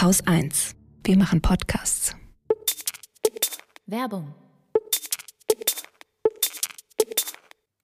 Haus 0.00 0.26
1. 0.26 0.76
Wir 1.04 1.18
machen 1.18 1.42
Podcasts. 1.42 2.16
Werbung. 3.84 4.34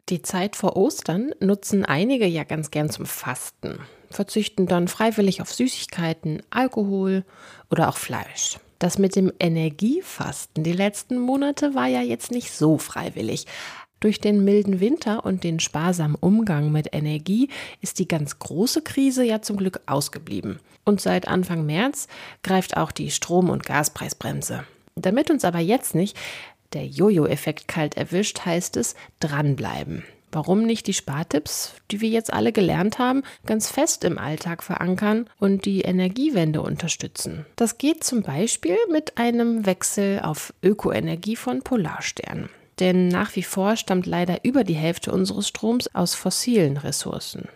Die 0.09 0.23
Zeit 0.23 0.57
vor 0.57 0.79
Ostern 0.79 1.33
nutzen 1.41 1.85
einige 1.85 2.25
ja 2.25 2.45
ganz 2.45 2.71
gern 2.71 2.89
zum 2.89 3.05
Fasten, 3.05 3.81
verzichten 4.09 4.67
dann 4.67 4.89
freiwillig 4.89 5.43
auf 5.43 5.53
Süßigkeiten, 5.53 6.43
Alkohol 6.49 7.27
oder 7.71 7.91
auch 7.91 7.99
Fleisch. 7.99 8.61
Das 8.79 8.97
mit 8.97 9.15
dem 9.15 9.31
Energiefasten 9.39 10.65
die 10.65 10.73
letzten 10.73 11.19
Monate 11.19 11.75
war 11.75 11.87
ja 11.87 12.01
jetzt 12.01 12.31
nicht 12.31 12.51
so 12.51 12.79
freiwillig. 12.79 13.45
Durch 14.01 14.21
den 14.21 14.45
milden 14.45 14.81
Winter 14.81 15.25
und 15.25 15.43
den 15.43 15.59
sparsamen 15.59 16.17
Umgang 16.17 16.71
mit 16.71 16.89
Energie 16.93 17.49
ist 17.81 17.99
die 17.99 18.09
ganz 18.09 18.39
große 18.39 18.83
Krise 18.83 19.25
ja 19.25 19.41
zum 19.41 19.57
Glück 19.57 19.81
ausgeblieben. 19.87 20.61
Und 20.85 21.01
seit 21.01 21.27
Anfang 21.27 21.65
März 21.65 22.07
greift 22.43 22.77
auch 22.77 22.93
die 22.93 23.11
Strom- 23.11 23.51
und 23.51 23.65
Gaspreisbremse. 23.65 24.65
Damit 24.95 25.31
uns 25.31 25.45
aber 25.45 25.59
jetzt 25.59 25.95
nicht 25.95 26.17
der 26.73 26.87
Jojo-Effekt 26.87 27.69
kalt 27.69 27.97
erwischt, 27.97 28.45
heißt 28.45 28.77
es 28.77 28.97
dranbleiben. 29.21 30.05
Warum 30.33 30.65
nicht 30.65 30.87
die 30.87 30.93
Spartipps, 30.93 31.73
die 31.91 32.01
wir 32.01 32.11
jetzt 32.11 32.33
alle 32.33 32.53
gelernt 32.53 32.99
haben, 32.99 33.23
ganz 33.47 33.71
fest 33.71 34.05
im 34.05 34.19
Alltag 34.19 34.63
verankern 34.63 35.31
und 35.39 35.65
die 35.65 35.83
Energiewende 35.83 36.61
unterstützen? 36.61 37.47
Das 37.57 37.79
geht 37.79 38.05
zum 38.05 38.23
Beispiel 38.23 38.77
mit 38.93 39.17
einem 39.17 39.65
Wechsel 39.65 40.21
auf 40.21 40.53
Ökoenergie 40.63 41.37
von 41.37 41.63
Polarstern. 41.63 42.51
Denn 42.81 43.09
nach 43.09 43.35
wie 43.37 43.43
vor 43.43 43.77
stammt 43.77 44.07
leider 44.07 44.45
über 44.45 44.65
die 44.65 44.75
Hälfte 44.75 45.13
unseres 45.13 45.49
Stroms 45.49 45.95
aus 45.95 46.15
fossilen 46.15 46.77
Ressourcen. 46.77 47.49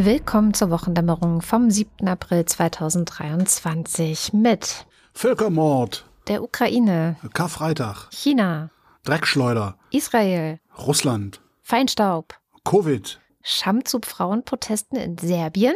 Willkommen 0.00 0.54
zur 0.54 0.70
Wochendämmerung 0.70 1.42
vom 1.42 1.72
7. 1.72 2.06
April 2.06 2.44
2023 2.44 4.32
mit 4.32 4.86
Völkermord, 5.12 6.06
der 6.28 6.44
Ukraine, 6.44 7.16
Karfreitag, 7.32 8.08
China, 8.12 8.70
Dreckschleuder, 9.02 9.76
Israel, 9.90 10.60
Russland, 10.78 11.40
Feinstaub, 11.62 12.38
Covid, 12.62 13.18
Scham 13.42 13.84
zu 13.84 13.98
Frauenprotesten 14.06 14.96
in 15.00 15.18
Serbien, 15.18 15.74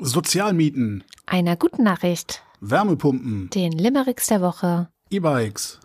Sozialmieten, 0.00 1.04
einer 1.26 1.54
guten 1.54 1.84
Nachricht, 1.84 2.42
Wärmepumpen, 2.58 3.50
den 3.50 3.70
Limericks 3.70 4.26
der 4.26 4.40
Woche, 4.40 4.88
E-Bikes, 5.10 5.78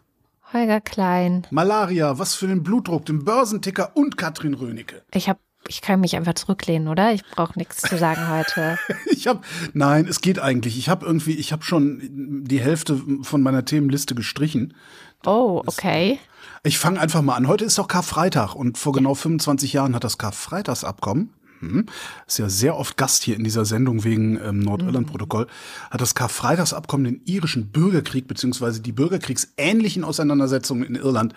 Holger 0.54 0.82
Klein. 0.82 1.46
Malaria, 1.52 2.18
was 2.18 2.34
für 2.34 2.48
den 2.48 2.64
Blutdruck, 2.64 3.06
den 3.06 3.24
Börsenticker 3.24 3.92
und 3.94 4.18
Katrin 4.18 4.56
Rönecke. 4.56 5.04
Ich 5.14 5.30
habe 5.30 5.40
ich 5.68 5.82
kann 5.82 6.00
mich 6.00 6.16
einfach 6.16 6.34
zurücklehnen, 6.34 6.88
oder? 6.88 7.14
Ich 7.14 7.24
brauche 7.24 7.58
nichts 7.58 7.82
zu 7.82 7.98
sagen 7.98 8.30
heute. 8.30 8.78
ich 9.12 9.28
habe, 9.28 9.42
nein, 9.74 10.08
es 10.08 10.22
geht 10.22 10.40
eigentlich. 10.40 10.78
Ich 10.78 10.90
habe 10.90 11.06
irgendwie, 11.06 11.34
ich 11.34 11.52
habe 11.52 11.64
schon 11.64 12.00
die 12.46 12.60
Hälfte 12.60 13.02
von 13.22 13.42
meiner 13.42 13.66
Themenliste 13.66 14.16
gestrichen. 14.16 14.74
Oh, 15.26 15.62
okay. 15.66 16.20
Ich 16.64 16.78
fange 16.78 17.00
einfach 17.00 17.22
mal 17.22 17.36
an. 17.36 17.48
Heute 17.48 17.66
ist 17.66 17.78
doch 17.78 17.88
Karfreitag 17.88 18.56
und 18.56 18.78
vor 18.78 18.94
genau 18.94 19.16
25 19.16 19.74
Jahren 19.74 19.96
hat 19.96 20.04
das 20.04 20.18
Karfreitagsabkommen 20.18 21.32
hm, 21.70 21.86
ist 22.28 22.40
ja 22.40 22.50
sehr 22.50 22.78
oft 22.78 22.98
Gast 22.98 23.24
hier 23.24 23.36
in 23.36 23.44
dieser 23.44 23.66
Sendung 23.66 24.04
wegen 24.04 24.40
ähm, 24.42 24.60
Nordirland-Protokoll, 24.60 25.48
hat 25.90 26.02
das 26.02 26.16
Karfreitagsabkommen 26.16 27.06
den 27.06 27.22
irischen 27.26 27.72
Bürgerkrieg 27.72 28.28
beziehungsweise 28.28 28.82
die 28.82 28.92
bürgerkriegsähnlichen 28.92 30.04
Auseinandersetzungen 30.04 30.84
in 30.84 30.96
Irland 30.96 31.34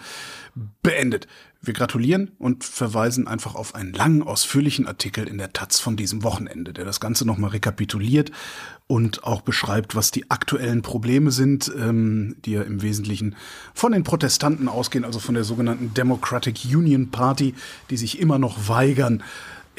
beendet. 0.83 1.27
Wir 1.61 1.75
gratulieren 1.75 2.31
und 2.39 2.63
verweisen 2.63 3.27
einfach 3.27 3.57
auf 3.57 3.75
einen 3.75 3.93
langen, 3.93 4.23
ausführlichen 4.23 4.87
Artikel 4.87 5.27
in 5.27 5.39
der 5.39 5.53
Taz 5.53 5.81
von 5.81 5.97
diesem 5.97 6.23
Wochenende, 6.23 6.73
der 6.73 6.85
das 6.85 7.01
Ganze 7.01 7.27
nochmal 7.27 7.51
rekapituliert 7.51 8.31
und 8.87 9.25
auch 9.25 9.41
beschreibt, 9.41 9.97
was 9.97 10.13
die 10.13 10.31
aktuellen 10.31 10.83
Probleme 10.83 11.33
sind, 11.33 11.71
ähm, 11.77 12.37
die 12.45 12.53
ja 12.53 12.63
im 12.63 12.81
Wesentlichen 12.83 13.35
von 13.75 13.91
den 13.91 14.05
Protestanten 14.05 14.69
ausgehen, 14.69 15.05
also 15.05 15.19
von 15.19 15.35
der 15.35 15.43
sogenannten 15.43 15.95
Democratic 15.95 16.65
Union 16.65 17.11
Party, 17.11 17.55
die 17.91 17.97
sich 17.97 18.21
immer 18.21 18.39
noch 18.39 18.69
weigern, 18.69 19.25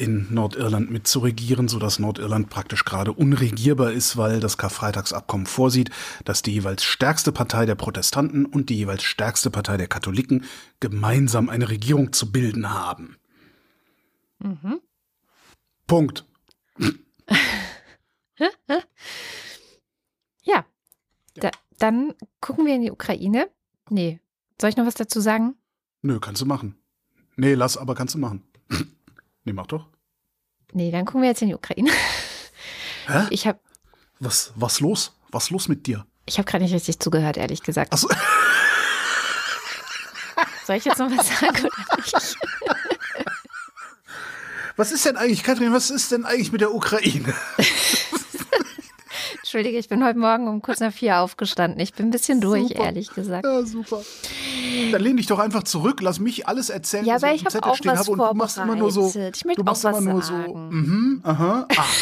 in 0.00 0.26
Nordirland 0.30 0.90
mitzuregieren, 0.90 1.68
sodass 1.68 1.98
Nordirland 1.98 2.48
praktisch 2.48 2.84
gerade 2.86 3.12
unregierbar 3.12 3.92
ist, 3.92 4.16
weil 4.16 4.40
das 4.40 4.56
Karfreitagsabkommen 4.56 5.46
vorsieht, 5.46 5.90
dass 6.24 6.40
die 6.40 6.52
jeweils 6.52 6.82
stärkste 6.82 7.32
Partei 7.32 7.66
der 7.66 7.74
Protestanten 7.74 8.46
und 8.46 8.70
die 8.70 8.76
jeweils 8.76 9.02
stärkste 9.02 9.50
Partei 9.50 9.76
der 9.76 9.88
Katholiken 9.88 10.44
gemeinsam 10.80 11.50
eine 11.50 11.68
Regierung 11.68 12.14
zu 12.14 12.32
bilden 12.32 12.72
haben. 12.72 13.18
Mhm. 14.38 14.80
Punkt. 15.86 16.24
ja. 20.42 20.64
Da, 21.34 21.50
dann 21.78 22.14
gucken 22.40 22.64
wir 22.64 22.74
in 22.74 22.82
die 22.82 22.90
Ukraine. 22.90 23.50
Nee. 23.90 24.20
Soll 24.60 24.70
ich 24.70 24.76
noch 24.76 24.86
was 24.86 24.94
dazu 24.94 25.20
sagen? 25.20 25.56
Nö, 26.00 26.20
kannst 26.20 26.40
du 26.40 26.46
machen. 26.46 26.76
Nee, 27.36 27.52
lass, 27.54 27.76
aber 27.76 27.94
kannst 27.94 28.14
du 28.14 28.18
machen. 28.18 28.42
Nee, 29.44 29.54
mach 29.54 29.66
doch. 29.66 29.89
Nee, 30.72 30.90
dann 30.90 31.04
gucken 31.04 31.22
wir 31.22 31.28
jetzt 31.28 31.42
in 31.42 31.48
die 31.48 31.54
Ukraine. 31.54 31.90
Hä? 33.06 33.26
Ich 33.30 33.46
habe. 33.46 33.58
Was, 34.18 34.52
was 34.54 34.80
los? 34.80 35.12
Was 35.30 35.50
los 35.50 35.68
mit 35.68 35.86
dir? 35.86 36.06
Ich 36.26 36.38
habe 36.38 36.48
gerade 36.48 36.64
nicht 36.64 36.74
richtig 36.74 36.98
zugehört, 37.00 37.36
ehrlich 37.36 37.62
gesagt. 37.62 37.92
Ach 37.92 37.98
so. 37.98 38.08
Soll 40.66 40.76
ich 40.76 40.84
jetzt 40.84 40.98
noch 40.98 41.10
was 41.10 41.26
sagen 41.28 41.66
oder 41.66 41.96
nicht? 41.96 42.36
Was 44.76 44.92
ist 44.92 45.04
denn 45.04 45.16
eigentlich, 45.16 45.42
Katrin, 45.42 45.72
was 45.72 45.90
ist 45.90 46.12
denn 46.12 46.24
eigentlich 46.24 46.52
mit 46.52 46.60
der 46.60 46.72
Ukraine? 46.74 47.34
Entschuldige, 49.38 49.76
ich 49.78 49.88
bin 49.88 50.04
heute 50.04 50.18
Morgen 50.18 50.46
um 50.48 50.62
kurz 50.62 50.80
nach 50.80 50.92
vier 50.92 51.18
aufgestanden. 51.18 51.80
Ich 51.80 51.92
bin 51.92 52.06
ein 52.06 52.10
bisschen 52.10 52.40
durch, 52.40 52.68
super. 52.68 52.84
ehrlich 52.84 53.12
gesagt. 53.12 53.44
Ja, 53.44 53.62
super. 53.64 54.02
Dann 54.92 55.02
lehn 55.02 55.16
dich 55.16 55.26
doch 55.26 55.38
einfach 55.38 55.62
zurück, 55.62 56.00
lass 56.00 56.18
mich 56.20 56.46
alles 56.48 56.70
erzählen, 56.70 57.04
ja, 57.04 57.14
was 57.14 57.22
aber 57.24 57.34
ich 57.34 57.42
ich 57.42 57.54
habe 57.54 57.66
auch 57.66 57.78
was 57.84 57.98
habe 57.98 58.10
und 58.12 58.18
du 58.18 58.34
machst 58.34 58.58
immer 58.58 58.76
nur 58.76 58.90
so. 58.90 59.08
Ich 59.08 59.44
möchte 59.44 59.60
du 59.60 59.64
machst 59.64 59.84
auch 59.86 59.98
immer 59.98 60.12
nur 60.12 60.22
sagen. 60.22 60.44
so. 60.46 60.54
Mhm, 60.56 61.20
aha, 61.24 61.66
ach. 61.76 61.94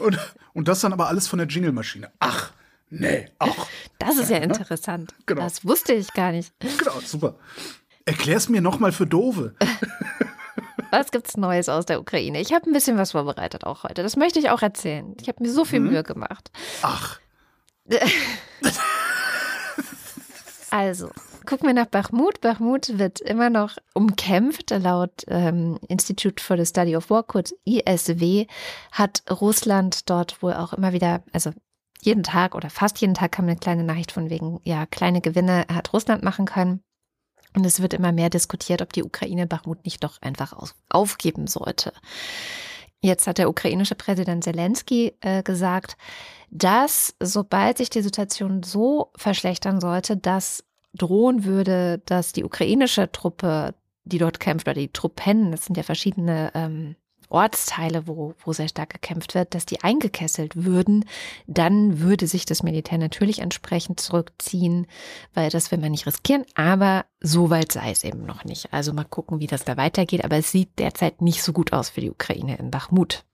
und, 0.00 0.18
und 0.54 0.68
das 0.68 0.80
dann 0.80 0.92
aber 0.92 1.08
alles 1.08 1.28
von 1.28 1.38
der 1.38 1.48
Jingle-Maschine. 1.48 2.10
Ach, 2.20 2.52
nee, 2.90 3.28
ach. 3.38 3.66
Das 3.98 4.16
ist 4.18 4.30
ja 4.30 4.38
interessant. 4.38 5.14
Genau. 5.26 5.42
Das 5.42 5.64
wusste 5.64 5.92
ich 5.92 6.12
gar 6.14 6.32
nicht. 6.32 6.52
Genau, 6.60 7.00
super. 7.04 7.36
Erklär's 8.04 8.48
mir 8.48 8.60
nochmal 8.60 8.92
für 8.92 9.06
Dove. 9.06 9.54
Was 10.90 11.12
gibt's 11.12 11.36
Neues 11.36 11.68
aus 11.68 11.86
der 11.86 12.00
Ukraine? 12.00 12.40
Ich 12.40 12.52
habe 12.52 12.68
ein 12.68 12.72
bisschen 12.72 12.96
was 12.98 13.12
vorbereitet 13.12 13.62
auch 13.64 13.84
heute. 13.84 14.02
Das 14.02 14.16
möchte 14.16 14.40
ich 14.40 14.50
auch 14.50 14.60
erzählen. 14.60 15.14
Ich 15.20 15.28
habe 15.28 15.40
mir 15.40 15.48
so 15.52 15.64
viel 15.64 15.78
Mhm. 15.78 15.90
Mühe 15.90 16.02
gemacht. 16.02 16.50
Ach, 16.82 17.20
Also, 20.70 21.10
gucken 21.46 21.66
wir 21.66 21.74
nach 21.74 21.86
Bachmut. 21.86 22.40
Bachmut 22.40 22.98
wird 22.98 23.20
immer 23.20 23.50
noch 23.50 23.76
umkämpft. 23.94 24.70
Laut 24.70 25.24
ähm, 25.26 25.78
Institute 25.88 26.42
for 26.42 26.56
the 26.56 26.64
Study 26.64 26.96
of 26.96 27.10
War, 27.10 27.24
kurz 27.24 27.52
ISW, 27.64 28.46
hat 28.92 29.24
Russland 29.30 30.08
dort 30.08 30.42
wohl 30.42 30.54
auch 30.54 30.72
immer 30.72 30.92
wieder, 30.92 31.22
also 31.32 31.50
jeden 32.02 32.22
Tag 32.22 32.54
oder 32.54 32.70
fast 32.70 33.00
jeden 33.00 33.14
Tag 33.14 33.32
kam 33.32 33.46
eine 33.46 33.56
kleine 33.56 33.84
Nachricht 33.84 34.12
von 34.12 34.30
wegen, 34.30 34.60
ja, 34.64 34.86
kleine 34.86 35.20
Gewinne 35.20 35.66
hat 35.72 35.92
Russland 35.92 36.22
machen 36.22 36.46
können. 36.46 36.82
Und 37.54 37.66
es 37.66 37.82
wird 37.82 37.94
immer 37.94 38.12
mehr 38.12 38.30
diskutiert, 38.30 38.80
ob 38.80 38.92
die 38.92 39.02
Ukraine 39.02 39.46
Bachmut 39.46 39.84
nicht 39.84 40.04
doch 40.04 40.22
einfach 40.22 40.54
aufgeben 40.88 41.48
sollte. 41.48 41.92
Jetzt 43.02 43.26
hat 43.26 43.38
der 43.38 43.48
ukrainische 43.48 43.94
Präsident 43.94 44.44
Zelensky 44.44 45.14
äh, 45.20 45.42
gesagt, 45.42 45.96
dass 46.50 47.14
sobald 47.20 47.78
sich 47.78 47.88
die 47.88 48.02
Situation 48.02 48.62
so 48.62 49.10
verschlechtern 49.16 49.80
sollte, 49.80 50.16
dass 50.16 50.64
drohen 50.92 51.44
würde, 51.44 52.02
dass 52.04 52.32
die 52.32 52.44
ukrainische 52.44 53.10
Truppe, 53.10 53.74
die 54.04 54.18
dort 54.18 54.40
kämpft, 54.40 54.66
oder 54.66 54.74
die 54.74 54.92
Truppen, 54.92 55.52
das 55.52 55.64
sind 55.64 55.76
ja 55.76 55.82
verschiedene 55.82 56.50
ähm, 56.54 56.96
Ortsteile, 57.30 58.06
wo, 58.06 58.34
wo 58.44 58.52
sehr 58.52 58.68
stark 58.68 58.90
gekämpft 58.90 59.34
wird, 59.34 59.54
dass 59.54 59.66
die 59.66 59.82
eingekesselt 59.82 60.64
würden, 60.64 61.04
dann 61.46 62.00
würde 62.00 62.26
sich 62.26 62.44
das 62.44 62.62
Militär 62.62 62.98
natürlich 62.98 63.38
entsprechend 63.38 64.00
zurückziehen, 64.00 64.86
weil 65.34 65.50
das 65.50 65.70
will 65.70 65.78
man 65.78 65.92
nicht 65.92 66.06
riskieren. 66.06 66.44
Aber 66.54 67.06
so 67.20 67.50
weit 67.50 67.72
sei 67.72 67.90
es 67.90 68.04
eben 68.04 68.24
noch 68.24 68.44
nicht. 68.44 68.72
Also 68.72 68.92
mal 68.92 69.04
gucken, 69.04 69.40
wie 69.40 69.46
das 69.46 69.64
da 69.64 69.76
weitergeht. 69.76 70.24
Aber 70.24 70.36
es 70.36 70.50
sieht 70.50 70.78
derzeit 70.78 71.22
nicht 71.22 71.42
so 71.42 71.52
gut 71.52 71.72
aus 71.72 71.90
für 71.90 72.00
die 72.00 72.10
Ukraine 72.10 72.56
in 72.58 72.70
Bachmut. 72.70 73.24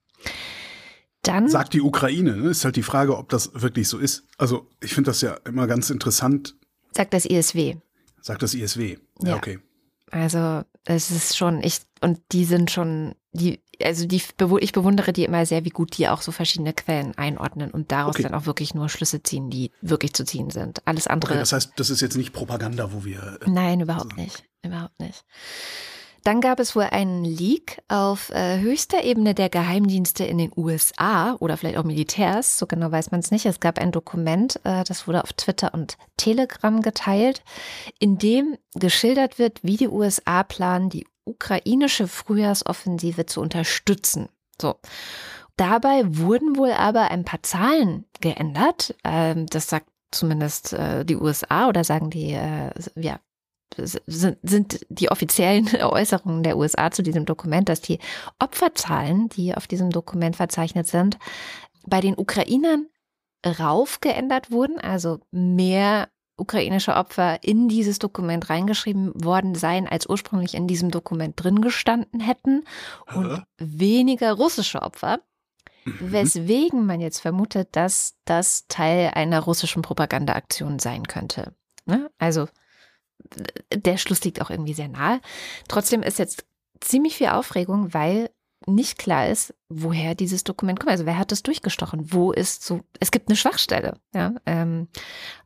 Dann 1.23 1.49
Sagt 1.49 1.73
die 1.73 1.81
Ukraine, 1.81 2.37
ne? 2.37 2.49
ist 2.49 2.63
halt 2.63 2.75
die 2.75 2.83
Frage, 2.83 3.17
ob 3.17 3.29
das 3.29 3.51
wirklich 3.53 3.87
so 3.87 3.97
ist. 3.97 4.23
Also 4.37 4.67
ich 4.81 4.93
finde 4.93 5.09
das 5.09 5.21
ja 5.21 5.33
immer 5.45 5.67
ganz 5.67 5.89
interessant. 5.89 6.55
Sagt 6.91 7.13
das 7.13 7.25
ISW. 7.25 7.75
Sagt 8.21 8.43
das 8.43 8.53
ISW. 8.53 8.97
Ja, 9.21 9.29
ja. 9.29 9.35
okay. 9.35 9.59
Also 10.11 10.63
es 10.85 11.11
ist 11.11 11.35
schon, 11.35 11.61
ich, 11.61 11.81
und 12.01 12.21
die 12.31 12.45
sind 12.45 12.71
schon, 12.71 13.15
die, 13.33 13.59
also 13.83 14.05
die, 14.05 14.21
ich 14.59 14.71
bewundere 14.71 15.13
die 15.13 15.25
immer 15.25 15.45
sehr, 15.45 15.65
wie 15.65 15.69
gut 15.69 15.97
die 15.97 16.07
auch 16.07 16.21
so 16.21 16.31
verschiedene 16.31 16.73
Quellen 16.73 17.17
einordnen 17.17 17.71
und 17.71 17.91
daraus 17.91 18.15
okay. 18.15 18.23
dann 18.23 18.33
auch 18.33 18.45
wirklich 18.45 18.73
nur 18.73 18.89
Schlüsse 18.89 19.23
ziehen, 19.23 19.49
die 19.49 19.71
wirklich 19.81 20.13
zu 20.13 20.25
ziehen 20.25 20.49
sind. 20.49 20.81
Alles 20.85 21.07
andere. 21.07 21.33
Okay, 21.33 21.39
das 21.39 21.53
heißt, 21.53 21.73
das 21.75 21.89
ist 21.89 22.01
jetzt 22.01 22.17
nicht 22.17 22.33
Propaganda, 22.33 22.91
wo 22.93 23.05
wir. 23.05 23.39
Äh, 23.41 23.49
Nein, 23.49 23.81
überhaupt 23.81 24.11
sagen. 24.11 24.21
nicht. 24.21 24.43
Überhaupt 24.63 24.99
nicht. 24.99 25.23
Dann 26.23 26.41
gab 26.41 26.59
es 26.59 26.75
wohl 26.75 26.83
einen 26.83 27.23
Leak 27.23 27.81
auf 27.87 28.31
äh, 28.31 28.59
höchster 28.59 29.03
Ebene 29.05 29.33
der 29.33 29.47
Geheimdienste 29.47 30.25
in 30.25 30.37
den 30.37 30.51
USA 30.57 31.37
oder 31.39 31.55
vielleicht 31.55 31.77
auch 31.77 31.85
Militärs, 31.85 32.57
so 32.57 32.67
genau 32.67 32.91
weiß 32.91 33.11
man 33.11 33.21
es 33.21 33.31
nicht. 33.31 33.45
Es 33.45 33.61
gab 33.61 33.79
ein 33.79 33.93
Dokument, 33.93 34.59
äh, 34.65 34.83
das 34.83 35.07
wurde 35.07 35.23
auf 35.23 35.31
Twitter 35.31 35.73
und 35.73 35.97
Telegram 36.17 36.81
geteilt, 36.81 37.43
in 37.99 38.17
dem 38.17 38.57
geschildert 38.75 39.39
wird, 39.39 39.63
wie 39.63 39.77
die 39.77 39.87
USA 39.87 40.43
planen, 40.43 40.89
die 40.89 41.07
ukrainische 41.27 42.07
Frühjahrsoffensive 42.07 43.25
zu 43.25 43.41
unterstützen. 43.41 44.29
So. 44.61 44.75
Dabei 45.55 46.03
wurden 46.05 46.55
wohl 46.55 46.71
aber 46.71 47.09
ein 47.11 47.25
paar 47.25 47.41
Zahlen 47.43 48.05
geändert. 48.21 48.95
Ähm, 49.03 49.47
das 49.47 49.67
sagt 49.67 49.87
zumindest 50.11 50.73
äh, 50.73 51.03
die 51.03 51.15
USA 51.15 51.67
oder 51.67 51.83
sagen 51.83 52.09
die 52.09 52.31
äh, 52.31 52.71
ja, 52.95 53.19
sind, 53.75 54.37
sind 54.43 54.85
die 54.89 55.09
offiziellen 55.09 55.67
Äußerungen 55.81 56.43
der 56.43 56.57
USA 56.57 56.91
zu 56.91 57.03
diesem 57.03 57.25
Dokument, 57.25 57.69
dass 57.69 57.81
die 57.81 57.99
Opferzahlen, 58.39 59.29
die 59.29 59.55
auf 59.55 59.67
diesem 59.67 59.89
Dokument 59.89 60.35
verzeichnet 60.35 60.87
sind, 60.87 61.17
bei 61.85 62.01
den 62.01 62.17
Ukrainern 62.17 62.87
raufgeändert 63.45 64.51
wurden, 64.51 64.79
also 64.79 65.19
mehr 65.31 66.09
ukrainische 66.37 66.95
Opfer 66.95 67.43
in 67.43 67.67
dieses 67.67 67.99
Dokument 67.99 68.49
reingeschrieben 68.49 69.11
worden 69.15 69.55
seien, 69.55 69.87
als 69.87 70.07
ursprünglich 70.07 70.53
in 70.53 70.67
diesem 70.67 70.91
Dokument 70.91 71.33
drin 71.41 71.61
gestanden 71.61 72.19
hätten 72.19 72.63
und 73.13 73.43
weniger 73.57 74.33
russische 74.33 74.81
Opfer. 74.81 75.19
Mhm. 75.85 76.11
Weswegen 76.11 76.85
man 76.85 77.01
jetzt 77.01 77.19
vermutet, 77.19 77.69
dass 77.71 78.15
das 78.25 78.67
Teil 78.67 79.11
einer 79.13 79.39
russischen 79.39 79.81
Propagandaaktion 79.81 80.79
sein 80.79 81.07
könnte. 81.07 81.53
Ne? 81.85 82.09
Also 82.17 82.47
der 83.73 83.97
Schluss 83.97 84.23
liegt 84.23 84.41
auch 84.41 84.49
irgendwie 84.49 84.73
sehr 84.73 84.89
nahe. 84.89 85.21
Trotzdem 85.67 86.03
ist 86.03 86.19
jetzt 86.19 86.45
ziemlich 86.81 87.17
viel 87.17 87.27
Aufregung, 87.27 87.93
weil 87.93 88.29
nicht 88.67 88.97
klar 88.97 89.27
ist, 89.27 89.53
woher 89.69 90.15
dieses 90.15 90.43
Dokument 90.43 90.79
kommt. 90.79 90.91
Also 90.91 91.05
wer 91.05 91.17
hat 91.17 91.31
das 91.31 91.43
durchgestochen? 91.43 92.11
Wo 92.13 92.31
ist 92.31 92.63
so, 92.63 92.81
es 92.99 93.11
gibt 93.11 93.29
eine 93.29 93.35
Schwachstelle 93.35 93.99
ja, 94.13 94.33
ähm, 94.45 94.87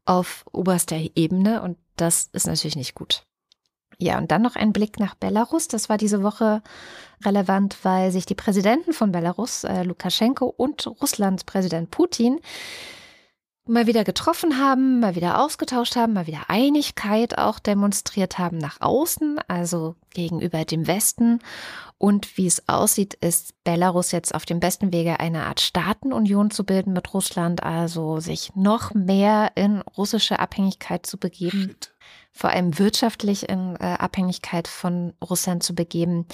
auf 0.06 0.45
oberster 0.51 0.97
Ebene 1.15 1.62
und 1.62 1.77
das 1.95 2.29
ist 2.33 2.47
natürlich 2.47 2.75
nicht 2.75 2.95
gut. 2.95 3.23
Ja, 4.00 4.18
und 4.18 4.31
dann 4.31 4.41
noch 4.41 4.56
ein 4.56 4.73
Blick 4.73 5.00
nach 5.00 5.13
Belarus. 5.13 5.68
Das 5.68 5.88
war 5.88 5.97
diese 5.97 6.23
Woche 6.23 6.63
relevant, 7.23 7.77
weil 7.83 8.12
sich 8.12 8.25
die 8.25 8.33
Präsidenten 8.33 8.94
von 8.94 9.12
Belarus, 9.12 9.63
äh, 9.63 9.83
Lukaschenko 9.83 10.47
und 10.47 10.88
Russlands 10.88 11.44
Präsident 11.44 11.91
Putin, 11.91 12.39
mal 13.71 13.88
wieder 13.88 14.03
getroffen 14.03 14.59
haben, 14.59 15.00
mal 15.00 15.15
wieder 15.15 15.41
ausgetauscht 15.41 15.95
haben, 15.95 16.13
mal 16.13 16.27
wieder 16.27 16.50
Einigkeit 16.50 17.38
auch 17.38 17.57
demonstriert 17.59 18.38
haben 18.38 18.57
nach 18.57 18.81
außen, 18.81 19.39
also 19.47 19.95
gegenüber 20.13 20.65
dem 20.65 20.88
Westen. 20.88 21.39
Und 21.97 22.38
wie 22.38 22.47
es 22.47 22.68
aussieht, 22.68 23.13
ist 23.13 23.53
Belarus 23.63 24.12
jetzt 24.12 24.35
auf 24.35 24.45
dem 24.45 24.59
besten 24.59 24.91
Wege, 24.91 25.19
eine 25.19 25.45
Art 25.45 25.62
Staatenunion 25.62 26.51
zu 26.51 26.65
bilden 26.65 26.94
mit 26.94 27.13
Russland, 27.13 27.63
also 27.63 28.19
sich 28.19 28.56
noch 28.56 28.94
mehr 28.94 29.51
in 29.56 29.81
russische 29.81 30.39
Abhängigkeit 30.39 31.06
zu 31.06 31.17
begeben, 31.17 31.62
Shit. 31.62 31.94
vor 32.31 32.50
allem 32.50 32.77
wirtschaftlich 32.77 33.50
in 33.50 33.75
äh, 33.75 33.97
Abhängigkeit 34.00 34.67
von 34.67 35.13
Russland 35.24 35.63
zu 35.63 35.75
begeben. 35.75 36.25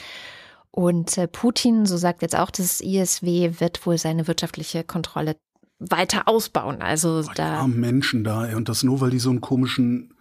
Und 0.71 1.17
äh, 1.17 1.27
Putin, 1.27 1.85
so 1.85 1.97
sagt 1.97 2.21
jetzt 2.21 2.37
auch 2.37 2.51
das 2.51 2.81
ISW, 2.81 3.59
wird 3.59 3.85
wohl 3.85 3.97
seine 3.97 4.27
wirtschaftliche 4.27 4.83
Kontrolle 4.83 5.35
weiter 5.79 6.27
ausbauen. 6.27 6.81
Also 6.81 7.23
oh, 7.25 7.31
da. 7.35 7.63
Die 7.63 7.71
Menschen 7.71 8.23
da, 8.23 8.45
ey. 8.45 8.55
Und 8.55 8.69
das 8.69 8.83
nur, 8.83 9.01
weil 9.01 9.11
die 9.11 9.19
so 9.19 9.29
einen 9.29 9.41
komischen, 9.41 10.13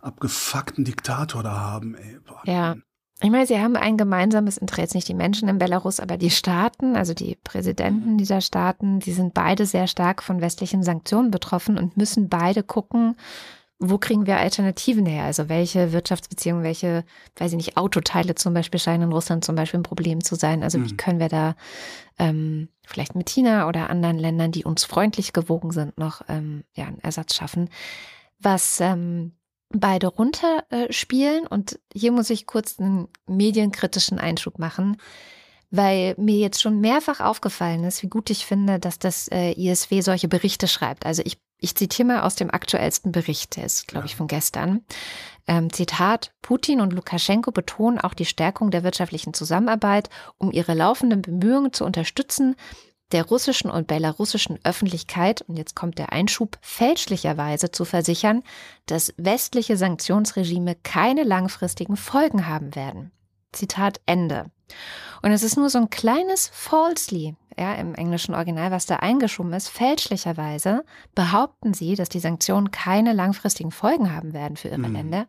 abgefuckten 0.00 0.84
Diktator 0.84 1.42
da 1.42 1.60
haben, 1.60 1.94
ey. 1.94 2.18
Boah, 2.26 2.42
ja. 2.44 2.76
Ich 3.22 3.30
meine, 3.30 3.46
sie 3.46 3.58
haben 3.58 3.76
ein 3.76 3.96
gemeinsames 3.96 4.58
Interesse, 4.58 4.94
nicht 4.94 5.08
die 5.08 5.14
Menschen 5.14 5.48
in 5.48 5.58
Belarus, 5.58 6.00
aber 6.00 6.18
die 6.18 6.30
Staaten, 6.30 6.96
also 6.96 7.14
die 7.14 7.38
Präsidenten 7.42 8.12
mhm. 8.12 8.18
dieser 8.18 8.42
Staaten, 8.42 9.00
die 9.00 9.12
sind 9.12 9.32
beide 9.32 9.64
sehr 9.64 9.86
stark 9.86 10.22
von 10.22 10.42
westlichen 10.42 10.82
Sanktionen 10.82 11.30
betroffen 11.30 11.78
und 11.78 11.96
müssen 11.96 12.28
beide 12.28 12.62
gucken, 12.62 13.16
wo 13.78 13.98
kriegen 13.98 14.26
wir 14.26 14.38
Alternativen 14.38 15.04
her? 15.04 15.24
Also 15.24 15.48
welche 15.48 15.92
Wirtschaftsbeziehungen, 15.92 16.62
welche, 16.62 17.04
weiß 17.36 17.52
ich 17.52 17.56
nicht, 17.56 17.76
Autoteile 17.76 18.34
zum 18.34 18.54
Beispiel 18.54 18.80
scheinen 18.80 19.04
in 19.04 19.12
Russland 19.12 19.44
zum 19.44 19.54
Beispiel 19.54 19.80
ein 19.80 19.84
Problem 19.84 20.24
zu 20.24 20.34
sein. 20.34 20.62
Also 20.62 20.78
mhm. 20.78 20.90
wie 20.90 20.96
können 20.96 21.20
wir 21.20 21.28
da 21.28 21.56
ähm, 22.18 22.68
vielleicht 22.86 23.14
mit 23.14 23.28
China 23.28 23.68
oder 23.68 23.90
anderen 23.90 24.18
Ländern, 24.18 24.50
die 24.50 24.64
uns 24.64 24.84
freundlich 24.84 25.32
gewogen 25.32 25.72
sind, 25.72 25.98
noch 25.98 26.22
ähm, 26.28 26.64
ja, 26.74 26.86
einen 26.86 27.00
Ersatz 27.00 27.34
schaffen? 27.34 27.68
Was 28.38 28.80
ähm, 28.80 29.32
beide 29.68 30.06
runterspielen 30.06 31.44
äh, 31.44 31.48
und 31.48 31.78
hier 31.92 32.12
muss 32.12 32.30
ich 32.30 32.46
kurz 32.46 32.78
einen 32.78 33.08
medienkritischen 33.26 34.18
Einschub 34.18 34.58
machen 34.58 34.96
weil 35.70 36.14
mir 36.16 36.36
jetzt 36.36 36.62
schon 36.62 36.80
mehrfach 36.80 37.20
aufgefallen 37.20 37.84
ist, 37.84 38.02
wie 38.02 38.08
gut 38.08 38.30
ich 38.30 38.46
finde, 38.46 38.78
dass 38.78 38.98
das 38.98 39.28
äh, 39.28 39.52
ISW 39.52 40.00
solche 40.00 40.28
Berichte 40.28 40.68
schreibt. 40.68 41.04
Also 41.04 41.22
ich 41.24 41.38
ich 41.58 41.74
zitiere 41.74 42.08
mal 42.08 42.20
aus 42.20 42.34
dem 42.34 42.50
aktuellsten 42.50 43.12
Bericht, 43.12 43.56
der 43.56 43.64
ist, 43.64 43.88
glaube 43.88 44.06
ich, 44.06 44.16
von 44.16 44.26
gestern. 44.26 44.84
Ähm, 45.46 45.72
Zitat, 45.72 46.32
Putin 46.42 46.80
und 46.80 46.92
Lukaschenko 46.92 47.50
betonen 47.52 47.98
auch 47.98 48.14
die 48.14 48.24
Stärkung 48.24 48.70
der 48.70 48.84
wirtschaftlichen 48.84 49.32
Zusammenarbeit, 49.32 50.10
um 50.38 50.52
ihre 50.52 50.74
laufenden 50.74 51.22
Bemühungen 51.22 51.72
zu 51.72 51.84
unterstützen, 51.84 52.56
der 53.12 53.24
russischen 53.24 53.70
und 53.70 53.86
belarussischen 53.86 54.58
Öffentlichkeit, 54.64 55.42
und 55.42 55.56
jetzt 55.56 55.76
kommt 55.76 55.98
der 55.98 56.12
Einschub, 56.12 56.58
fälschlicherweise 56.60 57.70
zu 57.70 57.84
versichern, 57.84 58.42
dass 58.86 59.14
westliche 59.16 59.76
Sanktionsregime 59.76 60.74
keine 60.82 61.22
langfristigen 61.22 61.96
Folgen 61.96 62.48
haben 62.48 62.74
werden. 62.74 63.12
Zitat 63.52 64.00
Ende. 64.06 64.46
Und 65.22 65.30
es 65.30 65.44
ist 65.44 65.56
nur 65.56 65.70
so 65.70 65.78
ein 65.78 65.90
kleines 65.90 66.48
Falsely, 66.52 67.36
ja, 67.58 67.74
im 67.74 67.94
englischen 67.94 68.34
Original, 68.34 68.70
was 68.70 68.86
da 68.86 68.96
eingeschoben 68.96 69.52
ist. 69.52 69.68
Fälschlicherweise 69.68 70.84
behaupten 71.14 71.74
sie, 71.74 71.94
dass 71.94 72.08
die 72.08 72.20
Sanktionen 72.20 72.70
keine 72.70 73.12
langfristigen 73.12 73.70
Folgen 73.70 74.14
haben 74.14 74.32
werden 74.32 74.56
für 74.56 74.68
ihre 74.68 74.78
mhm. 74.78 74.92
Länder. 74.92 75.26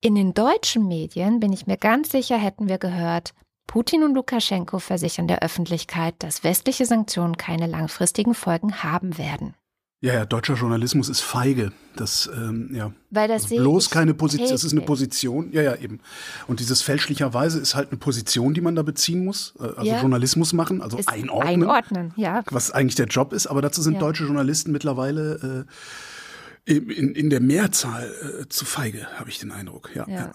In 0.00 0.14
den 0.14 0.32
deutschen 0.32 0.86
Medien 0.86 1.40
bin 1.40 1.52
ich 1.52 1.66
mir 1.66 1.76
ganz 1.76 2.10
sicher, 2.10 2.36
hätten 2.36 2.68
wir 2.68 2.78
gehört, 2.78 3.34
Putin 3.66 4.02
und 4.02 4.14
Lukaschenko 4.14 4.78
versichern 4.78 5.28
der 5.28 5.42
Öffentlichkeit, 5.42 6.14
dass 6.20 6.44
westliche 6.44 6.86
Sanktionen 6.86 7.36
keine 7.36 7.66
langfristigen 7.66 8.34
Folgen 8.34 8.82
haben 8.82 9.18
werden. 9.18 9.54
Ja, 10.00 10.14
ja, 10.14 10.24
deutscher 10.24 10.54
Journalismus 10.54 11.08
ist 11.08 11.20
feige. 11.20 11.72
Das, 11.96 12.30
ähm, 12.32 12.70
ja. 12.72 12.92
Weil 13.10 13.26
das 13.26 13.44
also 13.44 13.56
bloß 13.56 13.90
keine 13.90 14.14
Position, 14.14 14.50
das 14.50 14.62
ist 14.62 14.70
eine 14.70 14.82
Position, 14.82 15.50
ja, 15.50 15.62
ja, 15.62 15.74
eben. 15.74 15.98
Und 16.46 16.60
dieses 16.60 16.82
fälschlicherweise 16.82 17.58
ist 17.58 17.74
halt 17.74 17.90
eine 17.90 17.98
Position, 17.98 18.54
die 18.54 18.60
man 18.60 18.76
da 18.76 18.82
beziehen 18.82 19.24
muss. 19.24 19.54
Äh, 19.58 19.64
also 19.64 19.82
ja. 19.82 20.00
Journalismus 20.00 20.52
machen, 20.52 20.82
also 20.82 20.98
ist 20.98 21.08
einordnen. 21.08 21.64
Einordnen, 21.64 22.14
ja. 22.16 22.44
Was 22.50 22.70
eigentlich 22.70 22.94
der 22.94 23.06
Job 23.06 23.32
ist, 23.32 23.48
aber 23.48 23.60
dazu 23.60 23.82
sind 23.82 23.94
ja. 23.94 24.00
deutsche 24.00 24.24
Journalisten 24.24 24.70
mittlerweile 24.70 25.66
äh, 26.66 26.72
in, 26.76 27.14
in 27.16 27.30
der 27.30 27.40
Mehrzahl 27.40 28.08
äh, 28.42 28.48
zu 28.48 28.64
feige, 28.66 29.08
habe 29.18 29.30
ich 29.30 29.40
den 29.40 29.50
Eindruck, 29.50 29.90
ja. 29.96 30.06
ja. 30.08 30.32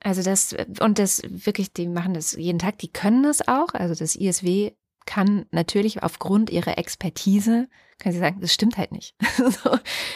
Also 0.00 0.22
das, 0.22 0.54
und 0.80 1.00
das 1.00 1.22
wirklich, 1.28 1.72
die 1.72 1.88
machen 1.88 2.14
das 2.14 2.32
jeden 2.32 2.60
Tag, 2.60 2.78
die 2.78 2.92
können 2.92 3.24
das 3.24 3.46
auch. 3.48 3.74
Also 3.74 3.96
das 3.96 4.14
ISW 4.14 4.70
kann 5.08 5.46
natürlich 5.52 6.02
aufgrund 6.02 6.50
ihrer 6.50 6.76
Expertise, 6.76 7.66
kann 7.98 8.12
sie 8.12 8.18
sagen, 8.18 8.42
das 8.42 8.52
stimmt 8.52 8.76
halt 8.76 8.92
nicht. 8.92 9.14
so, 9.38 9.70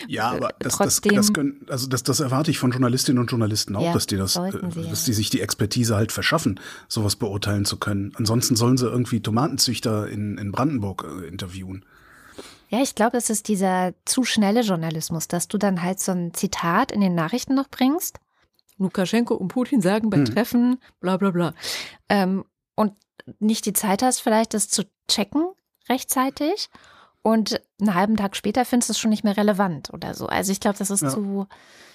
Ja, 0.07 0.31
aber 0.33 0.51
das, 0.59 0.77
das, 0.77 0.77
trotzdem- 0.77 1.15
das, 1.15 1.33
können, 1.33 1.65
also 1.71 1.89
das, 1.89 2.03
das 2.03 2.21
erwarte 2.21 2.51
ich 2.51 2.59
von 2.59 2.73
Journalistinnen 2.73 3.19
und 3.19 3.31
Journalisten 3.31 3.75
auch, 3.75 3.83
Ja, 3.87 3.95
dass 3.95 4.07
die 4.07 4.19
das, 4.19 4.37
äh, 4.37 4.51
sie, 4.71 4.83
dass 4.91 5.05
die 5.07 5.15
sich 5.15 5.31
die 5.31 5.41
Expertise 5.41 5.97
halt 5.97 6.13
verschaffen, 6.13 6.61
sowas 6.89 7.17
beurteilen 7.17 7.65
zu 7.65 7.79
können. 7.79 8.13
Ansonsten 8.17 8.55
sollen 8.55 8.77
sie 8.77 8.87
irgendwie 8.87 9.21
Tomatenzüchter 9.21 10.09
in, 10.11 10.37
in 10.37 10.53
Brandenburg 10.53 11.07
äh, 11.23 11.27
interviewen. 11.27 11.87
Ja, 12.69 12.83
ich 12.83 12.95
glaube, 12.95 13.17
es 13.17 13.31
ist 13.31 13.49
dieser 13.49 13.95
zu 14.05 14.25
schnelle 14.25 14.61
Journalismus, 14.61 15.27
dass 15.27 15.49
du 15.49 15.57
dann 15.57 15.83
halt 15.83 16.01
so 16.01 16.13
ein 16.13 16.35
Zitat 16.35 16.93
in 16.93 17.01
den 17.01 17.15
Nachrichten 17.15 17.55
noch 17.55 17.69
bringst. 17.71 18.19
Lukaschenko 18.79 19.35
und 19.35 19.49
Putin 19.49 19.81
sagen 19.81 20.11
bei 20.11 20.19
Hm. 20.19 20.25
Treffen, 20.27 20.79
bla 21.01 21.17
bla 21.17 21.31
bla. 21.31 21.55
Ähm, 22.09 22.45
nicht 23.39 23.67
die 23.67 23.73
Zeit 23.73 24.03
hast, 24.03 24.21
vielleicht 24.21 24.55
das 24.55 24.69
zu 24.69 24.85
checken 25.09 25.47
rechtzeitig. 25.89 26.69
Und 27.23 27.61
einen 27.81 27.95
halben 27.95 28.17
Tag 28.17 28.35
später 28.35 28.65
findest 28.65 28.89
du 28.89 28.93
es 28.93 28.99
schon 28.99 29.11
nicht 29.11 29.23
mehr 29.25 29.37
relevant 29.37 29.91
oder 29.93 30.15
so. 30.15 30.27
Also 30.27 30.51
ich 30.51 30.59
glaube, 30.61 30.79
das 30.79 30.91
ist 30.91 31.03
Ja. 31.03 31.11
zu, 31.11 31.47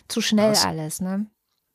zu 0.08 0.22
schnell 0.22 0.52
Das- 0.52 0.66
alles, 0.66 1.02
ne? 1.02 1.26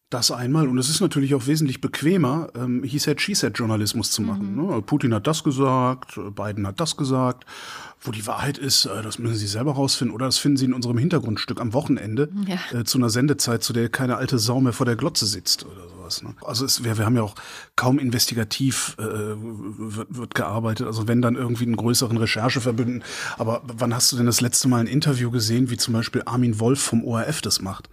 Das 0.08 0.30
einmal. 0.30 0.68
Und 0.68 0.76
es 0.76 0.90
ist 0.90 1.00
natürlich 1.00 1.34
auch 1.34 1.46
wesentlich 1.46 1.80
bequemer, 1.80 2.48
ähm, 2.54 2.82
He 2.84 2.98
said, 2.98 3.20
she 3.22 3.34
said 3.34 3.56
Journalismus 3.58 4.10
zu 4.10 4.20
machen. 4.20 4.56
Mhm. 4.56 4.66
Ne? 4.66 4.82
Putin 4.82 5.14
hat 5.14 5.26
das 5.26 5.42
gesagt, 5.42 6.18
Biden 6.34 6.66
hat 6.66 6.80
das 6.80 6.98
gesagt. 6.98 7.44
Wo 8.04 8.10
die 8.10 8.26
Wahrheit 8.26 8.58
ist, 8.58 8.84
äh, 8.86 9.02
das 9.02 9.18
müssen 9.18 9.36
Sie 9.36 9.46
selber 9.46 9.72
rausfinden. 9.74 10.14
Oder 10.14 10.26
das 10.26 10.38
finden 10.38 10.56
Sie 10.56 10.64
in 10.64 10.74
unserem 10.74 10.98
Hintergrundstück 10.98 11.60
am 11.60 11.72
Wochenende 11.72 12.28
Ja. 12.46 12.80
äh, 12.80 12.84
zu 12.84 12.98
einer 12.98 13.10
Sendezeit, 13.10 13.62
zu 13.62 13.72
der 13.72 13.88
keine 13.88 14.16
alte 14.16 14.38
Sau 14.38 14.60
mehr 14.60 14.72
vor 14.72 14.86
der 14.86 14.96
Glotze 14.96 15.24
sitzt 15.26 15.64
oder 15.64 15.88
sowas. 15.88 16.22
Ne? 16.22 16.34
Also 16.44 16.64
es, 16.64 16.82
wir, 16.82 16.98
wir 16.98 17.04
haben 17.06 17.14
ja 17.16 17.22
auch 17.22 17.36
kaum 17.76 17.98
investigativ 18.00 18.96
äh, 18.98 19.02
wird, 19.04 20.08
wird 20.16 20.34
gearbeitet. 20.34 20.86
Also 20.86 21.06
wenn 21.06 21.22
dann 21.22 21.36
irgendwie 21.36 21.64
einen 21.64 21.76
größeren 21.76 22.16
Rechercheverbünden. 22.16 23.04
Aber 23.38 23.62
wann 23.64 23.94
hast 23.94 24.10
du 24.10 24.16
denn 24.16 24.26
das 24.26 24.40
letzte 24.40 24.66
Mal 24.68 24.80
ein 24.80 24.86
Interview 24.88 25.30
gesehen, 25.30 25.70
wie 25.70 25.76
zum 25.76 25.94
Beispiel 25.94 26.22
Armin 26.26 26.58
Wolf 26.58 26.80
vom 26.80 27.04
ORF 27.04 27.40
das 27.40 27.62
macht? 27.62 27.88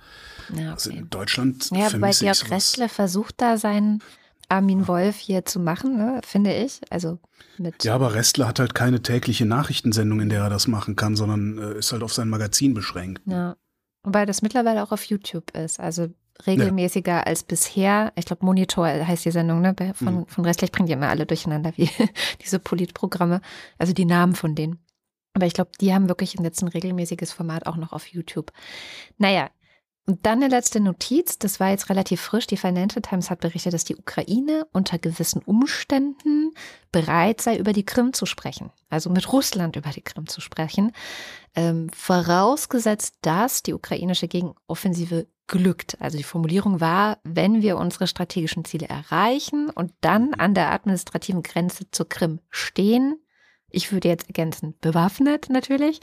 Ja, 0.55 0.71
Also 0.73 0.89
okay. 0.89 0.99
in 0.99 1.09
Deutschland 1.11 1.69
Ja, 1.71 1.89
Georg 1.89 2.35
sowas. 2.35 2.49
Restle 2.51 2.89
versucht 2.89 3.35
da 3.37 3.57
seinen 3.59 4.01
Armin 4.49 4.87
Wolf 4.87 5.17
hier 5.17 5.45
zu 5.45 5.59
machen, 5.59 5.97
ne, 5.97 6.21
finde 6.25 6.53
ich. 6.53 6.81
Also 6.89 7.19
mit 7.57 7.83
Ja, 7.83 7.95
aber 7.95 8.13
Restler 8.13 8.47
hat 8.47 8.59
halt 8.59 8.73
keine 8.75 9.01
tägliche 9.01 9.45
Nachrichtensendung, 9.45 10.19
in 10.21 10.29
der 10.29 10.41
er 10.43 10.49
das 10.49 10.67
machen 10.67 10.95
kann, 10.95 11.15
sondern 11.15 11.57
äh, 11.57 11.77
ist 11.79 11.91
halt 11.91 12.03
auf 12.03 12.13
sein 12.13 12.29
Magazin 12.29 12.73
beschränkt. 12.73 13.21
Ja. 13.25 13.55
Wobei 14.03 14.25
das 14.25 14.41
mittlerweile 14.41 14.81
auch 14.83 14.91
auf 14.91 15.03
YouTube 15.03 15.51
ist. 15.55 15.79
Also 15.79 16.07
regelmäßiger 16.47 17.27
als 17.27 17.43
bisher. 17.43 18.13
Ich 18.15 18.25
glaube, 18.25 18.45
Monitor 18.45 18.87
heißt 18.87 19.25
die 19.25 19.31
Sendung, 19.31 19.61
ne? 19.61 19.75
Von, 19.93 20.15
Mhm. 20.21 20.25
von 20.27 20.45
Restler. 20.45 20.65
Ich 20.65 20.71
bringe 20.71 20.87
die 20.87 20.93
immer 20.93 21.09
alle 21.09 21.25
durcheinander, 21.25 21.73
wie 21.75 21.89
diese 22.43 22.59
Politprogramme. 22.59 23.41
Also 23.77 23.93
die 23.93 24.05
Namen 24.05 24.35
von 24.35 24.55
denen. 24.55 24.79
Aber 25.33 25.45
ich 25.45 25.53
glaube, 25.53 25.71
die 25.79 25.93
haben 25.93 26.07
wirklich 26.09 26.33
jetzt 26.39 26.61
ein 26.63 26.69
regelmäßiges 26.69 27.31
Format 27.33 27.67
auch 27.67 27.75
noch 27.75 27.93
auf 27.93 28.07
YouTube. 28.07 28.51
Naja. 29.17 29.49
Und 30.09 30.25
dann 30.25 30.41
eine 30.41 30.47
letzte 30.47 30.79
Notiz, 30.79 31.37
das 31.37 31.59
war 31.59 31.69
jetzt 31.69 31.91
relativ 31.91 32.19
frisch. 32.19 32.47
Die 32.47 32.57
Financial 32.57 32.99
Times 32.99 33.29
hat 33.29 33.41
berichtet, 33.41 33.75
dass 33.75 33.83
die 33.83 33.95
Ukraine 33.95 34.65
unter 34.73 34.97
gewissen 34.97 35.39
Umständen 35.43 36.49
bereit 36.91 37.41
sei, 37.41 37.59
über 37.59 37.73
die 37.73 37.85
Krim 37.85 38.11
zu 38.11 38.25
sprechen. 38.25 38.71
Also 38.89 39.11
mit 39.11 39.31
Russland 39.31 39.75
über 39.75 39.91
die 39.91 40.01
Krim 40.01 40.25
zu 40.25 40.41
sprechen. 40.41 40.93
Ähm, 41.53 41.91
vorausgesetzt, 41.93 43.17
dass 43.21 43.61
die 43.61 43.75
ukrainische 43.75 44.27
Gegenoffensive 44.27 45.27
glückt. 45.45 46.01
Also 46.01 46.17
die 46.17 46.23
Formulierung 46.23 46.81
war, 46.81 47.19
wenn 47.23 47.61
wir 47.61 47.77
unsere 47.77 48.07
strategischen 48.07 48.65
Ziele 48.65 48.89
erreichen 48.89 49.69
und 49.69 49.93
dann 50.01 50.33
an 50.33 50.55
der 50.55 50.71
administrativen 50.71 51.43
Grenze 51.43 51.91
zur 51.91 52.09
Krim 52.09 52.39
stehen, 52.49 53.21
ich 53.69 53.91
würde 53.91 54.07
jetzt 54.07 54.27
ergänzen, 54.27 54.73
bewaffnet 54.81 55.51
natürlich, 55.51 55.99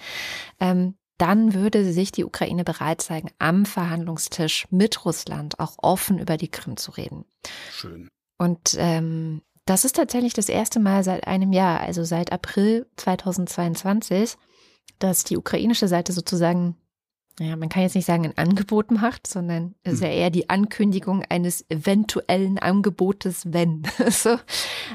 ähm, 0.61 0.95
dann 1.19 1.55
würde 1.55 1.91
sich 1.93 2.13
die 2.13 2.25
Ukraine 2.25 2.65
bereit 2.65 3.01
zeigen, 3.01 3.31
am 3.39 3.65
Verhandlungstisch 3.65 4.67
mit 4.71 5.05
Russland 5.05 5.59
auch 5.59 5.75
offen 5.79 6.19
über 6.19 6.37
die 6.37 6.49
Krim 6.49 6.77
zu 6.77 6.91
reden. 6.91 7.25
Schön. 7.71 8.09
Und 8.39 8.77
ähm, 8.77 9.43
das 9.65 9.85
ist 9.85 9.97
tatsächlich 9.97 10.35
das 10.35 10.49
erste 10.49 10.79
Mal 10.79 11.03
seit 11.03 11.27
einem 11.27 11.53
Jahr, 11.53 11.81
also 11.81 12.05
seit 12.05 12.33
April 12.33 12.87
2022, 12.97 14.37
dass 14.99 15.25
die 15.25 15.37
ukrainische 15.37 15.89
Seite 15.89 16.13
sozusagen, 16.13 16.77
naja, 17.38 17.57
man 17.57 17.69
kann 17.69 17.83
jetzt 17.83 17.95
nicht 17.95 18.07
sagen, 18.07 18.25
ein 18.25 18.38
Angebot 18.38 18.90
macht, 18.90 19.26
sondern 19.26 19.75
es 19.83 19.95
ist 19.95 20.02
ja 20.02 20.09
eher 20.09 20.31
die 20.31 20.49
Ankündigung 20.49 21.23
eines 21.28 21.66
eventuellen 21.69 22.59
Angebotes, 22.59 23.43
wenn. 23.52 23.83
so. 24.11 24.38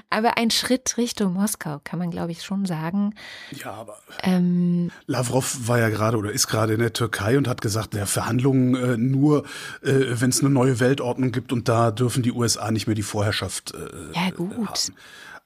Aber 0.10 0.38
ein 0.38 0.50
Schritt 0.50 0.98
Richtung 0.98 1.34
Moskau, 1.34 1.80
kann 1.84 2.00
man, 2.00 2.10
glaube 2.10 2.32
ich, 2.32 2.42
schon 2.42 2.66
sagen. 2.66 3.14
Ja, 3.52 3.74
aber 3.74 4.00
Ähm, 4.24 4.90
Lavrov 5.06 5.68
war 5.68 5.78
ja 5.78 5.90
gerade 5.90 6.18
oder 6.18 6.32
ist 6.32 6.48
gerade 6.48 6.74
in 6.74 6.80
der 6.80 6.94
Türkei 6.94 7.38
und 7.38 7.48
hat 7.48 7.62
gesagt, 7.62 7.94
der 7.94 8.08
Verhandlungen 8.08 8.76
äh, 8.76 8.98
nur, 8.98 9.44
äh, 9.84 9.92
wenn 10.10 10.32
es 10.32 10.40
eine 10.40 10.50
neue 10.50 10.80
Weltordnung 10.80 11.32
gibt 11.32 11.54
und 11.54 11.70
da 11.70 11.92
dürfen 11.92 12.24
die 12.24 12.32
USA 12.32 12.72
nicht 12.72 12.88
mehr 12.88 12.96
die 12.96 13.04
Vorherrschaft 13.04 13.76
äh, 13.76 14.18
ja, 14.20 14.32
gut. 14.32 14.52
haben. 14.56 14.96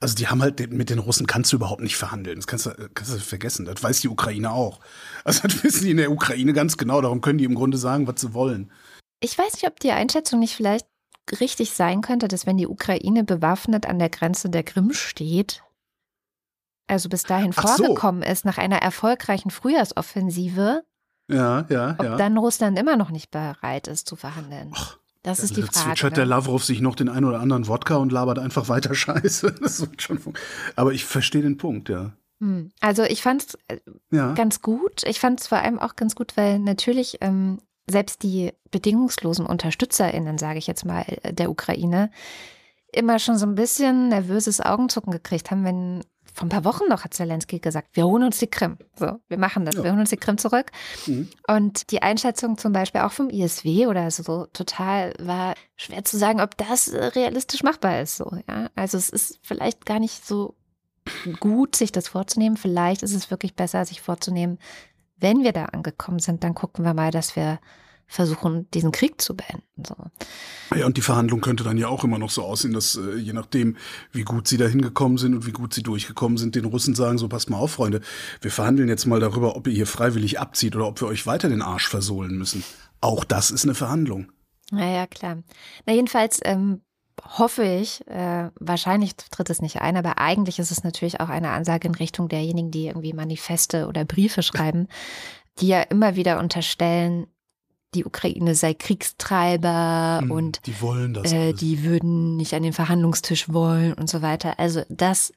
Also 0.00 0.14
die 0.14 0.28
haben 0.28 0.42
halt, 0.42 0.70
mit 0.72 0.90
den 0.90 0.98
Russen 0.98 1.26
kannst 1.26 1.52
du 1.52 1.56
überhaupt 1.56 1.80
nicht 1.80 1.96
verhandeln. 1.96 2.36
Das 2.36 2.46
kannst 2.46 2.66
du, 2.66 2.70
kannst 2.94 3.14
du 3.14 3.18
vergessen. 3.18 3.64
Das 3.64 3.82
weiß 3.82 4.00
die 4.00 4.08
Ukraine 4.08 4.50
auch. 4.52 4.80
Also 5.24 5.42
das 5.48 5.64
wissen 5.64 5.84
die 5.84 5.90
in 5.92 5.96
der 5.96 6.10
Ukraine 6.12 6.52
ganz 6.52 6.76
genau. 6.76 7.00
Darum 7.00 7.20
können 7.20 7.38
die 7.38 7.44
im 7.44 7.54
Grunde 7.54 7.78
sagen, 7.78 8.06
was 8.06 8.20
sie 8.20 8.34
wollen. 8.34 8.70
Ich 9.20 9.36
weiß 9.38 9.54
nicht, 9.54 9.66
ob 9.66 9.80
die 9.80 9.92
Einschätzung 9.92 10.40
nicht 10.40 10.54
vielleicht 10.54 10.86
richtig 11.40 11.72
sein 11.72 12.02
könnte, 12.02 12.28
dass 12.28 12.46
wenn 12.46 12.58
die 12.58 12.66
Ukraine 12.68 13.24
bewaffnet 13.24 13.86
an 13.86 13.98
der 13.98 14.10
Grenze 14.10 14.50
der 14.50 14.62
Krim 14.62 14.92
steht, 14.92 15.62
also 16.86 17.08
bis 17.08 17.24
dahin 17.24 17.52
Ach 17.56 17.66
so. 17.66 17.84
vorgekommen 17.84 18.22
ist 18.22 18.44
nach 18.44 18.58
einer 18.58 18.76
erfolgreichen 18.76 19.50
Frühjahrsoffensive, 19.50 20.84
Ja, 21.28 21.66
ja, 21.68 21.96
ob 21.98 22.04
ja. 22.04 22.16
dann 22.16 22.36
Russland 22.38 22.78
immer 22.78 22.96
noch 22.96 23.10
nicht 23.10 23.30
bereit 23.32 23.88
ist 23.88 24.06
zu 24.06 24.14
verhandeln. 24.14 24.70
Ach, 24.74 24.98
das 25.26 25.40
ist 25.40 25.56
die 25.56 25.60
Da 25.60 25.66
Frage. 25.66 25.86
zwitschert 25.88 26.16
der 26.16 26.24
ne? 26.24 26.30
Lavrov 26.30 26.64
sich 26.64 26.80
noch 26.80 26.94
den 26.94 27.08
einen 27.08 27.26
oder 27.26 27.40
anderen 27.40 27.68
Wodka 27.68 27.96
und 27.96 28.12
labert 28.12 28.38
einfach 28.38 28.68
weiter 28.68 28.94
Scheiße. 28.94 29.54
Das 29.60 29.80
wird 29.80 30.00
schon 30.00 30.18
Aber 30.76 30.92
ich 30.92 31.04
verstehe 31.04 31.42
den 31.42 31.56
Punkt, 31.58 31.88
ja. 31.88 32.12
Hm. 32.40 32.70
Also 32.80 33.02
ich 33.04 33.22
fand 33.22 33.42
es 33.42 33.58
Ja. 34.10 34.32
ganz 34.34 34.62
gut. 34.62 35.02
Ich 35.04 35.20
fand 35.20 35.40
es 35.40 35.46
vor 35.46 35.58
allem 35.58 35.78
auch 35.78 35.96
ganz 35.96 36.14
gut, 36.14 36.36
weil 36.36 36.58
natürlich 36.58 37.18
ähm, 37.20 37.58
selbst 37.88 38.22
die 38.22 38.52
bedingungslosen 38.70 39.46
UnterstützerInnen, 39.46 40.38
sage 40.38 40.58
ich 40.58 40.66
jetzt 40.66 40.84
mal, 40.84 41.04
äh, 41.22 41.32
der 41.32 41.50
Ukraine, 41.50 42.10
immer 42.92 43.18
schon 43.18 43.36
so 43.38 43.46
ein 43.46 43.54
bisschen 43.54 44.08
nervöses 44.08 44.60
Augenzucken 44.60 45.12
gekriegt 45.12 45.50
haben, 45.50 45.64
wenn 45.64 46.02
vor 46.36 46.44
ein 46.44 46.50
paar 46.50 46.64
Wochen 46.66 46.86
noch 46.90 47.02
hat 47.02 47.14
Zelensky 47.14 47.60
gesagt, 47.60 47.88
wir 47.94 48.04
holen 48.06 48.22
uns 48.22 48.38
die 48.38 48.46
Krim. 48.46 48.76
So, 48.94 49.18
wir 49.28 49.38
machen 49.38 49.64
das, 49.64 49.76
Ja. 49.76 49.84
wir 49.84 49.90
holen 49.90 50.00
uns 50.00 50.10
die 50.10 50.18
Krim 50.18 50.36
zurück. 50.36 50.70
Mhm. 51.06 51.30
Und 51.48 51.90
die 51.90 52.02
Einschätzung 52.02 52.58
zum 52.58 52.74
Beispiel 52.74 53.00
auch 53.00 53.12
vom 53.12 53.30
ISW 53.30 53.86
oder 53.86 54.10
so 54.10 54.44
total 54.52 55.14
war 55.18 55.54
schwer 55.76 56.04
zu 56.04 56.18
sagen, 56.18 56.42
ob 56.42 56.54
das 56.58 56.88
äh, 56.88 57.06
realistisch 57.06 57.62
machbar 57.62 58.02
ist. 58.02 58.16
So, 58.18 58.30
ja? 58.46 58.68
Also 58.74 58.98
es 58.98 59.08
ist 59.08 59.38
vielleicht 59.42 59.86
gar 59.86 59.98
nicht 59.98 60.26
so 60.26 60.54
gut, 61.40 61.74
sich 61.74 61.90
das 61.90 62.08
vorzunehmen. 62.08 62.58
Vielleicht 62.58 63.02
ist 63.02 63.14
es 63.14 63.30
wirklich 63.30 63.56
besser, 63.56 63.86
sich 63.86 64.02
vorzunehmen, 64.02 64.58
wenn 65.16 65.42
wir 65.42 65.52
da 65.52 65.66
angekommen 65.66 66.18
sind, 66.18 66.44
dann 66.44 66.54
gucken 66.54 66.84
wir 66.84 66.92
mal, 66.92 67.10
dass 67.10 67.34
wir 67.34 67.58
versuchen, 68.06 68.70
diesen 68.70 68.92
Krieg 68.92 69.20
zu 69.20 69.36
beenden. 69.36 69.84
So. 69.86 69.96
Ja, 70.76 70.86
und 70.86 70.96
die 70.96 71.02
Verhandlung 71.02 71.40
könnte 71.40 71.64
dann 71.64 71.76
ja 71.76 71.88
auch 71.88 72.04
immer 72.04 72.18
noch 72.18 72.30
so 72.30 72.42
aussehen, 72.42 72.72
dass 72.72 72.96
äh, 72.96 73.16
je 73.16 73.32
nachdem, 73.32 73.76
wie 74.12 74.22
gut 74.22 74.48
sie 74.48 74.56
da 74.56 74.66
hingekommen 74.66 75.18
sind 75.18 75.34
und 75.34 75.46
wie 75.46 75.52
gut 75.52 75.74
sie 75.74 75.82
durchgekommen 75.82 76.38
sind, 76.38 76.54
den 76.54 76.64
Russen 76.64 76.94
sagen, 76.94 77.18
so 77.18 77.28
passt 77.28 77.50
mal 77.50 77.58
auf, 77.58 77.72
Freunde, 77.72 78.00
wir 78.40 78.50
verhandeln 78.50 78.88
jetzt 78.88 79.06
mal 79.06 79.20
darüber, 79.20 79.56
ob 79.56 79.66
ihr 79.66 79.74
hier 79.74 79.86
freiwillig 79.86 80.38
abzieht 80.38 80.76
oder 80.76 80.86
ob 80.86 81.00
wir 81.00 81.08
euch 81.08 81.26
weiter 81.26 81.48
den 81.48 81.62
Arsch 81.62 81.88
versohlen 81.88 82.36
müssen. 82.38 82.62
Auch 83.00 83.24
das 83.24 83.50
ist 83.50 83.64
eine 83.64 83.74
Verhandlung. 83.74 84.32
Naja, 84.70 85.06
klar. 85.06 85.38
Na, 85.84 85.92
jedenfalls 85.92 86.40
ähm, 86.44 86.82
hoffe 87.24 87.64
ich, 87.64 88.06
äh, 88.08 88.50
wahrscheinlich 88.58 89.16
tritt 89.16 89.50
es 89.50 89.62
nicht 89.62 89.80
ein, 89.80 89.96
aber 89.96 90.18
eigentlich 90.18 90.58
ist 90.58 90.70
es 90.70 90.84
natürlich 90.84 91.20
auch 91.20 91.28
eine 91.28 91.50
Ansage 91.50 91.88
in 91.88 91.94
Richtung 91.94 92.28
derjenigen, 92.28 92.70
die 92.70 92.86
irgendwie 92.86 93.12
Manifeste 93.12 93.86
oder 93.86 94.04
Briefe 94.04 94.42
schreiben, 94.42 94.88
die 95.60 95.68
ja 95.68 95.82
immer 95.82 96.16
wieder 96.16 96.38
unterstellen, 96.38 97.26
die 97.96 98.04
Ukraine 98.04 98.54
sei 98.54 98.74
Kriegstreiber 98.74 100.20
Hm, 100.22 100.30
und 100.30 100.60
die 100.66 100.80
wollen 100.80 101.14
das. 101.14 101.32
äh, 101.32 101.52
die 101.52 101.82
würden 101.82 102.36
nicht 102.36 102.54
an 102.54 102.62
den 102.62 102.72
Verhandlungstisch 102.72 103.48
wollen 103.48 103.92
und 103.94 104.08
so 104.08 104.22
weiter. 104.22 104.58
Also 104.58 104.82
das 104.88 105.32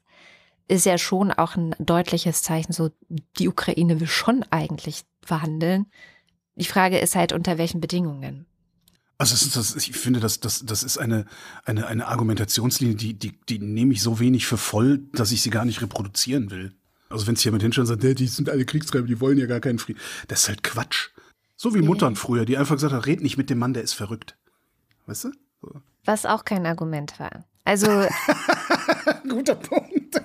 ist 0.68 0.86
ja 0.86 0.98
schon 0.98 1.32
auch 1.32 1.56
ein 1.56 1.74
deutliches 1.78 2.42
Zeichen, 2.42 2.72
so 2.72 2.90
die 3.38 3.48
Ukraine 3.48 3.98
will 4.00 4.06
schon 4.06 4.44
eigentlich 4.50 5.02
verhandeln. 5.22 5.86
Die 6.54 6.64
Frage 6.64 6.98
ist 6.98 7.16
halt, 7.16 7.32
unter 7.32 7.58
welchen 7.58 7.80
Bedingungen. 7.80 8.46
Also 9.18 9.34
das 9.34 9.50
das, 9.52 9.76
ich 9.76 9.92
finde, 9.96 10.20
das, 10.20 10.40
das, 10.40 10.64
das 10.64 10.82
ist 10.82 10.96
eine, 10.98 11.26
eine, 11.64 11.86
eine 11.86 12.06
Argumentationslinie, 12.06 12.94
die, 12.94 13.14
die, 13.14 13.38
die 13.48 13.58
nehme 13.58 13.92
ich 13.92 14.00
so 14.02 14.18
wenig 14.20 14.46
für 14.46 14.56
voll, 14.56 15.02
dass 15.12 15.32
ich 15.32 15.42
sie 15.42 15.50
gar 15.50 15.64
nicht 15.64 15.82
reproduzieren 15.82 16.50
will. 16.50 16.72
Also 17.10 17.26
wenn 17.26 17.34
es 17.34 17.44
jemand 17.44 17.62
hinschaut 17.62 17.82
und 17.82 17.86
sagt, 17.86 18.04
"Ja, 18.04 18.14
die 18.14 18.28
sind 18.28 18.48
alle 18.48 18.64
Kriegstreiber, 18.64 19.06
die 19.06 19.20
wollen 19.20 19.36
ja 19.36 19.46
gar 19.46 19.60
keinen 19.60 19.78
Frieden. 19.78 19.98
Das 20.28 20.42
ist 20.42 20.48
halt 20.48 20.62
Quatsch. 20.62 21.08
So 21.62 21.74
wie 21.74 21.82
Muttern 21.82 22.16
früher, 22.16 22.46
die 22.46 22.56
einfach 22.56 22.76
gesagt 22.76 22.94
hat, 22.94 23.04
red 23.04 23.20
nicht 23.20 23.36
mit 23.36 23.50
dem 23.50 23.58
Mann, 23.58 23.74
der 23.74 23.82
ist 23.82 23.92
verrückt. 23.92 24.34
Weißt 25.04 25.24
du? 25.24 25.32
So. 25.60 25.82
Was 26.06 26.24
auch 26.24 26.46
kein 26.46 26.64
Argument 26.64 27.20
war. 27.20 27.44
Also 27.64 27.86
Guter 29.28 29.56
Punkt. 29.56 30.22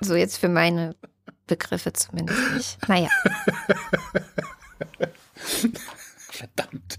So 0.00 0.14
jetzt 0.14 0.38
für 0.38 0.48
meine 0.48 0.96
Begriffe 1.46 1.92
zumindest 1.92 2.54
nicht. 2.54 2.88
Naja. 2.88 3.10
Verdammt. 6.16 6.93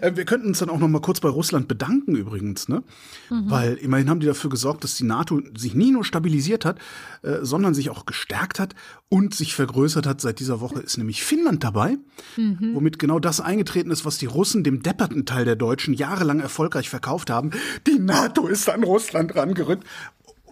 Äh, 0.00 0.12
wir 0.14 0.24
könnten 0.24 0.48
uns 0.48 0.58
dann 0.58 0.70
auch 0.70 0.78
noch 0.78 0.88
mal 0.88 1.00
kurz 1.00 1.20
bei 1.20 1.28
Russland 1.28 1.68
bedanken 1.68 2.16
übrigens, 2.16 2.68
ne? 2.68 2.82
Mhm. 3.30 3.50
Weil 3.50 3.74
immerhin 3.74 4.10
haben 4.10 4.20
die 4.20 4.26
dafür 4.26 4.50
gesorgt, 4.50 4.84
dass 4.84 4.96
die 4.96 5.04
NATO 5.04 5.40
sich 5.56 5.74
nie 5.74 5.90
nur 5.92 6.04
stabilisiert 6.04 6.64
hat, 6.64 6.78
äh, 7.22 7.38
sondern 7.42 7.74
sich 7.74 7.90
auch 7.90 8.06
gestärkt 8.06 8.58
hat 8.58 8.74
und 9.08 9.34
sich 9.34 9.54
vergrößert 9.54 10.06
hat. 10.06 10.20
Seit 10.20 10.40
dieser 10.40 10.60
Woche 10.60 10.80
ist 10.80 10.98
nämlich 10.98 11.22
Finnland 11.22 11.64
dabei, 11.64 11.98
mhm. 12.36 12.74
womit 12.74 12.98
genau 12.98 13.18
das 13.18 13.40
eingetreten 13.40 13.90
ist, 13.90 14.04
was 14.04 14.18
die 14.18 14.26
Russen 14.26 14.64
dem 14.64 14.82
depperten 14.82 15.26
Teil 15.26 15.44
der 15.44 15.56
Deutschen 15.56 15.94
jahrelang 15.94 16.40
erfolgreich 16.40 16.88
verkauft 16.88 17.30
haben. 17.30 17.50
Die 17.86 17.98
NATO 17.98 18.46
ist 18.46 18.68
an 18.68 18.82
Russland 18.82 19.34
rangerückt 19.36 19.84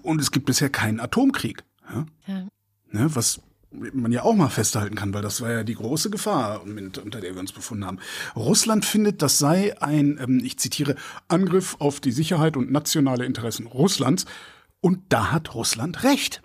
und 0.02 0.20
es 0.20 0.30
gibt 0.30 0.46
bisher 0.46 0.70
keinen 0.70 1.00
Atomkrieg. 1.00 1.64
Ja? 1.92 2.06
ja. 2.26 2.48
Ne, 2.90 3.14
was 3.14 3.40
man 3.70 4.12
ja 4.12 4.22
auch 4.22 4.34
mal 4.34 4.48
festhalten 4.48 4.94
kann, 4.94 5.12
weil 5.12 5.22
das 5.22 5.40
war 5.40 5.52
ja 5.52 5.64
die 5.64 5.74
große 5.74 6.10
Gefahr, 6.10 6.62
unter 6.62 7.20
der 7.20 7.34
wir 7.34 7.40
uns 7.40 7.52
befunden 7.52 7.84
haben. 7.84 7.98
Russland 8.34 8.84
findet, 8.84 9.20
das 9.22 9.38
sei 9.38 9.80
ein, 9.80 10.18
ähm, 10.20 10.40
ich 10.42 10.58
zitiere, 10.58 10.94
Angriff 11.28 11.76
auf 11.78 12.00
die 12.00 12.12
Sicherheit 12.12 12.56
und 12.56 12.70
nationale 12.70 13.24
Interessen 13.26 13.66
Russlands. 13.66 14.24
Und 14.80 15.00
da 15.10 15.32
hat 15.32 15.54
Russland 15.54 16.04
recht. 16.04 16.42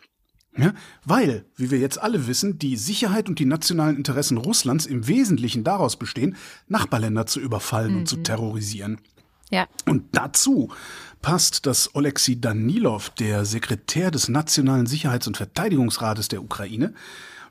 Ja, 0.56 0.74
weil, 1.04 1.46
wie 1.56 1.72
wir 1.72 1.80
jetzt 1.80 2.00
alle 2.00 2.28
wissen, 2.28 2.60
die 2.60 2.78
Sicherheit 2.78 3.28
und 3.28 3.40
die 3.40 3.46
nationalen 3.46 3.98
Interessen 3.98 4.38
Russlands 4.38 4.86
im 4.86 5.08
Wesentlichen 5.08 5.64
daraus 5.64 5.96
bestehen, 5.96 6.36
Nachbarländer 6.68 7.26
zu 7.26 7.40
überfallen 7.40 7.94
mhm. 7.94 7.98
und 8.00 8.06
zu 8.08 8.18
mhm. 8.18 8.24
terrorisieren. 8.24 9.00
Ja. 9.54 9.68
Und 9.86 10.06
dazu 10.14 10.72
passt, 11.22 11.68
dass 11.68 11.94
Oleksiy 11.94 12.42
Danilov, 12.42 13.12
der 13.12 13.46
Sekretär 13.46 14.10
des 14.10 14.28
Nationalen 14.28 14.88
Sicherheits- 14.88 15.28
und 15.28 15.38
Verteidigungsrates 15.38 16.28
der 16.28 16.42
Ukraine, 16.42 16.96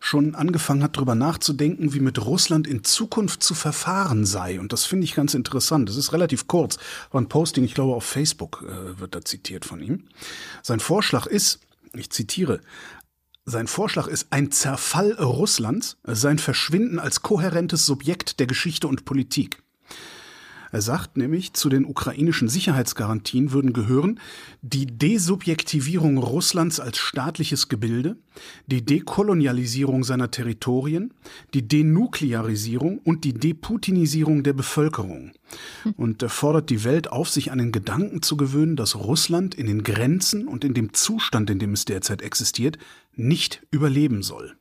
schon 0.00 0.34
angefangen 0.34 0.82
hat, 0.82 0.96
darüber 0.96 1.14
nachzudenken, 1.14 1.94
wie 1.94 2.00
mit 2.00 2.20
Russland 2.26 2.66
in 2.66 2.82
Zukunft 2.82 3.44
zu 3.44 3.54
verfahren 3.54 4.26
sei. 4.26 4.58
Und 4.58 4.72
das 4.72 4.84
finde 4.84 5.04
ich 5.04 5.14
ganz 5.14 5.32
interessant. 5.34 5.88
Das 5.88 5.94
ist 5.94 6.12
relativ 6.12 6.48
kurz. 6.48 6.76
War 7.12 7.20
ein 7.20 7.28
Posting, 7.28 7.62
ich 7.62 7.74
glaube, 7.74 7.94
auf 7.94 8.04
Facebook 8.04 8.64
äh, 8.66 8.98
wird 8.98 9.14
da 9.14 9.24
zitiert 9.24 9.64
von 9.64 9.80
ihm. 9.80 10.08
Sein 10.60 10.80
Vorschlag 10.80 11.26
ist, 11.26 11.60
ich 11.94 12.10
zitiere, 12.10 12.60
sein 13.44 13.68
Vorschlag 13.68 14.08
ist 14.08 14.26
ein 14.30 14.50
Zerfall 14.50 15.12
Russlands, 15.12 15.98
sein 16.02 16.40
Verschwinden 16.40 16.98
als 16.98 17.22
kohärentes 17.22 17.86
Subjekt 17.86 18.40
der 18.40 18.48
Geschichte 18.48 18.88
und 18.88 19.04
Politik. 19.04 19.62
Er 20.72 20.80
sagt 20.80 21.18
nämlich, 21.18 21.52
zu 21.52 21.68
den 21.68 21.84
ukrainischen 21.84 22.48
Sicherheitsgarantien 22.48 23.52
würden 23.52 23.74
gehören 23.74 24.18
die 24.62 24.86
Desubjektivierung 24.86 26.16
Russlands 26.16 26.80
als 26.80 26.96
staatliches 26.96 27.68
Gebilde, 27.68 28.16
die 28.66 28.82
Dekolonialisierung 28.82 30.02
seiner 30.02 30.30
Territorien, 30.30 31.12
die 31.52 31.68
Denuklearisierung 31.68 33.00
und 33.00 33.24
die 33.24 33.34
Deputinisierung 33.34 34.44
der 34.44 34.54
Bevölkerung. 34.54 35.32
Und 35.98 36.22
er 36.22 36.30
fordert 36.30 36.70
die 36.70 36.84
Welt 36.84 37.12
auf, 37.12 37.28
sich 37.28 37.52
an 37.52 37.58
den 37.58 37.72
Gedanken 37.72 38.22
zu 38.22 38.38
gewöhnen, 38.38 38.74
dass 38.74 38.96
Russland 38.96 39.54
in 39.54 39.66
den 39.66 39.82
Grenzen 39.82 40.48
und 40.48 40.64
in 40.64 40.72
dem 40.72 40.94
Zustand, 40.94 41.50
in 41.50 41.58
dem 41.58 41.74
es 41.74 41.84
derzeit 41.84 42.22
existiert, 42.22 42.78
nicht 43.14 43.62
überleben 43.70 44.22
soll. 44.22 44.56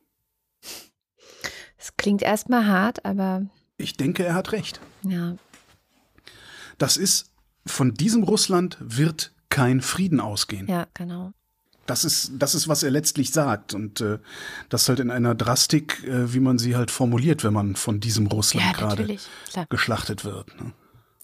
Es 1.78 1.96
klingt 1.96 2.20
erstmal 2.20 2.66
hart, 2.66 3.06
aber. 3.06 3.46
Ich 3.78 3.96
denke, 3.96 4.24
er 4.24 4.34
hat 4.34 4.52
recht. 4.52 4.78
Ja, 5.04 5.36
das 6.82 6.96
ist, 6.96 7.30
von 7.64 7.94
diesem 7.94 8.24
Russland 8.24 8.76
wird 8.80 9.32
kein 9.48 9.80
Frieden 9.80 10.18
ausgehen. 10.18 10.66
Ja, 10.66 10.88
genau. 10.94 11.32
Das 11.86 12.04
ist, 12.04 12.32
das 12.38 12.54
ist, 12.54 12.68
was 12.68 12.82
er 12.82 12.90
letztlich 12.90 13.30
sagt. 13.30 13.74
Und 13.74 14.00
äh, 14.00 14.18
das 14.68 14.88
halt 14.88 14.98
in 14.98 15.10
einer 15.10 15.34
Drastik, 15.34 16.02
äh, 16.04 16.32
wie 16.32 16.40
man 16.40 16.58
sie 16.58 16.74
halt 16.74 16.90
formuliert, 16.90 17.44
wenn 17.44 17.52
man 17.52 17.76
von 17.76 18.00
diesem 18.00 18.26
Russland 18.26 18.66
ja, 18.66 18.72
gerade 18.72 19.16
geschlachtet 19.68 20.24
wird. 20.24 20.48
Ne? 20.60 20.72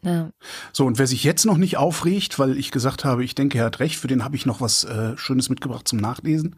Ja. 0.03 0.31
So, 0.73 0.87
und 0.87 0.99
wer 0.99 1.09
sich 1.09 1.25
jetzt 1.25 1.45
noch 1.45 1.57
nicht 1.57 1.77
aufregt, 1.77 2.39
weil 2.39 2.57
ich 2.57 2.71
gesagt 2.71 3.05
habe, 3.05 3.25
ich 3.25 3.35
denke, 3.35 3.59
er 3.59 3.65
hat 3.65 3.81
recht, 3.81 3.97
für 3.97 4.07
den 4.07 4.23
habe 4.23 4.37
ich 4.37 4.47
noch 4.47 4.61
was 4.61 4.85
äh, 4.85 5.17
Schönes 5.17 5.49
mitgebracht 5.49 5.89
zum 5.89 5.99
Nachlesen. 5.99 6.55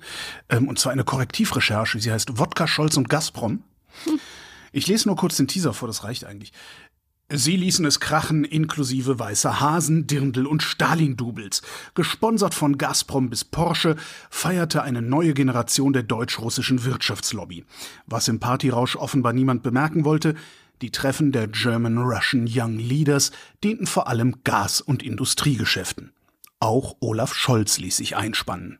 Ähm, 0.50 0.69
und 0.69 0.78
zwar 0.78 0.92
eine 0.92 1.04
Korrektivrecherche. 1.04 2.00
Sie 2.00 2.12
heißt 2.12 2.38
Wodka, 2.38 2.66
Scholz 2.66 2.97
und 2.97 3.09
Gazprom. 3.09 3.62
Hm. 4.04 4.21
Ich 4.73 4.87
lese 4.87 5.09
nur 5.09 5.16
kurz 5.16 5.37
den 5.37 5.49
Teaser 5.49 5.75
vor, 5.75 5.88
das 5.88 6.04
reicht 6.04 6.25
eigentlich. 6.25 6.52
Sie 7.32 7.54
ließen 7.54 7.84
es 7.84 8.00
krachen, 8.00 8.45
inklusive 8.45 9.21
weißer 9.21 9.60
Hasen, 9.60 10.08
Dirndl 10.08 10.47
und 10.47 10.64
Stalin-Doubles. 10.64 11.62
Gesponsert 11.95 12.54
von 12.54 12.76
Gazprom 12.76 13.30
bis 13.30 13.45
Porsche 13.45 13.95
feierte 14.30 14.82
eine 14.82 15.00
neue 15.00 15.32
Generation 15.32 15.93
der 15.93 16.02
deutsch-russischen 16.02 16.84
Wirtschaftslobby. 16.84 17.64
Was 18.06 18.26
im 18.26 18.40
Partyrausch 18.40 18.97
offenbar 18.97 19.32
niemand 19.32 19.62
bemerken 19.62 20.04
wollte, 20.04 20.34
die 20.82 20.90
Treffen 20.90 21.30
der 21.30 21.47
German 21.47 21.99
Russian 21.99 22.49
Young 22.50 22.78
Leaders 22.78 23.30
dienten 23.62 23.86
vor 23.86 24.08
allem 24.08 24.43
Gas- 24.43 24.80
und 24.80 25.04
Industriegeschäften. 25.04 26.12
Auch 26.58 26.97
Olaf 26.99 27.32
Scholz 27.34 27.78
ließ 27.78 27.99
sich 27.99 28.16
einspannen. 28.16 28.78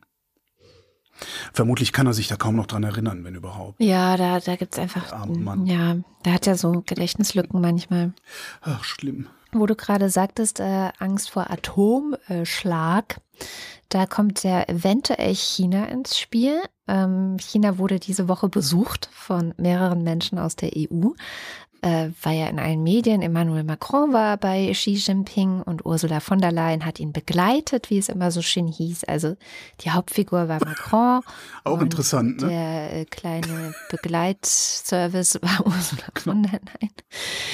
Vermutlich 1.53 1.93
kann 1.93 2.07
er 2.07 2.13
sich 2.13 2.27
da 2.27 2.35
kaum 2.35 2.55
noch 2.55 2.67
dran 2.67 2.83
erinnern, 2.83 3.23
wenn 3.23 3.35
überhaupt. 3.35 3.81
Ja, 3.81 4.17
da, 4.17 4.39
da 4.39 4.55
gibt 4.55 4.73
es 4.73 4.79
einfach. 4.79 5.25
Mann. 5.27 5.65
Ja, 5.65 5.97
da 6.23 6.33
hat 6.33 6.45
ja 6.45 6.55
so 6.55 6.83
Gedächtnislücken 6.85 7.61
manchmal. 7.61 8.13
Ach, 8.61 8.83
schlimm. 8.83 9.27
Wo 9.53 9.65
du 9.65 9.75
gerade 9.75 10.09
sagtest, 10.09 10.59
äh, 10.59 10.89
Angst 10.99 11.29
vor 11.29 11.51
Atomschlag. 11.51 13.19
Da 13.89 14.05
kommt 14.05 14.43
ja 14.43 14.63
eventuell 14.69 15.35
China 15.35 15.85
ins 15.85 16.17
Spiel. 16.17 16.61
Ähm, 16.87 17.37
China 17.39 17.77
wurde 17.77 17.99
diese 17.99 18.29
Woche 18.29 18.47
besucht 18.47 19.09
von 19.11 19.53
mehreren 19.57 20.03
Menschen 20.03 20.39
aus 20.39 20.55
der 20.55 20.71
EU 20.75 21.09
äh, 21.81 22.09
war 22.21 22.31
ja 22.31 22.47
in 22.47 22.59
allen 22.59 22.83
Medien. 22.83 23.21
Emmanuel 23.21 23.63
Macron 23.63 24.13
war 24.13 24.37
bei 24.37 24.71
Xi 24.71 24.91
Jinping 24.91 25.61
und 25.61 25.85
Ursula 25.85 26.19
von 26.19 26.39
der 26.39 26.51
Leyen 26.51 26.85
hat 26.85 26.99
ihn 26.99 27.11
begleitet, 27.11 27.89
wie 27.89 27.97
es 27.97 28.09
immer 28.09 28.31
so 28.31 28.41
schön 28.41 28.67
hieß. 28.67 29.03
Also 29.05 29.35
die 29.81 29.91
Hauptfigur 29.91 30.47
war 30.47 30.59
Macron. 30.63 31.21
Auch 31.63 31.81
interessant, 31.81 32.41
ne? 32.41 32.47
Der 32.49 32.93
äh, 32.93 33.05
kleine 33.05 33.73
Begleitservice 33.89 35.35
war 35.41 35.65
Ursula 35.65 36.03
von 36.15 36.43
der 36.43 36.59
Leyen. 36.59 36.93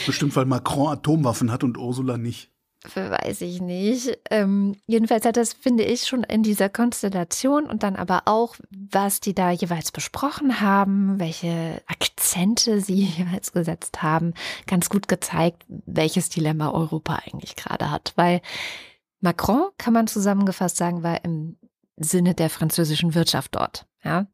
Bestimmt, 0.06 0.36
weil 0.36 0.46
Macron 0.46 0.90
Atomwaffen 0.90 1.52
hat 1.52 1.64
und 1.64 1.78
Ursula 1.78 2.18
nicht 2.18 2.52
weiß 2.96 3.42
ich 3.42 3.62
nicht. 3.62 4.18
Ähm, 4.30 4.76
jedenfalls 4.86 5.26
hat 5.26 5.38
das, 5.38 5.54
finde 5.54 5.84
ich, 5.84 6.08
schon 6.08 6.24
in 6.24 6.44
dieser 6.44 6.70
Konstellation 6.70 7.66
und 7.66 7.84
dann 7.84 7.96
aber 7.96 8.24
auch, 8.26 8.56
was 8.70 9.20
die 9.20 9.34
da 9.34 9.52
jeweils 9.52 9.92
besprochen 9.92 10.62
haben, 10.62 11.20
welche 11.20 11.82
Akzente 11.88 12.82
sie 12.82 13.04
jeweils 13.18 13.52
gesetzt 13.52 14.02
haben, 14.02 14.34
ganz 14.66 14.90
gut 14.90 15.08
gezeigt, 15.08 15.66
welches 15.68 16.30
Dilemma 16.30 16.72
Europa 16.72 17.20
eigentlich 17.26 17.56
gerade 17.56 17.92
hat. 17.92 18.14
Weil 18.16 18.42
Macron, 19.20 19.70
kann 19.78 19.94
man 19.94 20.08
zusammengefasst 20.08 20.78
sagen, 20.78 21.04
war 21.04 21.24
im 21.24 21.58
Sinne 21.98 22.36
der 22.36 22.50
französischen 22.50 23.16
Wirtschaft 23.16 23.56
dort. 23.56 23.88
Ja? 24.04 24.28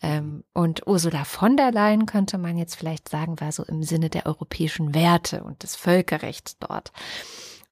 Ähm, 0.00 0.44
und 0.52 0.86
Ursula 0.86 1.24
von 1.24 1.56
der 1.56 1.70
Leyen 1.70 2.06
könnte 2.06 2.38
man 2.38 2.56
jetzt 2.56 2.74
vielleicht 2.74 3.08
sagen, 3.08 3.40
war 3.40 3.52
so 3.52 3.62
im 3.64 3.82
Sinne 3.82 4.10
der 4.10 4.26
europäischen 4.26 4.94
Werte 4.94 5.44
und 5.44 5.62
des 5.62 5.76
Völkerrechts 5.76 6.58
dort. 6.58 6.92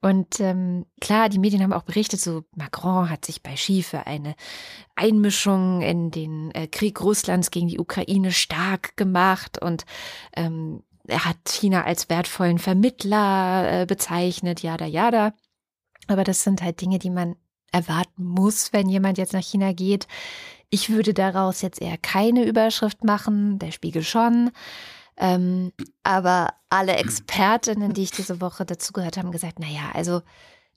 Und 0.00 0.40
ähm, 0.40 0.86
klar, 1.00 1.28
die 1.28 1.38
Medien 1.38 1.62
haben 1.62 1.74
auch 1.74 1.82
berichtet, 1.82 2.20
so 2.20 2.44
Macron 2.56 3.10
hat 3.10 3.26
sich 3.26 3.42
bei 3.42 3.54
Xi 3.54 3.82
für 3.82 4.06
eine 4.06 4.34
Einmischung 4.96 5.82
in 5.82 6.10
den 6.10 6.50
äh, 6.52 6.66
Krieg 6.66 7.00
Russlands 7.02 7.50
gegen 7.50 7.68
die 7.68 7.78
Ukraine 7.78 8.32
stark 8.32 8.96
gemacht 8.96 9.60
und 9.60 9.84
ähm, 10.34 10.82
er 11.06 11.24
hat 11.24 11.36
China 11.48 11.84
als 11.84 12.08
wertvollen 12.08 12.58
Vermittler 12.58 13.82
äh, 13.82 13.86
bezeichnet, 13.86 14.62
jada, 14.62 14.86
jada. 14.86 15.34
Aber 16.06 16.24
das 16.24 16.44
sind 16.44 16.62
halt 16.62 16.80
Dinge, 16.80 16.98
die 16.98 17.10
man 17.10 17.36
erwarten 17.72 18.24
muss, 18.24 18.72
wenn 18.72 18.88
jemand 18.88 19.18
jetzt 19.18 19.32
nach 19.32 19.42
China 19.42 19.72
geht. 19.72 20.06
Ich 20.70 20.90
würde 20.90 21.14
daraus 21.14 21.62
jetzt 21.62 21.80
eher 21.80 21.98
keine 21.98 22.44
Überschrift 22.44 23.04
machen, 23.04 23.58
der 23.58 23.72
Spiegel 23.72 24.02
schon. 24.02 24.50
Ähm, 25.20 25.72
aber 26.02 26.54
alle 26.70 26.96
Expertinnen, 26.96 27.92
die 27.92 28.04
ich 28.04 28.10
diese 28.10 28.40
Woche 28.40 28.64
dazugehört 28.64 29.18
haben, 29.18 29.32
gesagt, 29.32 29.58
naja, 29.58 29.90
also 29.92 30.22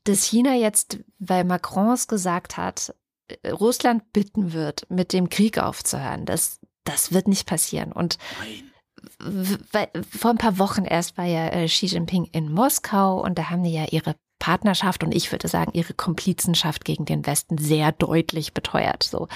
dass 0.03 0.25
China 0.25 0.53
jetzt, 0.53 0.99
weil 1.17 1.45
Macron 1.45 1.93
es 1.93 2.09
gesagt 2.09 2.57
hat, 2.57 2.93
äh, 3.27 3.49
Russland 3.51 4.11
bitten 4.11 4.51
wird, 4.51 4.85
mit 4.89 5.13
dem 5.13 5.29
Krieg 5.29 5.57
aufzuhören, 5.57 6.25
das, 6.25 6.59
das 6.83 7.13
wird 7.13 7.29
nicht 7.29 7.47
passieren. 7.47 7.93
Und 7.93 8.17
vor 10.11 10.31
ein 10.31 10.37
paar 10.37 10.59
Wochen 10.59 10.83
erst 10.83 11.17
war 11.17 11.25
ja 11.25 11.47
äh, 11.47 11.67
Xi 11.67 11.85
Jinping 11.85 12.25
in 12.25 12.51
Moskau 12.51 13.21
und 13.21 13.37
da 13.37 13.49
haben 13.49 13.63
die 13.63 13.73
ja 13.73 13.85
ihre 13.91 14.15
Partnerschaft 14.39 15.05
und 15.05 15.13
ich 15.13 15.31
würde 15.31 15.47
sagen 15.47 15.71
ihre 15.73 15.93
Komplizenschaft 15.93 16.83
gegen 16.83 17.05
den 17.05 17.25
Westen 17.25 17.57
sehr 17.57 17.93
deutlich 17.93 18.53
beteuert. 18.53 19.03
So. 19.03 19.29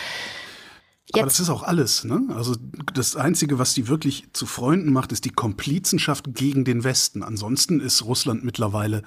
Jetzt. 1.10 1.16
Aber 1.20 1.26
das 1.28 1.40
ist 1.40 1.50
auch 1.50 1.64
alles, 1.64 2.04
ne? 2.04 2.22
Also 2.36 2.56
das 2.94 3.16
Einzige, 3.16 3.58
was 3.60 3.74
die 3.74 3.88
wirklich 3.88 4.26
zu 4.34 4.46
Freunden 4.46 4.92
macht, 4.92 5.14
ist 5.14 5.24
die 5.24 5.30
Komplizenschaft 5.30 6.26
gegen 6.34 6.66
den 6.66 6.84
Westen. 6.84 7.24
Ansonsten 7.24 7.80
ist 7.80 8.04
Russland 8.04 8.44
mittlerweile 8.44 9.04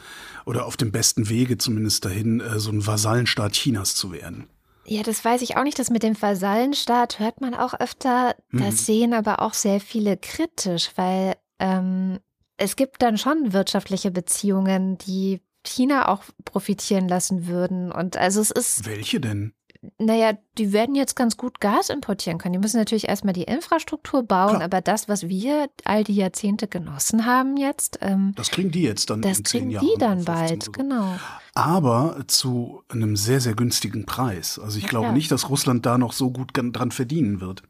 oder 0.46 0.64
auf 0.64 0.78
dem 0.78 0.92
besten 0.92 1.28
Wege 1.28 1.58
zumindest 1.58 2.06
dahin, 2.06 2.40
äh, 2.40 2.58
so 2.58 2.70
ein 2.70 2.86
Vasallenstaat 2.86 3.52
Chinas 3.52 3.94
zu 3.94 4.12
werden. 4.12 4.46
Ja, 4.86 5.02
das 5.02 5.22
weiß 5.24 5.42
ich 5.42 5.56
auch 5.58 5.62
nicht. 5.62 5.78
Das 5.78 5.90
mit 5.90 6.02
dem 6.02 6.20
Vasallenstaat 6.20 7.18
hört 7.18 7.42
man 7.42 7.54
auch 7.54 7.74
öfter. 7.74 8.34
Das 8.50 8.60
Mhm. 8.74 8.78
sehen 8.78 9.12
aber 9.14 9.42
auch 9.42 9.52
sehr 9.54 9.78
viele 9.80 10.16
kritisch, 10.16 10.90
weil 10.96 11.36
ähm, 11.58 12.18
es 12.56 12.76
gibt 12.76 13.02
dann 13.02 13.18
schon 13.18 13.52
wirtschaftliche 13.52 14.10
Beziehungen, 14.10 14.96
die 14.96 15.42
China 15.66 16.08
auch 16.08 16.22
profitieren 16.46 17.08
lassen 17.08 17.46
würden. 17.46 17.92
Und 17.92 18.16
also 18.16 18.40
es 18.40 18.50
ist, 18.50 18.86
Welche 18.86 19.20
denn? 19.20 19.52
Naja, 19.98 20.32
die 20.58 20.72
werden 20.74 20.94
jetzt 20.94 21.16
ganz 21.16 21.36
gut 21.38 21.58
Gas 21.60 21.88
importieren 21.88 22.36
können. 22.38 22.52
Die 22.52 22.58
müssen 22.58 22.76
natürlich 22.76 23.08
erstmal 23.08 23.32
die 23.32 23.44
Infrastruktur 23.44 24.22
bauen, 24.22 24.50
Klar. 24.56 24.62
aber 24.62 24.80
das, 24.82 25.08
was 25.08 25.28
wir 25.28 25.68
all 25.84 26.04
die 26.04 26.14
Jahrzehnte 26.14 26.68
genossen 26.68 27.24
haben 27.24 27.56
jetzt, 27.56 27.98
ähm, 28.02 28.32
Das 28.36 28.50
kriegen 28.50 28.70
die 28.70 28.82
jetzt 28.82 29.08
dann 29.08 29.22
das 29.22 29.38
in 29.38 29.44
zehn 29.46 29.60
kriegen 29.60 29.70
Jahren. 29.70 29.86
die 29.86 29.92
oder 29.92 29.98
dann 30.08 30.18
15 30.24 30.34
bald, 30.34 30.62
so. 30.64 30.72
genau. 30.72 31.14
Aber 31.54 32.16
zu 32.26 32.82
einem 32.90 33.16
sehr, 33.16 33.40
sehr 33.40 33.54
günstigen 33.54 34.04
Preis. 34.04 34.58
Also 34.58 34.76
ich 34.76 34.84
Ja, 34.84 34.90
glaube 34.90 35.06
klar. 35.06 35.14
nicht, 35.16 35.30
dass 35.32 35.48
Russland 35.48 35.86
da 35.86 35.96
noch 35.96 36.12
so 36.12 36.30
gut 36.30 36.50
dran 36.54 36.90
verdienen 36.90 37.40
wird. 37.40 37.62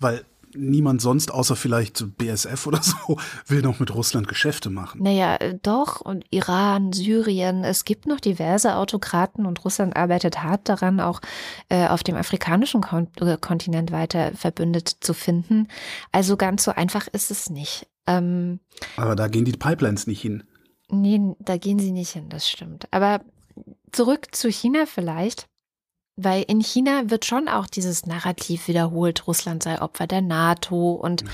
Weil 0.00 0.24
niemand 0.56 1.00
sonst, 1.02 1.30
außer 1.32 1.56
vielleicht 1.56 2.16
BSF 2.18 2.66
oder 2.66 2.82
so, 2.82 3.16
will 3.46 3.62
noch 3.62 3.80
mit 3.80 3.94
Russland 3.94 4.28
Geschäfte 4.28 4.70
machen. 4.70 5.02
Naja, 5.02 5.38
doch. 5.62 6.00
Und 6.00 6.24
Iran, 6.30 6.92
Syrien, 6.92 7.64
es 7.64 7.84
gibt 7.84 8.06
noch 8.06 8.20
diverse 8.20 8.76
Autokraten 8.76 9.46
und 9.46 9.64
Russland 9.64 9.96
arbeitet 9.96 10.42
hart 10.42 10.68
daran, 10.68 11.00
auch 11.00 11.20
äh, 11.68 11.86
auf 11.88 12.02
dem 12.02 12.16
afrikanischen 12.16 12.80
Kon 12.80 13.08
äh, 13.20 13.36
Kontinent 13.40 13.92
weiter 13.92 14.32
Verbündete 14.34 14.94
zu 15.00 15.14
finden. 15.14 15.68
Also 16.12 16.36
ganz 16.36 16.64
so 16.64 16.70
einfach 16.72 17.08
ist 17.08 17.30
es 17.30 17.50
nicht. 17.50 17.86
Ähm, 18.06 18.60
Aber 18.96 19.16
da 19.16 19.28
gehen 19.28 19.44
die 19.44 19.52
Pipelines 19.52 20.06
nicht 20.06 20.20
hin. 20.20 20.44
nee, 20.90 21.20
da 21.38 21.56
gehen 21.56 21.78
sie 21.78 21.92
nicht 21.92 22.10
hin, 22.10 22.28
das 22.28 22.48
stimmt. 22.48 22.86
Aber 22.90 23.20
zurück 23.92 24.28
zu 24.34 24.50
China 24.50 24.84
vielleicht. 24.86 25.46
Weil 26.16 26.44
in 26.46 26.60
China 26.60 27.10
wird 27.10 27.24
schon 27.24 27.48
auch 27.48 27.66
dieses 27.66 28.06
Narrativ 28.06 28.68
wiederholt, 28.68 29.26
Russland 29.26 29.62
sei 29.62 29.80
Opfer 29.82 30.06
der 30.06 30.22
NATO 30.22 30.92
und 30.92 31.24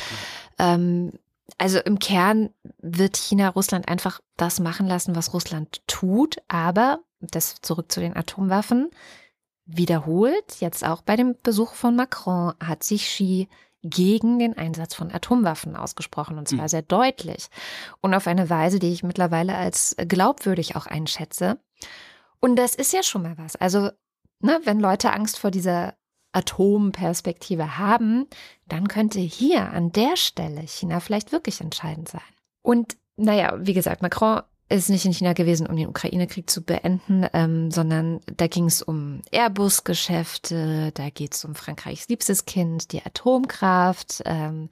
ähm, 0.59 1.13
also 1.59 1.79
im 1.81 1.99
Kern 1.99 2.51
wird 2.81 3.17
China 3.17 3.49
Russland 3.51 3.89
einfach 3.89 4.21
das 4.37 4.61
machen 4.61 4.87
lassen, 4.87 5.15
was 5.17 5.35
Russland 5.35 5.83
tut. 5.87 6.37
Aber, 6.49 7.01
das 7.21 7.57
zurück 7.61 7.93
zu 7.93 8.01
den 8.01 8.17
Atomwaffen, 8.17 8.91
wiederholt, 9.67 10.61
jetzt 10.61 10.85
auch 10.85 11.03
bei 11.03 11.17
dem 11.17 11.37
Besuch 11.43 11.75
von 11.75 11.95
Macron, 11.97 12.55
hat 12.63 12.83
sich 12.83 13.05
Xi 13.05 13.49
gegen 13.83 14.39
den 14.39 14.57
Einsatz 14.59 14.95
von 14.95 15.11
Atomwaffen 15.11 15.77
ausgesprochen 15.77 16.39
und 16.39 16.49
zwar 16.49 16.65
Mhm. 16.65 16.69
sehr 16.69 16.83
deutlich 16.83 17.49
und 18.01 18.15
auf 18.15 18.27
eine 18.27 18.51
Weise, 18.51 18.79
die 18.79 18.93
ich 18.93 19.03
mittlerweile 19.03 19.55
als 19.55 19.97
glaubwürdig 19.97 20.77
auch 20.77 20.87
einschätze. 20.87 21.59
Und 22.41 22.57
das 22.57 22.75
ist 22.75 22.93
ja 22.93 23.03
schon 23.03 23.23
mal 23.23 23.37
was. 23.39 23.57
Also, 23.57 23.91
ne, 24.41 24.61
wenn 24.65 24.81
Leute 24.81 25.13
Angst 25.13 25.39
vor 25.39 25.51
dieser 25.51 25.95
Atomperspektive 26.33 27.79
haben, 27.79 28.27
dann 28.67 28.89
könnte 28.89 29.19
hier 29.19 29.71
an 29.73 29.93
der 29.93 30.17
Stelle 30.17 30.63
China 30.63 31.01
vielleicht 31.01 31.33
wirklich 31.33 31.61
entscheidend 31.61 32.09
sein. 32.09 32.21
Und 32.63 32.97
naja, 33.17 33.55
wie 33.59 33.75
gesagt, 33.75 34.03
Macron 34.03 34.43
ist 34.71 34.89
nicht 34.89 35.05
in 35.05 35.13
China 35.13 35.33
gewesen, 35.33 35.67
um 35.67 35.77
den 35.77 35.89
Ukraine-Krieg 35.89 36.49
zu 36.49 36.63
beenden, 36.63 37.27
ähm, 37.33 37.71
sondern 37.71 38.21
da 38.37 38.47
ging 38.47 38.67
es 38.67 38.83
um 38.83 39.21
Airbus-Geschäfte, 39.33 40.93
da 40.95 41.11
geht 41.11 41.35
es 41.35 41.45
um 41.45 41.55
Frankreichs 41.55 42.09
liebstes 42.09 42.45
Kind, 42.45 42.93
die 42.93 43.05
Atomkraft. 43.05 44.23
Ähm, 44.25 44.71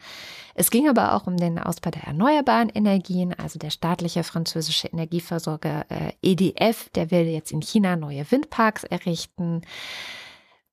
es 0.54 0.70
ging 0.70 0.88
aber 0.88 1.14
auch 1.14 1.26
um 1.26 1.37
den 1.37 1.58
Ausbau 1.58 1.90
der 1.90 2.04
erneuerbaren 2.04 2.68
Energien, 2.68 3.34
also 3.34 3.58
der 3.58 3.70
staatliche 3.70 4.22
französische 4.22 4.88
Energieversorger 4.88 5.87
äh, 5.88 6.12
EDF, 6.22 6.88
der 6.90 7.11
will 7.11 7.26
jetzt 7.26 7.50
in 7.50 7.61
China 7.61 7.96
neue 7.96 8.30
Windparks 8.30 8.84
errichten. 8.84 9.62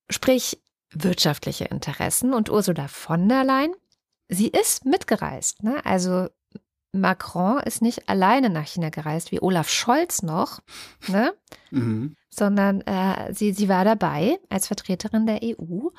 Sprich, 0.09 0.59
wirtschaftliche 0.91 1.65
Interessen. 1.65 2.33
Und 2.33 2.49
Ursula 2.51 2.87
von 2.87 3.27
der 3.27 3.43
Leyen, 3.43 3.73
sie 4.29 4.47
ist 4.47 4.85
mitgereist. 4.85 5.63
Ne? 5.63 5.83
Also 5.83 6.29
Macron 6.99 7.59
ist 7.59 7.81
nicht 7.81 8.09
alleine 8.09 8.49
nach 8.49 8.67
China 8.67 8.89
gereist, 8.89 9.31
wie 9.31 9.41
Olaf 9.41 9.69
Scholz 9.69 10.21
noch, 10.21 10.61
ne? 11.07 11.33
Mhm. 11.71 12.15
sondern 12.29 12.81
äh, 12.81 13.33
sie, 13.33 13.53
sie 13.53 13.69
war 13.69 13.85
dabei 13.85 14.39
als 14.49 14.67
Vertreterin 14.67 15.25
der 15.25 15.41
EU 15.43 15.89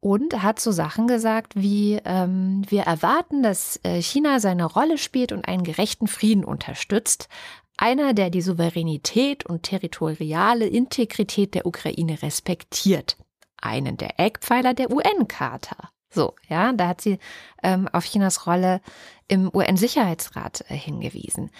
und 0.00 0.42
hat 0.42 0.58
so 0.60 0.72
Sachen 0.72 1.06
gesagt 1.06 1.54
wie, 1.56 2.00
ähm, 2.04 2.62
wir 2.68 2.82
erwarten, 2.82 3.42
dass 3.42 3.78
äh, 3.82 4.00
China 4.00 4.40
seine 4.40 4.64
Rolle 4.64 4.98
spielt 4.98 5.30
und 5.30 5.46
einen 5.46 5.62
gerechten 5.62 6.06
Frieden 6.06 6.44
unterstützt. 6.44 7.28
Einer, 7.76 8.12
der 8.14 8.30
die 8.30 8.42
Souveränität 8.42 9.46
und 9.46 9.62
territoriale 9.62 10.66
Integrität 10.66 11.54
der 11.54 11.66
Ukraine 11.66 12.22
respektiert. 12.22 13.16
Einen 13.60 13.96
der 13.96 14.18
Eckpfeiler 14.18 14.74
der 14.74 14.90
UN-Charta. 14.90 15.90
So, 16.10 16.34
ja, 16.48 16.72
da 16.72 16.88
hat 16.88 17.00
sie 17.00 17.18
ähm, 17.62 17.88
auf 17.88 18.04
Chinas 18.04 18.46
Rolle 18.46 18.80
im 19.28 19.50
UN-Sicherheitsrat 19.54 20.64
äh, 20.68 20.74
hingewiesen. 20.74 21.50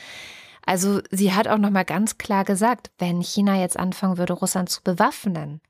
Also 0.66 1.00
sie 1.10 1.32
hat 1.32 1.48
auch 1.48 1.58
noch 1.58 1.70
mal 1.70 1.84
ganz 1.84 2.18
klar 2.18 2.44
gesagt, 2.44 2.90
wenn 2.98 3.22
China 3.22 3.58
jetzt 3.58 3.78
anfangen 3.78 4.18
würde, 4.18 4.34
Russland 4.34 4.68
zu 4.68 4.82
bewaffnen, 4.82 5.60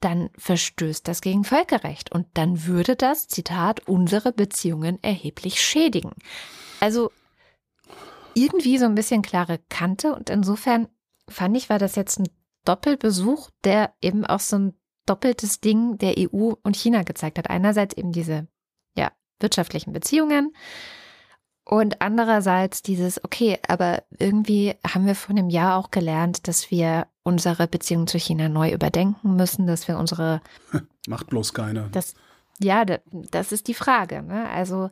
dann 0.00 0.30
verstößt 0.38 1.08
das 1.08 1.20
gegen 1.22 1.44
Völkerrecht 1.44 2.12
und 2.12 2.26
dann 2.34 2.66
würde 2.66 2.94
das, 2.94 3.26
Zitat, 3.26 3.88
unsere 3.88 4.32
Beziehungen 4.32 5.02
erheblich 5.02 5.60
schädigen. 5.60 6.12
Also 6.80 7.10
irgendwie 8.34 8.78
so 8.78 8.84
ein 8.84 8.94
bisschen 8.94 9.22
klare 9.22 9.58
Kante 9.68 10.14
und 10.14 10.30
insofern 10.30 10.88
fand 11.28 11.56
ich, 11.56 11.68
war 11.68 11.78
das 11.78 11.96
jetzt 11.96 12.20
ein 12.20 12.28
Doppelbesuch, 12.64 13.50
der 13.64 13.92
eben 14.00 14.24
auch 14.24 14.40
so 14.40 14.56
ein 14.56 14.77
doppeltes 15.08 15.60
Ding 15.60 15.98
der 15.98 16.14
EU 16.18 16.52
und 16.62 16.76
China 16.76 17.02
gezeigt 17.02 17.38
hat. 17.38 17.50
Einerseits 17.50 17.96
eben 17.96 18.12
diese 18.12 18.46
ja, 18.96 19.10
wirtschaftlichen 19.40 19.92
Beziehungen 19.92 20.52
und 21.64 22.00
andererseits 22.00 22.82
dieses, 22.82 23.22
okay, 23.24 23.58
aber 23.68 24.02
irgendwie 24.18 24.74
haben 24.86 25.06
wir 25.06 25.14
vor 25.14 25.30
einem 25.36 25.50
Jahr 25.50 25.76
auch 25.76 25.90
gelernt, 25.90 26.48
dass 26.48 26.70
wir 26.70 27.06
unsere 27.24 27.66
Beziehung 27.68 28.06
zu 28.06 28.18
China 28.18 28.48
neu 28.48 28.72
überdenken 28.72 29.36
müssen, 29.36 29.66
dass 29.66 29.86
wir 29.86 29.98
unsere, 29.98 30.40
Macht 31.08 31.26
bloß 31.28 31.52
keiner. 31.52 31.88
das, 31.92 32.14
ja, 32.58 32.84
da- 32.86 33.00
das 33.10 33.52
ist 33.52 33.68
die 33.68 33.74
Frage. 33.74 34.22
Ne? 34.22 34.48
Also 34.48 34.90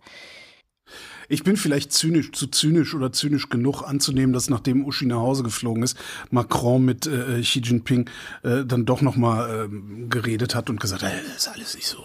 Ich 1.29 1.42
bin 1.42 1.57
vielleicht 1.57 1.92
zynisch, 1.92 2.33
zu 2.33 2.46
zynisch 2.46 2.94
oder 2.94 3.12
zynisch 3.12 3.49
genug 3.49 3.83
anzunehmen, 3.83 4.33
dass 4.33 4.49
nachdem 4.49 4.85
Uschi 4.85 5.07
nach 5.07 5.16
Hause 5.16 5.42
geflogen 5.42 5.83
ist, 5.83 5.96
Macron 6.31 6.85
mit 6.85 7.07
äh, 7.07 7.40
Xi 7.40 7.61
Jinping 7.61 8.09
äh, 8.42 8.64
dann 8.64 8.85
doch 8.85 9.01
noch 9.01 9.16
mal 9.16 9.64
ähm, 9.64 10.09
geredet 10.09 10.55
hat 10.55 10.70
und 10.70 10.81
gesagt, 10.81 11.03
hey, 11.03 11.20
das 11.27 11.37
ist 11.37 11.49
alles 11.49 11.75
nicht 11.75 11.88
so. 11.88 12.05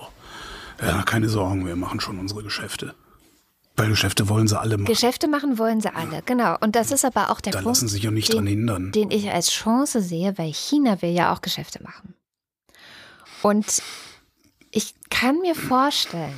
Ja, 0.81 1.03
keine 1.03 1.29
Sorgen, 1.29 1.67
wir 1.67 1.75
machen 1.75 1.99
schon 1.99 2.17
unsere 2.17 2.41
Geschäfte. 2.41 2.95
Weil 3.77 3.89
Geschäfte 3.89 4.27
wollen 4.27 4.47
sie 4.47 4.59
alle 4.59 4.77
machen. 4.77 4.85
Geschäfte 4.85 5.27
machen 5.27 5.57
wollen 5.57 5.79
sie 5.79 5.93
alle, 5.93 6.21
genau. 6.25 6.57
Und 6.59 6.75
das 6.75 6.91
ist 6.91 7.05
aber 7.05 7.29
auch 7.29 7.39
der 7.39 7.53
da 7.53 7.61
Punkt, 7.61 7.77
lassen 7.77 7.87
sich 7.87 8.07
auch 8.07 8.11
nicht 8.11 8.29
den, 8.29 8.37
dran 8.37 8.47
hindern. 8.47 8.91
den 8.91 9.11
ich 9.11 9.29
als 9.31 9.51
Chance 9.51 10.01
sehe, 10.01 10.37
weil 10.37 10.51
China 10.51 11.01
will 11.01 11.11
ja 11.11 11.33
auch 11.33 11.41
Geschäfte 11.41 11.81
machen. 11.83 12.15
Und 13.43 13.81
ich 14.71 14.95
kann 15.09 15.39
mir 15.39 15.55
vorstellen, 15.55 16.33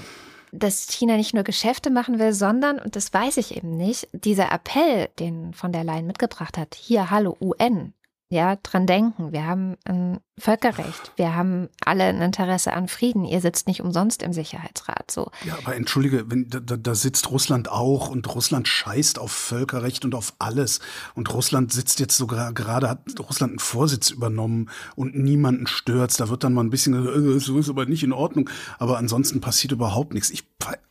dass 0.54 0.88
China 0.88 1.18
nicht 1.18 1.34
nur 1.34 1.44
Geschäfte 1.44 1.90
machen 1.90 2.20
will, 2.20 2.32
sondern, 2.34 2.80
und 2.80 2.96
das 2.96 3.14
weiß 3.14 3.38
ich 3.38 3.58
eben 3.58 3.76
nicht, 3.76 4.08
dieser 4.14 4.52
Appell, 4.52 5.10
den 5.20 5.54
von 5.54 5.72
der 5.72 5.84
Leyen 5.84 6.06
mitgebracht 6.06 6.58
hat, 6.58 6.76
hier, 6.76 7.10
hallo, 7.10 7.36
UN, 7.42 7.94
ja, 8.30 8.56
dran 8.58 8.86
denken, 8.86 9.32
wir 9.32 9.46
haben 9.46 9.78
ein 9.86 10.20
Völkerrecht, 10.40 11.12
wir 11.16 11.36
haben 11.36 11.70
alle 11.86 12.06
ein 12.06 12.20
Interesse 12.20 12.74
an 12.74 12.88
Frieden, 12.88 13.24
ihr 13.24 13.40
sitzt 13.40 13.68
nicht 13.68 13.82
umsonst 13.82 14.24
im 14.24 14.34
Sicherheitsrat, 14.34 15.12
so. 15.12 15.30
Ja, 15.46 15.56
aber 15.64 15.76
entschuldige, 15.76 16.30
wenn, 16.32 16.50
da, 16.50 16.60
da 16.60 16.96
sitzt 16.96 17.30
Russland 17.30 17.70
auch 17.70 18.10
und 18.10 18.34
Russland 18.34 18.68
scheißt 18.68 19.20
auf 19.20 19.32
Völkerrecht 19.32 20.06
und 20.06 20.16
auf 20.16 20.34
alles. 20.40 20.80
Und 21.14 21.32
Russland 21.32 21.72
sitzt 21.72 22.00
jetzt 22.00 22.18
sogar, 22.18 22.52
gerade 22.52 22.90
hat 22.90 23.02
Russland 23.20 23.52
einen 23.52 23.60
Vorsitz 23.60 24.10
übernommen 24.10 24.72
und 24.96 25.16
niemanden 25.16 25.68
stört's. 25.68 26.18
Da 26.18 26.30
wird 26.30 26.44
dann 26.44 26.54
mal 26.54 26.64
ein 26.64 26.72
bisschen, 26.72 26.96
äh, 26.96 27.40
so 27.40 27.60
ist 27.60 27.70
aber 27.70 27.86
nicht 27.86 28.04
in 28.04 28.12
Ordnung. 28.12 28.50
Aber 28.80 28.98
ansonsten 28.98 29.40
passiert 29.40 29.72
überhaupt 29.72 30.16
nichts. 30.16 30.32
Ich, 30.32 30.44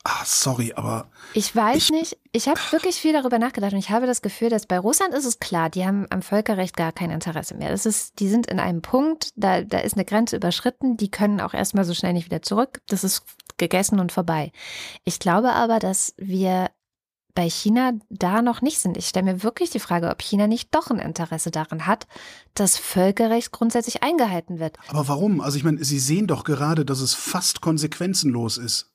ah, 0.04 0.22
sorry, 0.24 0.72
aber 0.76 1.10
Ich 1.34 1.54
weiß 1.54 1.90
nicht, 1.90 2.16
ich 2.30 2.48
habe 2.48 2.60
wirklich 2.70 2.96
viel 2.96 3.12
darüber 3.12 3.38
nachgedacht 3.38 3.72
und 3.72 3.78
ich 3.78 3.90
habe 3.90 4.06
das 4.06 4.22
Gefühl, 4.22 4.50
dass 4.50 4.66
bei 4.66 4.78
Russland 4.78 5.14
ist 5.14 5.24
es 5.24 5.40
klar, 5.40 5.68
die 5.68 5.84
haben 5.84 6.06
am 6.10 6.22
Völkerrecht 6.22 6.76
gar 6.76 6.92
kein 6.92 7.10
Interesse 7.10 7.54
mehr. 7.54 7.70
Das 7.70 7.86
ist, 7.86 8.20
die 8.20 8.28
sind 8.28 8.46
in 8.46 8.60
einem 8.60 8.82
Punkt, 8.82 9.31
da, 9.34 9.62
da 9.62 9.78
ist 9.78 9.94
eine 9.94 10.04
Grenze 10.04 10.36
überschritten, 10.36 10.96
die 10.96 11.10
können 11.10 11.40
auch 11.40 11.54
erstmal 11.54 11.84
so 11.84 11.94
schnell 11.94 12.12
nicht 12.12 12.26
wieder 12.26 12.42
zurück. 12.42 12.80
Das 12.88 13.04
ist 13.04 13.24
gegessen 13.56 14.00
und 14.00 14.12
vorbei. 14.12 14.52
Ich 15.04 15.18
glaube 15.18 15.52
aber, 15.52 15.78
dass 15.78 16.14
wir 16.16 16.70
bei 17.34 17.48
China 17.48 17.92
da 18.10 18.42
noch 18.42 18.60
nicht 18.60 18.78
sind. 18.78 18.96
Ich 18.96 19.08
stelle 19.08 19.32
mir 19.32 19.42
wirklich 19.42 19.70
die 19.70 19.80
Frage, 19.80 20.10
ob 20.10 20.20
China 20.20 20.46
nicht 20.46 20.74
doch 20.74 20.90
ein 20.90 20.98
Interesse 20.98 21.50
daran 21.50 21.86
hat, 21.86 22.06
dass 22.54 22.76
Völkerrecht 22.76 23.52
grundsätzlich 23.52 24.02
eingehalten 24.02 24.58
wird. 24.58 24.76
Aber 24.88 25.08
warum? 25.08 25.40
Also 25.40 25.56
ich 25.56 25.64
meine, 25.64 25.82
Sie 25.82 25.98
sehen 25.98 26.26
doch 26.26 26.44
gerade, 26.44 26.84
dass 26.84 27.00
es 27.00 27.14
fast 27.14 27.60
konsequenzenlos 27.60 28.58
ist. 28.58 28.91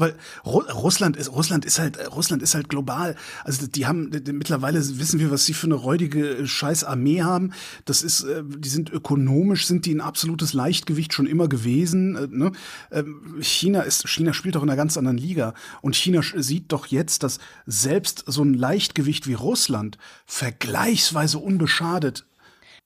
Weil 0.00 0.14
Ru 0.46 0.60
Russland 0.60 1.16
ist 1.16 1.32
Russland 1.32 1.64
ist 1.64 1.80
halt 1.80 1.98
Russland 2.14 2.40
ist 2.40 2.54
halt 2.54 2.68
global. 2.68 3.16
Also 3.42 3.66
die 3.66 3.86
haben 3.86 4.12
die, 4.12 4.32
mittlerweile 4.32 4.78
wissen 4.78 5.18
wir, 5.18 5.32
was 5.32 5.44
sie 5.44 5.54
für 5.54 5.66
eine 5.66 5.74
räudige 5.74 6.36
äh, 6.38 6.46
scheiß 6.46 6.84
Armee 6.84 7.22
haben. 7.22 7.52
Das 7.84 8.04
ist 8.04 8.22
äh, 8.22 8.44
die 8.46 8.68
sind 8.68 8.90
ökonomisch 8.90 9.66
sind 9.66 9.86
die 9.86 9.94
ein 9.94 10.00
absolutes 10.00 10.52
Leichtgewicht 10.52 11.12
schon 11.12 11.26
immer 11.26 11.48
gewesen, 11.48 12.14
äh, 12.14 12.28
ne? 12.30 12.52
ähm, 12.92 13.38
China 13.40 13.80
ist 13.80 14.08
China 14.08 14.32
spielt 14.32 14.54
doch 14.54 14.62
in 14.62 14.70
einer 14.70 14.76
ganz 14.76 14.96
anderen 14.96 15.18
Liga 15.18 15.52
und 15.82 15.96
China 15.96 16.22
sieht 16.22 16.70
doch 16.70 16.86
jetzt, 16.86 17.24
dass 17.24 17.40
selbst 17.66 18.22
so 18.26 18.44
ein 18.44 18.54
Leichtgewicht 18.54 19.26
wie 19.26 19.34
Russland 19.34 19.98
vergleichsweise 20.26 21.38
unbeschadet 21.38 22.24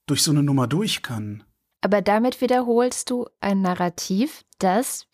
durch 0.07 0.23
so 0.23 0.31
eine 0.31 0.41
Nummer 0.41 0.65
durch 0.65 1.03
kann. 1.03 1.43
Aber 1.81 2.01
damit 2.01 2.41
wiederholst 2.41 3.11
du 3.11 3.27
ein 3.39 3.61
Narrativ, 3.61 4.45
das 4.57 5.05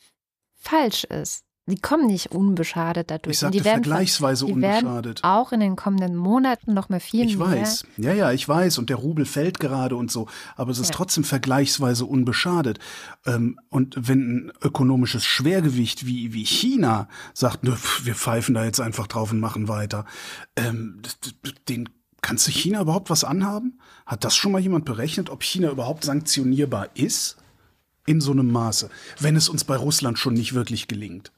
falsch 0.55 1.03
ist. 1.03 1.48
Die 1.69 1.79
kommen 1.79 2.07
nicht 2.07 2.31
unbeschadet 2.31 3.11
dadurch. 3.11 3.33
Ich 3.33 3.39
sagte 3.39 3.57
die 3.57 3.63
werden, 3.63 3.83
vergleichsweise 3.83 4.45
die 4.45 4.53
unbeschadet. 4.53 5.23
Werden 5.23 5.31
auch 5.31 5.51
in 5.51 5.59
den 5.59 5.75
kommenden 5.75 6.15
Monaten 6.15 6.73
noch 6.73 6.89
mal 6.89 6.99
viel 6.99 7.27
ich 7.27 7.37
mehr. 7.37 7.47
Ich 7.47 7.61
weiß, 7.61 7.85
ja, 7.97 8.13
ja, 8.13 8.31
ich 8.31 8.47
weiß. 8.47 8.77
Und 8.79 8.89
der 8.89 8.97
Rubel 8.97 9.25
fällt 9.25 9.59
gerade 9.59 9.95
und 9.95 10.11
so. 10.11 10.27
Aber 10.55 10.71
es 10.71 10.79
ist 10.79 10.89
ja. 10.89 10.95
trotzdem 10.95 11.23
vergleichsweise 11.23 12.05
unbeschadet. 12.05 12.79
Ähm, 13.25 13.59
und 13.69 13.95
wenn 13.97 14.47
ein 14.47 14.51
ökonomisches 14.61 15.25
Schwergewicht 15.25 16.05
wie, 16.05 16.33
wie 16.33 16.45
China 16.45 17.07
sagt, 17.33 17.63
ne, 17.63 17.77
wir 18.03 18.15
pfeifen 18.15 18.55
da 18.55 18.65
jetzt 18.65 18.79
einfach 18.79 19.07
drauf 19.07 19.31
und 19.31 19.39
machen 19.39 19.67
weiter, 19.67 20.05
ähm, 20.55 21.01
den 21.67 21.89
kannst 22.21 22.47
du 22.47 22.51
China 22.51 22.81
überhaupt 22.81 23.09
was 23.09 23.23
anhaben? 23.23 23.79
Hat 24.05 24.23
das 24.23 24.35
schon 24.35 24.51
mal 24.51 24.61
jemand 24.61 24.85
berechnet, 24.85 25.29
ob 25.29 25.43
China 25.43 25.69
überhaupt 25.69 26.03
sanktionierbar 26.03 26.89
ist? 26.95 27.37
In 28.05 28.21
so 28.21 28.31
einem 28.31 28.51
Maße, 28.51 28.89
wenn 29.19 29.35
es 29.35 29.49
uns 29.49 29.63
bei 29.65 29.75
Russland 29.75 30.17
schon 30.17 30.33
nicht 30.33 30.55
wirklich 30.55 30.87
gelingt. 30.87 31.31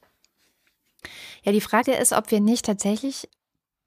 Ja, 1.44 1.52
die 1.52 1.62
Frage 1.62 1.94
ist, 1.94 2.14
ob 2.14 2.32
wir 2.32 2.40
nicht 2.40 2.66
tatsächlich 2.66 3.30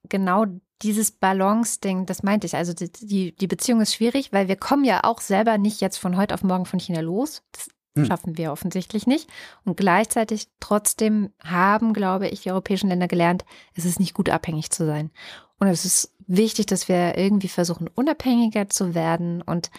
genau 0.09 0.47
dieses 0.83 1.13
Balance-Ding, 1.13 2.07
das 2.07 2.23
meinte 2.23 2.47
ich. 2.47 2.57
Also 2.57 2.75
die, 2.75 3.35
die 3.35 3.47
Beziehung 3.47 3.81
ist 3.81 3.95
schwierig, 3.95 4.33
weil 4.33 4.49
wir 4.49 4.57
kommen 4.57 4.85
ja 4.85 5.05
auch 5.05 5.21
selber 5.21 5.57
nicht 5.57 5.81
jetzt 5.81 5.97
von 5.97 6.17
heute 6.17 6.35
auf 6.35 6.43
morgen 6.43 6.67
von 6.67 6.81
China 6.81 7.01
los. 7.01 7.43
Das 7.53 7.69
hm. 7.97 8.07
schaffen 8.07 8.39
wir 8.39 8.53
offensichtlich 8.53 9.07
nicht. 9.07 9.31
Und 9.65 9.77
gleichzeitig 9.77 10.49
trotzdem 10.61 11.31
haben, 11.43 11.95
glaube 11.95 12.29
ich, 12.29 12.43
die 12.43 12.51
europäischen 12.51 12.89
Länder 12.89 13.09
gelernt, 13.09 13.45
es 13.75 13.85
ist 13.85 14.01
nicht 14.01 14.15
gut 14.15 14.29
abhängig 14.29 14.71
zu 14.71 14.85
sein. 14.85 15.11
Und 15.59 15.69
es 15.69 15.85
ist 15.85 16.13
wichtig, 16.27 16.67
dass 16.67 16.89
wir 16.89 17.17
irgendwie 17.17 17.49
versuchen, 17.49 17.89
unabhängiger 17.89 18.69
zu 18.69 18.95
werden 18.95 19.43
und 19.43 19.71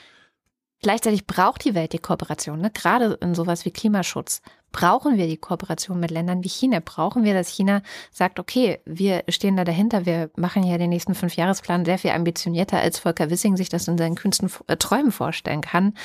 Gleichzeitig 0.86 1.26
braucht 1.26 1.66
die 1.66 1.74
Welt 1.74 1.94
die 1.94 1.98
Kooperation. 1.98 2.62
Ne? 2.62 2.70
Gerade 2.70 3.18
in 3.20 3.34
sowas 3.34 3.66
wie 3.66 3.72
Klimaschutz 3.72 4.44
brauchen 4.72 5.18
wir 5.18 5.26
die 5.26 5.36
Kooperation 5.36 6.00
mit 6.00 6.12
Ländern 6.12 6.44
wie 6.44 6.48
China. 6.48 6.80
Brauchen 6.80 7.24
wir, 7.24 7.34
dass 7.34 7.50
China 7.50 7.82
sagt, 8.12 8.40
okay, 8.40 8.82
wir 8.86 9.24
stehen 9.28 9.58
da 9.58 9.64
dahinter, 9.64 10.06
wir 10.06 10.30
machen 10.36 10.62
ja 10.64 10.78
den 10.78 10.92
nächsten 10.92 11.16
Fünfjahresplan 11.16 11.86
sehr 11.86 11.98
viel 11.98 12.12
ambitionierter, 12.12 12.78
als 12.78 13.00
Volker 13.00 13.32
Wissing 13.32 13.58
sich 13.58 13.70
das 13.70 13.88
in 13.88 13.98
seinen 13.98 14.14
kühnsten 14.14 14.52
äh, 14.68 14.78
Träumen 14.78 15.12
vorstellen 15.12 15.62
kann. 15.62 15.96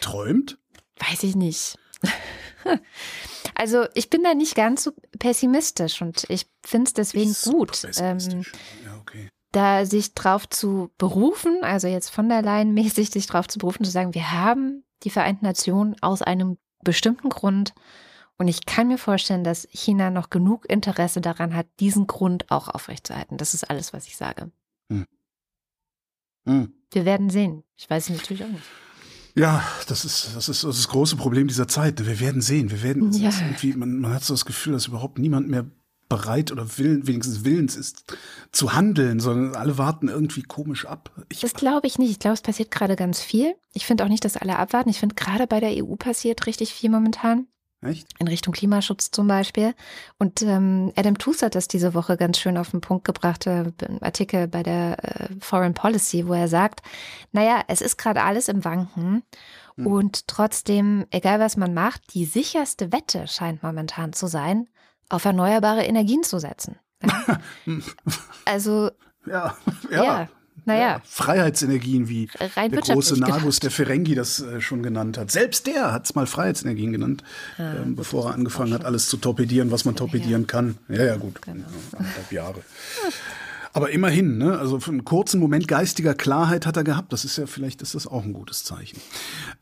Träumt? 0.00 0.56
Weiß 1.00 1.24
ich 1.24 1.34
nicht. 1.34 1.76
Also 3.54 3.86
ich 3.94 4.08
bin 4.08 4.22
da 4.22 4.34
nicht 4.34 4.54
ganz 4.54 4.84
so 4.84 4.92
pessimistisch 5.18 6.00
und 6.00 6.24
ich 6.28 6.46
finde 6.64 6.86
es 6.86 6.94
deswegen 6.94 7.34
gut. 7.44 7.82
Ähm, 7.98 8.44
da 9.52 9.86
sich 9.86 10.14
drauf 10.14 10.48
zu 10.48 10.90
berufen, 10.98 11.58
also 11.62 11.88
jetzt 11.88 12.10
von 12.10 12.28
der 12.28 12.42
Leyen 12.42 12.74
mäßig 12.74 13.10
sich 13.10 13.26
drauf 13.26 13.48
zu 13.48 13.58
berufen, 13.58 13.84
zu 13.84 13.90
sagen, 13.90 14.14
wir 14.14 14.32
haben 14.32 14.84
die 15.04 15.10
Vereinten 15.10 15.44
Nationen 15.44 15.96
aus 16.02 16.22
einem 16.22 16.58
bestimmten 16.82 17.28
Grund. 17.28 17.74
Und 18.36 18.48
ich 18.48 18.66
kann 18.66 18.88
mir 18.88 18.98
vorstellen, 18.98 19.44
dass 19.44 19.66
China 19.70 20.10
noch 20.10 20.30
genug 20.30 20.68
Interesse 20.70 21.20
daran 21.20 21.54
hat, 21.54 21.66
diesen 21.80 22.06
Grund 22.06 22.50
auch 22.50 22.68
aufrechtzuerhalten. 22.68 23.36
Das 23.36 23.54
ist 23.54 23.68
alles, 23.68 23.92
was 23.92 24.06
ich 24.06 24.16
sage. 24.16 24.50
Hm. 24.90 25.06
Hm. 26.46 26.72
Wir 26.92 27.04
werden 27.04 27.30
sehen. 27.30 27.64
Ich 27.76 27.88
weiß 27.88 28.10
es 28.10 28.16
natürlich 28.16 28.44
auch 28.44 28.48
nicht. 28.48 28.64
Ja, 29.34 29.64
das 29.86 30.04
ist, 30.04 30.34
das 30.34 30.48
ist 30.48 30.64
das, 30.64 30.88
große 30.88 31.16
Problem 31.16 31.46
dieser 31.46 31.68
Zeit. 31.68 32.04
Wir 32.04 32.18
werden 32.18 32.40
sehen. 32.40 32.70
Wir 32.70 32.82
werden 32.82 33.12
ja. 33.12 33.30
irgendwie, 33.30 33.72
man, 33.74 34.00
man 34.00 34.12
hat 34.12 34.24
so 34.24 34.34
das 34.34 34.44
Gefühl, 34.44 34.72
dass 34.72 34.86
überhaupt 34.86 35.18
niemand 35.18 35.48
mehr 35.48 35.66
bereit 36.08 36.50
oder 36.52 36.78
willen, 36.78 37.06
wenigstens 37.06 37.44
willens 37.44 37.76
ist 37.76 38.16
zu 38.52 38.72
handeln, 38.74 39.20
sondern 39.20 39.54
alle 39.54 39.78
warten 39.78 40.08
irgendwie 40.08 40.42
komisch 40.42 40.86
ab. 40.86 41.10
Ich 41.28 41.40
das 41.40 41.54
glaube 41.54 41.86
ich 41.86 41.98
nicht. 41.98 42.10
Ich 42.10 42.18
glaube, 42.18 42.34
es 42.34 42.42
passiert 42.42 42.70
gerade 42.70 42.96
ganz 42.96 43.20
viel. 43.20 43.54
Ich 43.74 43.86
finde 43.86 44.04
auch 44.04 44.08
nicht, 44.08 44.24
dass 44.24 44.36
alle 44.36 44.58
abwarten. 44.58 44.88
Ich 44.88 44.98
finde, 44.98 45.14
gerade 45.14 45.46
bei 45.46 45.60
der 45.60 45.84
EU 45.84 45.96
passiert 45.96 46.46
richtig 46.46 46.72
viel 46.72 46.90
momentan. 46.90 47.46
Echt? 47.80 48.08
In 48.18 48.26
Richtung 48.26 48.52
Klimaschutz 48.52 49.12
zum 49.12 49.28
Beispiel. 49.28 49.72
Und 50.18 50.42
ähm, 50.42 50.92
Adam 50.96 51.16
Tooze 51.16 51.46
hat 51.46 51.54
das 51.54 51.68
diese 51.68 51.94
Woche 51.94 52.16
ganz 52.16 52.38
schön 52.38 52.58
auf 52.58 52.72
den 52.72 52.80
Punkt 52.80 53.04
gebracht, 53.04 53.46
äh, 53.46 53.70
ein 53.88 54.02
Artikel 54.02 54.48
bei 54.48 54.64
der 54.64 54.96
äh, 55.04 55.28
Foreign 55.40 55.74
Policy, 55.74 56.26
wo 56.26 56.32
er 56.32 56.48
sagt, 56.48 56.80
naja, 57.30 57.62
es 57.68 57.80
ist 57.80 57.96
gerade 57.96 58.22
alles 58.22 58.48
im 58.48 58.64
Wanken. 58.64 59.22
Hm. 59.76 59.86
Und 59.86 60.26
trotzdem, 60.26 61.06
egal 61.10 61.38
was 61.38 61.56
man 61.56 61.72
macht, 61.72 62.14
die 62.14 62.24
sicherste 62.24 62.90
Wette 62.90 63.28
scheint 63.28 63.62
momentan 63.62 64.12
zu 64.12 64.26
sein, 64.26 64.68
auf 65.08 65.24
erneuerbare 65.24 65.84
Energien 65.84 66.22
zu 66.22 66.38
setzen. 66.38 66.76
Ja? 67.02 67.40
also. 68.44 68.90
Ja, 69.26 69.56
ja. 69.90 70.04
ja. 70.04 70.28
Naja. 70.68 70.88
Ja, 70.88 71.02
Freiheitsenergien, 71.02 72.10
wie 72.10 72.28
Rein 72.56 72.70
der 72.70 72.82
große 72.82 73.18
Nagus, 73.18 73.58
der 73.58 73.70
Ferengi 73.70 74.14
das 74.14 74.40
äh, 74.40 74.60
schon 74.60 74.82
genannt 74.82 75.16
hat. 75.16 75.30
Selbst 75.30 75.66
der 75.66 75.92
hat 75.92 76.04
es 76.04 76.14
mal 76.14 76.26
Freiheitsenergien 76.26 76.92
genannt, 76.92 77.24
ah, 77.56 77.76
ähm, 77.76 77.96
bevor 77.96 78.26
er 78.26 78.34
angefangen 78.34 78.74
hat, 78.74 78.84
alles 78.84 79.08
zu 79.08 79.16
torpedieren, 79.16 79.70
was 79.70 79.86
man 79.86 79.96
torpedieren 79.96 80.46
kann. 80.46 80.76
Ja, 80.90 81.04
ja, 81.04 81.16
gut. 81.16 81.40
Genau. 81.40 81.64
Anderthalb 81.96 82.32
Jahre. 82.32 82.60
Aber 83.72 83.90
immerhin, 83.90 84.36
ne? 84.36 84.58
also 84.58 84.78
für 84.78 84.90
einen 84.90 85.06
kurzen 85.06 85.40
Moment 85.40 85.68
geistiger 85.68 86.14
Klarheit 86.14 86.66
hat 86.66 86.76
er 86.76 86.84
gehabt. 86.84 87.14
Das 87.14 87.24
ist 87.24 87.38
ja, 87.38 87.46
vielleicht 87.46 87.80
ist 87.80 87.94
das 87.94 88.06
auch 88.06 88.24
ein 88.24 88.34
gutes 88.34 88.64
Zeichen. 88.64 89.00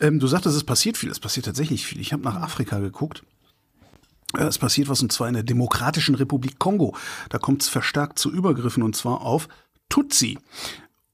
Ähm, 0.00 0.18
du 0.18 0.26
sagtest, 0.26 0.56
es 0.56 0.64
passiert 0.64 0.96
viel. 0.96 1.10
Es 1.10 1.20
passiert 1.20 1.46
tatsächlich 1.46 1.86
viel. 1.86 2.00
Ich 2.00 2.12
habe 2.12 2.24
nach 2.24 2.40
Afrika 2.40 2.80
geguckt 2.80 3.22
es 4.34 4.58
passiert 4.58 4.88
was 4.88 5.02
und 5.02 5.12
zwar 5.12 5.28
in 5.28 5.34
der 5.34 5.42
Demokratischen 5.42 6.14
Republik 6.14 6.58
Kongo. 6.58 6.94
Da 7.28 7.38
kommt 7.38 7.62
es 7.62 7.68
verstärkt 7.68 8.18
zu 8.18 8.30
Übergriffen 8.30 8.82
und 8.82 8.96
zwar 8.96 9.22
auf 9.22 9.48
Tutsi. 9.88 10.38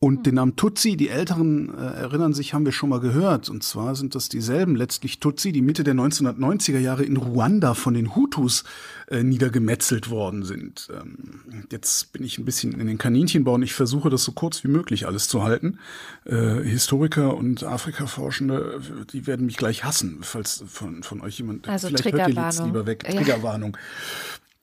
Und 0.05 0.27
den 0.27 0.35
Namen 0.35 0.57
Tutsi, 0.57 0.97
die 0.97 1.11
Älteren 1.11 1.73
äh, 1.79 1.81
erinnern 1.81 2.35
sich, 2.35 2.55
haben 2.55 2.65
wir 2.65 2.73
schon 2.73 2.89
mal 2.89 2.99
gehört. 2.99 3.49
Und 3.49 3.63
zwar 3.63 3.95
sind 3.95 4.17
das 4.17 4.29
dieselben 4.29 4.75
letztlich 4.75 5.21
Tutsi, 5.21 5.53
die 5.53 5.63
Mitte 5.63 5.85
der 5.85 5.95
1990er 5.95 6.81
Jahre 6.81 7.05
in 7.05 7.17
Ruanda 7.17 7.75
von 7.75 7.95
den 7.95 8.17
Hutus 8.17 8.65
äh, 9.07 9.23
niedergemetzelt 9.23 10.11
worden 10.11 10.43
sind. 10.43 10.89
Ähm, 10.93 11.65
jetzt 11.71 12.13
bin 12.13 12.25
ich 12.25 12.37
ein 12.37 12.45
bisschen 12.45 12.81
in 12.81 12.89
den 12.89 12.99
Kaninchenbau 12.99 13.55
und 13.55 13.63
ich 13.63 13.75
versuche 13.75 14.11
das 14.11 14.25
so 14.25 14.33
kurz 14.33 14.65
wie 14.65 14.69
möglich 14.69 15.07
alles 15.07 15.29
zu 15.29 15.45
halten. 15.45 15.79
Äh, 16.25 16.65
Historiker 16.65 17.37
und 17.37 17.63
Afrika-Forschende, 17.63 18.81
die 19.13 19.29
werden 19.29 19.47
mich 19.47 19.57
gleich 19.57 19.85
hassen, 19.85 20.19
falls 20.23 20.65
von, 20.67 21.05
von 21.05 21.21
euch 21.21 21.39
jemand 21.39 21.69
also 21.69 21.87
vielleicht 21.87 22.13
hört 22.13 22.29
ihr 22.29 22.43
jetzt 22.43 22.65
lieber 22.65 22.87
weg. 22.87 23.05
Triggerwarnung. 23.05 23.77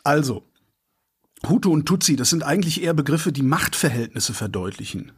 Also, 0.04 0.44
Hutu 1.48 1.72
und 1.72 1.86
Tutsi, 1.86 2.18
das 2.18 2.30
sind 2.30 2.44
eigentlich 2.44 2.84
eher 2.84 2.94
Begriffe, 2.94 3.32
die 3.32 3.44
Machtverhältnisse 3.44 4.34
verdeutlichen. 4.34 5.14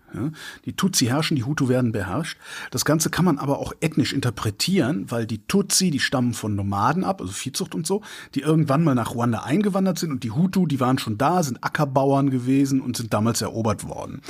Die 0.65 0.73
Tutsi 0.73 1.05
herrschen, 1.05 1.36
die 1.36 1.45
Hutu 1.45 1.69
werden 1.69 1.91
beherrscht. 1.91 2.38
Das 2.69 2.86
Ganze 2.86 3.10
kann 3.10 3.25
man 3.25 3.38
aber 3.39 3.60
auch 3.60 3.73
ethnisch 3.79 4.13
interpretieren, 4.13 5.10
weil 5.10 5.25
die 5.25 5.45
Tutsi, 5.47 5.89
die 5.89 5.99
stammen 5.99 6.34
von 6.34 6.55
Nomaden 6.55 7.03
ab, 7.03 7.21
also 7.21 7.31
Viehzucht 7.31 7.73
und 7.73 7.88
so, 7.88 8.01
die 8.36 8.41
irgendwann 8.41 8.84
mal 8.84 8.93
nach 8.93 9.15
Ruanda 9.15 9.43
eingewandert 9.43 9.97
sind 9.99 10.12
und 10.12 10.23
die 10.23 10.31
Hutu, 10.31 10.67
die 10.67 10.79
waren 10.79 10.99
schon 10.99 11.17
da, 11.17 11.43
sind 11.43 11.63
Ackerbauern 11.63 12.29
gewesen 12.29 12.81
und 12.81 12.97
sind 12.97 13.13
damals 13.13 13.41
erobert 13.41 13.88
worden. 13.88 14.21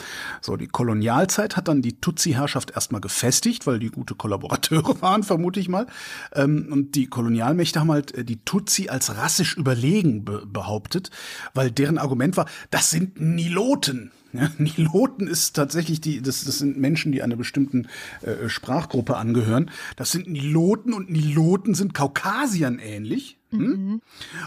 So, 0.42 0.56
die 0.56 0.68
Kolonialzeit 0.68 1.58
hat 1.58 1.68
dann 1.68 1.82
die 1.82 2.00
Tutsi-Herrschaft 2.00 2.72
erstmal 2.72 3.02
gefestigt, 3.02 3.66
weil 3.66 3.80
die 3.80 3.90
gute 3.90 4.16
Kollaborateure 4.16 5.02
waren, 5.02 5.24
vermute 5.24 5.60
ich 5.60 5.68
mal. 5.68 5.88
Ähm, 6.34 6.70
und 6.72 6.96
die 6.96 7.08
Kolonialmächte 7.08 7.80
haben 7.80 7.92
halt 7.92 8.14
äh, 8.16 8.24
die 8.24 8.44
Tutsi 8.46 8.88
als 8.90 9.18
rassisch 9.18 9.58
überlegen 9.58 10.26
behauptet, 10.26 11.10
weil 11.54 11.72
deren 11.82 11.98
Argument 11.98 12.38
war, 12.38 12.46
das 12.70 12.92
sind 12.92 13.20
Niloten. 13.20 14.12
Ja, 14.34 14.50
Niloten 14.58 15.28
ist 15.28 15.56
tatsächlich 15.56 16.00
die, 16.00 16.22
das, 16.22 16.46
das 16.46 16.60
sind 16.60 16.78
Menschen, 16.78 17.12
die 17.12 17.22
einer 17.22 17.36
bestimmten 17.36 17.88
äh, 18.22 18.48
Sprachgruppe 18.48 19.18
angehören. 19.18 19.70
Das 19.98 20.12
sind 20.12 20.30
Niloten 20.30 20.94
und 20.94 21.10
Niloten 21.10 21.74
sind 21.74 21.94
Kaukasiern 21.94 22.80
ähnlich. 22.80 23.40
Hm? 23.50 23.60
Mhm. 23.60 24.02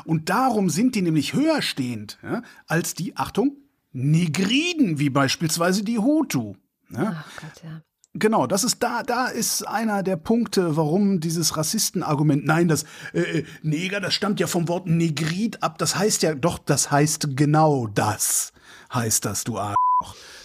Und 0.05 0.31
darum 0.31 0.71
sind 0.71 0.95
die 0.95 1.03
nämlich 1.03 1.35
höher 1.35 1.61
stehend 1.61 2.19
ja, 2.23 2.43
als 2.67 2.95
die, 2.95 3.17
Achtung, 3.17 3.57
Negriden, 3.93 4.99
wie 4.99 5.11
beispielsweise 5.11 5.85
die 5.85 5.99
Hutu. 5.99 6.55
Ja? 6.91 7.25
Ach 7.27 7.41
Gott, 7.41 7.63
ja. 7.65 7.83
Genau, 8.17 8.47
das 8.47 8.63
ist 8.63 8.81
da, 8.81 9.03
da 9.03 9.27
ist 9.27 9.67
einer 9.67 10.05
der 10.05 10.15
Punkte, 10.17 10.77
warum 10.77 11.19
dieses 11.19 11.57
Rassistenargument, 11.57 12.45
nein, 12.45 12.69
das 12.69 12.85
äh, 13.13 13.41
äh 13.41 13.45
Neger, 13.63 14.01
das 14.01 14.15
stammt 14.15 14.39
ja 14.39 14.47
vom 14.47 14.69
Wort 14.69 14.87
Negrid 14.87 15.65
ab, 15.65 15.79
das 15.79 15.97
heißt 15.97 16.23
ja 16.23 16.35
doch, 16.35 16.59
das 16.59 16.93
heißt 16.93 17.37
genau 17.37 17.89
das 17.89 18.53
heißt 18.95 19.25
das, 19.25 19.43
du 19.43 19.59
Arsch. 19.59 19.75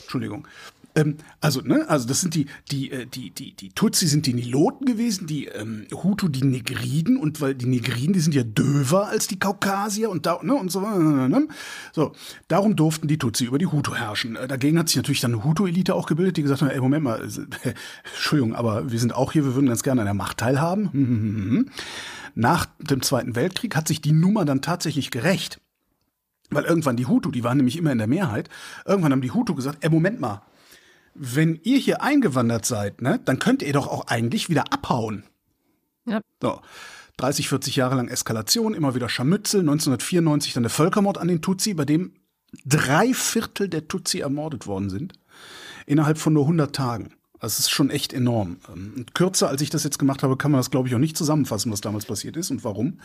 Entschuldigung. 0.02 0.48
Ähm, 0.96 1.18
also, 1.42 1.62
ne, 1.62 1.86
also 1.88 2.08
das 2.08 2.22
sind 2.22 2.36
die, 2.36 2.48
die, 2.72 2.92
äh, 2.92 3.06
die, 3.06 3.32
die, 3.32 3.54
die 3.54 3.70
Tutsi 3.70 4.08
sind 4.08 4.26
die 4.26 4.34
Niloten 4.34 4.86
gewesen, 4.86 5.28
die 5.28 5.46
ähm, 5.46 5.86
Hutu 5.92 6.28
die 6.28 6.44
Negriden 6.44 7.18
und 7.18 7.42
weil 7.42 7.56
die 7.56 7.68
Negriden, 7.68 8.14
die 8.14 8.20
sind 8.20 8.34
ja 8.34 8.44
döver 8.44 9.08
als 9.08 9.28
die 9.28 9.40
Kaukasier 9.40 10.10
und 10.10 10.26
da, 10.26 10.40
ne, 10.42 10.56
und 10.56 10.72
so 10.72 10.80
Ne? 10.80 11.48
So, 11.94 12.14
darum 12.48 12.76
durften 12.76 13.08
die 13.08 13.18
Tutsi 13.18 13.46
über 13.46 13.58
die 13.58 13.68
Hutu 13.68 13.96
herrschen. 13.96 14.36
Äh, 14.36 14.48
dagegen 14.48 14.80
hat 14.80 14.90
sich 14.90 14.98
natürlich 14.98 15.22
dann 15.22 15.34
eine 15.34 15.44
Hutu-Elite 15.44 15.94
auch 15.94 16.08
gebildet, 16.08 16.38
die 16.38 16.42
gesagt 16.44 16.62
hat, 16.62 16.72
ey, 16.72 16.80
Moment 16.80 17.04
mal, 17.04 17.22
äh, 17.22 17.74
Entschuldigung, 18.14 18.56
aber 18.56 18.92
wir 18.92 19.00
sind 19.00 19.14
auch 19.14 19.32
hier, 19.32 19.46
wir 19.46 19.56
würden 19.56 19.68
ganz 19.68 19.84
gerne 19.84 20.02
an 20.02 20.08
der 20.08 20.14
Macht 20.14 20.38
teilhaben. 20.38 21.70
Nach 22.36 22.68
dem 22.80 23.02
Zweiten 23.02 23.36
Weltkrieg 23.36 23.76
hat 23.76 23.88
sich 23.88 24.02
die 24.02 24.12
Nummer 24.12 24.46
dann 24.46 24.62
tatsächlich 24.62 25.12
gerecht. 25.12 25.60
Weil 26.52 26.64
irgendwann 26.64 26.98
die 26.98 27.06
Hutu, 27.06 27.32
die 27.32 27.44
waren 27.44 27.58
nämlich 27.58 27.78
immer 27.78 27.92
in 27.92 28.00
der 28.00 28.08
Mehrheit, 28.08 28.50
irgendwann 28.86 29.12
haben 29.12 29.22
die 29.22 29.32
Hutu 29.32 29.54
gesagt, 29.54 29.80
ey, 29.82 29.90
Moment 29.90 30.20
mal, 30.20 30.42
wenn 31.20 31.60
ihr 31.64 31.78
hier 31.78 32.02
eingewandert 32.02 32.66
seid, 32.66 33.02
ne, 33.02 33.20
dann 33.26 33.40
könnt 33.40 33.62
ihr 33.62 33.74
doch 33.74 33.88
auch 33.88 34.08
eigentlich 34.08 34.50
wieder 34.50 34.72
abhauen. 34.74 35.24
Ja. 36.06 36.22
So. 36.42 36.62
30, 37.18 37.50
40 37.50 37.76
Jahre 37.76 37.96
lang 37.96 38.08
Eskalation, 38.08 38.74
immer 38.74 38.96
wieder 38.96 39.10
Scharmützel, 39.10 39.60
1994 39.60 40.54
dann 40.54 40.64
der 40.64 40.70
Völkermord 40.70 41.18
an 41.18 41.28
den 41.28 41.42
Tutsi, 41.42 41.74
bei 41.74 41.84
dem 41.84 42.14
drei 42.66 43.14
Viertel 43.14 43.68
der 43.68 43.90
Tutsi 43.90 44.22
ermordet 44.22 44.68
worden 44.68 44.90
sind, 44.90 45.14
innerhalb 45.86 46.18
von 46.18 46.32
nur 46.32 46.44
100 46.44 46.74
Tagen. 46.74 47.14
Also 47.40 47.54
es 47.54 47.60
ist 47.60 47.72
schon 47.72 47.90
echt 47.90 48.14
enorm. 48.14 48.58
Ähm, 48.74 49.06
kürzer, 49.14 49.50
als 49.50 49.62
ich 49.62 49.70
das 49.70 49.84
jetzt 49.84 50.00
gemacht 50.00 50.24
habe, 50.24 50.38
kann 50.38 50.52
man 50.52 50.60
das, 50.60 50.72
glaube 50.72 50.88
ich, 50.88 50.96
auch 50.96 51.00
nicht 51.00 51.18
zusammenfassen, 51.18 51.72
was 51.72 51.82
damals 51.82 52.06
passiert 52.06 52.38
ist 52.38 52.52
und 52.52 52.64
warum. 52.64 53.00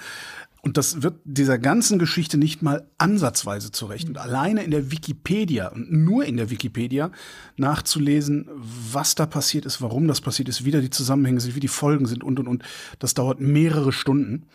Und 0.65 0.79
das 0.79 1.03
wird 1.03 1.17
dieser 1.25 1.59
ganzen 1.59 1.99
Geschichte 1.99 2.39
nicht 2.39 2.63
mal 2.63 2.89
ansatzweise 2.97 3.71
zurecht. 3.71 4.09
Und 4.09 4.17
alleine 4.17 4.63
in 4.63 4.71
der 4.71 4.91
Wikipedia 4.91 5.69
und 5.69 5.93
nur 5.93 6.25
in 6.25 6.39
der 6.39 6.49
Wikipedia 6.49 7.11
nachzulesen, 7.59 8.49
was 8.55 9.15
da 9.15 9.27
passiert 9.27 9.67
ist, 9.67 9.83
warum 9.83 10.09
das 10.09 10.23
passiert 10.23 10.49
ist, 10.49 10.65
wie 10.65 10.71
da 10.71 10.81
die 10.81 10.89
Zusammenhänge 10.89 11.41
sind, 11.41 11.55
wie 11.55 11.61
die 11.61 11.69
Folgen 11.69 12.07
sind 12.07 12.25
und, 12.25 12.41
und, 12.41 12.49
und, 12.49 12.63
das 12.99 13.13
dauert 13.13 13.41
mehrere 13.41 13.93
Stunden. 13.93 14.47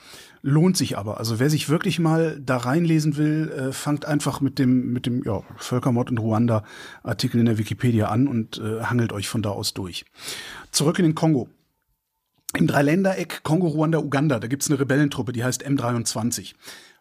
Lohnt 0.41 0.77
sich 0.77 0.97
aber. 0.97 1.19
Also 1.19 1.37
wer 1.37 1.51
sich 1.51 1.69
wirklich 1.69 1.99
mal 1.99 2.41
da 2.43 2.57
reinlesen 2.57 3.17
will, 3.17 3.51
äh, 3.51 3.71
fangt 3.71 4.05
einfach 4.05 4.41
mit 4.41 4.57
dem, 4.57 4.91
mit 4.91 5.05
dem 5.05 5.23
ja, 5.23 5.43
Völkermord 5.57 6.09
in 6.09 6.17
Ruanda 6.17 6.63
Artikel 7.03 7.39
in 7.39 7.45
der 7.45 7.59
Wikipedia 7.59 8.07
an 8.07 8.27
und 8.27 8.57
äh, 8.57 8.81
hangelt 8.83 9.13
euch 9.13 9.27
von 9.27 9.43
da 9.43 9.49
aus 9.51 9.75
durch. 9.75 10.05
Zurück 10.71 10.97
in 10.97 11.05
den 11.05 11.15
Kongo. 11.15 11.49
Im 12.57 12.67
Dreiländereck 12.67 13.43
Kongo, 13.43 13.67
Ruanda, 13.67 13.99
Uganda, 13.99 14.39
da 14.39 14.47
gibt's 14.47 14.69
eine 14.69 14.79
Rebellentruppe, 14.79 15.33
die 15.33 15.43
heißt 15.43 15.65
M23 15.65 16.53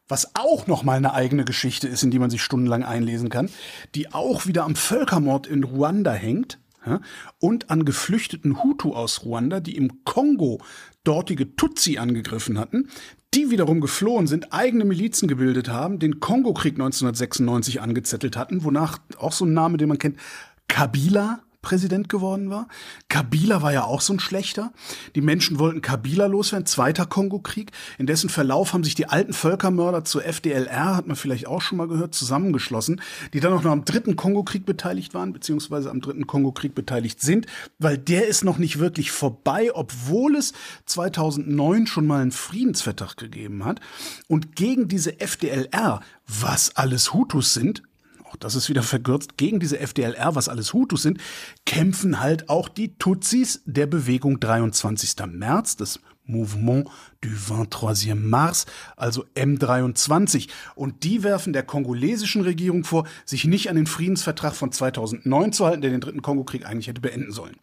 was 0.09 0.35
auch 0.35 0.67
noch 0.67 0.83
mal 0.83 0.97
eine 0.97 1.13
eigene 1.13 1.45
Geschichte 1.45 1.87
ist, 1.87 2.03
in 2.03 2.11
die 2.11 2.19
man 2.19 2.31
sich 2.31 2.43
stundenlang 2.43 2.83
einlesen 2.83 3.29
kann, 3.29 3.51
die 3.95 4.13
auch 4.13 4.47
wieder 4.47 4.65
am 4.65 4.75
Völkermord 4.75 5.47
in 5.47 5.65
Ruanda 5.65 6.13
hängt 6.13 6.59
ja, 6.87 7.01
und 7.39 7.71
an 7.71 7.85
geflüchteten 7.85 8.63
Hutu 8.63 8.95
aus 8.95 9.25
Ruanda, 9.25 9.61
die 9.61 9.77
im 9.77 10.05
Kongo 10.05 10.61
dortige 11.05 11.55
Tutsi 11.57 11.99
angegriffen 11.99 12.59
hatten, 12.59 12.89
die 13.35 13.51
wiederum 13.51 13.81
geflohen 13.81 14.27
sind, 14.27 14.53
eigene 14.53 14.85
Milizen 14.85 15.29
gebildet 15.29 15.69
haben, 15.69 15.99
den 15.99 16.19
Kongo-Krieg 16.19 16.75
1996 16.75 17.83
angezettelt 17.83 18.37
hatten, 18.37 18.65
wonach 18.65 18.99
auch 19.19 19.33
so 19.33 19.45
ein 19.45 19.53
Name, 19.53 19.77
den 19.77 19.89
man 19.89 19.99
kennt, 19.99 20.19
Kabila 20.67 21.41
Präsident 21.61 22.09
geworden 22.09 22.51
war. 22.51 22.69
Kabila 23.09 23.63
war 23.63 23.73
ja 23.73 23.83
auch 23.83 24.01
so 24.01 24.13
ein 24.13 24.21
schlechter. 24.21 24.73
Die 25.17 25.21
Menschen 25.21 25.59
wollten 25.59 25.83
Kabila 25.83 26.27
loswerden, 26.27 26.67
zweiter 26.67 27.05
Kongo-Krieg. 27.05 27.73
In 27.99 28.07
dessen 28.07 28.31
Verlauf 28.31 28.73
haben 28.73 28.85
sich 28.85 28.95
die 28.95 29.09
alten 29.09 29.33
Völkermörder 29.33 30.05
zur 30.05 30.25
FDLR, 30.25 30.95
hat 30.95 31.09
man 31.09 31.17
vielleicht 31.17 31.49
auch 31.49 31.61
schon 31.61 31.79
mal 31.79 31.89
gehört, 31.89 32.15
zusammengeschlossen, 32.15 33.01
die 33.33 33.41
dann 33.41 33.53
auch 33.53 33.63
noch 33.65 33.73
am 33.73 33.85
dritten 33.85 34.15
Kongo-Krieg 34.15 34.67
beteiligt 34.67 35.15
waren, 35.15 35.33
beziehungsweise 35.33 35.91
am 35.91 36.01
dritten 36.01 36.29
Kongo-Krieg 36.29 36.77
beteiligt 36.77 37.21
sind, 37.21 37.47
weil 37.81 37.99
der 37.99 38.29
ist 38.29 38.45
noch 38.45 38.59
nicht 38.59 38.79
wirklich 38.79 39.11
vorbei, 39.11 39.71
obwohl 39.75 40.37
es 40.37 40.53
2009 40.87 41.89
schon 41.89 42.07
mal 42.07 42.23
einen 42.23 42.31
Friedensvertrag 42.31 43.17
gegeben 43.17 43.65
hat. 43.65 43.81
Und 44.29 44.55
gegen 44.55 44.87
diese 44.87 45.21
FDLR, 45.21 46.01
was 46.29 46.77
alles 46.77 47.13
Hutus 47.15 47.53
sind, 47.53 47.83
auch 48.29 48.37
das 48.37 48.55
ist 48.55 48.69
wieder 48.69 48.83
verkürzt, 48.83 49.37
gegen 49.37 49.59
diese 49.59 49.79
FDLR, 49.79 50.35
was 50.35 50.49
alles 50.49 50.73
Hutus 50.73 51.03
sind, 51.03 51.19
kämpfen 51.65 52.21
halt 52.21 52.49
auch 52.49 52.69
die 52.69 52.97
Tutsis 52.99 53.63
der 53.65 53.87
Bewegung 53.87 54.39
23. 54.39 55.15
März, 55.27 55.77
das 55.77 56.01
Mouvement 56.29 56.87
du 57.23 57.29
23e 57.31 58.15
Mars, 58.15 58.67
also 58.97 59.25
M23. 59.35 60.49
Und 60.75 61.05
die 61.05 61.23
werfen 61.23 61.53
der 61.53 61.63
kongolesischen 61.63 62.43
Regierung 62.43 62.85
vor, 62.85 63.07
sich 63.25 63.45
nicht 63.47 63.71
an 63.71 63.77
den 63.77 63.87
Friedensvertrag 63.87 64.55
von 64.55 64.71
2009 64.71 65.53
zu 65.53 65.67
halten, 65.67 65.81
der 65.81 65.91
den 65.91 66.01
dritten 66.01 66.23
Kongokrieg 66.23 66.67
eigentlich 66.67 66.89
hätte 66.89 67.01
beenden 67.01 67.33
sollen. 67.33 67.57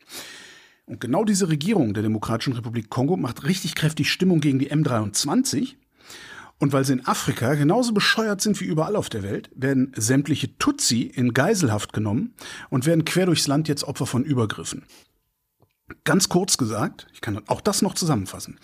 Und 0.87 0.99
genau 0.99 1.23
diese 1.23 1.49
Regierung 1.49 1.93
der 1.93 2.03
Demokratischen 2.03 2.53
Republik 2.53 2.89
Kongo 2.89 3.17
macht 3.17 3.43
richtig 3.43 3.75
kräftig 3.75 4.11
Stimmung 4.11 4.39
gegen 4.39 4.59
die 4.59 4.71
M23 4.71 5.75
und 6.59 6.73
weil 6.73 6.85
sie 6.85 6.93
in 6.93 7.05
Afrika 7.05 7.53
genauso 7.55 7.93
bescheuert 7.93 8.41
sind 8.41 8.59
wie 8.61 8.65
überall 8.65 8.95
auf 8.95 9.09
der 9.09 9.23
Welt, 9.23 9.49
werden 9.55 9.91
sämtliche 9.95 10.57
Tutsi 10.57 11.01
in 11.01 11.33
Geiselhaft 11.33 11.93
genommen 11.93 12.33
und 12.69 12.85
werden 12.85 13.05
quer 13.05 13.25
durchs 13.25 13.47
Land 13.47 13.67
jetzt 13.67 13.83
Opfer 13.83 14.05
von 14.05 14.23
Übergriffen. 14.23 14.85
Ganz 16.03 16.29
kurz 16.29 16.57
gesagt, 16.57 17.07
ich 17.13 17.21
kann 17.21 17.41
auch 17.47 17.61
das 17.61 17.81
noch 17.81 17.93
zusammenfassen. 17.93 18.59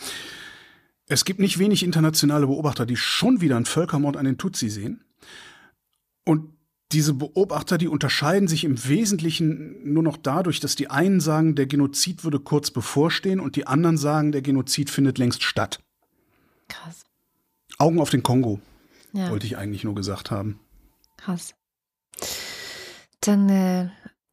Es 1.07 1.25
gibt 1.25 1.39
nicht 1.39 1.59
wenig 1.59 1.83
internationale 1.83 2.47
Beobachter, 2.47 2.85
die 2.85 2.95
schon 2.95 3.41
wieder 3.41 3.57
einen 3.57 3.65
Völkermord 3.65 4.15
an 4.15 4.25
den 4.25 4.37
Tutsi 4.37 4.69
sehen. 4.69 5.03
Und 6.25 6.53
diese 6.93 7.13
Beobachter, 7.13 7.77
die 7.77 7.87
unterscheiden 7.87 8.47
sich 8.47 8.63
im 8.63 8.87
Wesentlichen 8.87 9.93
nur 9.93 10.03
noch 10.03 10.17
dadurch, 10.17 10.59
dass 10.59 10.75
die 10.75 10.89
einen 10.89 11.19
sagen, 11.19 11.55
der 11.55 11.67
Genozid 11.67 12.23
würde 12.23 12.39
kurz 12.39 12.71
bevorstehen 12.71 13.39
und 13.39 13.55
die 13.55 13.67
anderen 13.67 13.97
sagen, 13.97 14.31
der 14.31 14.41
Genozid 14.41 14.89
findet 14.89 15.17
längst 15.17 15.43
statt. 15.43 15.79
Krass. 16.67 17.03
Augen 17.81 17.99
auf 17.99 18.09
den 18.09 18.23
Kongo, 18.23 18.59
ja. 19.13 19.29
wollte 19.29 19.45
ich 19.45 19.57
eigentlich 19.57 19.83
nur 19.83 19.95
gesagt 19.95 20.31
haben. 20.31 20.59
Krass. 21.17 21.55
Dann 23.21 23.49
äh, 23.49 23.89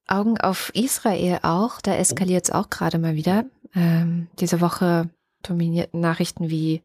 Augen 0.06 0.38
auf 0.38 0.70
Israel 0.74 1.40
auch. 1.42 1.80
Da 1.80 1.94
eskaliert 1.94 2.44
es 2.44 2.50
auch 2.50 2.70
gerade 2.70 2.98
mal 2.98 3.14
wieder. 3.14 3.44
Ähm, 3.74 4.28
diese 4.38 4.61
Woche 4.61 5.11
dominierten 5.42 6.00
Nachrichten 6.00 6.50
wie 6.50 6.82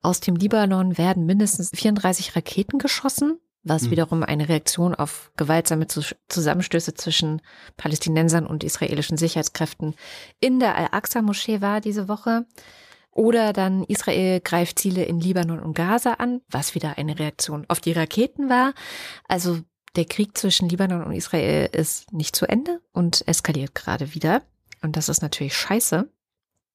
aus 0.00 0.20
dem 0.20 0.36
Libanon 0.36 0.96
werden 0.96 1.26
mindestens 1.26 1.70
34 1.74 2.36
Raketen 2.36 2.78
geschossen, 2.78 3.38
was 3.62 3.84
mhm. 3.84 3.90
wiederum 3.90 4.22
eine 4.22 4.48
Reaktion 4.48 4.94
auf 4.94 5.32
gewaltsame 5.36 5.86
Zusammenstöße 6.28 6.94
zwischen 6.94 7.42
Palästinensern 7.76 8.46
und 8.46 8.64
israelischen 8.64 9.16
Sicherheitskräften 9.16 9.94
in 10.40 10.60
der 10.60 10.76
Al-Aqsa-Moschee 10.76 11.60
war 11.60 11.80
diese 11.80 12.08
Woche. 12.08 12.46
Oder 13.18 13.52
dann 13.52 13.82
Israel 13.82 14.38
greift 14.38 14.78
Ziele 14.78 15.02
in 15.02 15.18
Libanon 15.18 15.58
und 15.58 15.74
Gaza 15.74 16.12
an, 16.14 16.40
was 16.48 16.76
wieder 16.76 16.98
eine 16.98 17.18
Reaktion 17.18 17.64
auf 17.66 17.80
die 17.80 17.90
Raketen 17.90 18.48
war. 18.48 18.74
Also 19.26 19.58
der 19.96 20.04
Krieg 20.04 20.38
zwischen 20.38 20.68
Libanon 20.68 21.02
und 21.02 21.12
Israel 21.12 21.68
ist 21.72 22.12
nicht 22.12 22.36
zu 22.36 22.46
Ende 22.46 22.80
und 22.92 23.26
eskaliert 23.26 23.74
gerade 23.74 24.14
wieder. 24.14 24.42
Und 24.82 24.94
das 24.94 25.08
ist 25.08 25.20
natürlich 25.20 25.56
scheiße. 25.56 26.08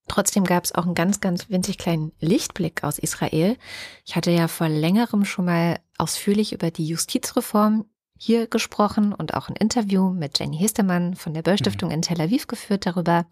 Trotzdem 0.09 0.43
gab 0.43 0.65
es 0.65 0.75
auch 0.75 0.83
einen 0.83 0.95
ganz, 0.95 1.21
ganz 1.21 1.49
winzig 1.49 1.77
kleinen 1.77 2.11
Lichtblick 2.19 2.83
aus 2.83 2.99
Israel. 2.99 3.55
Ich 4.03 4.17
hatte 4.17 4.31
ja 4.31 4.49
vor 4.49 4.67
längerem 4.67 5.23
schon 5.23 5.45
mal 5.45 5.79
ausführlich 5.97 6.51
über 6.51 6.71
die 6.71 6.87
Justizreform 6.87 7.85
hier 8.19 8.47
gesprochen 8.47 9.13
und 9.13 9.33
auch 9.33 9.47
ein 9.47 9.55
Interview 9.55 10.09
mit 10.09 10.39
Jenny 10.39 10.57
Histermann 10.57 11.15
von 11.15 11.33
der 11.33 11.41
Böll 11.41 11.57
Stiftung 11.57 11.87
mhm. 11.87 11.95
in 11.95 12.01
Tel 12.01 12.19
Aviv 12.19 12.47
geführt 12.47 12.85
darüber. 12.85 13.27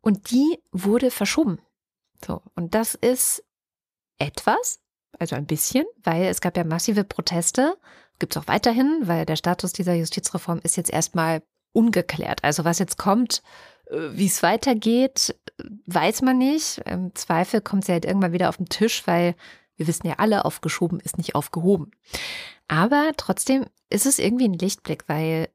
Und 0.00 0.30
die 0.30 0.60
wurde 0.70 1.10
verschoben 1.10 1.58
so, 2.24 2.42
und 2.54 2.74
das 2.74 2.94
ist 2.94 3.44
etwas, 4.18 4.80
also 5.18 5.36
ein 5.36 5.46
bisschen, 5.46 5.84
weil 6.02 6.24
es 6.24 6.40
gab 6.40 6.56
ja 6.56 6.64
massive 6.64 7.04
Proteste, 7.04 7.76
gibt 8.18 8.36
es 8.36 8.42
auch 8.42 8.48
weiterhin, 8.48 9.02
weil 9.02 9.26
der 9.26 9.36
Status 9.36 9.72
dieser 9.72 9.94
Justizreform 9.94 10.60
ist 10.62 10.76
jetzt 10.76 10.90
erstmal 10.90 11.42
ungeklärt. 11.72 12.42
Also 12.44 12.64
was 12.64 12.78
jetzt 12.78 12.96
kommt, 12.96 13.42
äh, 13.86 14.10
wie 14.12 14.26
es 14.26 14.42
weitergeht, 14.42 15.34
weiß 15.86 16.22
man 16.22 16.38
nicht. 16.38 16.78
Im 16.86 17.14
Zweifel 17.14 17.60
kommt 17.60 17.84
sie 17.84 17.92
halt 17.92 18.04
irgendwann 18.04 18.32
wieder 18.32 18.48
auf 18.48 18.56
den 18.56 18.68
Tisch, 18.68 19.06
weil 19.06 19.34
wir 19.76 19.86
wissen 19.86 20.06
ja 20.06 20.14
alle, 20.18 20.44
aufgeschoben 20.44 21.00
ist 21.00 21.18
nicht 21.18 21.34
aufgehoben. 21.34 21.90
Aber 22.68 23.10
trotzdem 23.16 23.66
ist 23.90 24.06
es 24.06 24.18
irgendwie 24.18 24.48
ein 24.48 24.54
Lichtblick, 24.54 25.04
weil 25.08 25.48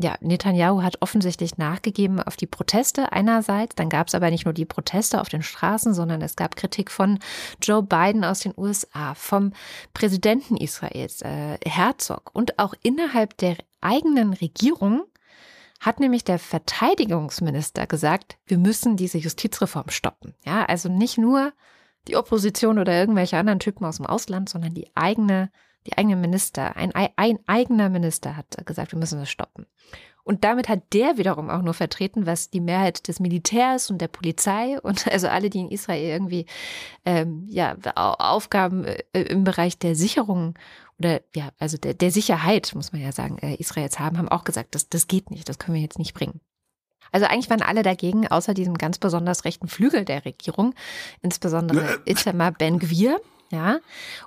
ja, 0.00 0.16
Netanyahu 0.20 0.82
hat 0.82 1.02
offensichtlich 1.02 1.58
nachgegeben 1.58 2.20
auf 2.22 2.36
die 2.36 2.46
Proteste 2.46 3.12
einerseits. 3.12 3.74
Dann 3.74 3.88
gab 3.88 4.06
es 4.06 4.14
aber 4.14 4.30
nicht 4.30 4.44
nur 4.44 4.54
die 4.54 4.64
Proteste 4.64 5.20
auf 5.20 5.28
den 5.28 5.42
Straßen, 5.42 5.92
sondern 5.92 6.22
es 6.22 6.36
gab 6.36 6.54
Kritik 6.54 6.90
von 6.90 7.18
Joe 7.60 7.82
Biden 7.82 8.24
aus 8.24 8.40
den 8.40 8.54
USA, 8.56 9.14
vom 9.14 9.52
Präsidenten 9.94 10.56
Israels, 10.56 11.22
äh, 11.22 11.58
Herzog 11.64 12.30
und 12.32 12.58
auch 12.58 12.74
innerhalb 12.82 13.36
der 13.38 13.56
eigenen 13.80 14.32
Regierung 14.32 15.02
hat 15.80 16.00
nämlich 16.00 16.24
der 16.24 16.38
Verteidigungsminister 16.38 17.86
gesagt, 17.86 18.38
wir 18.46 18.58
müssen 18.58 18.96
diese 18.96 19.18
Justizreform 19.18 19.90
stoppen. 19.90 20.34
Ja, 20.44 20.64
also 20.64 20.88
nicht 20.88 21.18
nur 21.18 21.52
die 22.08 22.16
Opposition 22.16 22.78
oder 22.78 22.92
irgendwelche 22.92 23.36
anderen 23.36 23.60
Typen 23.60 23.84
aus 23.84 23.96
dem 23.96 24.06
Ausland, 24.06 24.48
sondern 24.48 24.74
die 24.74 24.90
eigene 24.96 25.50
die 25.88 25.98
eigenen 25.98 26.20
Minister, 26.20 26.76
ein, 26.76 26.92
ein 26.94 27.38
eigener 27.46 27.88
Minister 27.88 28.36
hat 28.36 28.56
gesagt, 28.66 28.92
wir 28.92 28.98
müssen 28.98 29.18
das 29.18 29.30
stoppen. 29.30 29.66
Und 30.22 30.44
damit 30.44 30.68
hat 30.68 30.92
der 30.92 31.16
wiederum 31.16 31.48
auch 31.48 31.62
nur 31.62 31.72
vertreten, 31.72 32.26
was 32.26 32.50
die 32.50 32.60
Mehrheit 32.60 33.08
des 33.08 33.18
Militärs 33.18 33.90
und 33.90 33.98
der 33.98 34.08
Polizei 34.08 34.78
und 34.82 35.06
also 35.10 35.28
alle, 35.28 35.48
die 35.48 35.60
in 35.60 35.70
Israel 35.70 36.10
irgendwie 36.10 36.44
ähm, 37.06 37.46
ja, 37.48 37.76
Aufgaben 37.94 38.84
äh, 38.84 39.22
im 39.22 39.44
Bereich 39.44 39.78
der 39.78 39.94
Sicherung 39.94 40.54
oder 40.98 41.22
ja, 41.34 41.50
also 41.58 41.78
der, 41.78 41.94
der 41.94 42.10
Sicherheit, 42.10 42.72
muss 42.74 42.92
man 42.92 43.00
ja 43.00 43.12
sagen, 43.12 43.38
äh, 43.38 43.54
Israels 43.54 43.98
haben, 43.98 44.18
haben 44.18 44.28
auch 44.28 44.44
gesagt, 44.44 44.74
das, 44.74 44.88
das 44.88 45.06
geht 45.06 45.30
nicht, 45.30 45.48
das 45.48 45.58
können 45.58 45.76
wir 45.76 45.82
jetzt 45.82 45.98
nicht 45.98 46.12
bringen. 46.12 46.40
Also 47.10 47.26
eigentlich 47.26 47.48
waren 47.48 47.62
alle 47.62 47.82
dagegen, 47.82 48.28
außer 48.28 48.52
diesem 48.52 48.76
ganz 48.76 48.98
besonders 48.98 49.46
rechten 49.46 49.68
Flügel 49.68 50.04
der 50.04 50.24
Regierung, 50.24 50.74
insbesondere 51.22 52.00
äh, 52.04 52.12
Itamar 52.12 52.52
Ben-Gvir. 52.52 53.18
Ja, 53.50 53.80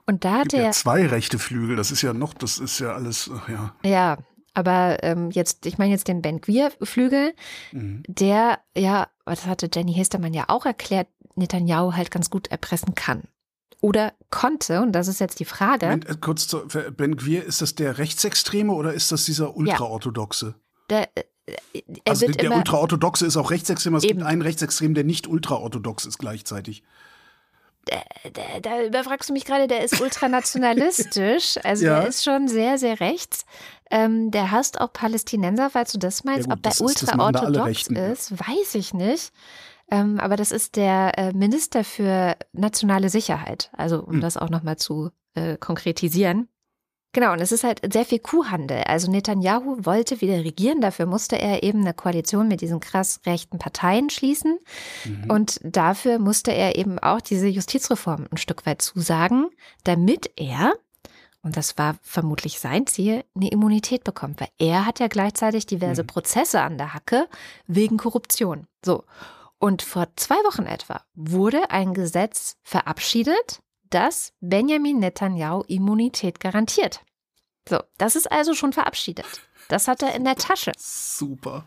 und 0.08 0.26
da 0.26 0.40
hat 0.40 0.54
er. 0.54 0.72
Zwei 0.72 1.06
rechte 1.06 1.38
Flügel, 1.38 1.76
das 1.76 1.92
ist 1.92 2.02
ja 2.02 2.14
noch, 2.14 2.34
das 2.34 2.58
ist 2.58 2.80
ja 2.80 2.94
alles, 2.94 3.30
ja. 3.48 3.76
Ja, 3.84 4.18
aber 4.54 5.04
ähm, 5.04 5.32
jetzt, 5.32 5.66
ich 5.66 5.78
meine 5.78 5.92
jetzt 5.92 6.08
den 6.08 6.22
Ben 6.22 6.42
Queer-Flügel, 6.42 7.34
mhm. 7.72 8.04
der, 8.08 8.60
ja, 8.76 9.08
das 9.26 9.46
hatte 9.46 9.70
Jenny 9.74 9.94
Hestermann 9.94 10.34
ja 10.34 10.46
auch 10.48 10.66
erklärt, 10.66 11.08
Netanyahu 11.36 11.94
halt 11.94 12.12
ganz 12.12 12.30
gut 12.30 12.48
erpressen 12.48 12.96
kann. 12.96 13.24
Oder 13.80 14.14
konnte, 14.30 14.82
und 14.82 14.92
das 14.92 15.08
ist 15.08 15.20
jetzt 15.20 15.40
die 15.40 15.46
Frage. 15.46 15.88
Ben, 15.88 16.02
äh, 16.04 16.16
kurz 16.20 16.48
zu, 16.48 16.68
Ben 16.96 17.16
Queer, 17.16 17.44
ist 17.44 17.62
das 17.62 17.76
der 17.76 17.98
Rechtsextreme 17.98 18.72
oder 18.74 18.94
ist 18.94 19.12
das 19.12 19.26
dieser 19.26 19.56
Ultraorthodoxe? 19.56 20.56
Ja. 20.92 21.06
Der, 21.16 21.18
äh, 21.46 21.82
also 22.08 22.28
der 22.28 22.56
Ultraorthodoxe 22.56 23.26
ist 23.26 23.38
auch 23.38 23.50
rechtsextrem, 23.50 23.96
es 23.96 24.04
eben. 24.04 24.20
gibt 24.20 24.30
einen 24.30 24.42
Rechtsextrem, 24.42 24.94
der 24.94 25.04
nicht 25.04 25.28
ultraorthodox 25.28 26.06
ist 26.06 26.20
gleichzeitig 26.20 26.84
da, 27.86 28.60
da, 28.62 28.84
überfragst 28.84 29.30
du 29.30 29.34
mich 29.34 29.46
gerade, 29.46 29.68
der 29.68 29.84
ist 29.84 30.00
ultranationalistisch. 30.00 31.60
Also 31.64 31.86
ja. 31.86 32.00
der 32.00 32.10
ist 32.10 32.24
schon 32.24 32.48
sehr, 32.48 32.78
sehr 32.78 33.00
rechts. 33.00 33.46
Ähm, 33.90 34.32
der 34.32 34.52
hasst 34.52 34.80
auch 34.80 34.94
Palästinenser, 34.94 35.70
falls 35.70 35.92
du 35.92 36.00
das 36.00 36.24
meinst. 36.24 36.48
Ja, 36.48 36.56
gut, 36.56 36.66
Ob 36.66 36.74
der 36.74 36.86
ultraorthodox 36.86 37.88
ist, 37.88 38.32
weiß 38.32 38.76
ich 38.76 38.94
nicht. 38.94 39.32
Ähm, 39.90 40.20
aber 40.20 40.38
das 40.38 40.52
ist 40.52 40.78
der 40.78 41.18
äh, 41.18 41.34
Minister 41.34 41.84
für 41.84 42.38
nationale 42.54 43.10
Sicherheit. 43.10 43.70
Also 43.74 44.02
um 44.02 44.14
hm. 44.14 44.22
das 44.22 44.38
auch 44.38 44.50
nochmal 44.50 44.78
zu 44.78 45.12
äh, 45.36 45.58
konkretisieren. 45.58 46.48
Genau, 47.14 47.34
und 47.34 47.42
es 47.42 47.52
ist 47.52 47.66
halt 47.66 47.82
sehr 47.92 48.06
viel 48.06 48.20
Kuhhandel. 48.20 48.84
Also 48.86 49.12
Netanyahu 49.12 49.86
wollte 49.86 50.22
wieder 50.22 50.46
regieren, 50.46 50.80
dafür 50.80 51.06
musste 51.06 51.38
er 51.38 51.62
eben 51.62 51.82
eine 51.82 51.94
Koalition 51.94 52.48
mit 52.48 52.62
diesen 52.62 52.80
krass 52.80 53.20
rechten 53.26 53.60
Parteien 53.60 54.10
schließen. 54.10 54.60
Mhm. 55.04 55.30
Und 55.30 55.60
dafür 55.64 56.20
musste 56.20 56.52
er 56.52 56.78
eben 56.78 57.00
auch 57.00 57.20
diese 57.20 57.48
Justizreform 57.48 58.28
ein 58.32 58.38
Stück 58.38 58.66
weit 58.66 58.82
zusagen, 58.82 59.50
damit 59.84 60.32
er, 60.38 60.74
und 61.42 61.58
das 61.58 61.78
war 61.78 61.98
vermutlich 62.02 62.62
sein 62.62 62.88
Ziel, 62.88 63.26
eine 63.36 63.52
Immunität 63.52 64.06
bekommt, 64.06 64.40
weil 64.40 64.50
er 64.58 64.86
hat 64.86 65.00
ja 65.02 65.08
gleichzeitig 65.08 65.66
diverse 65.66 66.04
mhm. 66.04 66.08
Prozesse 66.08 66.62
an 66.62 66.78
der 66.78 66.94
Hacke 66.94 67.28
wegen 67.68 67.98
Korruption. 67.98 68.68
So. 68.86 69.04
Und 69.60 69.82
vor 69.82 70.08
zwei 70.16 70.38
Wochen 70.46 70.66
etwa 70.66 71.02
wurde 71.14 71.72
ein 71.72 71.94
Gesetz 71.94 72.56
verabschiedet, 72.64 73.62
das 73.94 74.34
Benjamin 74.40 75.00
Netanyahu 75.00 75.64
Immunität 75.68 76.40
garantiert. 76.40 77.02
So, 77.70 77.80
das 77.98 78.16
ist 78.16 78.32
also 78.32 78.54
schon 78.54 78.74
verabschiedet. 78.74 79.26
Das 79.68 79.88
hat 79.88 80.02
er 80.02 80.16
in 80.16 80.24
der 80.24 80.36
Tasche. 80.36 80.72
Super. 80.78 81.66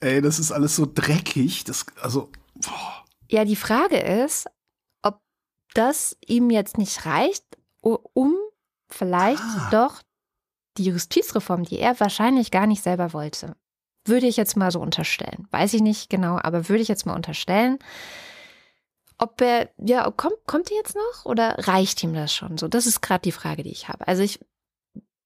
Ey, 0.00 0.20
das 0.20 0.38
ist 0.38 0.52
alles 0.52 0.76
so 0.76 0.86
dreckig. 0.92 1.64
Das, 1.64 1.86
also, 2.00 2.30
boah. 2.54 3.04
Ja, 3.28 3.44
die 3.44 3.56
Frage 3.56 3.98
ist, 3.98 4.46
ob 5.02 5.20
das 5.74 6.16
ihm 6.26 6.50
jetzt 6.50 6.78
nicht 6.78 7.06
reicht, 7.06 7.44
um 7.80 8.34
vielleicht 8.88 9.42
ah. 9.42 9.68
doch 9.70 10.02
die 10.76 10.84
Justizreform, 10.84 11.64
die 11.64 11.78
er 11.78 11.98
wahrscheinlich 12.00 12.50
gar 12.50 12.66
nicht 12.66 12.82
selber 12.82 13.12
wollte, 13.12 13.56
würde 14.04 14.26
ich 14.26 14.36
jetzt 14.36 14.56
mal 14.56 14.70
so 14.70 14.80
unterstellen. 14.80 15.46
Weiß 15.50 15.74
ich 15.74 15.82
nicht 15.82 16.10
genau, 16.10 16.38
aber 16.42 16.68
würde 16.68 16.82
ich 16.82 16.88
jetzt 16.88 17.06
mal 17.06 17.14
unterstellen, 17.14 17.78
ob 19.20 19.40
er, 19.40 19.70
ja, 19.78 20.10
kommt, 20.10 20.36
kommt 20.46 20.70
er 20.70 20.76
jetzt 20.76 20.96
noch 20.96 21.24
oder 21.24 21.56
reicht 21.58 22.02
ihm 22.02 22.14
das 22.14 22.34
schon? 22.34 22.58
So, 22.58 22.68
das 22.68 22.86
ist 22.86 23.00
gerade 23.00 23.22
die 23.22 23.32
Frage, 23.32 23.62
die 23.62 23.70
ich 23.70 23.88
habe. 23.88 24.06
Also 24.08 24.22
ich 24.22 24.40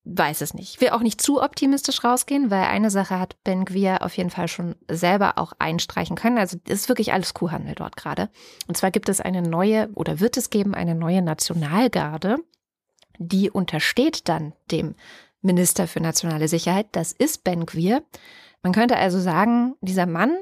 weiß 0.05 0.43
es 0.43 0.53
nicht. 0.53 0.75
Ich 0.75 0.81
will 0.81 0.91
auch 0.91 1.01
nicht 1.01 1.21
zu 1.21 1.43
optimistisch 1.43 2.05
rausgehen, 2.05 2.51
weil 2.51 2.65
eine 2.65 2.91
Sache 2.91 3.19
hat 3.19 3.43
Ben 3.43 3.65
Gvir 3.65 4.03
auf 4.03 4.17
jeden 4.17 4.31
Fall 4.31 4.49
schon 4.49 4.77
selber 4.89 5.39
auch 5.39 5.53
einstreichen 5.59 6.17
können. 6.17 6.39
Also 6.39 6.59
ist 6.69 6.89
wirklich 6.89 7.13
alles 7.13 7.33
Kuhhandel 7.33 7.75
dort 7.75 7.97
gerade. 7.97 8.29
Und 8.67 8.77
zwar 8.77 8.91
gibt 8.91 9.09
es 9.09 9.21
eine 9.21 9.41
neue 9.41 9.89
oder 9.95 10.21
wird 10.21 10.37
es 10.37 10.51
geben 10.51 10.75
eine 10.75 10.95
neue 10.95 11.23
Nationalgarde, 11.23 12.37
die 13.19 13.51
untersteht 13.51 14.29
dann 14.29 14.53
dem 14.71 14.95
Minister 15.41 15.87
für 15.87 16.01
nationale 16.01 16.49
Sicherheit. 16.49 16.89
Das 16.93 17.13
ist 17.13 17.45
Ben 17.45 17.65
Gvir. 17.65 18.03
Man 18.63 18.73
könnte 18.73 18.97
also 18.97 19.21
sagen, 19.21 19.77
dieser 19.81 20.07
Mann 20.07 20.37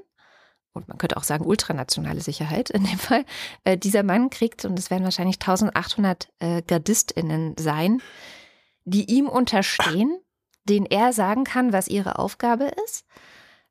und 0.72 0.88
man 0.88 0.98
könnte 0.98 1.16
auch 1.16 1.24
sagen 1.24 1.44
ultranationale 1.44 2.20
Sicherheit 2.20 2.70
in 2.70 2.84
dem 2.84 2.98
Fall, 2.98 3.24
äh, 3.64 3.76
dieser 3.76 4.02
Mann 4.02 4.30
kriegt, 4.30 4.64
und 4.64 4.78
es 4.78 4.90
werden 4.90 5.04
wahrscheinlich 5.04 5.36
1800 5.36 6.28
äh, 6.38 6.62
GardistInnen 6.62 7.56
sein, 7.58 8.00
die 8.84 9.10
ihm 9.10 9.28
unterstehen, 9.28 10.18
denen 10.64 10.86
er 10.86 11.12
sagen 11.12 11.44
kann, 11.44 11.72
was 11.72 11.88
ihre 11.88 12.18
Aufgabe 12.18 12.70
ist. 12.84 13.04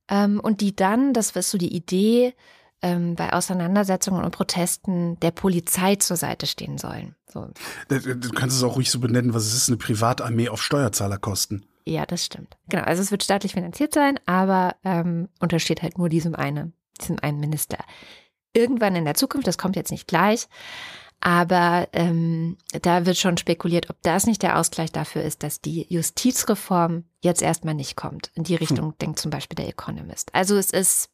Ähm, 0.10 0.39
und 0.39 0.62
die 0.62 0.76
dann, 0.76 1.14
das 1.14 1.32
ist 1.32 1.52
so 1.52 1.58
die 1.58 1.74
Idee, 1.74 2.34
ähm, 2.82 3.16
bei 3.16 3.34
Auseinandersetzungen 3.34 4.24
und 4.24 4.32
Protesten 4.32 5.20
der 5.20 5.32
Polizei 5.32 5.95
zur 5.95 6.18
Seite 6.18 6.47
stehen 6.47 6.78
sollen. 6.78 7.16
So. 7.28 7.47
Du 7.89 8.30
kannst 8.32 8.58
es 8.58 8.64
auch 8.64 8.76
ruhig 8.76 8.89
so 8.89 8.99
benennen, 8.99 9.34
was 9.34 9.45
es 9.45 9.54
ist, 9.54 9.70
eine 9.70 9.78
Privatarmee 9.78 10.49
auf 10.49 10.62
Steuerzahlerkosten. 10.62 11.66
Ja, 11.86 12.06
das 12.06 12.26
stimmt. 12.26 12.58
Genau, 12.70 12.84
also 12.84 13.02
es 13.02 13.12
wird 13.12 13.24
staatlich 13.24 13.54
finanziert 13.54 13.93
sein, 13.93 14.20
aber 14.26 14.76
ähm, 14.84 15.30
untersteht 15.39 15.82
halt 15.82 15.97
nur 15.97 16.10
diesem 16.10 16.36
einen 16.36 16.74
diesem 17.00 17.20
einen 17.20 17.39
Minister. 17.39 17.78
Irgendwann 18.54 18.96
in 18.96 19.06
der 19.06 19.16
Zukunft, 19.16 19.48
das 19.48 19.58
kommt 19.58 19.76
jetzt 19.76 19.92
nicht 19.92 20.08
gleich, 20.08 20.48
aber 21.22 21.88
ähm, 21.94 22.58
da 22.82 23.06
wird 23.06 23.18
schon 23.18 23.38
spekuliert, 23.38 23.89
ob 23.89 24.02
das 24.02 24.26
nicht 24.26 24.42
der 24.42 24.58
Ausgleich 24.58 24.92
dafür 24.92 25.22
ist, 25.22 25.44
dass 25.44 25.62
die 25.62 25.86
Justizreform 25.88 27.06
jetzt 27.22 27.44
erstmal 27.44 27.76
nicht 27.76 27.96
kommt. 27.96 28.32
In 28.34 28.44
die 28.44 28.56
Richtung 28.56 28.88
hm. 28.88 28.98
denkt 29.00 29.20
zum 29.20 29.30
Beispiel 29.30 29.56
der 29.56 29.70
Economist. 29.70 30.34
Also 30.34 30.58
es 30.58 30.72
ist 30.72 31.12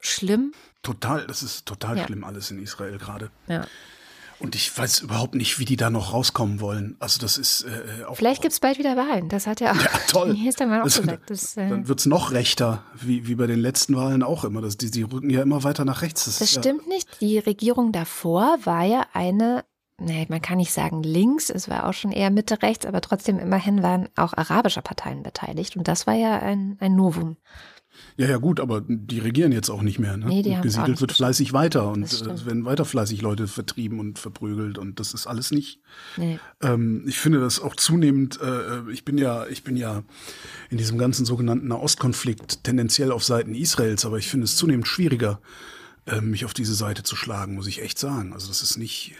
schlimm. 0.00 0.52
Total, 0.82 1.26
das 1.26 1.42
ist 1.42 1.66
total 1.66 1.98
ja. 1.98 2.06
schlimm 2.06 2.24
alles 2.24 2.50
in 2.50 2.58
Israel 2.58 2.96
gerade. 2.98 3.30
Ja. 3.46 3.66
Und 4.38 4.54
ich 4.54 4.76
weiß 4.76 5.00
überhaupt 5.00 5.34
nicht, 5.34 5.58
wie 5.58 5.64
die 5.64 5.76
da 5.76 5.90
noch 5.90 6.12
rauskommen 6.12 6.60
wollen. 6.60 6.96
Also 6.98 7.20
das 7.20 7.38
ist 7.38 7.62
äh, 7.62 8.02
äh 8.02 8.04
auch. 8.04 8.16
Vielleicht 8.16 8.42
gibt 8.42 8.52
es 8.52 8.60
bald 8.60 8.78
wieder 8.78 8.96
Wahlen. 8.96 9.28
Das 9.28 9.46
hat 9.46 9.60
ja 9.60 9.72
auch. 9.72 9.80
Ja, 9.80 9.90
toll. 10.08 10.34
Hier 10.34 10.48
ist 10.48 10.60
der 10.60 10.66
Mann 10.66 10.80
auch 10.80 10.84
das, 10.84 11.00
gesagt. 11.00 11.30
Das, 11.30 11.56
äh, 11.56 11.68
dann 11.68 11.88
wird 11.88 12.00
es 12.00 12.06
noch 12.06 12.32
rechter, 12.32 12.84
wie, 12.94 13.26
wie 13.26 13.34
bei 13.34 13.46
den 13.46 13.60
letzten 13.60 13.96
Wahlen 13.96 14.22
auch 14.22 14.44
immer. 14.44 14.60
Das, 14.60 14.76
die, 14.76 14.90
die 14.90 15.02
rücken 15.02 15.30
ja 15.30 15.42
immer 15.42 15.64
weiter 15.64 15.84
nach 15.84 16.02
rechts. 16.02 16.24
Das, 16.24 16.38
das 16.38 16.50
stimmt 16.50 16.82
ja, 16.82 16.88
nicht. 16.88 17.20
Die 17.20 17.38
Regierung 17.38 17.92
davor 17.92 18.58
war 18.64 18.84
ja 18.84 19.06
eine 19.12 19.64
nee, 19.98 20.26
man 20.28 20.42
kann 20.42 20.58
nicht 20.58 20.72
sagen 20.72 21.02
links, 21.02 21.50
es 21.50 21.68
war 21.68 21.88
auch 21.88 21.92
schon 21.92 22.12
eher 22.12 22.30
Mitte 22.30 22.62
rechts, 22.62 22.86
aber 22.86 23.00
trotzdem 23.00 23.38
immerhin 23.38 23.82
waren 23.82 24.08
auch 24.16 24.32
arabische 24.34 24.82
Parteien 24.82 25.22
beteiligt 25.22 25.76
und 25.76 25.88
das 25.88 26.06
war 26.06 26.14
ja 26.14 26.38
ein, 26.38 26.76
ein 26.80 26.96
Novum. 26.96 27.36
Ja, 28.16 28.28
ja, 28.28 28.36
gut, 28.36 28.60
aber 28.60 28.82
die 28.86 29.18
regieren 29.18 29.50
jetzt 29.50 29.70
auch 29.70 29.82
nicht 29.82 29.98
mehr. 29.98 30.16
Ne? 30.16 30.26
Nee, 30.26 30.42
die 30.42 30.54
Gesiedelt 30.60 31.00
wird 31.00 31.12
fleißig 31.12 31.52
weiter 31.52 31.90
und 31.90 32.04
es 32.04 32.46
werden 32.46 32.64
weiter 32.64 32.84
fleißig 32.84 33.22
Leute 33.22 33.48
vertrieben 33.48 33.98
und 33.98 34.18
verprügelt 34.18 34.78
und 34.78 35.00
das 35.00 35.14
ist 35.14 35.26
alles 35.26 35.50
nicht. 35.50 35.80
Nee. 36.16 36.38
Ähm, 36.62 37.04
ich 37.06 37.18
finde 37.18 37.40
das 37.40 37.60
auch 37.60 37.74
zunehmend, 37.74 38.38
äh, 38.40 38.90
ich 38.92 39.04
bin 39.04 39.18
ja, 39.18 39.46
ich 39.46 39.64
bin 39.64 39.76
ja 39.76 40.04
in 40.70 40.78
diesem 40.78 40.96
ganzen 40.96 41.26
sogenannten 41.26 41.68
Nahostkonflikt 41.68 42.62
tendenziell 42.62 43.10
auf 43.10 43.24
Seiten 43.24 43.54
Israels, 43.54 44.04
aber 44.06 44.18
ich 44.18 44.28
finde 44.28 44.44
es 44.44 44.56
zunehmend 44.56 44.86
schwieriger, 44.86 45.40
äh, 46.06 46.20
mich 46.20 46.44
auf 46.44 46.54
diese 46.54 46.74
Seite 46.74 47.02
zu 47.02 47.16
schlagen, 47.16 47.54
muss 47.54 47.66
ich 47.66 47.82
echt 47.82 47.98
sagen. 47.98 48.32
Also 48.32 48.48
das 48.48 48.62
ist 48.62 48.76
nicht, 48.76 49.14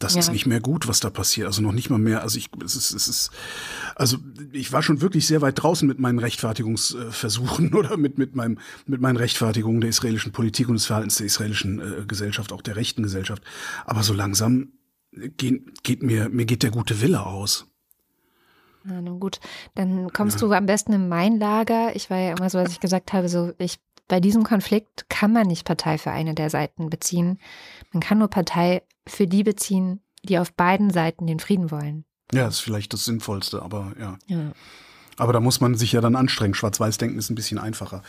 das 0.00 0.14
ja. 0.14 0.20
ist 0.20 0.32
nicht 0.32 0.46
mehr 0.46 0.60
gut, 0.60 0.88
was 0.88 0.98
da 0.98 1.10
passiert. 1.10 1.46
Also 1.46 1.60
noch 1.60 1.72
nicht 1.72 1.90
mal 1.90 1.98
mehr. 1.98 2.22
Also 2.22 2.38
ich, 2.38 2.48
es 2.64 2.74
ist, 2.74 2.90
es 2.92 3.06
ist, 3.06 3.30
also 3.94 4.16
ich 4.50 4.72
war 4.72 4.82
schon 4.82 5.02
wirklich 5.02 5.26
sehr 5.26 5.42
weit 5.42 5.62
draußen 5.62 5.86
mit 5.86 6.00
meinen 6.00 6.18
Rechtfertigungsversuchen 6.18 7.74
oder 7.74 7.96
mit 7.98 8.16
mit 8.16 8.34
meinem 8.34 8.58
mit 8.86 9.00
meinen 9.00 9.18
Rechtfertigungen 9.18 9.82
der 9.82 9.90
israelischen 9.90 10.32
Politik 10.32 10.68
und 10.68 10.74
des 10.74 10.86
Verhaltens 10.86 11.18
der 11.18 11.26
israelischen 11.26 11.80
äh, 11.80 12.06
Gesellschaft, 12.06 12.52
auch 12.52 12.62
der 12.62 12.76
rechten 12.76 13.02
Gesellschaft. 13.02 13.42
Aber 13.84 14.02
so 14.02 14.14
langsam 14.14 14.72
geht, 15.12 15.84
geht 15.84 16.02
mir 16.02 16.30
mir 16.30 16.46
geht 16.46 16.62
der 16.62 16.70
gute 16.70 17.02
Wille 17.02 17.24
aus. 17.24 17.66
Na 18.82 19.02
nun 19.02 19.20
gut, 19.20 19.38
dann 19.74 20.10
kommst 20.14 20.40
ja. 20.40 20.48
du 20.48 20.54
am 20.54 20.64
besten 20.64 20.94
in 20.94 21.10
mein 21.10 21.38
Lager. 21.38 21.94
Ich 21.94 22.08
war 22.08 22.18
ja 22.18 22.34
immer 22.34 22.48
so, 22.48 22.56
als 22.56 22.72
ich 22.72 22.80
gesagt 22.80 23.12
habe, 23.12 23.28
so 23.28 23.52
ich 23.58 23.78
bei 24.08 24.18
diesem 24.18 24.42
Konflikt 24.42 25.08
kann 25.08 25.32
man 25.32 25.46
nicht 25.46 25.64
Partei 25.64 25.96
für 25.96 26.10
eine 26.10 26.34
der 26.34 26.50
Seiten 26.50 26.90
beziehen. 26.90 27.38
Man 27.92 28.00
kann 28.00 28.18
nur 28.18 28.28
Partei 28.28 28.82
für 29.06 29.26
die 29.26 29.42
beziehen, 29.42 30.00
die 30.22 30.38
auf 30.38 30.52
beiden 30.52 30.90
Seiten 30.90 31.26
den 31.26 31.40
Frieden 31.40 31.70
wollen. 31.70 32.04
Ja, 32.32 32.46
ist 32.46 32.60
vielleicht 32.60 32.92
das 32.92 33.04
Sinnvollste, 33.04 33.62
aber 33.62 33.92
ja. 33.98 34.18
Ja, 34.26 34.52
Aber 35.20 35.34
da 35.34 35.40
muss 35.40 35.60
man 35.60 35.74
sich 35.74 35.92
ja 35.92 36.00
dann 36.00 36.16
anstrengen. 36.16 36.54
Schwarz-Weiß-Denken 36.54 37.18
ist 37.18 37.28
ein 37.28 37.34
bisschen 37.34 37.58
einfacher. 37.58 38.02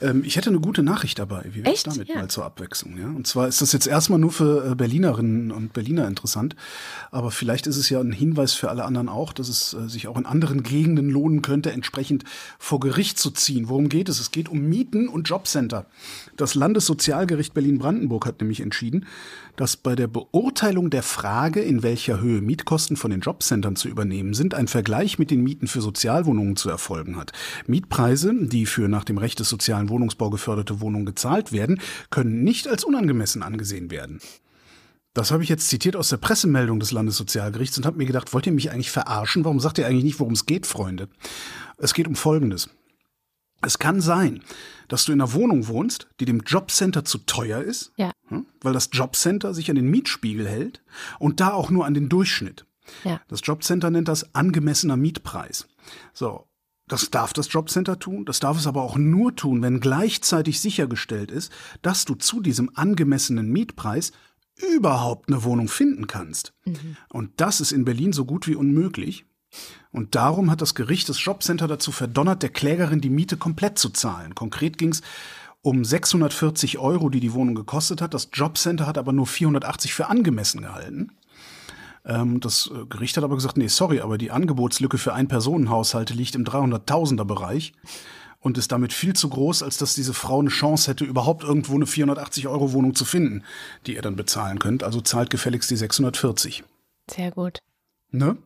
Ähm, 0.00 0.24
ich 0.24 0.36
hätte 0.36 0.48
eine 0.48 0.60
gute 0.60 0.82
Nachricht 0.82 1.18
dabei. 1.18 1.44
Wie 1.50 1.62
wäre 1.62 1.74
es 1.74 1.82
damit 1.82 2.08
ja. 2.08 2.16
mal 2.16 2.28
zur 2.28 2.46
Abwechslung? 2.46 2.96
Ja? 2.96 3.06
Und 3.06 3.26
zwar 3.26 3.48
ist 3.48 3.60
das 3.60 3.72
jetzt 3.72 3.86
erstmal 3.86 4.18
nur 4.18 4.32
für 4.32 4.70
äh, 4.70 4.74
Berlinerinnen 4.74 5.50
und 5.50 5.74
Berliner 5.74 6.08
interessant. 6.08 6.56
Aber 7.10 7.30
vielleicht 7.30 7.66
ist 7.66 7.76
es 7.76 7.90
ja 7.90 8.00
ein 8.00 8.12
Hinweis 8.12 8.54
für 8.54 8.70
alle 8.70 8.86
anderen 8.86 9.10
auch, 9.10 9.34
dass 9.34 9.48
es 9.48 9.74
äh, 9.74 9.88
sich 9.90 10.08
auch 10.08 10.16
in 10.16 10.24
anderen 10.24 10.62
Gegenden 10.62 11.10
lohnen 11.10 11.42
könnte, 11.42 11.70
entsprechend 11.70 12.24
vor 12.58 12.80
Gericht 12.80 13.18
zu 13.18 13.30
ziehen. 13.30 13.68
Worum 13.68 13.90
geht 13.90 14.08
es? 14.08 14.18
Es 14.18 14.30
geht 14.30 14.48
um 14.48 14.60
Mieten 14.60 15.08
und 15.08 15.28
Jobcenter. 15.28 15.84
Das 16.38 16.54
Landessozialgericht 16.54 17.52
Berlin-Brandenburg 17.52 18.24
hat 18.24 18.40
nämlich 18.40 18.60
entschieden, 18.60 19.06
dass 19.56 19.76
bei 19.76 19.94
der 19.94 20.08
Beurteilung 20.08 20.90
der 20.90 21.02
Frage, 21.02 21.60
in 21.60 21.82
welcher 21.82 22.20
Höhe 22.20 22.40
Mietkosten 22.40 22.96
von 22.96 23.10
den 23.10 23.20
Jobcentern 23.20 23.76
zu 23.76 23.88
übernehmen 23.88 24.34
sind, 24.34 24.54
ein 24.54 24.68
Vergleich 24.68 25.18
mit 25.18 25.30
den 25.30 25.42
Mieten 25.42 25.68
für 25.68 25.80
Sozialwohnungen 25.80 26.56
zu 26.56 26.68
erfolgen 26.70 27.16
hat. 27.16 27.32
Mietpreise, 27.66 28.34
die 28.34 28.66
für 28.66 28.88
nach 28.88 29.04
dem 29.04 29.18
Recht 29.18 29.40
des 29.40 29.48
sozialen 29.48 29.88
Wohnungsbau 29.88 30.30
geförderte 30.30 30.80
Wohnungen 30.80 31.06
gezahlt 31.06 31.52
werden, 31.52 31.80
können 32.10 32.42
nicht 32.42 32.68
als 32.68 32.84
unangemessen 32.84 33.42
angesehen 33.42 33.90
werden. 33.90 34.20
Das 35.14 35.30
habe 35.30 35.44
ich 35.44 35.48
jetzt 35.48 35.68
zitiert 35.68 35.94
aus 35.94 36.08
der 36.08 36.16
Pressemeldung 36.16 36.80
des 36.80 36.90
Landessozialgerichts 36.90 37.78
und 37.78 37.86
habe 37.86 37.98
mir 37.98 38.06
gedacht, 38.06 38.32
wollt 38.34 38.46
ihr 38.46 38.52
mich 38.52 38.72
eigentlich 38.72 38.90
verarschen? 38.90 39.44
Warum 39.44 39.60
sagt 39.60 39.78
ihr 39.78 39.86
eigentlich 39.86 40.04
nicht, 40.04 40.18
worum 40.18 40.32
es 40.32 40.44
geht, 40.44 40.66
Freunde? 40.66 41.08
Es 41.78 41.94
geht 41.94 42.08
um 42.08 42.16
Folgendes. 42.16 42.68
Es 43.62 43.78
kann 43.78 44.00
sein, 44.00 44.42
dass 44.88 45.04
du 45.04 45.12
in 45.12 45.20
einer 45.20 45.32
Wohnung 45.32 45.68
wohnst, 45.68 46.08
die 46.20 46.24
dem 46.24 46.40
Jobcenter 46.40 47.04
zu 47.04 47.18
teuer 47.18 47.60
ist, 47.62 47.92
ja. 47.96 48.12
Hm, 48.28 48.46
weil 48.60 48.72
das 48.72 48.90
Jobcenter 48.92 49.54
sich 49.54 49.70
an 49.70 49.76
den 49.76 49.90
Mietspiegel 49.90 50.48
hält 50.48 50.82
und 51.18 51.40
da 51.40 51.52
auch 51.52 51.70
nur 51.70 51.86
an 51.86 51.94
den 51.94 52.08
Durchschnitt. 52.08 52.66
Ja. 53.04 53.20
Das 53.28 53.40
Jobcenter 53.42 53.90
nennt 53.90 54.08
das 54.08 54.34
angemessener 54.34 54.96
Mietpreis. 54.96 55.66
So, 56.12 56.46
das 56.86 57.10
darf 57.10 57.32
das 57.32 57.50
Jobcenter 57.52 57.98
tun, 57.98 58.24
das 58.24 58.40
darf 58.40 58.58
es 58.58 58.66
aber 58.66 58.82
auch 58.82 58.96
nur 58.96 59.34
tun, 59.34 59.62
wenn 59.62 59.80
gleichzeitig 59.80 60.60
sichergestellt 60.60 61.30
ist, 61.30 61.50
dass 61.82 62.04
du 62.04 62.14
zu 62.14 62.40
diesem 62.40 62.70
angemessenen 62.74 63.50
Mietpreis 63.50 64.12
überhaupt 64.76 65.28
eine 65.28 65.44
Wohnung 65.44 65.68
finden 65.68 66.06
kannst. 66.06 66.52
Mhm. 66.64 66.96
Und 67.08 67.32
das 67.40 67.60
ist 67.60 67.72
in 67.72 67.84
Berlin 67.84 68.12
so 68.12 68.24
gut 68.24 68.46
wie 68.46 68.54
unmöglich. 68.54 69.24
Und 69.94 70.16
darum 70.16 70.50
hat 70.50 70.60
das 70.60 70.74
Gericht 70.74 71.08
das 71.08 71.24
Jobcenter 71.24 71.68
dazu 71.68 71.92
verdonnert, 71.92 72.42
der 72.42 72.50
Klägerin 72.50 73.00
die 73.00 73.10
Miete 73.10 73.36
komplett 73.36 73.78
zu 73.78 73.90
zahlen. 73.90 74.34
Konkret 74.34 74.76
ging 74.76 74.88
es 74.88 75.02
um 75.62 75.84
640 75.84 76.78
Euro, 76.78 77.10
die 77.10 77.20
die 77.20 77.32
Wohnung 77.32 77.54
gekostet 77.54 78.02
hat. 78.02 78.12
Das 78.12 78.30
Jobcenter 78.32 78.88
hat 78.88 78.98
aber 78.98 79.12
nur 79.12 79.28
480 79.28 79.94
für 79.94 80.08
angemessen 80.08 80.62
gehalten. 80.62 81.12
Ähm, 82.04 82.40
das 82.40 82.72
äh, 82.74 82.86
Gericht 82.86 83.16
hat 83.16 83.22
aber 83.22 83.36
gesagt, 83.36 83.56
nee, 83.56 83.68
sorry, 83.68 84.00
aber 84.00 84.18
die 84.18 84.32
Angebotslücke 84.32 84.98
für 84.98 85.14
Ein-Personen-Haushalte 85.14 86.12
liegt 86.12 86.34
im 86.34 86.42
300.000er 86.42 87.24
Bereich 87.24 87.72
und 88.40 88.58
ist 88.58 88.72
damit 88.72 88.92
viel 88.92 89.12
zu 89.12 89.28
groß, 89.28 89.62
als 89.62 89.78
dass 89.78 89.94
diese 89.94 90.12
Frau 90.12 90.40
eine 90.40 90.50
Chance 90.50 90.90
hätte, 90.90 91.04
überhaupt 91.04 91.44
irgendwo 91.44 91.76
eine 91.76 91.86
480 91.86 92.48
Euro 92.48 92.72
Wohnung 92.72 92.96
zu 92.96 93.04
finden, 93.04 93.44
die 93.86 93.94
ihr 93.94 94.02
dann 94.02 94.16
bezahlen 94.16 94.58
könnt. 94.58 94.82
Also 94.82 95.00
zahlt 95.00 95.30
gefälligst 95.30 95.70
die 95.70 95.76
640. 95.76 96.64
Sehr 97.08 97.30
gut. 97.30 97.60
Ne? 98.10 98.36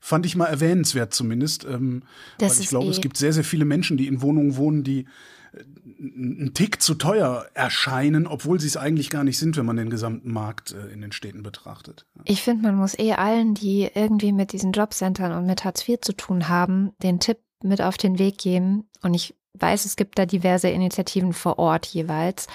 Fand 0.00 0.24
ich 0.24 0.34
mal 0.34 0.46
erwähnenswert 0.46 1.12
zumindest. 1.12 1.64
Ähm, 1.64 2.02
weil 2.38 2.50
ich 2.50 2.68
glaube, 2.68 2.86
eh 2.86 2.90
es 2.90 3.00
gibt 3.00 3.16
sehr, 3.16 3.32
sehr 3.32 3.44
viele 3.44 3.64
Menschen, 3.64 3.96
die 3.96 4.06
in 4.06 4.22
Wohnungen 4.22 4.56
wohnen, 4.56 4.82
die 4.82 5.06
äh, 5.52 5.62
einen 5.98 6.52
Tick 6.54 6.80
zu 6.80 6.94
teuer 6.94 7.46
erscheinen, 7.52 8.26
obwohl 8.26 8.58
sie 8.58 8.66
es 8.66 8.78
eigentlich 8.78 9.10
gar 9.10 9.24
nicht 9.24 9.38
sind, 9.38 9.56
wenn 9.56 9.66
man 9.66 9.76
den 9.76 9.90
gesamten 9.90 10.32
Markt 10.32 10.72
äh, 10.72 10.92
in 10.92 11.02
den 11.02 11.12
Städten 11.12 11.42
betrachtet. 11.42 12.06
Ich 12.24 12.42
finde, 12.42 12.62
man 12.62 12.76
muss 12.76 12.98
eh 12.98 13.12
allen, 13.12 13.54
die 13.54 13.90
irgendwie 13.94 14.32
mit 14.32 14.52
diesen 14.52 14.72
Jobcentern 14.72 15.32
und 15.32 15.46
mit 15.46 15.64
Hartz 15.64 15.86
IV 15.86 16.00
zu 16.00 16.14
tun 16.14 16.48
haben, 16.48 16.92
den 17.02 17.20
Tipp 17.20 17.38
mit 17.62 17.82
auf 17.82 17.98
den 17.98 18.18
Weg 18.18 18.38
geben. 18.38 18.88
Und 19.02 19.12
ich 19.12 19.34
weiß, 19.54 19.84
es 19.84 19.96
gibt 19.96 20.18
da 20.18 20.26
diverse 20.26 20.68
Initiativen 20.68 21.32
vor 21.32 21.58
Ort 21.58 21.86
jeweils. 21.86 22.46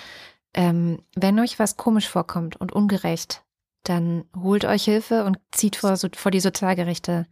Ähm, 0.55 0.99
wenn 1.15 1.39
euch 1.39 1.59
was 1.59 1.77
komisch 1.77 2.07
vorkommt 2.07 2.55
und 2.55 2.73
ungerecht, 2.73 3.43
dann 3.89 4.25
holt 4.35 4.65
euch 4.65 4.83
Hilfe 4.83 5.23
und 5.23 5.37
zieht 5.51 5.75
vor, 5.75 5.97
vor 5.97 6.31
die 6.31 6.39
Sozialgerichte, 6.39 7.27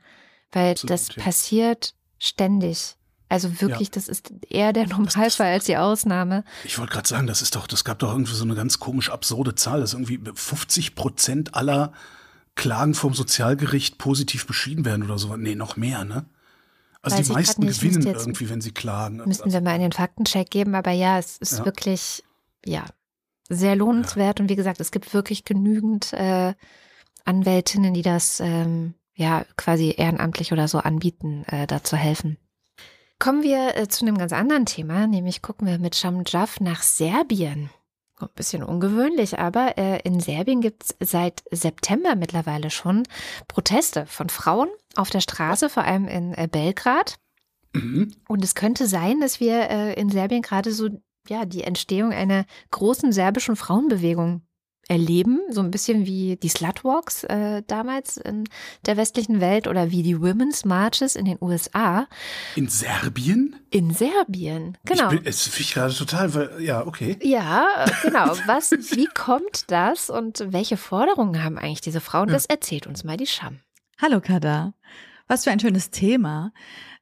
weil 0.52 0.72
Absolut, 0.72 0.90
das 0.92 1.16
ja. 1.16 1.24
passiert 1.24 1.94
ständig. 2.20 2.96
Also 3.30 3.62
wirklich, 3.62 3.88
ja. 3.88 3.94
das 3.94 4.08
ist 4.08 4.32
eher 4.50 4.74
der 4.74 4.88
Normalfall 4.88 5.54
als 5.54 5.66
die 5.66 5.78
Ausnahme. 5.78 6.44
Ich 6.64 6.78
wollte 6.78 6.94
gerade 6.94 7.08
sagen, 7.08 7.28
das 7.28 7.42
ist 7.42 7.56
doch, 7.56 7.66
das 7.68 7.84
gab 7.84 8.00
doch 8.00 8.12
irgendwie 8.12 8.36
so 8.36 8.44
eine 8.44 8.56
ganz 8.56 8.80
komisch 8.80 9.10
absurde 9.10 9.56
Zahl, 9.56 9.82
dass 9.82 9.94
irgendwie 9.94 10.20
50 10.34 10.94
Prozent 10.94 11.56
aller 11.56 11.94
Klagen 12.56 12.94
vom 12.94 13.16
Sozialgericht 13.16 13.98
positiv 13.98 14.46
beschieden 14.46 14.86
werden 14.86 15.04
oder 15.04 15.18
so. 15.18 15.36
Nee, 15.36 15.56
noch 15.56 15.78
mehr, 15.78 16.06
ne? 16.06 16.26
Also 17.02 17.18
Weiß 17.18 17.28
die 17.28 17.34
meisten 17.34 17.66
nicht, 17.66 17.82
gewinnen 17.82 18.06
irgendwie, 18.06 18.50
wenn 18.50 18.62
sie 18.62 18.72
klagen. 18.72 19.18
Müssten 19.26 19.52
wir 19.52 19.62
mal 19.62 19.76
in 19.76 19.82
den 19.82 19.92
Faktencheck 19.92 20.50
geben, 20.50 20.76
aber 20.76 20.92
ja, 20.92 21.18
es 21.18 21.38
ist 21.38 21.60
ja. 21.60 21.66
wirklich, 21.66 22.24
ja, 22.64 22.86
sehr 23.56 23.76
lohnenswert. 23.76 24.40
Ja. 24.40 24.44
Und 24.44 24.50
wie 24.50 24.56
gesagt, 24.56 24.80
es 24.80 24.92
gibt 24.92 25.14
wirklich 25.14 25.46
genügend 25.46 26.14
äh, 26.14 26.54
Anwältinnen, 27.26 27.94
die 27.94 28.02
das 28.02 28.40
ähm, 28.40 28.94
ja 29.16 29.46
quasi 29.58 29.94
ehrenamtlich 29.96 30.52
oder 30.52 30.68
so 30.68 30.80
anbieten, 30.80 31.44
äh, 31.48 31.68
da 31.68 31.84
zu 31.84 31.96
helfen. 31.96 32.38
Kommen 33.20 33.44
wir 33.44 33.78
äh, 33.78 33.88
zu 33.88 34.06
einem 34.06 34.18
ganz 34.18 34.34
anderen 34.34 34.66
Thema, 34.66 35.08
nämlich 35.08 35.42
gucken 35.42 35.68
wir 35.68 35.80
mit 35.80 35.96
Shamjaf 35.96 36.60
nach 36.60 36.82
Serbien. 36.82 37.70
Ein 38.20 38.30
bisschen 38.36 38.64
ungewöhnlich, 38.64 39.40
aber 39.40 39.78
äh, 39.78 40.00
in 40.04 40.20
Serbien 40.20 40.62
gibt 40.62 40.84
es 40.84 41.12
seit 41.12 41.44
September 41.52 42.16
mittlerweile 42.16 42.70
schon 42.70 43.04
Proteste 43.48 44.06
von 44.06 44.30
Frauen 44.30 44.70
auf 44.96 45.10
der 45.10 45.22
Straße, 45.22 45.70
vor 45.70 45.84
allem 45.84 46.08
in 46.08 46.34
äh, 46.34 46.48
Belgrad. 46.50 47.18
Mhm. 47.74 48.14
Und 48.28 48.44
es 48.44 48.56
könnte 48.56 48.88
sein, 48.88 49.20
dass 49.20 49.40
wir 49.40 49.70
äh, 49.70 49.94
in 49.94 50.10
Serbien 50.10 50.42
gerade 50.42 50.72
so 50.72 50.90
ja, 51.30 51.46
die 51.46 51.64
Entstehung 51.64 52.12
einer 52.12 52.46
großen 52.72 53.12
serbischen 53.12 53.56
Frauenbewegung 53.56 54.42
erleben, 54.90 55.40
so 55.50 55.62
ein 55.62 55.72
bisschen 55.72 56.06
wie 56.06 56.36
die 56.36 56.50
Slutwalks 56.50 57.24
äh, 57.24 57.64
damals 57.68 58.18
in 58.18 58.44
der 58.86 58.98
westlichen 58.98 59.40
Welt 59.40 59.68
oder 59.68 59.92
wie 59.92 60.04
die 60.04 60.22
Women's 60.22 60.66
Marches 60.66 61.16
in 61.16 61.26
den 61.26 61.38
USA. 61.40 62.08
In 62.56 62.68
Serbien? 62.68 63.56
In 63.70 63.94
Serbien, 63.94 64.78
genau. 64.84 65.10
Ich 65.12 65.20
bin, 65.20 65.26
es 65.26 65.44
finde 65.44 65.62
ich 65.62 65.74
gerade 65.74 65.94
total, 65.94 66.34
weil, 66.34 66.62
ja, 66.62 66.86
okay. 66.86 67.18
Ja, 67.22 67.86
genau. 68.02 68.36
Was, 68.46 68.72
wie 68.72 69.06
kommt 69.06 69.72
das 69.72 70.10
und 70.10 70.44
welche 70.52 70.76
Forderungen 70.76 71.42
haben 71.42 71.58
eigentlich 71.58 71.82
diese 71.82 72.02
Frauen? 72.02 72.28
Das 72.28 72.46
erzählt 72.46 72.86
uns 72.86 73.04
mal 73.06 73.18
die 73.18 73.28
Scham. 73.28 73.60
Hallo 74.02 74.20
Kada. 74.20 74.74
Was 75.28 75.46
für 75.46 75.52
ein 75.52 75.60
schönes 75.62 75.92
Thema. 75.92 76.52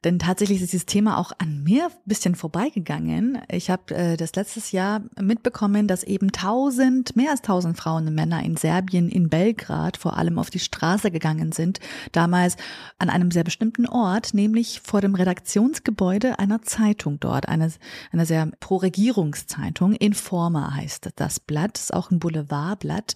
Denn 0.04 0.18
tatsächlich 0.18 0.60
ist 0.60 0.72
dieses 0.72 0.86
Thema 0.86 1.18
auch 1.18 1.32
an 1.38 1.62
mir 1.62 1.86
ein 1.86 1.92
bisschen 2.06 2.34
vorbeigegangen. 2.34 3.38
Ich 3.48 3.70
habe 3.70 3.94
äh, 3.94 4.16
das 4.16 4.34
letztes 4.34 4.72
Jahr 4.72 5.02
mitbekommen, 5.20 5.86
dass 5.86 6.02
eben 6.02 6.32
tausend, 6.32 7.14
mehr 7.14 7.30
als 7.30 7.42
tausend 7.42 7.76
Frauen 7.76 8.08
und 8.08 8.14
Männer 8.14 8.42
in 8.42 8.56
Serbien, 8.56 9.08
in 9.08 9.28
Belgrad 9.28 9.96
vor 9.96 10.16
allem 10.16 10.38
auf 10.38 10.50
die 10.50 10.58
Straße 10.58 11.10
gegangen 11.10 11.52
sind. 11.52 11.78
Damals 12.10 12.56
an 12.98 13.10
einem 13.10 13.30
sehr 13.30 13.44
bestimmten 13.44 13.86
Ort, 13.86 14.34
nämlich 14.34 14.80
vor 14.82 15.00
dem 15.00 15.14
Redaktionsgebäude 15.14 16.38
einer 16.38 16.62
Zeitung 16.62 17.20
dort, 17.20 17.48
einer, 17.48 17.70
einer 18.10 18.26
sehr 18.26 18.50
Pro-Regierungszeitung. 18.58 19.94
Informa 19.94 20.74
heißt 20.74 21.10
das 21.16 21.38
Blatt, 21.38 21.78
ist 21.78 21.94
auch 21.94 22.10
ein 22.10 22.18
Boulevardblatt. 22.18 23.14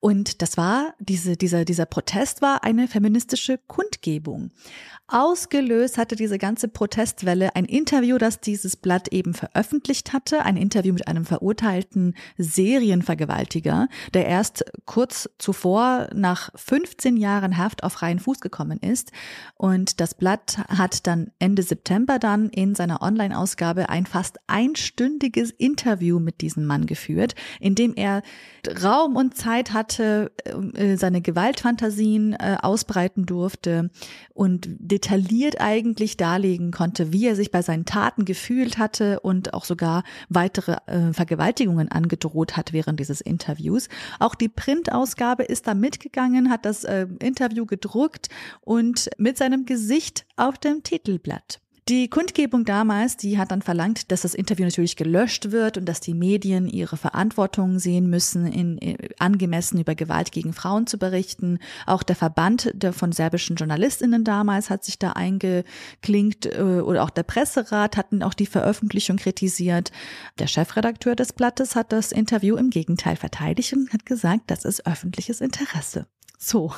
Und 0.00 0.40
das 0.40 0.56
war, 0.56 0.94
diese, 0.98 1.36
dieser, 1.36 1.64
dieser 1.64 1.86
Protest 1.86 2.40
war 2.40 2.64
eine 2.64 2.88
feministische 2.88 3.58
Kundgebung. 3.66 4.50
Ausgelöst 5.08 5.98
hatte 6.06 6.14
diese 6.14 6.38
ganze 6.38 6.68
Protestwelle 6.68 7.56
ein 7.56 7.64
Interview, 7.64 8.16
das 8.16 8.38
dieses 8.38 8.76
Blatt 8.76 9.08
eben 9.08 9.34
veröffentlicht 9.34 10.12
hatte, 10.12 10.44
ein 10.44 10.56
Interview 10.56 10.92
mit 10.92 11.08
einem 11.08 11.24
verurteilten 11.24 12.14
Serienvergewaltiger, 12.38 13.88
der 14.14 14.26
erst 14.26 14.64
kurz 14.84 15.28
zuvor 15.38 16.08
nach 16.14 16.50
15 16.54 17.16
Jahren 17.16 17.58
Haft 17.58 17.82
auf 17.82 17.94
freien 17.94 18.20
Fuß 18.20 18.38
gekommen 18.38 18.78
ist. 18.78 19.10
Und 19.56 20.00
das 20.00 20.14
Blatt 20.14 20.58
hat 20.68 21.08
dann 21.08 21.32
Ende 21.40 21.64
September 21.64 22.20
dann 22.20 22.50
in 22.50 22.76
seiner 22.76 23.02
Online-Ausgabe 23.02 23.88
ein 23.88 24.06
fast 24.06 24.36
einstündiges 24.46 25.50
Interview 25.50 26.20
mit 26.20 26.40
diesem 26.40 26.66
Mann 26.66 26.86
geführt, 26.86 27.34
in 27.58 27.74
dem 27.74 27.94
er 27.96 28.22
Raum 28.80 29.16
und 29.16 29.36
Zeit 29.36 29.72
hatte, 29.72 30.30
äh, 30.44 30.96
seine 30.96 31.20
Gewaltfantasien 31.20 32.34
äh, 32.34 32.58
ausbreiten 32.62 33.26
durfte 33.26 33.90
und 34.34 34.68
detailliert 34.78 35.60
eigentlich 35.60 35.95
darlegen 36.16 36.70
konnte, 36.70 37.12
wie 37.12 37.26
er 37.26 37.36
sich 37.36 37.50
bei 37.50 37.62
seinen 37.62 37.84
Taten 37.84 38.24
gefühlt 38.24 38.78
hatte 38.78 39.20
und 39.20 39.54
auch 39.54 39.64
sogar 39.64 40.04
weitere 40.28 40.76
äh, 40.86 41.12
Vergewaltigungen 41.12 41.90
angedroht 41.90 42.56
hat 42.56 42.72
während 42.72 43.00
dieses 43.00 43.20
Interviews. 43.20 43.88
Auch 44.18 44.34
die 44.34 44.48
Printausgabe 44.48 45.42
ist 45.44 45.66
da 45.66 45.74
mitgegangen, 45.74 46.50
hat 46.50 46.64
das 46.64 46.84
äh, 46.84 47.06
Interview 47.18 47.66
gedruckt 47.66 48.28
und 48.60 49.08
mit 49.18 49.38
seinem 49.38 49.64
Gesicht 49.64 50.26
auf 50.36 50.58
dem 50.58 50.82
Titelblatt. 50.82 51.60
Die 51.88 52.10
Kundgebung 52.10 52.64
damals, 52.64 53.16
die 53.16 53.38
hat 53.38 53.52
dann 53.52 53.62
verlangt, 53.62 54.10
dass 54.10 54.22
das 54.22 54.34
Interview 54.34 54.64
natürlich 54.64 54.96
gelöscht 54.96 55.52
wird 55.52 55.78
und 55.78 55.84
dass 55.84 56.00
die 56.00 56.14
Medien 56.14 56.66
ihre 56.66 56.96
Verantwortung 56.96 57.78
sehen 57.78 58.10
müssen, 58.10 58.44
in, 58.44 58.76
in, 58.78 58.96
angemessen 59.20 59.78
über 59.78 59.94
Gewalt 59.94 60.32
gegen 60.32 60.52
Frauen 60.52 60.88
zu 60.88 60.98
berichten. 60.98 61.60
Auch 61.86 62.02
der 62.02 62.16
Verband 62.16 62.72
der 62.74 62.92
von 62.92 63.12
serbischen 63.12 63.54
Journalistinnen 63.54 64.24
damals 64.24 64.68
hat 64.68 64.84
sich 64.84 64.98
da 64.98 65.12
eingeklinkt 65.12 66.46
äh, 66.46 66.60
oder 66.60 67.04
auch 67.04 67.10
der 67.10 67.22
Presserat 67.22 67.96
hatten 67.96 68.24
auch 68.24 68.34
die 68.34 68.46
Veröffentlichung 68.46 69.16
kritisiert. 69.16 69.92
Der 70.40 70.48
Chefredakteur 70.48 71.14
des 71.14 71.34
Blattes 71.34 71.76
hat 71.76 71.92
das 71.92 72.10
Interview 72.10 72.56
im 72.56 72.70
Gegenteil 72.70 73.14
verteidigt 73.14 73.74
und 73.74 73.92
hat 73.92 74.04
gesagt, 74.04 74.50
das 74.50 74.64
ist 74.64 74.88
öffentliches 74.88 75.40
Interesse. 75.40 76.08
So. 76.36 76.72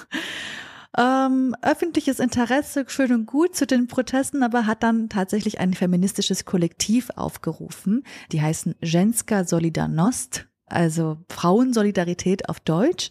Ähm, 0.97 1.55
öffentliches 1.61 2.19
Interesse, 2.19 2.85
schön 2.89 3.13
und 3.13 3.27
gut 3.27 3.55
zu 3.55 3.67
den 3.67 3.89
Protesten, 3.89 4.43
aber 4.43 4.67
hat 4.67 4.83
dann 4.83 5.09
tatsächlich 5.09 5.61
ein 5.61 5.75
feministisches 5.75 6.45
Kollektiv 6.45 7.11
aufgerufen. 7.15 8.05
Die 8.33 8.41
heißen 8.41 8.75
Ženska 8.81 9.45
Solidarnost, 9.45 10.47
also 10.67 11.19
Frauensolidarität 11.29 12.49
auf 12.49 12.61
Deutsch. 12.61 13.11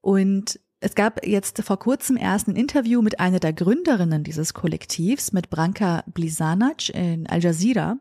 Und 0.00 0.60
es 0.78 0.94
gab 0.94 1.26
jetzt 1.26 1.62
vor 1.62 1.78
kurzem 1.78 2.16
erst 2.16 2.48
ein 2.48 2.56
Interview 2.56 3.02
mit 3.02 3.18
einer 3.18 3.40
der 3.40 3.52
Gründerinnen 3.52 4.22
dieses 4.22 4.54
Kollektivs, 4.54 5.32
mit 5.32 5.50
Branka 5.50 6.04
Blizanac 6.06 6.88
in 6.90 7.26
Al 7.26 7.42
Jazeera. 7.42 7.96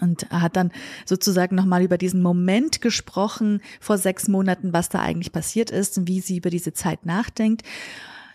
Und 0.00 0.30
hat 0.30 0.56
dann 0.56 0.72
sozusagen 1.04 1.56
nochmal 1.56 1.82
über 1.82 1.98
diesen 1.98 2.22
Moment 2.22 2.80
gesprochen 2.80 3.60
vor 3.80 3.98
sechs 3.98 4.28
Monaten, 4.28 4.72
was 4.72 4.88
da 4.88 5.00
eigentlich 5.00 5.30
passiert 5.30 5.70
ist 5.70 5.98
und 5.98 6.08
wie 6.08 6.20
sie 6.20 6.38
über 6.38 6.48
diese 6.48 6.72
Zeit 6.72 7.04
nachdenkt 7.04 7.64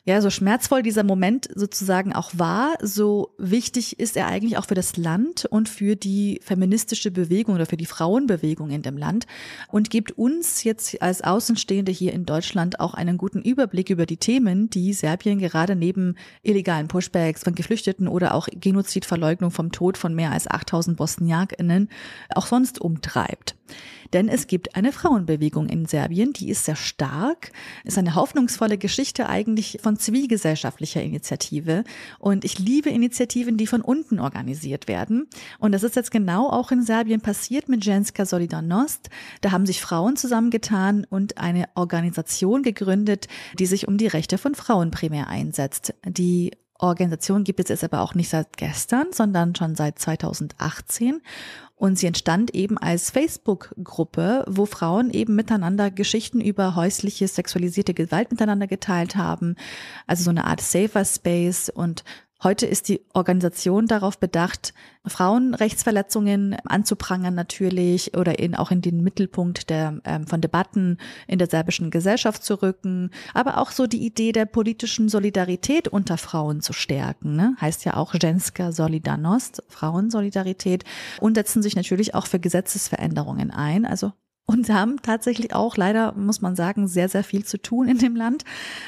ja, 0.07 0.21
so 0.21 0.29
schmerzvoll 0.29 0.83
dieser 0.83 1.03
Moment 1.03 1.49
sozusagen 1.55 2.13
auch 2.13 2.29
war, 2.35 2.75
so 2.79 3.33
wichtig 3.39 3.99
ist 3.99 4.15
er 4.15 4.27
eigentlich 4.27 4.57
auch 4.57 4.67
für 4.67 4.75
das 4.75 4.97
Land 4.97 5.45
und 5.45 5.67
für 5.67 5.95
die 5.95 6.39
feministische 6.43 7.09
Bewegung 7.09 7.55
oder 7.55 7.65
für 7.65 7.75
die 7.75 7.87
Frauenbewegung 7.87 8.69
in 8.69 8.83
dem 8.83 8.97
Land 8.97 9.25
und 9.67 9.89
gibt 9.89 10.11
uns 10.11 10.63
jetzt 10.63 11.01
als 11.01 11.23
Außenstehende 11.23 11.91
hier 11.91 12.13
in 12.13 12.27
Deutschland 12.27 12.79
auch 12.79 12.93
einen 12.93 13.17
guten 13.17 13.41
Überblick 13.41 13.89
über 13.89 14.05
die 14.05 14.17
Themen, 14.17 14.69
die 14.69 14.93
Serbien 14.93 15.39
gerade 15.39 15.75
neben 15.75 16.15
illegalen 16.43 16.87
Pushbacks 16.87 17.43
von 17.43 17.55
Geflüchteten 17.55 18.07
oder 18.07 18.35
auch 18.35 18.47
Genozidverleugnung 18.51 19.49
vom 19.49 19.71
Tod 19.71 19.97
von 19.97 20.13
mehr 20.13 20.31
als 20.31 20.47
8000 20.47 20.97
BosniakInnen 20.97 21.89
auch 22.35 22.45
sonst 22.45 22.79
umtreibt. 22.79 23.55
Denn 24.13 24.29
es 24.29 24.47
gibt 24.47 24.75
eine 24.75 24.91
Frauenbewegung 24.91 25.67
in 25.67 25.85
Serbien, 25.85 26.33
die 26.33 26.49
ist 26.49 26.65
sehr 26.65 26.75
stark, 26.75 27.51
ist 27.83 27.97
eine 27.97 28.15
hoffnungsvolle 28.15 28.77
Geschichte 28.77 29.27
eigentlich 29.27 29.79
von 29.81 29.97
zivilgesellschaftlicher 29.97 31.01
Initiative. 31.01 31.83
Und 32.19 32.45
ich 32.45 32.59
liebe 32.59 32.89
Initiativen, 32.89 33.57
die 33.57 33.67
von 33.67 33.81
unten 33.81 34.19
organisiert 34.19 34.87
werden. 34.87 35.27
Und 35.59 35.71
das 35.71 35.83
ist 35.83 35.95
jetzt 35.95 36.11
genau 36.11 36.49
auch 36.49 36.71
in 36.71 36.83
Serbien 36.83 37.21
passiert 37.21 37.67
mit 37.67 37.83
Ženska 37.83 38.25
Solidarnost. 38.25 39.09
Da 39.41 39.51
haben 39.51 39.65
sich 39.65 39.81
Frauen 39.81 40.15
zusammengetan 40.15 41.05
und 41.09 41.37
eine 41.37 41.65
Organisation 41.75 42.63
gegründet, 42.63 43.27
die 43.59 43.65
sich 43.65 43.87
um 43.87 43.97
die 43.97 44.07
Rechte 44.07 44.37
von 44.37 44.55
Frauen 44.55 44.91
primär 44.91 45.27
einsetzt. 45.27 45.93
Die 46.07 46.51
Organisation 46.77 47.43
gibt 47.43 47.59
es 47.59 47.69
jetzt 47.69 47.83
aber 47.83 48.01
auch 48.01 48.15
nicht 48.15 48.29
seit 48.29 48.57
gestern, 48.57 49.07
sondern 49.11 49.55
schon 49.55 49.75
seit 49.75 49.97
2018. 49.99 51.21
Und 51.77 51.99
sie 51.99 52.07
entstand 52.07 52.55
eben 52.55 52.77
als 52.77 53.11
Facebook-Gruppe, 53.11 54.45
wo 54.47 54.65
Frauen 54.65 55.11
eben 55.11 55.35
miteinander 55.35 55.91
Geschichten 55.91 56.39
über 56.39 56.75
häusliche 56.75 57.27
sexualisierte 57.27 57.93
Gewalt 57.93 58.31
miteinander 58.31 58.67
geteilt 58.67 59.15
haben. 59.15 59.55
Also 60.07 60.23
so 60.23 60.29
eine 60.29 60.45
Art 60.45 60.61
Safer 60.61 61.03
Space 61.03 61.69
und 61.69 62.03
Heute 62.45 62.67
ist 62.67 62.89
die 62.89 63.01
Organisation 63.15 63.87
darauf 63.87 64.19
bedacht, 64.19 64.75
Frauenrechtsverletzungen 65.03 66.55
anzuprangern 66.63 67.33
natürlich 67.33 68.15
oder 68.15 68.37
in, 68.37 68.53
auch 68.53 68.69
in 68.69 68.81
den 68.81 69.01
Mittelpunkt 69.01 69.71
der, 69.71 69.99
ähm, 70.05 70.27
von 70.27 70.41
Debatten 70.41 70.99
in 71.27 71.39
der 71.39 71.49
serbischen 71.49 71.89
Gesellschaft 71.89 72.43
zu 72.43 72.61
rücken, 72.61 73.09
aber 73.33 73.57
auch 73.57 73.71
so 73.71 73.87
die 73.87 74.05
Idee 74.05 74.31
der 74.31 74.45
politischen 74.45 75.09
Solidarität 75.09 75.87
unter 75.87 76.19
Frauen 76.19 76.61
zu 76.61 76.71
stärken. 76.71 77.35
Ne? 77.35 77.55
Heißt 77.59 77.83
ja 77.83 77.97
auch 77.97 78.13
Ženska 78.13 78.71
Solidarnost, 78.71 79.63
Frauensolidarität 79.67 80.83
und 81.19 81.33
setzen 81.33 81.63
sich 81.63 81.75
natürlich 81.75 82.13
auch 82.13 82.27
für 82.27 82.39
Gesetzesveränderungen 82.39 83.49
ein. 83.49 83.87
Also 83.87 84.13
und 84.45 84.69
haben 84.69 85.01
tatsächlich 85.01 85.53
auch 85.53 85.77
leider, 85.77 86.13
muss 86.13 86.41
man 86.41 86.55
sagen, 86.55 86.87
sehr, 86.87 87.09
sehr 87.09 87.23
viel 87.23 87.45
zu 87.45 87.61
tun 87.61 87.87
in 87.87 87.97
dem 87.97 88.15
Land. 88.15 88.43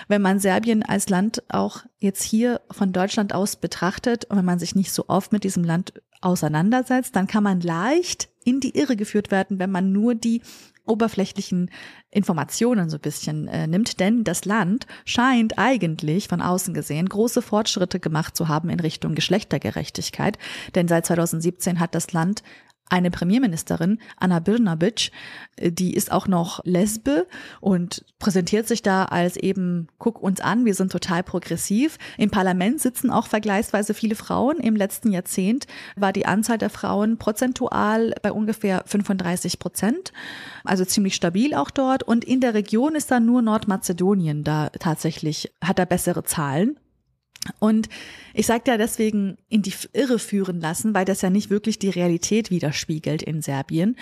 Wenn 0.07 0.21
man 0.21 0.39
Serbien 0.39 0.83
als 0.83 1.09
Land 1.09 1.43
auch 1.49 1.83
jetzt 1.97 2.23
hier 2.23 2.61
von 2.69 2.93
Deutschland 2.93 3.33
aus 3.33 3.55
betrachtet 3.55 4.25
und 4.25 4.37
wenn 4.37 4.45
man 4.45 4.59
sich 4.59 4.75
nicht 4.75 4.91
so 4.91 5.05
oft 5.07 5.31
mit 5.31 5.43
diesem 5.43 5.63
Land 5.63 5.93
auseinandersetzt, 6.21 7.15
dann 7.15 7.27
kann 7.27 7.43
man 7.43 7.61
leicht 7.61 8.29
in 8.43 8.59
die 8.59 8.77
Irre 8.77 8.95
geführt 8.95 9.31
werden, 9.31 9.59
wenn 9.59 9.71
man 9.71 9.91
nur 9.91 10.15
die 10.15 10.41
oberflächlichen 10.85 11.69
Informationen 12.09 12.89
so 12.89 12.97
ein 12.97 13.01
bisschen 13.01 13.47
äh, 13.47 13.67
nimmt, 13.67 13.99
denn 13.99 14.23
das 14.23 14.45
Land 14.45 14.87
scheint 15.05 15.57
eigentlich 15.57 16.29
von 16.29 16.41
außen 16.41 16.73
gesehen 16.73 17.09
große 17.09 17.41
Fortschritte 17.41 17.99
gemacht 17.99 18.37
zu 18.37 18.47
haben 18.47 18.69
in 18.69 18.79
Richtung 18.79 19.13
Geschlechtergerechtigkeit, 19.13 20.37
denn 20.75 20.87
seit 20.87 21.05
2017 21.05 21.79
hat 21.79 21.93
das 21.93 22.13
Land 22.13 22.41
eine 22.89 23.11
Premierministerin, 23.11 23.99
Anna 24.17 24.39
Birnabic, 24.39 25.11
die 25.59 25.93
ist 25.93 26.11
auch 26.11 26.27
noch 26.27 26.63
Lesbe 26.63 27.27
und 27.59 28.05
präsentiert 28.19 28.67
sich 28.67 28.81
da 28.81 29.05
als 29.05 29.37
eben, 29.37 29.87
guck 29.97 30.21
uns 30.21 30.39
an, 30.39 30.65
wir 30.65 30.73
sind 30.73 30.91
total 30.91 31.23
progressiv. 31.23 31.97
Im 32.17 32.29
Parlament 32.29 32.79
sitzen 32.79 33.09
auch 33.09 33.27
vergleichsweise 33.27 33.93
viele 33.93 34.15
Frauen. 34.15 34.57
Im 34.59 34.75
letzten 34.75 35.11
Jahrzehnt 35.11 35.67
war 35.95 36.13
die 36.13 36.25
Anzahl 36.25 36.57
der 36.57 36.69
Frauen 36.69 37.17
prozentual 37.17 38.13
bei 38.21 38.31
ungefähr 38.31 38.83
35 38.85 39.59
Prozent, 39.59 40.13
also 40.63 40.85
ziemlich 40.85 41.15
stabil 41.15 41.53
auch 41.53 41.71
dort. 41.71 42.03
Und 42.03 42.23
in 42.23 42.39
der 42.39 42.53
Region 42.53 42.95
ist 42.95 43.11
da 43.11 43.19
nur 43.19 43.41
Nordmazedonien 43.41 44.43
da 44.43 44.69
tatsächlich, 44.69 45.51
hat 45.63 45.79
da 45.79 45.85
bessere 45.85 46.23
Zahlen. 46.23 46.79
Und 47.59 47.89
ich 48.33 48.45
sage 48.45 48.63
ja 48.67 48.77
deswegen 48.77 49.37
in 49.49 49.61
die 49.61 49.73
Irre 49.93 50.19
führen 50.19 50.59
lassen, 50.61 50.93
weil 50.93 51.05
das 51.05 51.21
ja 51.21 51.29
nicht 51.29 51.49
wirklich 51.49 51.79
die 51.79 51.89
Realität 51.89 52.51
widerspiegelt 52.51 53.23
in 53.23 53.41
Serbien. 53.41 53.95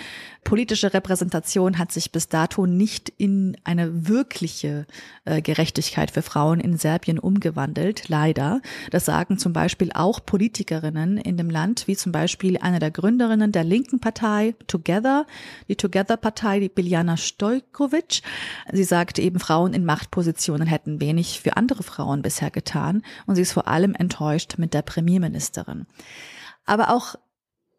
Politische 0.44 0.92
Repräsentation 0.92 1.78
hat 1.78 1.92
sich 1.92 2.12
bis 2.12 2.28
dato 2.28 2.66
nicht 2.66 3.12
in 3.16 3.56
eine 3.64 4.08
wirkliche 4.08 4.86
äh, 5.24 5.40
Gerechtigkeit 5.40 6.10
für 6.10 6.22
Frauen 6.22 6.60
in 6.60 6.76
Serbien 6.76 7.18
umgewandelt, 7.18 8.08
leider. 8.08 8.60
Das 8.90 9.04
sagen 9.04 9.38
zum 9.38 9.52
Beispiel 9.52 9.90
auch 9.94 10.20
Politikerinnen 10.24 11.18
in 11.18 11.36
dem 11.36 11.48
Land, 11.48 11.88
wie 11.88 11.96
zum 11.96 12.12
Beispiel 12.12 12.58
eine 12.58 12.78
der 12.78 12.90
Gründerinnen 12.90 13.52
der 13.52 13.64
linken 13.64 14.00
Partei 14.00 14.54
Together, 14.66 15.26
die 15.68 15.76
Together-Partei, 15.76 16.60
die 16.60 16.68
Biljana 16.68 17.16
Stojkovic. 17.16 18.22
Sie 18.72 18.84
sagte 18.84 19.22
eben, 19.22 19.38
Frauen 19.38 19.72
in 19.72 19.84
Machtpositionen 19.84 20.66
hätten 20.66 21.00
wenig 21.00 21.40
für 21.40 21.56
andere 21.56 21.82
Frauen 21.82 22.22
bisher 22.22 22.50
getan 22.50 23.02
und 23.26 23.35
sie 23.36 23.42
ist 23.42 23.52
vor 23.52 23.68
allem 23.68 23.94
enttäuscht 23.94 24.58
mit 24.58 24.74
der 24.74 24.82
Premierministerin. 24.82 25.86
Aber 26.64 26.90
auch, 26.90 27.14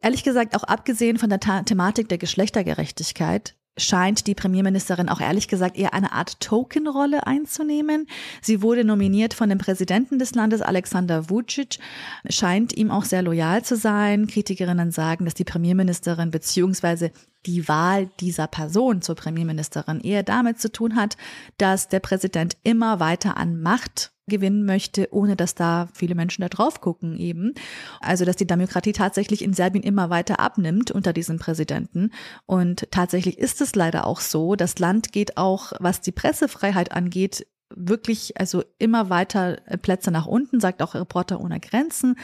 ehrlich 0.02 0.24
gesagt, 0.24 0.56
auch 0.56 0.64
abgesehen 0.64 1.18
von 1.18 1.30
der 1.30 1.40
The 1.44 1.64
Thematik 1.66 2.08
der 2.08 2.18
Geschlechtergerechtigkeit, 2.18 3.58
scheint 3.78 4.28
die 4.28 4.36
Premierministerin 4.36 5.10
auch 5.10 5.22
ehrlich 5.22 5.48
gesagt 5.48 5.78
eher 5.78 5.94
eine 5.94 6.12
Art 6.12 6.40
Tokenrolle 6.40 7.26
einzunehmen. 7.26 8.08
Sie 8.42 8.62
wurde 8.62 8.84
nominiert 8.84 9.34
von 9.34 9.50
dem 9.50 9.60
Präsidenten 9.60 10.20
des 10.20 10.36
Landes, 10.36 10.62
Alexander 10.62 11.30
Vucic, 11.30 11.80
scheint 12.28 12.76
ihm 12.76 12.92
auch 12.92 13.06
sehr 13.06 13.22
loyal 13.22 13.64
zu 13.64 13.76
sein. 13.76 14.28
Kritikerinnen 14.28 14.92
sagen, 14.92 15.26
dass 15.26 15.36
die 15.36 15.44
Premierministerin 15.44 16.32
beziehungsweise 16.32 17.12
die 17.46 17.68
Wahl 17.68 18.10
dieser 18.20 18.48
Person 18.48 19.02
zur 19.02 19.16
Premierministerin 19.16 20.02
eher 20.02 20.24
damit 20.24 20.60
zu 20.60 20.72
tun 20.72 20.96
hat, 20.96 21.16
dass 21.58 21.88
der 21.88 22.00
Präsident 22.00 22.58
immer 22.64 23.00
weiter 23.00 23.38
an 23.38 23.62
Macht 23.62 24.12
gewinnen 24.28 24.66
möchte, 24.66 25.08
ohne 25.12 25.36
dass 25.36 25.56
da 25.56 25.88
viele 25.94 26.16
Menschen 26.16 26.42
da 26.42 26.50
drauf 26.50 26.82
gucken 26.82 27.18
eben. 27.18 27.54
Also, 28.02 28.26
dass 28.26 28.36
die 28.36 28.48
Demokratie 28.48 28.92
tatsächlich 28.92 29.42
in 29.42 29.54
Serbien 29.54 29.84
immer 29.84 30.10
weiter 30.10 30.40
abnimmt 30.40 30.92
unter 30.92 31.14
diesem 31.14 31.40
Präsidenten. 31.40 32.12
Und 32.46 32.88
tatsächlich 32.92 33.38
ist 33.38 33.62
es 33.62 33.76
leider 33.76 34.06
auch 34.06 34.20
so. 34.20 34.56
Das 34.56 34.80
Land 34.80 35.12
geht 35.12 35.38
auch, 35.38 35.74
was 35.80 36.02
die 36.02 36.12
Pressefreiheit 36.12 36.92
angeht, 36.92 37.48
wirklich 37.70 38.40
also 38.40 38.64
immer 38.80 39.10
weiter 39.10 39.58
Plätze 39.82 40.12
nach 40.12 40.26
unten, 40.26 40.60
sagt 40.60 40.82
auch 40.82 40.96
Reporter 40.96 41.42
ohne 41.42 41.60
Grenzen. 41.60 42.16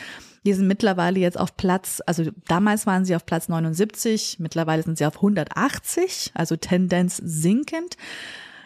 Die 0.46 0.54
sind 0.54 0.68
mittlerweile 0.68 1.20
jetzt 1.20 1.40
auf 1.40 1.56
Platz, 1.56 2.02
also 2.06 2.30
damals 2.48 2.86
waren 2.86 3.06
sie 3.06 3.16
auf 3.16 3.26
Platz 3.26 3.50
79, 3.50 4.38
mittlerweile 4.40 4.84
sind 4.84 4.98
sie 4.98 5.06
auf 5.06 5.18
180, 5.18 6.32
also 6.34 6.56
Tendenz 6.56 7.18
sinkend. 7.18 7.98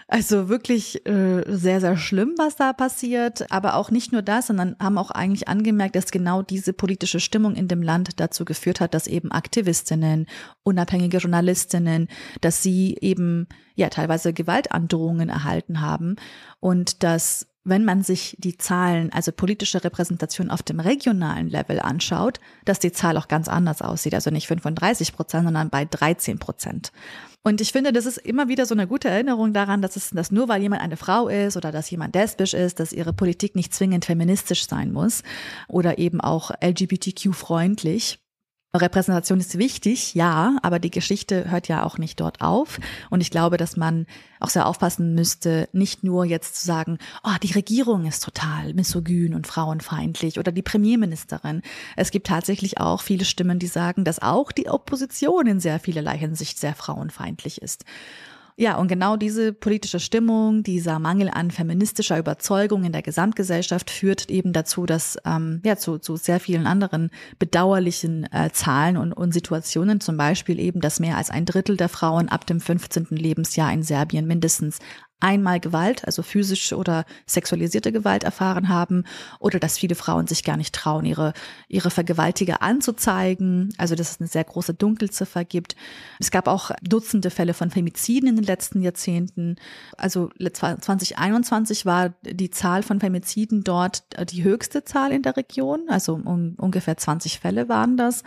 Also 0.09 0.47
wirklich 0.47 1.05
äh, 1.05 1.43
sehr, 1.47 1.81
sehr 1.81 1.97
schlimm, 1.97 2.35
was 2.37 2.55
da 2.55 2.71
passiert. 2.71 3.51
Aber 3.51 3.75
auch 3.75 3.91
nicht 3.91 4.13
nur 4.13 4.21
das, 4.21 4.47
sondern 4.47 4.77
haben 4.79 4.97
auch 4.97 5.11
eigentlich 5.11 5.49
angemerkt, 5.49 5.97
dass 5.97 6.11
genau 6.11 6.41
diese 6.41 6.71
politische 6.71 7.19
Stimmung 7.19 7.55
in 7.55 7.67
dem 7.67 7.81
Land 7.81 8.17
dazu 8.21 8.45
geführt 8.45 8.79
hat, 8.79 8.93
dass 8.93 9.07
eben 9.07 9.33
Aktivistinnen, 9.33 10.27
unabhängige 10.63 11.17
Journalistinnen, 11.17 12.07
dass 12.39 12.63
sie 12.63 12.97
eben 13.01 13.47
ja 13.75 13.89
teilweise 13.89 14.31
Gewaltandrohungen 14.31 15.27
erhalten 15.27 15.81
haben 15.81 16.15
und 16.61 17.03
dass 17.03 17.46
wenn 17.67 17.85
man 17.85 18.03
sich 18.03 18.35
die 18.39 18.57
Zahlen, 18.57 19.11
also 19.11 19.31
politische 19.31 19.83
Repräsentation 19.83 20.49
auf 20.49 20.63
dem 20.63 20.79
regionalen 20.79 21.49
Level 21.49 21.79
anschaut, 21.79 22.39
dass 22.65 22.79
die 22.79 22.91
Zahl 22.91 23.17
auch 23.17 23.27
ganz 23.27 23.47
anders 23.47 23.81
aussieht. 23.81 24.13
Also 24.13 24.31
nicht 24.31 24.47
35 24.47 25.13
Prozent, 25.13 25.45
sondern 25.45 25.69
bei 25.69 25.85
13 25.85 26.39
Prozent. 26.39 26.91
Und 27.43 27.61
ich 27.61 27.71
finde, 27.71 27.93
das 27.93 28.05
ist 28.05 28.17
immer 28.17 28.49
wieder 28.49 28.65
so 28.65 28.75
eine 28.75 28.87
gute 28.87 29.07
Erinnerung 29.07 29.53
daran, 29.53 29.81
dass 29.81 29.95
es, 29.95 30.09
dass 30.09 30.31
nur 30.31 30.49
weil 30.49 30.61
jemand 30.61 30.81
eine 30.81 30.97
Frau 30.97 31.27
ist 31.29 31.55
oder 31.55 31.71
dass 31.71 31.89
jemand 31.89 32.15
lesbisch 32.15 32.53
ist, 32.53 32.79
dass 32.79 32.91
ihre 32.91 33.13
Politik 33.13 33.55
nicht 33.55 33.73
zwingend 33.73 34.05
feministisch 34.05 34.67
sein 34.67 34.91
muss 34.91 35.23
oder 35.67 35.97
eben 35.97 36.19
auch 36.19 36.51
LGBTQ-freundlich. 36.61 38.19
Repräsentation 38.75 39.39
ist 39.39 39.57
wichtig, 39.57 40.13
ja, 40.13 40.57
aber 40.61 40.79
die 40.79 40.91
Geschichte 40.91 41.49
hört 41.49 41.67
ja 41.67 41.83
auch 41.83 41.97
nicht 41.97 42.19
dort 42.19 42.41
auf. 42.41 42.79
Und 43.09 43.21
ich 43.21 43.31
glaube, 43.31 43.57
dass 43.57 43.77
man 43.77 44.05
auch 44.39 44.49
sehr 44.49 44.67
aufpassen 44.67 45.15
müsste, 45.15 45.69
nicht 45.71 46.03
nur 46.03 46.25
jetzt 46.25 46.57
zu 46.57 46.65
sagen, 46.65 46.99
oh, 47.23 47.35
die 47.41 47.53
Regierung 47.53 48.05
ist 48.05 48.23
total 48.23 48.73
misogyn 48.73 49.33
und 49.33 49.47
frauenfeindlich 49.47 50.37
oder 50.37 50.51
die 50.51 50.61
Premierministerin. 50.61 51.61
Es 51.95 52.11
gibt 52.11 52.27
tatsächlich 52.27 52.79
auch 52.79 53.01
viele 53.01 53.25
Stimmen, 53.25 53.57
die 53.57 53.67
sagen, 53.67 54.03
dass 54.03 54.21
auch 54.21 54.51
die 54.51 54.69
Opposition 54.69 55.47
in 55.47 55.59
sehr 55.59 55.79
vielerlei 55.79 56.17
Hinsicht 56.17 56.59
sehr 56.59 56.75
frauenfeindlich 56.75 57.61
ist. 57.61 57.85
Ja, 58.59 58.77
und 58.77 58.87
genau 58.87 59.17
diese 59.17 59.53
politische 59.53 59.99
Stimmung, 59.99 60.63
dieser 60.63 60.97
Mangel 60.97 61.29
an 61.29 61.51
feministischer 61.51 62.17
Überzeugung 62.17 62.85
in 62.85 62.91
der 62.91 63.03
Gesamtgesellschaft 63.03 63.91
führt 63.91 64.31
eben 64.31 64.51
dazu, 64.51 64.87
dass 64.87 65.15
ähm, 65.25 65.61
ja 65.63 65.77
zu, 65.77 65.99
zu 65.99 66.15
sehr 66.15 66.39
vielen 66.39 66.65
anderen 66.65 67.11
bedauerlichen 67.37 68.23
äh, 68.33 68.49
Zahlen 68.51 68.97
und, 68.97 69.13
und 69.13 69.31
Situationen, 69.31 69.99
zum 69.99 70.17
Beispiel 70.17 70.59
eben, 70.59 70.81
dass 70.81 70.99
mehr 70.99 71.17
als 71.17 71.29
ein 71.29 71.45
Drittel 71.45 71.77
der 71.77 71.87
Frauen 71.87 72.29
ab 72.29 72.47
dem 72.47 72.59
15. 72.59 73.05
Lebensjahr 73.11 73.71
in 73.71 73.83
Serbien 73.83 74.25
mindestens 74.25 74.79
einmal 75.19 75.59
Gewalt, 75.59 76.05
also 76.05 76.21
physische 76.21 76.77
oder 76.77 77.05
sexualisierte 77.25 77.91
Gewalt 77.91 78.23
erfahren 78.23 78.69
haben 78.69 79.03
oder 79.39 79.59
dass 79.59 79.77
viele 79.77 79.95
Frauen 79.95 80.27
sich 80.27 80.43
gar 80.43 80.57
nicht 80.57 80.75
trauen, 80.75 81.05
ihre, 81.05 81.33
ihre 81.67 81.89
Vergewaltiger 81.89 82.61
anzuzeigen, 82.61 83.73
also 83.77 83.95
dass 83.95 84.11
es 84.11 84.19
eine 84.19 84.27
sehr 84.27 84.43
große 84.43 84.75
Dunkelziffer 84.75 85.43
gibt. 85.43 85.75
Es 86.19 86.29
gab 86.29 86.47
auch 86.47 86.71
Dutzende 86.83 87.31
Fälle 87.31 87.53
von 87.53 87.71
Femiziden 87.71 88.29
in 88.29 88.35
den 88.35 88.45
letzten 88.45 88.81
Jahrzehnten. 88.81 89.55
Also 89.97 90.29
2021 90.37 91.85
war 91.85 92.13
die 92.23 92.51
Zahl 92.51 92.83
von 92.83 92.99
Femiziden 92.99 93.63
dort 93.63 94.03
die 94.31 94.43
höchste 94.43 94.83
Zahl 94.83 95.11
in 95.11 95.23
der 95.23 95.35
Region, 95.35 95.85
also 95.89 96.13
um 96.13 96.55
ungefähr 96.57 96.97
20 96.97 97.39
Fälle 97.39 97.69
waren 97.69 97.97
das. 97.97 98.23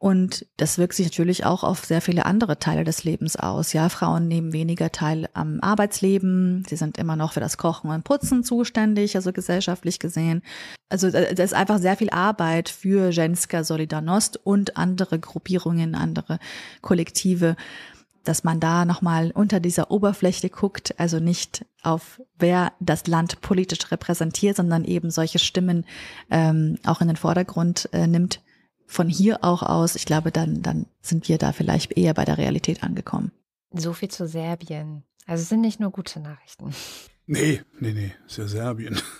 Und 0.00 0.46
das 0.56 0.78
wirkt 0.78 0.94
sich 0.94 1.06
natürlich 1.06 1.44
auch 1.44 1.64
auf 1.64 1.84
sehr 1.84 2.00
viele 2.00 2.24
andere 2.24 2.60
Teile 2.60 2.84
des 2.84 3.02
Lebens 3.02 3.34
aus. 3.34 3.72
Ja, 3.72 3.88
Frauen 3.88 4.28
nehmen 4.28 4.52
weniger 4.52 4.92
teil 4.92 5.28
am 5.34 5.58
Arbeitsleben. 5.60 6.64
Sie 6.68 6.76
sind 6.76 6.98
immer 6.98 7.16
noch 7.16 7.32
für 7.32 7.40
das 7.40 7.56
Kochen 7.56 7.90
und 7.90 8.04
Putzen 8.04 8.44
zuständig, 8.44 9.16
also 9.16 9.32
gesellschaftlich 9.32 9.98
gesehen. 9.98 10.42
Also 10.88 11.10
da 11.10 11.20
ist 11.20 11.52
einfach 11.52 11.78
sehr 11.78 11.96
viel 11.96 12.10
Arbeit 12.10 12.68
für 12.68 13.10
Ženska 13.10 13.64
Solidarnost 13.64 14.38
und 14.44 14.76
andere 14.76 15.18
Gruppierungen, 15.18 15.96
andere 15.96 16.38
Kollektive 16.80 17.56
dass 18.24 18.44
man 18.44 18.60
da 18.60 18.84
nochmal 18.84 19.30
unter 19.30 19.58
dieser 19.58 19.90
Oberfläche 19.90 20.50
guckt, 20.50 20.94
also 20.98 21.18
nicht 21.18 21.64
auf 21.82 22.20
wer 22.38 22.72
das 22.78 23.06
Land 23.06 23.40
politisch 23.40 23.90
repräsentiert, 23.90 24.56
sondern 24.56 24.84
eben 24.84 25.10
solche 25.10 25.38
Stimmen 25.38 25.86
ähm, 26.30 26.76
auch 26.84 27.00
in 27.00 27.06
den 27.06 27.16
Vordergrund 27.16 27.88
äh, 27.92 28.06
nimmt, 28.06 28.42
von 28.88 29.08
hier 29.08 29.44
auch 29.44 29.62
aus, 29.62 29.94
ich 29.94 30.06
glaube, 30.06 30.32
dann, 30.32 30.62
dann 30.62 30.86
sind 31.02 31.28
wir 31.28 31.38
da 31.38 31.52
vielleicht 31.52 31.96
eher 31.96 32.14
bei 32.14 32.24
der 32.24 32.38
Realität 32.38 32.82
angekommen. 32.82 33.30
So 33.70 33.92
viel 33.92 34.08
zu 34.08 34.26
Serbien. 34.26 35.04
Also 35.26 35.42
es 35.42 35.50
sind 35.50 35.60
nicht 35.60 35.78
nur 35.78 35.90
gute 35.90 36.20
Nachrichten. 36.20 36.74
Nee, 37.30 37.60
nee, 37.78 37.92
nee, 37.92 38.14
ist 38.26 38.38
ja 38.38 38.48
Serbien. 38.48 39.00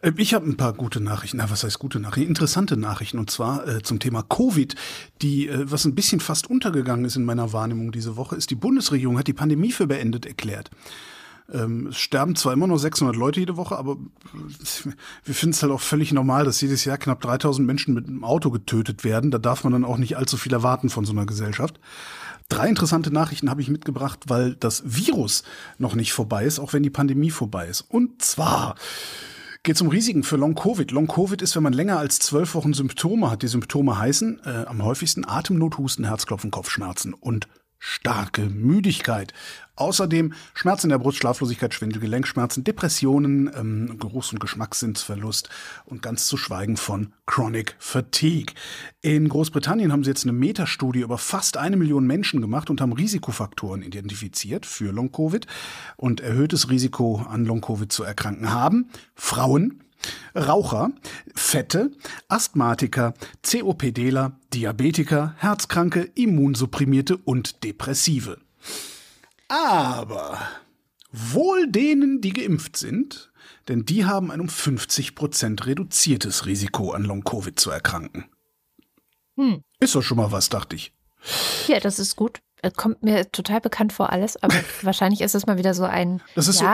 Äh, 0.00 0.12
ich 0.16 0.34
habe 0.34 0.46
ein 0.46 0.56
paar 0.56 0.72
gute 0.72 1.00
Nachrichten. 1.00 1.36
Na, 1.36 1.48
was 1.48 1.62
heißt 1.62 1.78
gute 1.78 2.00
Nachrichten? 2.00 2.28
Interessante 2.28 2.76
Nachrichten. 2.76 3.18
Und 3.18 3.30
zwar 3.30 3.68
äh, 3.68 3.82
zum 3.82 4.00
Thema 4.00 4.24
Covid, 4.24 4.74
die, 5.22 5.46
äh, 5.46 5.70
was 5.70 5.84
ein 5.84 5.94
bisschen 5.94 6.18
fast 6.18 6.50
untergegangen 6.50 7.04
ist 7.04 7.14
in 7.14 7.24
meiner 7.24 7.52
Wahrnehmung 7.52 7.92
diese 7.92 8.16
Woche, 8.16 8.34
ist, 8.34 8.50
die 8.50 8.56
Bundesregierung 8.56 9.16
hat 9.16 9.28
die 9.28 9.32
Pandemie 9.32 9.70
für 9.70 9.86
beendet 9.86 10.26
erklärt. 10.26 10.70
Ähm, 11.52 11.88
es 11.88 11.98
sterben 11.98 12.36
zwar 12.36 12.52
immer 12.52 12.66
noch 12.66 12.78
600 12.78 13.16
Leute 13.16 13.40
jede 13.40 13.56
Woche, 13.56 13.76
aber 13.76 13.96
wir 15.24 15.34
finden 15.34 15.54
es 15.54 15.62
halt 15.62 15.72
auch 15.72 15.80
völlig 15.80 16.12
normal, 16.12 16.44
dass 16.44 16.60
jedes 16.60 16.84
Jahr 16.84 16.98
knapp 16.98 17.20
3000 17.20 17.66
Menschen 17.66 17.94
mit 17.94 18.06
einem 18.06 18.24
Auto 18.24 18.50
getötet 18.50 19.04
werden. 19.04 19.30
Da 19.30 19.38
darf 19.38 19.64
man 19.64 19.72
dann 19.72 19.84
auch 19.84 19.98
nicht 19.98 20.16
allzu 20.16 20.36
viel 20.36 20.52
erwarten 20.52 20.90
von 20.90 21.04
so 21.04 21.12
einer 21.12 21.26
Gesellschaft. 21.26 21.80
Drei 22.48 22.68
interessante 22.68 23.10
Nachrichten 23.10 23.48
habe 23.48 23.62
ich 23.62 23.70
mitgebracht, 23.70 24.24
weil 24.28 24.54
das 24.56 24.82
Virus 24.84 25.42
noch 25.78 25.94
nicht 25.94 26.12
vorbei 26.12 26.44
ist, 26.44 26.58
auch 26.58 26.72
wenn 26.72 26.82
die 26.82 26.90
Pandemie 26.90 27.30
vorbei 27.30 27.66
ist. 27.66 27.80
Und 27.80 28.22
zwar 28.22 28.74
geht 29.62 29.76
es 29.76 29.82
um 29.82 29.88
Risiken 29.88 30.22
für 30.22 30.36
Long-Covid. 30.36 30.90
Long-Covid 30.90 31.40
ist, 31.40 31.54
wenn 31.56 31.62
man 31.62 31.72
länger 31.72 31.98
als 31.98 32.18
zwölf 32.18 32.54
Wochen 32.54 32.74
Symptome 32.74 33.30
hat. 33.30 33.42
Die 33.42 33.48
Symptome 33.48 33.98
heißen 33.98 34.40
äh, 34.44 34.64
am 34.66 34.82
häufigsten 34.82 35.26
Atemnot, 35.26 35.78
Husten, 35.78 36.04
Herzklopfen, 36.04 36.50
Kopfschmerzen 36.50 37.14
und 37.14 37.48
starke 37.78 38.42
Müdigkeit. 38.42 39.32
Außerdem 39.82 40.32
Schmerzen 40.54 40.86
in 40.86 40.90
der 40.90 40.98
Brust, 40.98 41.18
Schlaflosigkeit, 41.18 41.74
Schwindel, 41.74 42.00
Gelenkschmerzen, 42.00 42.62
Depressionen, 42.62 43.50
ähm, 43.54 43.98
Geruchs- 43.98 44.32
und 44.32 44.38
Geschmackssinnsverlust 44.38 45.48
und 45.84 46.02
ganz 46.02 46.26
zu 46.28 46.36
schweigen 46.36 46.76
von 46.76 47.12
Chronic 47.26 47.74
Fatigue. 47.80 48.54
In 49.00 49.28
Großbritannien 49.28 49.90
haben 49.90 50.04
sie 50.04 50.10
jetzt 50.10 50.22
eine 50.24 50.32
Metastudie 50.32 51.00
über 51.00 51.18
fast 51.18 51.56
eine 51.56 51.76
Million 51.76 52.06
Menschen 52.06 52.40
gemacht 52.40 52.70
und 52.70 52.80
haben 52.80 52.92
Risikofaktoren 52.92 53.82
identifiziert 53.82 54.66
für 54.66 54.92
Long-Covid 54.92 55.48
und 55.96 56.20
erhöhtes 56.20 56.70
Risiko 56.70 57.26
an 57.28 57.44
Long-Covid 57.44 57.90
zu 57.90 58.04
erkranken 58.04 58.52
haben. 58.52 58.88
Frauen, 59.16 59.82
Raucher, 60.36 60.92
Fette, 61.34 61.90
Asthmatiker, 62.28 63.14
COPDler, 63.42 64.38
Diabetiker, 64.54 65.34
Herzkranke, 65.38 66.08
Immunsupprimierte 66.14 67.16
und 67.16 67.64
Depressive. 67.64 68.38
Aber 69.52 70.38
wohl 71.10 71.70
denen, 71.70 72.22
die 72.22 72.32
geimpft 72.32 72.78
sind, 72.78 73.30
denn 73.68 73.84
die 73.84 74.06
haben 74.06 74.30
ein 74.30 74.40
um 74.40 74.48
50 74.48 75.14
Prozent 75.14 75.66
reduziertes 75.66 76.46
Risiko 76.46 76.92
an 76.92 77.04
Long-Covid 77.04 77.60
zu 77.60 77.70
erkranken. 77.70 78.24
Hm. 79.36 79.62
Ist 79.78 79.94
doch 79.94 80.00
schon 80.00 80.16
mal 80.16 80.32
was, 80.32 80.48
dachte 80.48 80.74
ich. 80.76 80.94
Ja, 81.66 81.80
das 81.80 81.98
ist 81.98 82.16
gut. 82.16 82.40
Kommt 82.76 83.02
mir 83.02 83.30
total 83.30 83.60
bekannt 83.60 83.92
vor 83.92 84.08
alles, 84.08 84.42
aber 84.42 84.54
wahrscheinlich 84.82 85.20
ist 85.20 85.34
es 85.34 85.44
mal 85.44 85.58
wieder 85.58 85.74
so 85.74 85.84
ein, 85.84 86.22
ja, 86.34 86.40
so, 86.42 86.64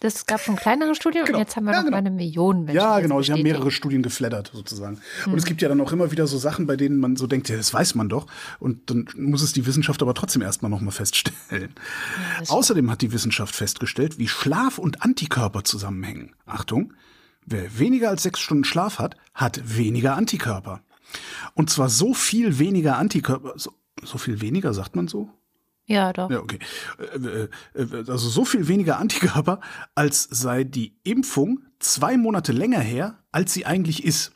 das 0.00 0.26
gab 0.26 0.40
schon 0.40 0.54
kleinere 0.54 0.94
Studien 0.94 1.24
genau. 1.24 1.38
und 1.38 1.44
jetzt 1.44 1.56
haben 1.56 1.64
wir 1.64 1.72
ja, 1.72 1.78
noch 1.78 1.84
genau. 1.86 1.96
mal 1.96 1.98
eine 1.98 2.10
Million 2.10 2.64
Menschen. 2.64 2.76
Ja, 2.76 3.00
genau, 3.00 3.20
sie 3.20 3.32
haben 3.32 3.42
mehrere 3.42 3.72
Studien 3.72 4.02
geflattert 4.02 4.52
sozusagen. 4.54 5.00
Hm. 5.24 5.32
Und 5.32 5.38
es 5.38 5.44
gibt 5.44 5.60
ja 5.60 5.68
dann 5.68 5.80
auch 5.80 5.90
immer 5.90 6.12
wieder 6.12 6.28
so 6.28 6.38
Sachen, 6.38 6.66
bei 6.68 6.76
denen 6.76 6.98
man 6.98 7.16
so 7.16 7.26
denkt, 7.26 7.48
ja, 7.48 7.56
das 7.56 7.74
weiß 7.74 7.96
man 7.96 8.08
doch. 8.08 8.26
Und 8.60 8.90
dann 8.90 9.08
muss 9.16 9.42
es 9.42 9.52
die 9.52 9.66
Wissenschaft 9.66 10.00
aber 10.00 10.14
trotzdem 10.14 10.42
erstmal 10.42 10.70
noch 10.70 10.80
mal 10.80 10.92
feststellen. 10.92 11.34
Ja, 11.50 12.48
Außerdem 12.48 12.90
hat 12.90 13.02
die 13.02 13.12
Wissenschaft 13.12 13.56
festgestellt, 13.56 14.18
wie 14.18 14.28
Schlaf 14.28 14.78
und 14.78 15.02
Antikörper 15.02 15.64
zusammenhängen. 15.64 16.36
Achtung, 16.46 16.92
wer 17.44 17.78
weniger 17.78 18.10
als 18.10 18.22
sechs 18.22 18.38
Stunden 18.38 18.64
Schlaf 18.64 19.00
hat, 19.00 19.16
hat 19.34 19.76
weniger 19.76 20.16
Antikörper. 20.16 20.80
Und 21.54 21.70
zwar 21.70 21.88
so 21.88 22.14
viel 22.14 22.60
weniger 22.60 22.98
Antikörper, 22.98 23.54
so, 23.56 23.72
so 24.04 24.18
viel 24.18 24.40
weniger, 24.40 24.74
sagt 24.74 24.94
man 24.94 25.08
so? 25.08 25.28
Ja, 25.88 26.12
doch. 26.12 26.30
Ja, 26.30 26.40
okay. 26.40 26.58
Äh, 26.98 27.48
äh, 27.80 28.04
also 28.06 28.28
so 28.28 28.44
viel 28.44 28.68
weniger 28.68 28.98
Antikörper, 28.98 29.60
als 29.94 30.22
sei 30.30 30.64
die 30.64 30.94
Impfung 31.02 31.60
zwei 31.78 32.18
Monate 32.18 32.52
länger 32.52 32.80
her, 32.80 33.18
als 33.32 33.54
sie 33.54 33.64
eigentlich 33.64 34.04
ist. 34.04 34.32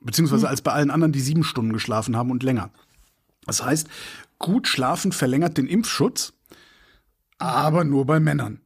Beziehungsweise 0.00 0.42
hm. 0.42 0.50
als 0.50 0.60
bei 0.60 0.72
allen 0.72 0.90
anderen, 0.90 1.12
die 1.12 1.20
sieben 1.20 1.44
Stunden 1.44 1.72
geschlafen 1.72 2.16
haben 2.16 2.32
und 2.32 2.42
länger. 2.42 2.70
Das 3.46 3.64
heißt, 3.64 3.88
gut 4.38 4.66
schlafen 4.66 5.12
verlängert 5.12 5.56
den 5.56 5.68
Impfschutz, 5.68 6.32
aber 7.38 7.84
nur 7.84 8.04
bei 8.04 8.18
Männern. 8.18 8.60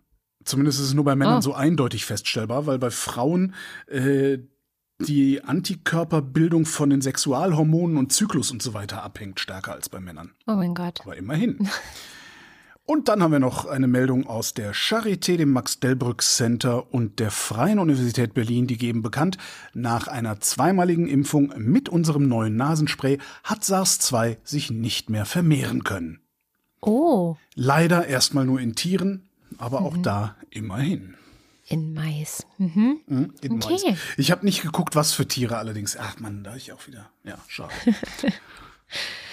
Zumindest 0.45 0.81
ist 0.81 0.87
es 0.87 0.95
nur 0.95 1.05
bei 1.05 1.15
Männern 1.15 1.39
oh. 1.39 1.43
so 1.43 1.55
eindeutig 1.55 2.07
feststellbar, 2.07 2.67
weil 2.67 2.79
bei 2.79 2.91
Frauen 2.91 3.55
äh, 3.87 4.39
die 4.99 5.45
Antikörperbildung 5.45 6.65
von 6.65 6.89
den 6.89 7.03
Sexualhormonen 7.03 7.99
und 7.99 8.13
Zyklus 8.13 8.51
und 8.51 8.63
so 8.63 8.73
weiter 8.73 9.03
abhängt, 9.03 9.39
stärker 9.39 9.73
als 9.73 9.91
bei 9.91 10.01
Männern. 10.01 10.33
Oh 10.47 10.55
mein 10.55 10.75
Gott. 10.75 11.03
Aber 11.03 11.17
immerhin. 11.17 11.69
Und 12.93 13.09
dann 13.09 13.23
haben 13.23 13.33
wir 13.33 13.39
noch 13.39 13.65
eine 13.65 13.87
Meldung 13.87 14.27
aus 14.27 14.53
der 14.53 14.75
Charité, 14.75 15.39
dem 15.39 15.51
Max-Delbrück-Center 15.53 16.93
und 16.93 17.21
der 17.21 17.31
Freien 17.31 17.79
Universität 17.79 18.35
Berlin. 18.35 18.67
Die 18.67 18.77
geben 18.77 19.01
bekannt, 19.01 19.39
nach 19.73 20.09
einer 20.09 20.41
zweimaligen 20.41 21.09
Impfung 21.09 21.55
mit 21.57 21.89
unserem 21.89 22.29
neuen 22.29 22.55
Nasenspray 22.57 23.17
hat 23.45 23.65
SARS-2 23.65 24.37
sich 24.45 24.71
nicht 24.71 25.09
mehr 25.09 25.25
vermehren 25.25 25.85
können. 25.85 26.21
Oh. 26.83 27.37
Leider 27.55 28.09
erstmal 28.09 28.45
nur 28.45 28.61
in 28.61 28.75
Tieren, 28.75 29.27
aber 29.57 29.81
mhm. 29.81 29.87
auch 29.87 29.97
da 29.97 30.37
immerhin. 30.51 31.15
In 31.69 31.95
Mais. 31.95 32.47
Mhm. 32.59 33.01
mhm 33.07 33.33
in 33.41 33.53
okay. 33.53 33.79
Mais. 33.87 33.99
Ich 34.19 34.31
habe 34.31 34.45
nicht 34.45 34.61
geguckt, 34.61 34.95
was 34.97 35.15
für 35.15 35.27
Tiere 35.27 35.57
allerdings. 35.57 35.97
Ach 35.97 36.21
man, 36.21 36.45
da 36.45 36.57
ich 36.57 36.75
auch 36.75 36.87
wieder. 36.87 37.09
Ja, 37.25 37.39
schade. 37.49 37.73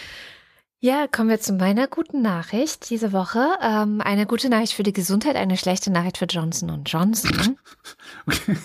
Ja, 0.81 1.07
kommen 1.07 1.27
wir 1.27 1.41
zu 1.41 1.51
meiner 1.51 1.87
guten 1.87 2.21
Nachricht 2.21 2.89
diese 2.89 3.11
Woche. 3.11 3.45
Ähm, 3.61 3.99
eine 3.99 4.25
gute 4.25 4.47
Nachricht 4.47 4.71
für 4.71 4.83
die 4.83 4.93
Gesundheit, 4.93 5.35
eine 5.35 5.57
schlechte 5.57 5.91
Nachricht 5.91 6.17
für 6.17 6.25
Johnson 6.25 6.83
Johnson. 6.85 7.57
Okay. 8.25 8.55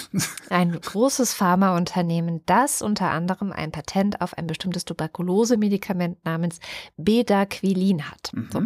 Ein 0.50 0.80
großes 0.80 1.34
Pharmaunternehmen, 1.34 2.42
das 2.46 2.80
unter 2.80 3.10
anderem 3.10 3.50
ein 3.50 3.72
Patent 3.72 4.20
auf 4.20 4.38
ein 4.38 4.46
bestimmtes 4.46 4.84
Tuberkulose-Medikament 4.84 6.24
namens 6.24 6.60
Bedaquilin 6.96 8.08
hat. 8.08 8.30
So. 8.52 8.62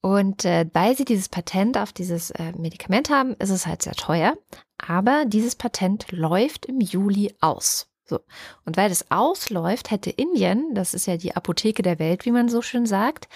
Und 0.00 0.44
äh, 0.44 0.66
weil 0.72 0.96
sie 0.96 1.04
dieses 1.04 1.28
Patent 1.28 1.78
auf 1.78 1.92
dieses 1.92 2.32
äh, 2.32 2.52
Medikament 2.58 3.08
haben, 3.08 3.34
ist 3.34 3.50
es 3.50 3.68
halt 3.68 3.82
sehr 3.82 3.94
teuer. 3.94 4.36
Aber 4.84 5.24
dieses 5.26 5.54
Patent 5.54 6.10
läuft 6.10 6.66
im 6.66 6.80
Juli 6.80 7.36
aus. 7.40 7.91
So. 8.12 8.20
Und 8.66 8.76
weil 8.76 8.90
das 8.90 9.10
ausläuft, 9.10 9.90
hätte 9.90 10.10
Indien, 10.10 10.74
das 10.74 10.92
ist 10.92 11.06
ja 11.06 11.16
die 11.16 11.34
Apotheke 11.34 11.82
der 11.82 11.98
Welt, 11.98 12.26
wie 12.26 12.30
man 12.30 12.50
so 12.50 12.60
schön 12.60 12.84
sagt, 12.84 13.26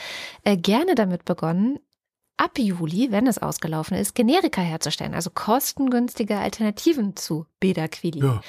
äh, 0.44 0.58
gerne 0.58 0.94
damit 0.94 1.24
begonnen, 1.24 1.78
ab 2.36 2.58
Juli, 2.58 3.10
wenn 3.10 3.26
es 3.26 3.38
ausgelaufen 3.38 3.96
ist, 3.96 4.14
Generika 4.14 4.60
herzustellen, 4.60 5.14
also 5.14 5.30
kostengünstige 5.30 6.36
Alternativen 6.36 7.16
zu 7.16 7.46
Bedaquilin. 7.58 8.22
Ja. 8.22 8.40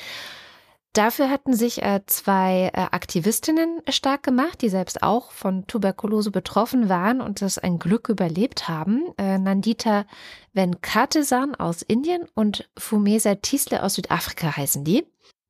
Dafür 0.92 1.30
hatten 1.30 1.54
sich 1.54 1.82
äh, 1.82 2.02
zwei 2.08 2.72
äh, 2.74 2.88
Aktivistinnen 2.92 3.82
stark 3.88 4.24
gemacht, 4.24 4.62
die 4.62 4.70
selbst 4.70 5.04
auch 5.04 5.32
von 5.32 5.66
Tuberkulose 5.68 6.32
betroffen 6.32 6.90
waren 6.90 7.22
und 7.22 7.42
das 7.42 7.58
ein 7.58 7.80
Glück 7.80 8.10
überlebt 8.10 8.68
haben. 8.68 9.14
Äh, 9.18 9.38
Nandita 9.38 10.06
Venkatesan 10.54 11.56
aus 11.56 11.84
Indien 11.84 12.26
und 12.34 12.70
Fumesa 12.78 13.36
Tisle 13.36 13.82
aus 13.82 13.94
Südafrika 13.94 14.58
heißen 14.58 14.84
die. 14.84 15.06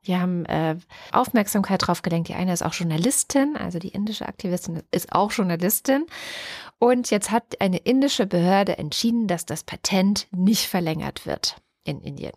Die 0.08 0.16
haben 0.18 0.46
äh, 0.46 0.76
Aufmerksamkeit 1.12 1.86
drauf 1.86 2.02
gelenkt. 2.02 2.30
Die 2.30 2.34
eine 2.34 2.54
ist 2.54 2.64
auch 2.64 2.74
Journalistin, 2.74 3.58
also 3.58 3.78
die 3.80 3.90
indische 3.90 4.28
Aktivistin 4.28 4.82
ist 4.92 5.12
auch 5.14 5.32
Journalistin. 5.32 6.06
Und 6.80 7.10
jetzt 7.12 7.32
hat 7.32 7.60
eine 7.60 7.78
indische 7.78 8.26
Behörde 8.26 8.78
entschieden, 8.78 9.28
dass 9.28 9.46
das 9.46 9.64
Patent 9.64 10.28
nicht 10.32 10.68
verlängert 10.68 11.26
wird 11.26 11.58
in 11.84 12.02
Indien. 12.02 12.34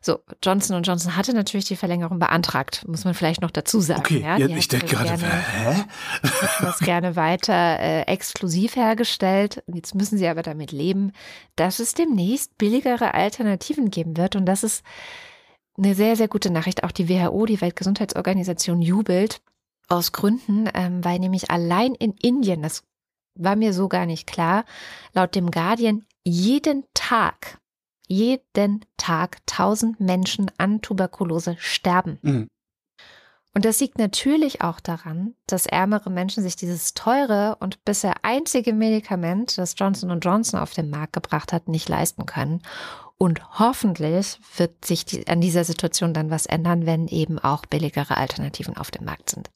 So, 0.00 0.20
Johnson 0.44 0.80
Johnson 0.84 1.16
hatte 1.16 1.34
natürlich 1.34 1.64
die 1.64 1.74
Verlängerung 1.74 2.20
beantragt, 2.20 2.84
muss 2.86 3.04
man 3.04 3.12
vielleicht 3.14 3.42
noch 3.42 3.50
dazu 3.50 3.80
sagen. 3.80 4.00
Okay, 4.00 4.20
ja, 4.20 4.36
Die 4.36 4.54
ich 4.54 4.68
denke 4.68 4.86
gerade, 4.86 5.16
gerne- 5.16 5.44
hä? 5.74 5.84
das 6.60 6.78
gerne 6.78 7.16
weiter 7.16 7.80
äh, 7.80 8.02
exklusiv 8.02 8.76
hergestellt. 8.76 9.64
Jetzt 9.66 9.96
müssen 9.96 10.16
sie 10.16 10.28
aber 10.28 10.42
damit 10.42 10.70
leben, 10.70 11.12
dass 11.56 11.80
es 11.80 11.94
demnächst 11.94 12.56
billigere 12.56 13.14
Alternativen 13.14 13.90
geben 13.90 14.16
wird. 14.16 14.36
Und 14.36 14.46
das 14.46 14.62
ist 14.62 14.84
eine 15.76 15.94
sehr, 15.94 16.16
sehr 16.16 16.28
gute 16.28 16.50
Nachricht. 16.50 16.84
Auch 16.84 16.92
die 16.92 17.08
WHO, 17.08 17.46
die 17.46 17.60
Weltgesundheitsorganisation, 17.60 18.82
jubelt 18.82 19.40
aus 19.88 20.12
Gründen, 20.12 20.68
ähm, 20.74 21.04
weil 21.04 21.18
nämlich 21.18 21.50
allein 21.50 21.94
in 21.94 22.12
Indien, 22.12 22.62
das 22.62 22.82
war 23.34 23.56
mir 23.56 23.72
so 23.72 23.88
gar 23.88 24.06
nicht 24.06 24.26
klar, 24.26 24.64
laut 25.12 25.34
dem 25.34 25.50
Guardian 25.50 26.04
jeden 26.24 26.84
Tag, 26.94 27.58
jeden 28.08 28.84
Tag 28.96 29.38
1000 29.46 30.00
Menschen 30.00 30.50
an 30.58 30.80
Tuberkulose 30.80 31.56
sterben. 31.58 32.18
Mhm. 32.22 32.48
Und 33.54 33.64
das 33.64 33.80
liegt 33.80 33.98
natürlich 33.98 34.60
auch 34.60 34.80
daran, 34.80 35.34
dass 35.46 35.64
ärmere 35.64 36.10
Menschen 36.10 36.42
sich 36.42 36.56
dieses 36.56 36.92
teure 36.92 37.56
und 37.58 37.82
bisher 37.86 38.16
einzige 38.22 38.74
Medikament, 38.74 39.56
das 39.56 39.74
Johnson 39.78 40.20
Johnson 40.20 40.60
auf 40.60 40.74
den 40.74 40.90
Markt 40.90 41.14
gebracht 41.14 41.54
hat, 41.54 41.66
nicht 41.66 41.88
leisten 41.88 42.26
können. 42.26 42.60
Und 43.18 43.58
hoffentlich 43.58 44.38
wird 44.56 44.84
sich 44.84 45.06
die, 45.06 45.26
an 45.26 45.40
dieser 45.40 45.64
Situation 45.64 46.12
dann 46.12 46.30
was 46.30 46.46
ändern, 46.46 46.84
wenn 46.84 47.08
eben 47.08 47.38
auch 47.38 47.64
billigere 47.64 48.16
Alternativen 48.16 48.76
auf 48.76 48.90
dem 48.90 49.04
Markt 49.04 49.30
sind. 49.30 49.50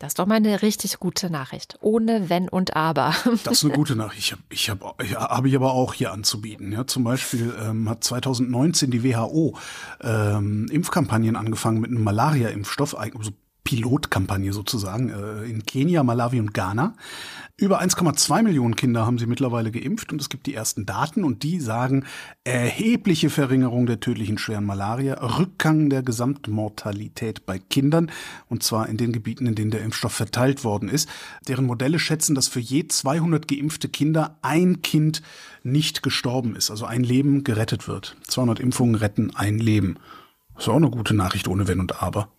Das 0.00 0.12
ist 0.12 0.18
doch 0.18 0.24
mal 0.24 0.36
eine 0.36 0.62
richtig 0.62 0.98
gute 0.98 1.28
Nachricht. 1.28 1.76
Ohne 1.82 2.30
Wenn 2.30 2.48
und 2.48 2.74
Aber. 2.74 3.14
Das 3.44 3.58
ist 3.58 3.64
eine 3.64 3.74
gute 3.74 3.96
Nachricht. 3.96 4.22
Ich 4.22 4.32
habe 4.32 4.42
ich 4.48 4.70
hab, 4.70 4.98
hab 4.98 5.44
ich 5.44 5.54
aber 5.54 5.72
auch 5.72 5.92
hier 5.92 6.10
anzubieten. 6.10 6.72
Ja, 6.72 6.86
zum 6.86 7.04
Beispiel 7.04 7.54
ähm, 7.60 7.86
hat 7.86 8.02
2019 8.02 8.90
die 8.90 9.04
WHO 9.04 9.58
ähm, 10.00 10.68
Impfkampagnen 10.72 11.36
angefangen 11.36 11.80
mit 11.80 11.90
einem 11.90 12.02
Malaria-Impfstoff, 12.02 12.96
also 12.96 13.32
Pilotkampagne 13.70 14.52
sozusagen, 14.52 15.10
äh, 15.10 15.44
in 15.44 15.64
Kenia, 15.64 16.02
Malawi 16.02 16.40
und 16.40 16.52
Ghana. 16.52 16.94
Über 17.56 17.80
1,2 17.80 18.42
Millionen 18.42 18.74
Kinder 18.74 19.06
haben 19.06 19.18
sie 19.18 19.26
mittlerweile 19.26 19.70
geimpft 19.70 20.12
und 20.12 20.20
es 20.20 20.28
gibt 20.28 20.46
die 20.46 20.54
ersten 20.54 20.86
Daten 20.86 21.22
und 21.22 21.44
die 21.44 21.60
sagen 21.60 22.04
erhebliche 22.42 23.30
Verringerung 23.30 23.86
der 23.86 24.00
tödlichen 24.00 24.38
schweren 24.38 24.64
Malaria, 24.64 25.14
Rückgang 25.38 25.88
der 25.88 26.02
Gesamtmortalität 26.02 27.46
bei 27.46 27.60
Kindern 27.60 28.10
und 28.48 28.64
zwar 28.64 28.88
in 28.88 28.96
den 28.96 29.12
Gebieten, 29.12 29.46
in 29.46 29.54
denen 29.54 29.70
der 29.70 29.82
Impfstoff 29.82 30.14
verteilt 30.14 30.64
worden 30.64 30.88
ist. 30.88 31.08
Deren 31.46 31.66
Modelle 31.66 32.00
schätzen, 32.00 32.34
dass 32.34 32.48
für 32.48 32.58
je 32.58 32.88
200 32.88 33.46
geimpfte 33.46 33.88
Kinder 33.88 34.36
ein 34.42 34.82
Kind 34.82 35.22
nicht 35.62 36.02
gestorben 36.02 36.56
ist, 36.56 36.72
also 36.72 36.86
ein 36.86 37.04
Leben 37.04 37.44
gerettet 37.44 37.86
wird. 37.86 38.16
200 38.26 38.58
Impfungen 38.58 38.96
retten 38.96 39.30
ein 39.36 39.58
Leben. 39.58 39.96
Ist 40.58 40.68
auch 40.68 40.74
eine 40.74 40.90
gute 40.90 41.14
Nachricht 41.14 41.46
ohne 41.46 41.68
Wenn 41.68 41.78
und 41.78 42.02
Aber. 42.02 42.32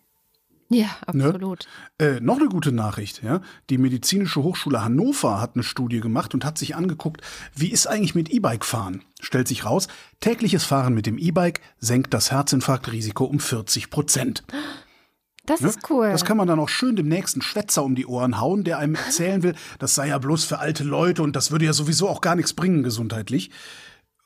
Ja, 0.73 0.87
absolut. 1.05 1.67
Äh, 1.99 2.21
noch 2.21 2.37
eine 2.39 2.47
gute 2.47 2.71
Nachricht, 2.71 3.21
ja. 3.23 3.41
Die 3.69 3.77
Medizinische 3.77 4.41
Hochschule 4.41 4.81
Hannover 4.81 5.41
hat 5.41 5.55
eine 5.55 5.63
Studie 5.63 5.99
gemacht 5.99 6.33
und 6.33 6.45
hat 6.45 6.57
sich 6.57 6.75
angeguckt, 6.77 7.19
wie 7.53 7.67
ist 7.71 7.87
eigentlich 7.87 8.15
mit 8.15 8.29
E-Bike 8.29 8.63
fahren? 8.63 9.03
Stellt 9.19 9.49
sich 9.49 9.65
raus, 9.65 9.89
tägliches 10.21 10.63
Fahren 10.63 10.93
mit 10.93 11.05
dem 11.07 11.17
E-Bike 11.17 11.59
senkt 11.79 12.13
das 12.13 12.31
Herzinfarktrisiko 12.31 13.25
um 13.25 13.39
40 13.41 13.89
Prozent. 13.89 14.43
Das 15.45 15.59
Ne? 15.59 15.67
ist 15.67 15.89
cool. 15.89 16.09
Das 16.09 16.23
kann 16.23 16.37
man 16.37 16.47
dann 16.47 16.59
auch 16.59 16.69
schön 16.69 16.95
dem 16.95 17.09
nächsten 17.09 17.41
Schwätzer 17.41 17.83
um 17.83 17.95
die 17.95 18.05
Ohren 18.05 18.39
hauen, 18.39 18.63
der 18.63 18.77
einem 18.77 18.95
erzählen 18.95 19.43
will, 19.43 19.55
das 19.79 19.93
sei 19.93 20.07
ja 20.07 20.19
bloß 20.19 20.45
für 20.45 20.59
alte 20.59 20.85
Leute 20.85 21.21
und 21.21 21.35
das 21.35 21.51
würde 21.51 21.65
ja 21.65 21.73
sowieso 21.73 22.07
auch 22.07 22.21
gar 22.21 22.35
nichts 22.35 22.53
bringen 22.53 22.83
gesundheitlich. 22.83 23.51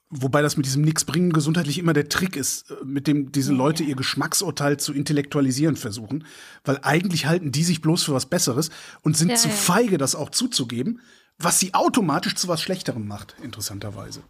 Wobei 0.09 0.41
das 0.41 0.55
mit 0.55 0.65
diesem 0.65 0.83
Nix 0.83 1.03
bringen 1.03 1.33
gesundheitlich 1.33 1.79
immer 1.79 1.93
der 1.93 2.09
Trick 2.09 2.35
ist, 2.35 2.69
äh, 2.69 2.75
mit 2.85 3.07
dem 3.07 3.31
diese 3.31 3.53
Leute 3.53 3.83
ihr 3.83 3.95
Geschmacksurteil 3.95 4.77
zu 4.77 4.93
intellektualisieren 4.93 5.75
versuchen. 5.75 6.25
Weil 6.63 6.79
eigentlich 6.83 7.25
halten 7.25 7.51
die 7.51 7.63
sich 7.63 7.81
bloß 7.81 8.03
für 8.03 8.13
was 8.13 8.27
Besseres 8.27 8.69
und 9.01 9.17
sind 9.17 9.29
Ja, 9.29 9.35
zu 9.35 9.49
feige, 9.49 9.97
das 9.97 10.15
auch 10.15 10.29
zuzugeben, 10.29 11.01
was 11.37 11.59
sie 11.59 11.73
automatisch 11.73 12.35
zu 12.35 12.47
was 12.47 12.61
Schlechterem 12.61 13.07
macht, 13.07 13.35
interessanterweise. 13.41 14.21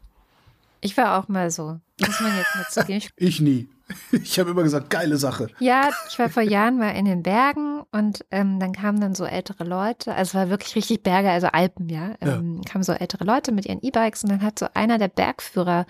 Ich 0.81 0.95
war 0.97 1.17
auch 1.19 1.27
mal 1.27 1.49
so. 1.51 1.79
Muss 1.99 2.19
man 2.19 2.35
jetzt 2.37 2.55
mal 2.55 2.65
zugeben. 2.69 2.97
Ich 2.99 3.11
Ich 3.17 3.41
nie. 3.41 3.69
Ich 4.11 4.39
habe 4.39 4.49
immer 4.49 4.63
gesagt, 4.63 4.89
geile 4.89 5.17
Sache. 5.17 5.47
Ja, 5.59 5.89
ich 6.09 6.17
war 6.17 6.27
vor 6.29 6.41
Jahren 6.41 6.79
mal 6.79 6.89
in 6.95 7.05
den 7.05 7.21
Bergen 7.21 7.83
und 7.91 8.25
ähm, 8.31 8.59
dann 8.59 8.73
kamen 8.73 8.99
dann 8.99 9.13
so 9.13 9.25
ältere 9.25 9.63
Leute, 9.63 10.15
also 10.15 10.29
es 10.29 10.33
war 10.33 10.49
wirklich 10.49 10.75
richtig 10.75 11.03
Berge, 11.03 11.29
also 11.29 11.47
Alpen, 11.47 11.87
ja, 11.89 12.15
ähm, 12.19 12.61
kamen 12.67 12.83
so 12.83 12.93
ältere 12.93 13.25
Leute 13.25 13.51
mit 13.51 13.67
ihren 13.67 13.79
E-Bikes 13.83 14.23
und 14.23 14.31
dann 14.31 14.41
hat 14.41 14.57
so 14.57 14.65
einer 14.73 14.97
der 14.97 15.07
Bergführer 15.09 15.85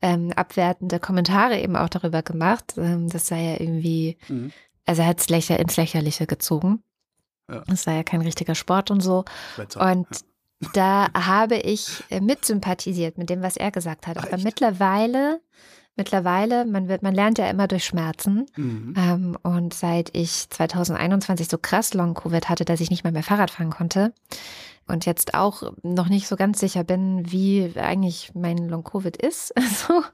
ähm, 0.00 0.32
abwertende 0.34 0.98
Kommentare 1.00 1.60
eben 1.60 1.76
auch 1.76 1.90
darüber 1.90 2.22
gemacht. 2.22 2.74
Ähm, 2.78 3.10
das 3.10 3.26
sei 3.28 3.42
ja 3.44 3.60
irgendwie, 3.60 4.16
Mhm. 4.28 4.50
also 4.86 5.02
er 5.02 5.08
hat 5.08 5.20
es 5.20 5.28
lächer, 5.28 5.58
ins 5.58 5.76
Lächerliche 5.76 6.26
gezogen. 6.26 6.82
Ja. 7.50 7.62
Das 7.66 7.82
sei 7.82 7.96
ja 7.96 8.02
kein 8.04 8.22
richtiger 8.22 8.54
Sport 8.54 8.90
und 8.90 9.02
so. 9.02 9.26
Schwätzer. 9.54 9.92
Und 9.92 10.06
da 10.72 11.08
habe 11.14 11.56
ich 11.56 12.02
äh, 12.10 12.20
mitsympathisiert 12.20 13.18
mit 13.18 13.30
dem, 13.30 13.42
was 13.42 13.56
er 13.56 13.70
gesagt 13.70 14.06
hat. 14.06 14.18
Ach, 14.18 14.24
Aber 14.24 14.34
echt? 14.36 14.44
mittlerweile, 14.44 15.40
mittlerweile, 15.96 16.64
man 16.64 16.88
wird, 16.88 17.02
man 17.02 17.14
lernt 17.14 17.38
ja 17.38 17.48
immer 17.48 17.68
durch 17.68 17.84
Schmerzen. 17.84 18.46
Mhm. 18.56 18.94
Ähm, 18.96 19.38
und 19.42 19.74
seit 19.74 20.16
ich 20.16 20.48
2021 20.50 21.48
so 21.48 21.58
krass 21.58 21.94
Long-Covid 21.94 22.48
hatte, 22.48 22.64
dass 22.64 22.80
ich 22.80 22.90
nicht 22.90 23.04
mal 23.04 23.12
mehr 23.12 23.22
Fahrrad 23.22 23.50
fahren 23.50 23.70
konnte 23.70 24.12
und 24.86 25.06
jetzt 25.06 25.34
auch 25.34 25.72
noch 25.82 26.08
nicht 26.08 26.28
so 26.28 26.36
ganz 26.36 26.60
sicher 26.60 26.84
bin, 26.84 27.30
wie 27.30 27.72
eigentlich 27.76 28.32
mein 28.34 28.68
Long-Covid 28.68 29.16
ist, 29.16 29.56
also 29.56 30.04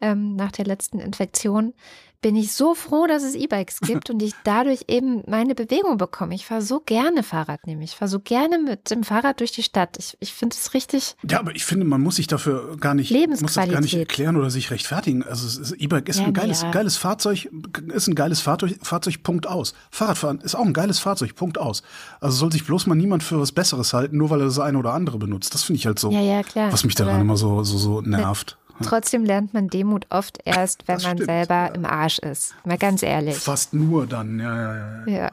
ähm, 0.00 0.36
nach 0.36 0.52
der 0.52 0.64
letzten 0.64 0.98
Infektion, 0.98 1.74
bin 2.20 2.34
ich 2.36 2.52
so 2.52 2.74
froh, 2.74 3.06
dass 3.06 3.22
es 3.22 3.34
E-Bikes 3.34 3.80
gibt 3.82 4.10
und 4.10 4.22
ich 4.22 4.32
dadurch 4.44 4.84
eben 4.88 5.22
meine 5.28 5.54
Bewegung 5.54 5.98
bekomme. 5.98 6.34
Ich 6.34 6.46
fahre 6.46 6.62
so 6.62 6.80
gerne 6.80 7.22
Fahrrad, 7.22 7.66
nämlich. 7.66 7.92
Ich 7.92 7.96
fahre 7.96 8.08
so 8.08 8.18
gerne 8.20 8.58
mit 8.58 8.90
dem 8.90 9.04
Fahrrad 9.04 9.40
durch 9.40 9.52
die 9.52 9.62
Stadt. 9.62 9.96
Ich, 9.98 10.16
ich 10.20 10.32
finde 10.34 10.56
es 10.58 10.74
richtig. 10.74 11.14
Ja, 11.28 11.38
aber 11.38 11.54
ich 11.54 11.64
finde, 11.64 11.84
man 11.84 12.00
muss 12.00 12.16
sich 12.16 12.26
dafür 12.26 12.76
gar 12.78 12.94
nicht, 12.94 13.10
muss 13.28 13.40
das 13.40 13.54
gar 13.68 13.80
nicht 13.80 13.94
erklären 13.94 14.36
oder 14.36 14.50
sich 14.50 14.70
rechtfertigen. 14.70 15.22
Also 15.22 15.46
es 15.46 15.56
ist- 15.58 15.72
E-Bike 15.80 16.08
ist 16.08 16.18
Ja, 16.18 16.26
ein 16.26 16.32
geiles, 16.34 16.62
ja. 16.62 16.70
geiles 16.70 16.96
Fahrzeug, 16.96 17.48
ist 17.94 18.08
ein 18.08 18.14
geiles 18.14 18.40
Fahrzeug, 18.40 18.78
Fahrzeug, 18.82 19.22
Punkt 19.22 19.46
aus. 19.46 19.74
Fahrradfahren 19.90 20.40
ist 20.40 20.54
auch 20.56 20.64
ein 20.66 20.72
geiles 20.72 20.98
Fahrzeug, 20.98 21.34
Punkt 21.36 21.58
aus. 21.58 21.82
Also 22.20 22.36
soll 22.36 22.52
sich 22.52 22.66
bloß 22.66 22.86
mal 22.86 22.94
niemand 22.96 23.22
für 23.22 23.38
was 23.40 23.52
Besseres 23.52 23.92
halten, 23.92 24.16
nur 24.16 24.30
weil 24.30 24.40
er 24.40 24.46
das 24.46 24.58
eine 24.58 24.78
oder 24.78 24.92
andere 24.94 25.18
benutzt. 25.18 25.54
Das 25.54 25.62
finde 25.62 25.78
ich 25.78 25.86
halt 25.86 25.98
so, 25.98 26.10
Ja, 26.10 26.20
ja, 26.20 26.42
klar. 26.42 26.72
was 26.72 26.84
mich 26.84 26.94
daran 26.96 27.14
Aber 27.14 27.22
immer 27.22 27.36
so, 27.36 27.62
so, 27.62 27.78
so 27.78 28.00
nervt. 28.00 28.56
Trotzdem 28.82 29.24
lernt 29.24 29.54
man 29.54 29.68
Demut 29.68 30.06
oft 30.10 30.38
erst, 30.44 30.86
wenn 30.86 30.96
Das 30.96 31.04
man 31.04 31.16
stimmt, 31.16 31.30
selber 31.30 31.54
ja. 31.54 31.66
im 31.66 31.84
Arsch 31.84 32.18
ist. 32.18 32.54
Mal 32.64 32.78
ganz 32.78 33.02
ehrlich. 33.02 33.36
Fast 33.36 33.74
nur 33.74 34.06
dann, 34.06 34.38
ja, 34.38 34.56
ja, 34.56 34.76
ja. 35.06 35.06
Ja. 35.06 35.30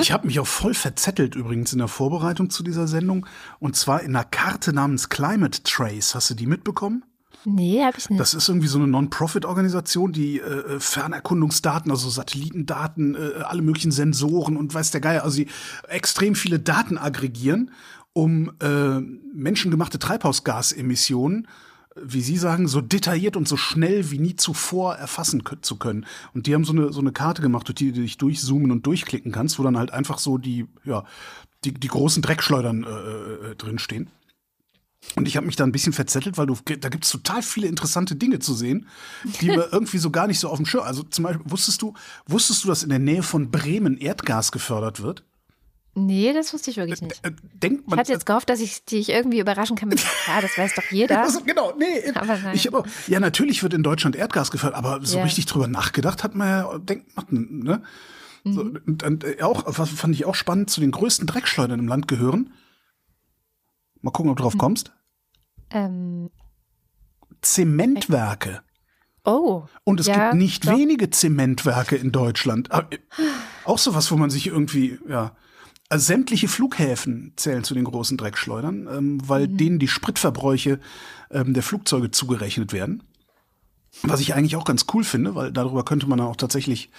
Ich 0.00 0.12
habe 0.12 0.26
mich 0.26 0.40
auch 0.40 0.46
voll 0.46 0.74
verzettelt 0.74 1.34
übrigens 1.34 1.72
in 1.72 1.78
der 1.78 1.88
Vorbereitung 1.88 2.50
zu 2.50 2.62
dieser 2.62 2.86
Sendung. 2.86 3.26
Und 3.58 3.76
zwar 3.76 4.02
in 4.02 4.16
einer 4.16 4.24
Karte 4.24 4.72
namens 4.72 5.08
Climate 5.08 5.62
Trace. 5.64 6.14
Hast 6.14 6.30
du 6.30 6.34
die 6.34 6.46
mitbekommen? 6.46 7.04
Nee, 7.44 7.82
habe 7.82 7.98
ich 7.98 8.08
nicht. 8.08 8.20
Das 8.20 8.34
ist 8.34 8.48
irgendwie 8.48 8.68
so 8.68 8.78
eine 8.78 8.86
Non-Profit-Organisation, 8.86 10.12
die 10.12 10.38
äh, 10.38 10.78
Fernerkundungsdaten, 10.78 11.90
also 11.90 12.08
Satellitendaten, 12.08 13.16
äh, 13.16 13.42
alle 13.42 13.62
möglichen 13.62 13.90
Sensoren 13.90 14.56
und 14.56 14.72
weiß 14.72 14.92
der 14.92 15.00
Geier, 15.00 15.24
also 15.24 15.38
die 15.38 15.48
extrem 15.88 16.34
viele 16.34 16.60
Daten 16.60 16.98
aggregieren, 16.98 17.72
um 18.12 18.52
äh, 18.60 19.00
menschengemachte 19.34 19.98
Treibhausgasemissionen 19.98 21.48
wie 22.00 22.20
Sie 22.20 22.36
sagen, 22.36 22.68
so 22.68 22.80
detailliert 22.80 23.36
und 23.36 23.46
so 23.46 23.56
schnell 23.56 24.10
wie 24.10 24.18
nie 24.18 24.36
zuvor 24.36 24.94
erfassen 24.94 25.42
zu 25.60 25.76
können. 25.76 26.06
Und 26.34 26.46
die 26.46 26.54
haben 26.54 26.64
so 26.64 26.72
eine, 26.72 26.92
so 26.92 27.00
eine 27.00 27.12
Karte 27.12 27.42
gemacht, 27.42 27.68
durch 27.68 27.76
die 27.76 27.92
du 27.92 28.00
dich 28.00 28.18
durchzoomen 28.18 28.70
und 28.70 28.86
durchklicken 28.86 29.32
kannst, 29.32 29.58
wo 29.58 29.62
dann 29.62 29.78
halt 29.78 29.92
einfach 29.92 30.18
so 30.18 30.38
die, 30.38 30.66
ja, 30.84 31.04
die, 31.64 31.74
die 31.74 31.88
großen 31.88 32.22
Dreckschleudern 32.22 32.84
äh, 32.84 33.50
äh, 33.50 33.56
drinstehen. 33.56 34.10
Und 35.16 35.26
ich 35.26 35.36
habe 35.36 35.46
mich 35.46 35.56
da 35.56 35.64
ein 35.64 35.72
bisschen 35.72 35.92
verzettelt, 35.92 36.38
weil 36.38 36.46
du, 36.46 36.56
da 36.78 36.88
gibt 36.88 37.04
es 37.04 37.10
total 37.10 37.42
viele 37.42 37.66
interessante 37.66 38.14
Dinge 38.14 38.38
zu 38.38 38.54
sehen, 38.54 38.86
die 39.40 39.48
wir 39.48 39.68
irgendwie 39.72 39.98
so 39.98 40.10
gar 40.10 40.28
nicht 40.28 40.38
so 40.38 40.48
auf 40.48 40.58
dem 40.58 40.66
Schirm. 40.66 40.84
Also 40.84 41.02
zum 41.02 41.24
Beispiel, 41.24 41.50
wusstest 41.50 41.82
du, 41.82 41.94
wusstest 42.26 42.64
du, 42.64 42.68
dass 42.68 42.84
in 42.84 42.88
der 42.88 43.00
Nähe 43.00 43.22
von 43.22 43.50
Bremen 43.50 43.98
Erdgas 43.98 44.52
gefördert 44.52 45.02
wird? 45.02 45.24
Nee, 45.94 46.32
das 46.32 46.54
wusste 46.54 46.70
ich 46.70 46.78
wirklich 46.78 47.02
nicht. 47.02 47.20
Äh, 47.24 47.32
denkt 47.52 47.86
man, 47.86 47.98
ich 47.98 48.00
hatte 48.00 48.12
jetzt 48.12 48.24
gehofft, 48.24 48.48
dass 48.48 48.60
ich 48.60 48.84
dich 48.86 49.10
irgendwie 49.10 49.40
überraschen 49.40 49.76
kann 49.76 49.90
mit, 49.90 50.00
ja, 50.26 50.40
das 50.40 50.56
weiß 50.56 50.74
doch 50.74 50.90
jeder. 50.90 51.22
also, 51.24 51.42
genau, 51.42 51.74
nee. 51.76 52.10
Aber 52.14 52.38
nein. 52.38 52.54
Ich 52.54 52.66
hab, 52.66 52.86
ja, 53.08 53.20
natürlich 53.20 53.62
wird 53.62 53.74
in 53.74 53.82
Deutschland 53.82 54.16
Erdgas 54.16 54.50
gefördert, 54.50 54.78
aber 54.78 55.04
so 55.04 55.18
Ja. 55.18 55.24
richtig 55.24 55.44
drüber 55.46 55.68
nachgedacht 55.68 56.24
hat 56.24 56.34
man 56.34 56.48
ja, 56.48 56.78
denkt 56.78 57.14
man, 57.16 57.26
ne? 57.30 57.82
So, 58.44 58.64
Mhm. 58.64 58.80
und, 58.86 59.02
und 59.04 59.24
äh, 59.24 59.42
auch, 59.42 59.64
was 59.66 59.90
fand 59.90 60.14
ich 60.14 60.24
auch 60.24 60.34
spannend, 60.34 60.68
zu 60.70 60.80
den 60.80 60.90
größten 60.92 61.26
Dreckschleudern 61.26 61.78
im 61.78 61.86
Land 61.88 62.08
gehören. 62.08 62.52
Mal 64.00 64.10
gucken, 64.10 64.30
ob 64.32 64.36
du 64.38 64.42
Mhm. 64.42 64.44
drauf 64.48 64.58
kommst. 64.58 64.92
Ähm, 65.70 66.30
Zementwerke. 67.42 68.62
oh. 69.24 69.64
Und 69.84 70.00
es 70.00 70.06
Ja, 70.06 70.30
gibt 70.30 70.34
nicht 70.40 70.66
doch. 70.66 70.76
wenige 70.76 71.10
Zementwerke 71.10 71.96
in 71.96 72.10
Deutschland. 72.12 72.70
Aber, 72.72 72.92
äh, 72.92 72.98
Auch 73.64 73.78
sowas, 73.78 74.10
wo 74.10 74.16
man 74.16 74.30
sich 74.30 74.48
irgendwie, 74.48 74.98
ja. 75.08 75.36
Also 75.92 76.06
sämtliche 76.06 76.48
Flughäfen 76.48 77.34
zählen 77.36 77.64
zu 77.64 77.74
den 77.74 77.84
großen 77.84 78.16
Dreckschleudern, 78.16 78.88
ähm, 78.90 79.28
weil 79.28 79.46
Mhm. 79.46 79.56
denen 79.58 79.78
die 79.78 79.88
Spritverbräuche 79.88 80.80
ähm, 81.30 81.52
der 81.52 81.62
Flugzeuge 81.62 82.10
zugerechnet 82.10 82.72
werden. 82.72 83.02
Was 84.02 84.20
ich 84.20 84.34
eigentlich 84.34 84.56
auch 84.56 84.64
ganz 84.64 84.86
cool 84.94 85.04
finde, 85.04 85.34
weil 85.34 85.52
darüber 85.52 85.84
könnte 85.84 86.06
man 86.06 86.16
dann 86.16 86.28
auch 86.28 86.36
tatsächlich 86.36 86.90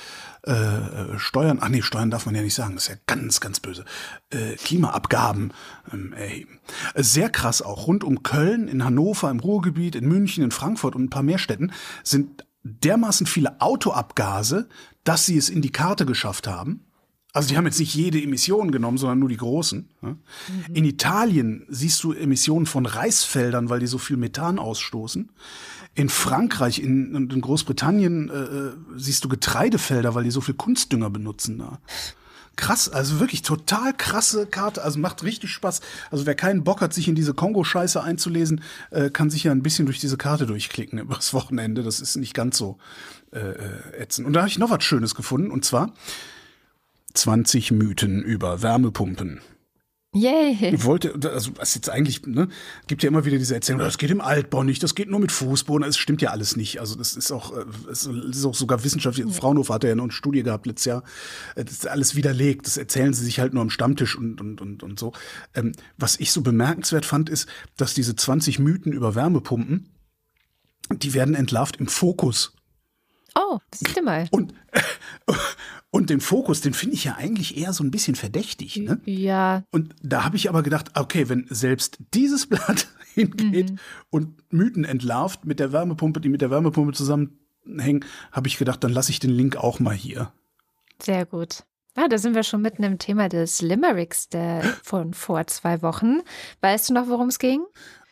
äh, 0.45 0.51
äh, 0.51 1.17
Steuern, 1.17 1.57
ach 1.59 1.69
nee, 1.69 1.81
Steuern 1.81 2.11
darf 2.11 2.27
man 2.27 2.35
ja 2.35 2.43
nicht 2.43 2.53
sagen, 2.53 2.75
das 2.75 2.83
ist 2.83 2.89
ja 2.89 2.97
ganz, 3.07 3.39
ganz 3.39 3.59
böse, 3.59 3.83
äh, 4.29 4.57
Klimaabgaben 4.57 5.53
ähm, 5.91 6.13
erheben. 6.13 6.59
Sehr 6.93 7.31
krass 7.31 7.63
auch. 7.63 7.87
Rund 7.87 8.03
um 8.03 8.21
Köln, 8.21 8.67
in 8.67 8.85
Hannover, 8.85 9.31
im 9.31 9.39
Ruhrgebiet, 9.39 9.95
in 9.95 10.07
München, 10.07 10.43
in 10.43 10.51
Frankfurt 10.51 10.95
und 10.95 11.05
ein 11.05 11.09
paar 11.09 11.23
mehr 11.23 11.39
Städten 11.39 11.71
sind 12.03 12.45
dermaßen 12.61 13.25
viele 13.25 13.59
Autoabgase, 13.59 14.69
dass 15.03 15.25
sie 15.25 15.37
es 15.37 15.49
in 15.49 15.63
die 15.63 15.71
Karte 15.71 16.05
geschafft 16.05 16.45
haben. 16.45 16.85
Also 17.33 17.49
die 17.49 17.57
haben 17.57 17.65
jetzt 17.65 17.79
nicht 17.79 17.95
jede 17.95 18.21
Emission 18.21 18.71
genommen, 18.71 18.99
sondern 18.99 19.17
nur 19.17 19.27
die 19.27 19.37
großen. 19.37 19.89
ne? 20.01 20.17
In 20.71 20.85
Italien 20.85 21.65
siehst 21.67 22.03
du 22.03 22.13
Emissionen 22.13 22.67
von 22.67 22.85
Reisfeldern, 22.85 23.69
weil 23.69 23.79
die 23.79 23.87
so 23.87 23.97
viel 23.97 24.17
Methan 24.17 24.59
ausstoßen. 24.59 25.29
In 25.95 26.09
Frankreich 26.09 26.79
in, 26.79 27.15
und 27.15 27.33
in 27.33 27.41
Großbritannien 27.41 28.29
äh, 28.29 28.33
äh, 28.33 28.71
siehst 28.95 29.25
du 29.25 29.29
Getreidefelder, 29.29 30.13
weil 30.13 30.23
die 30.23 30.31
so 30.31 30.41
viel 30.41 30.53
Kunstdünger 30.53 31.09
benutzen 31.09 31.57
da. 31.57 31.79
Krass, 32.55 32.87
also 32.87 33.19
wirklich 33.19 33.41
total 33.41 33.93
krasse 33.93 34.45
Karte, 34.45 34.83
also 34.83 34.99
macht 34.99 35.23
richtig 35.23 35.49
Spaß. 35.49 35.81
Also 36.11 36.27
wer 36.27 36.35
keinen 36.35 36.63
Bock 36.63 36.81
hat, 36.81 36.93
sich 36.93 37.07
in 37.07 37.15
diese 37.15 37.33
Kongo-Scheiße 37.33 38.03
einzulesen, 38.03 38.61
äh, 38.91 39.09
kann 39.09 39.31
sich 39.31 39.45
ja 39.45 39.51
ein 39.51 39.63
bisschen 39.63 39.87
durch 39.87 39.99
diese 39.99 40.17
Karte 40.17 40.45
durchklicken 40.45 40.99
übers 40.99 41.33
Wochenende. 41.33 41.81
Das 41.81 41.99
ist 41.99 42.15
nicht 42.15 42.35
ganz 42.35 42.59
so 42.59 42.77
äh, 43.31 43.39
äh, 43.39 43.97
ätzend. 43.97 44.27
Und 44.27 44.33
da 44.33 44.41
habe 44.41 44.49
ich 44.49 44.59
noch 44.59 44.69
was 44.69 44.83
Schönes 44.83 45.15
gefunden, 45.15 45.49
und 45.49 45.65
zwar 45.65 45.93
20 47.13 47.71
Mythen 47.71 48.23
über 48.23 48.61
Wärmepumpen. 48.61 49.41
Yay. 50.15 50.75
Ich 50.75 50.83
wollte, 50.83 51.13
also 51.31 51.51
was 51.57 51.73
jetzt 51.73 51.89
eigentlich, 51.89 52.23
ne, 52.27 52.47
gibt 52.85 53.01
ja 53.01 53.09
immer 53.09 53.25
wieder 53.25 53.39
diese 53.39 53.55
Erzählung, 53.55 53.81
das 53.81 53.97
geht 53.97 54.11
im 54.11 54.21
Altbau 54.21 54.61
nicht, 54.61 54.83
das 54.83 54.93
geht 54.93 55.09
nur 55.09 55.19
mit 55.19 55.31
Fußboden, 55.31 55.87
es 55.87 55.97
stimmt 55.97 56.21
ja 56.21 56.29
alles 56.29 56.55
nicht. 56.55 56.79
Also 56.79 56.95
das 56.95 57.15
ist 57.15 57.31
auch, 57.31 57.51
äh, 57.57 57.65
es 57.91 58.05
ist 58.05 58.45
auch 58.45 58.53
sogar 58.53 58.83
wissenschaftlich, 58.83 59.25
Fraunhofer 59.33 59.73
hat 59.73 59.83
ja 59.83 59.91
eine 59.91 60.11
Studie 60.11 60.43
gehabt 60.43 60.67
letztes 60.67 60.85
Jahr, 60.85 61.03
äh, 61.55 61.65
das 61.65 61.73
ist 61.73 61.87
alles 61.87 62.15
widerlegt, 62.15 62.67
das 62.67 62.77
erzählen 62.77 63.11
sie 63.11 63.25
sich 63.25 63.39
halt 63.39 63.55
nur 63.55 63.63
am 63.63 63.71
Stammtisch 63.71 64.15
und, 64.15 64.39
und, 64.39 64.61
und, 64.61 64.83
und 64.83 64.99
so. 64.99 65.13
Ähm, 65.55 65.71
was 65.97 66.19
ich 66.19 66.31
so 66.31 66.41
bemerkenswert 66.41 67.07
fand, 67.07 67.27
ist, 67.27 67.49
dass 67.75 67.95
diese 67.95 68.15
20 68.15 68.59
Mythen 68.59 68.93
über 68.93 69.15
Wärmepumpen, 69.15 69.89
die 70.91 71.15
werden 71.15 71.33
entlarvt 71.33 71.77
im 71.77 71.87
Fokus. 71.87 72.53
Oh, 73.33 73.57
siehst 73.73 73.97
du 73.97 74.03
mal. 74.03 74.27
Und, 74.29 74.53
und 75.93 76.09
den 76.09 76.21
Fokus, 76.21 76.59
den 76.61 76.73
finde 76.73 76.95
ich 76.95 77.03
ja 77.03 77.15
eigentlich 77.17 77.55
eher 77.55 77.71
so 77.71 77.83
ein 77.83 77.91
bisschen 77.91 78.15
verdächtig, 78.15 78.77
ne? 78.77 78.99
Ja, 79.05 79.63
Und 79.71 79.93
da 80.01 80.23
habe 80.25 80.35
ich 80.37 80.49
aber 80.49 80.63
gedacht, 80.63 80.89
okay, 80.95 81.29
wenn 81.29 81.45
selbst 81.49 81.99
dieses 82.15 82.47
Blatt 82.49 82.87
hingeht 83.13 83.73
und 84.09 84.41
Mythen 84.51 84.85
entlarvt 84.85 85.45
mit 85.45 85.59
der 85.59 85.71
Wärmepumpe, 85.71 86.19
die 86.19 86.29
mit 86.29 86.41
der 86.41 86.49
Wärmepumpe 86.49 86.93
zusammenhängen, 86.93 88.03
habe 88.31 88.47
ich 88.47 88.57
gedacht, 88.57 88.83
dann 88.83 88.91
lasse 88.91 89.11
ich 89.11 89.19
den 89.19 89.29
Link 89.29 89.55
auch 89.55 89.79
mal 89.79 89.93
hier. 89.95 90.33
sehr 91.01 91.25
gut. 91.27 91.63
Ah, 91.95 92.07
da 92.07 92.17
sind 92.17 92.33
wir 92.33 92.41
schon 92.41 92.63
mitten 92.63 92.81
im 92.81 92.97
Thema 92.97 93.29
des 93.29 93.61
Limericks 93.61 94.27
der 94.29 94.63
von 94.81 95.13
vor 95.13 95.45
zwei 95.45 95.83
Wochen. 95.83 96.21
Weißt 96.61 96.89
du 96.89 96.93
noch, 96.95 97.07
worum 97.07 97.27
es 97.27 97.37
ging? 97.37 97.61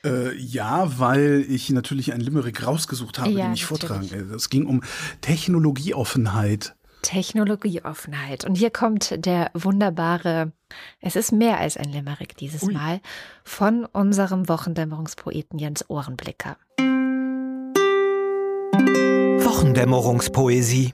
Äh, 0.06 0.36
ja, 0.38 1.00
weil 1.00 1.44
ich 1.50 1.72
natürlich 1.72 2.14
einen 2.14 2.22
Limerick 2.22 2.64
rausgesucht 2.68 3.18
habe, 3.18 3.32
Ja, 3.32 3.46
den 3.48 3.54
ich 3.56 3.68
natürlich. 3.68 3.82
vortragen. 4.12 4.34
Es 4.36 4.52
ging 4.52 4.68
um 4.68 4.84
Technologieoffenheit. 5.22 6.76
Technologieoffenheit. 7.02 8.46
Und 8.46 8.56
hier 8.56 8.70
kommt 8.70 9.26
der 9.26 9.52
wunderbare, 9.54 10.52
es 11.00 11.16
ist 11.16 11.32
mehr 11.32 11.60
als 11.60 11.78
ein 11.78 11.92
Limerick 11.92 12.36
dieses 12.38 12.64
Ui. 12.64 12.74
Mal, 12.74 13.02
von 13.44 13.86
unserem 13.86 14.48
Wochendämmerungspoeten 14.48 15.60
Jens 15.60 15.90
Ohrenblicker. 15.90 16.58
Wochendämmerungspoesie. 19.44 20.94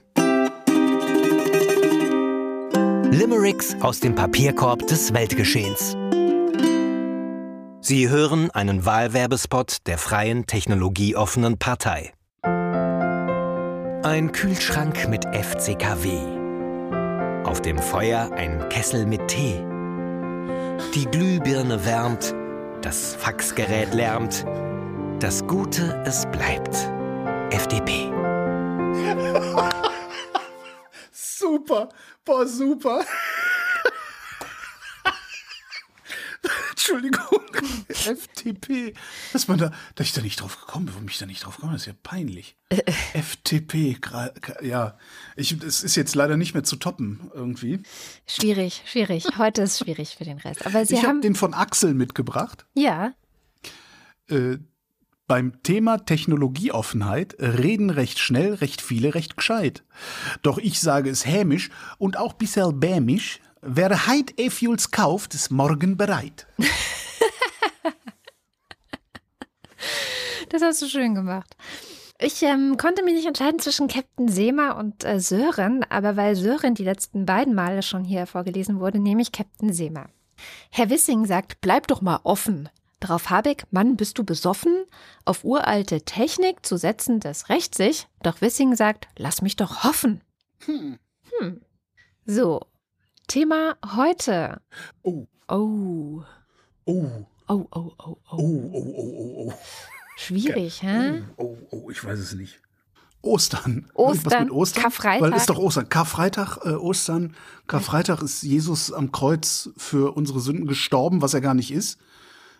Limericks 3.10 3.74
aus 3.80 4.00
dem 4.00 4.14
Papierkorb 4.14 4.86
des 4.86 5.14
Weltgeschehens. 5.14 5.96
Sie 7.80 8.10
hören 8.10 8.50
einen 8.50 8.84
Wahlwerbespot 8.84 9.86
der 9.86 9.96
Freien 9.96 10.46
Technologieoffenen 10.46 11.58
Partei. 11.58 12.12
Ein 14.04 14.30
Kühlschrank 14.30 15.08
mit 15.08 15.24
FCKW. 15.24 16.20
Auf 17.44 17.60
dem 17.60 17.78
Feuer 17.78 18.30
ein 18.30 18.68
Kessel 18.68 19.04
mit 19.04 19.26
Tee. 19.26 19.58
Die 20.94 21.04
Glühbirne 21.10 21.84
wärmt, 21.84 22.32
das 22.80 23.16
Faxgerät 23.16 23.92
lärmt. 23.92 24.46
Das 25.18 25.44
Gute, 25.48 26.00
es 26.06 26.26
bleibt. 26.26 26.76
FDP. 27.50 28.08
Super, 31.10 31.88
boah, 32.24 32.46
super. 32.46 33.04
Entschuldigung, 36.88 37.40
FTP. 37.88 38.94
Dass 39.32 39.48
man 39.48 39.58
da, 39.58 39.72
dass 39.94 40.06
ich 40.06 40.12
da 40.14 40.22
nicht 40.22 40.40
drauf 40.40 40.58
gekommen 40.60 40.86
bin, 40.86 40.94
warum 40.94 41.08
ich 41.08 41.18
da 41.18 41.26
nicht 41.26 41.44
drauf 41.44 41.56
gekommen 41.56 41.72
bin, 41.72 41.76
das 41.76 41.82
ist 41.82 41.92
ja 41.92 41.98
peinlich. 42.02 42.56
FTP, 43.14 43.98
ja. 44.62 44.96
Ich, 45.36 45.52
es 45.62 45.82
ist 45.82 45.96
jetzt 45.96 46.14
leider 46.14 46.36
nicht 46.36 46.54
mehr 46.54 46.64
zu 46.64 46.76
toppen, 46.76 47.30
irgendwie. 47.34 47.80
Schwierig, 48.26 48.82
schwierig. 48.86 49.26
Heute 49.36 49.62
ist 49.62 49.78
schwierig 49.78 50.16
für 50.16 50.24
den 50.24 50.38
Rest. 50.38 50.66
Aber 50.66 50.84
Sie 50.84 50.94
ich 50.94 51.00
habe 51.00 51.08
haben, 51.08 51.20
den 51.20 51.34
von 51.34 51.54
Axel 51.54 51.94
mitgebracht. 51.94 52.66
ja, 52.74 53.12
Äh, 54.28 54.58
beim 55.26 55.62
Thema 55.62 55.98
Technologieoffenheit 55.98 57.36
reden 57.38 57.90
recht 57.90 58.18
schnell, 58.18 58.54
recht 58.54 58.80
viele, 58.80 59.14
recht 59.14 59.36
gescheit. 59.36 59.84
Doch 60.40 60.56
ich 60.56 60.80
sage 60.80 61.10
es 61.10 61.26
hämisch 61.26 61.68
und 61.98 62.16
auch 62.16 62.32
bisserl 62.32 62.72
bämisch. 62.72 63.40
Wer 63.60 64.06
heit 64.06 64.34
E-Fuels 64.38 64.90
kauft, 64.90 65.34
ist 65.34 65.50
morgen 65.50 65.96
bereit. 65.96 66.46
das 70.50 70.62
hast 70.62 70.82
du 70.82 70.86
schön 70.86 71.14
gemacht. 71.14 71.56
Ich 72.20 72.42
ähm, 72.42 72.76
konnte 72.76 73.04
mich 73.04 73.14
nicht 73.14 73.26
entscheiden 73.26 73.60
zwischen 73.60 73.86
Captain 73.88 74.28
Seema 74.28 74.72
und 74.72 75.04
äh, 75.04 75.20
Sören, 75.20 75.84
aber 75.88 76.16
weil 76.16 76.34
Sören 76.34 76.74
die 76.74 76.84
letzten 76.84 77.26
beiden 77.26 77.54
Male 77.54 77.82
schon 77.82 78.04
hier 78.04 78.26
vorgelesen 78.26 78.80
wurde, 78.80 78.98
nehme 78.98 79.22
ich 79.22 79.30
Captain 79.30 79.72
Seema. 79.72 80.06
Herr 80.70 80.90
Wissing 80.90 81.26
sagt, 81.26 81.60
bleib 81.60 81.86
doch 81.86 82.00
mal 82.00 82.20
offen. 82.24 82.68
Darauf 83.00 83.30
Habeck, 83.30 83.64
Mann, 83.70 83.96
bist 83.96 84.18
du 84.18 84.24
besoffen? 84.24 84.84
Auf 85.24 85.44
uralte 85.44 86.02
Technik 86.02 86.66
zu 86.66 86.76
setzen, 86.76 87.20
das 87.20 87.48
rächt 87.48 87.76
sich. 87.76 88.08
Doch 88.22 88.40
Wissing 88.40 88.74
sagt, 88.74 89.06
lass 89.16 89.42
mich 89.42 89.54
doch 89.54 89.84
hoffen. 89.84 90.20
Hm. 90.66 90.98
So, 92.26 92.62
Thema 93.28 93.76
heute. 93.94 94.60
Oh, 95.02 95.26
Oh, 95.50 96.22
oh, 96.84 97.10
oh, 97.46 97.46
oh, 97.48 97.66
oh, 97.70 97.92
oh, 97.98 98.18
oh. 98.30 98.36
oh, 98.36 98.70
oh, 98.72 98.94
oh, 99.06 99.48
oh. 99.48 99.52
Schwierig, 100.16 100.82
hä? 100.82 101.22
Oh, 101.36 101.56
oh, 101.70 101.90
ich 101.90 102.04
weiß 102.04 102.18
es 102.18 102.34
nicht. 102.34 102.60
Ostern. 103.22 103.90
Ostern, 103.94 104.16
Irgendwas 104.16 104.40
mit 104.40 104.50
Ostern? 104.50 104.82
Karfreitag. 104.82 105.20
Weil 105.22 105.36
ist 105.36 105.50
doch 105.50 105.58
Ostern. 105.58 105.88
Karfreitag, 105.88 106.58
äh, 106.64 106.70
Ostern. 106.70 107.34
Karfreitag 107.66 108.22
ist 108.22 108.42
Jesus 108.42 108.92
am 108.92 109.12
Kreuz 109.12 109.70
für 109.76 110.16
unsere 110.16 110.40
Sünden 110.40 110.66
gestorben, 110.66 111.22
was 111.22 111.34
er 111.34 111.40
gar 111.40 111.54
nicht 111.54 111.70
ist. 111.70 111.98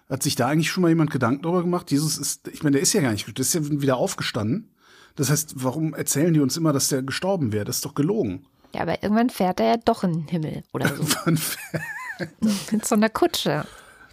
Hat 0.09 0.23
sich 0.23 0.35
da 0.35 0.49
eigentlich 0.49 0.71
schon 0.71 0.83
mal 0.83 0.89
jemand 0.89 1.11
Gedanken 1.11 1.43
darüber 1.43 1.63
gemacht? 1.63 1.91
Jesus 1.91 2.17
ist, 2.19 2.49
ich 2.49 2.63
meine, 2.63 2.75
der 2.75 2.83
ist 2.83 2.93
ja 2.93 3.03
gar 3.03 3.13
nicht, 3.13 3.27
der 3.27 3.43
ist 3.43 3.55
ja 3.55 3.61
wieder 3.63 3.97
aufgestanden. 3.99 4.71
Das 5.17 5.31
heißt, 5.31 5.55
warum 5.57 5.95
erzählen 5.95 6.33
die 6.33 6.41
uns 6.41 6.57
immer, 6.57 6.73
dass 6.73 6.89
der 6.89 7.03
gestorben 7.03 7.53
wäre? 7.53 7.65
Das 7.65 7.77
ist 7.77 7.85
doch 7.85 7.95
gelogen. 7.95 8.47
Ja, 8.75 8.83
aber 8.83 9.03
irgendwann 9.03 9.31
fährt 9.31 9.61
er 9.61 9.67
ja 9.67 9.77
doch 9.77 10.05
in 10.05 10.13
den 10.13 10.29
Himmel 10.29 10.63
oder 10.73 10.95
so. 10.95 11.05
Mit 12.73 12.85
so 12.85 12.95
einer 12.95 13.09
Kutsche. 13.09 13.65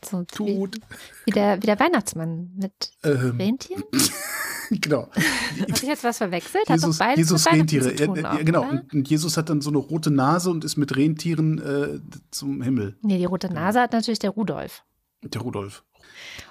So 0.04 0.24
Tut. 0.24 0.76
Wie, 0.76 0.82
wie, 1.26 1.32
der, 1.32 1.62
wie 1.62 1.66
der 1.66 1.80
Weihnachtsmann 1.80 2.52
mit 2.56 2.92
Ähm. 3.04 3.38
Rentieren? 3.38 3.84
genau. 4.70 5.10
Habe 5.10 5.72
ich 5.72 5.82
jetzt 5.82 6.04
was 6.04 6.20
verwechselt? 6.20 6.70
Hat 6.70 6.76
Jesus, 6.76 7.00
beides 7.00 7.18
Jesus 7.18 7.48
Rentiere. 7.48 7.96
Tun 7.96 8.16
Ja, 8.18 8.36
ja, 8.36 8.44
genau. 8.44 8.68
Oder? 8.68 8.84
Und, 8.94 9.10
Jesus 9.10 9.36
hat 9.36 9.50
dann 9.50 9.62
so 9.62 9.72
eine 9.72 9.80
rote 9.80 10.12
Nase 10.12 10.52
und 10.52 10.64
ist 10.64 10.78
mit 10.78 10.96
Rentieren 10.96 11.60
äh, 11.60 12.00
zum 12.30 12.62
Himmel. 12.62 12.98
Nee, 13.02 13.18
die 13.18 13.26
rote 13.26 13.52
Nase 13.52 13.82
hat 13.82 13.94
natürlich 13.94 14.20
der 14.20 14.32
Rudolf. 14.32 14.84
Der 15.24 15.42
Rudolf. 15.42 15.84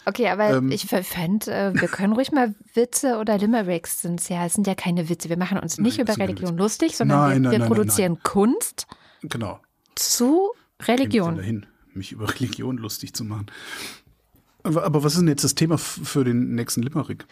Okay, 0.05 0.29
aber 0.29 0.51
Ähm. 0.59 0.71
ich 0.71 0.87
fände, 0.87 1.51
äh, 1.51 1.73
wir 1.75 1.89
können 1.89 2.12
ruhig 2.12 2.33
mal 2.33 2.55
Witze 2.75 3.19
oder 3.19 3.39
Limericks 3.39 4.03
sind 4.03 4.27
ja, 4.29 4.47
es 4.47 4.55
sind 4.55 4.67
ja 4.67 4.75
keine 4.75 5.09
Witze. 5.09 5.29
Wir 5.29 5.39
machen 5.39 5.59
uns 5.59 5.79
nicht 5.79 5.99
Nein, 5.99 6.07
über 6.07 6.17
Religion 6.23 6.57
lustig, 6.57 6.97
sondern 6.97 7.19
Nein, 7.21 7.43
wir, 7.43 7.51
nein, 7.51 7.61
wir 7.61 7.67
produzieren 7.67 8.23
Kunst 8.23 8.87
Genau. 9.23 9.61
zu 9.95 10.51
Religion. 10.83 11.37
dahin, 11.37 11.67
mich 11.95 12.12
über 12.12 12.29
Religion 12.35 12.77
lustig 12.79 13.15
zu 13.15 13.25
machen. 13.25 13.47
Aber, 14.62 14.85
aber 14.85 15.05
was 15.05 15.12
ist 15.15 15.21
denn 15.21 15.29
jetzt 15.29 15.45
das 15.45 15.55
Thema 15.55 15.79
für 15.79 16.25
den 16.25 16.55
nächsten 16.55 16.83
Limerick? 16.83 17.27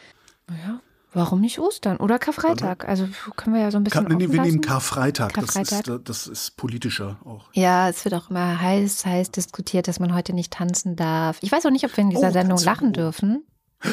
Ja, 0.50 0.80
warum 1.12 1.40
nicht 1.40 1.58
Ostern 1.58 1.96
oder 1.98 2.18
Karfreitag? 2.18 2.88
Also 2.88 3.08
können 3.36 3.54
wir 3.54 3.62
ja 3.62 3.70
so 3.70 3.78
ein 3.78 3.84
bisschen 3.84 4.06
Ka 4.06 4.14
nee, 4.14 4.20
wir 4.20 4.28
nehmen 4.28 4.44
lassen. 4.44 4.60
Karfreitag. 4.60 5.32
Das, 5.34 5.54
Karfreitag. 5.54 5.88
ist, 5.88 6.08
das 6.08 6.26
ist 6.26 6.56
politischer 6.56 7.18
auch. 7.24 7.48
Ja, 7.52 7.88
es 7.88 8.04
wird 8.04 8.14
auch 8.14 8.30
immer 8.30 8.60
heiß, 8.60 9.04
heiß 9.04 9.30
diskutiert, 9.30 9.88
dass 9.88 10.00
man 10.00 10.14
heute 10.14 10.32
nicht 10.32 10.52
tanzen 10.52 10.96
darf. 10.96 11.38
Ich 11.40 11.52
weiß 11.52 11.66
auch 11.66 11.70
nicht, 11.70 11.84
ob 11.84 11.96
wir 11.96 12.02
in 12.02 12.10
dieser 12.10 12.28
Oh, 12.28 12.32
Sendung 12.32 12.58
lachen 12.58 12.88
oh. 12.88 12.92
dürfen. 12.92 13.44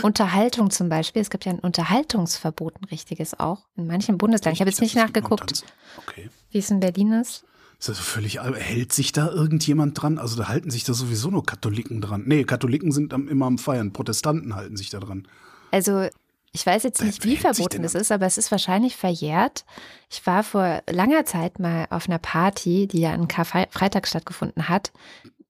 Unterhaltung 0.03 0.70
zum 0.70 0.89
Beispiel. 0.89 1.22
Es 1.22 1.30
gibt 1.30 1.45
ja 1.45 1.51
ein 1.51 1.59
Unterhaltungsverbot, 1.59 2.76
ein 2.82 2.86
richtiges 2.86 3.39
auch. 3.39 3.65
In 3.76 3.88
manchen 3.88 4.17
Bundesländern. 4.17 4.53
Ich 4.53 4.61
habe 4.61 4.70
jetzt 4.70 4.82
nicht 4.82 4.95
nachgeguckt. 4.95 5.63
Okay. 5.97 6.30
wie 6.51 6.59
es 6.59 6.70
in 6.70 6.80
Berlin 6.80 7.11
ist. 7.13 7.43
Ist 7.80 7.89
also 7.89 8.01
völlig, 8.01 8.39
hält 8.41 8.91
sich 8.91 9.13
da 9.13 9.30
irgendjemand 9.30 10.01
dran? 10.01 10.17
Also 10.17 10.36
da 10.36 10.49
halten 10.49 10.70
sich 10.70 10.84
da 10.84 10.93
sowieso 10.93 11.30
nur 11.30 11.45
Katholiken 11.45 12.01
dran. 12.01 12.24
Nee, 12.26 12.43
Katholiken 12.43 12.91
sind 12.91 13.13
am, 13.13 13.30
immer 13.30 13.45
am 13.45 13.57
Feiern. 13.57 13.93
Protestanten 13.93 14.53
halten 14.53 14.76
sich 14.76 14.89
da 14.89 14.99
dran. 14.99 15.28
Also 15.72 16.07
ich 16.52 16.66
weiß 16.66 16.84
jetzt 16.84 17.00
Wer- 17.00 17.08
nicht, 17.08 17.24
wie 17.26 17.38
verboten 17.38 17.84
es 17.84 17.95
ist, 17.95 18.12
aber 18.12 18.26
es 18.26 18.38
ist 18.38 18.52
wahrscheinlich 18.52 18.95
verjährt. 18.95 19.66
Ich 20.10 20.26
war 20.26 20.43
vor 20.43 20.82
langer 20.89 21.26
Zeit 21.26 21.60
mal 21.60 21.88
auf 21.89 22.08
einer 22.08 22.20
Party, 22.20 22.88
die 22.88 23.02
ja 23.02 23.14
an 23.14 23.28
Karfreitag 23.28 24.08
stattgefunden 24.08 24.68
hat, 24.70 24.91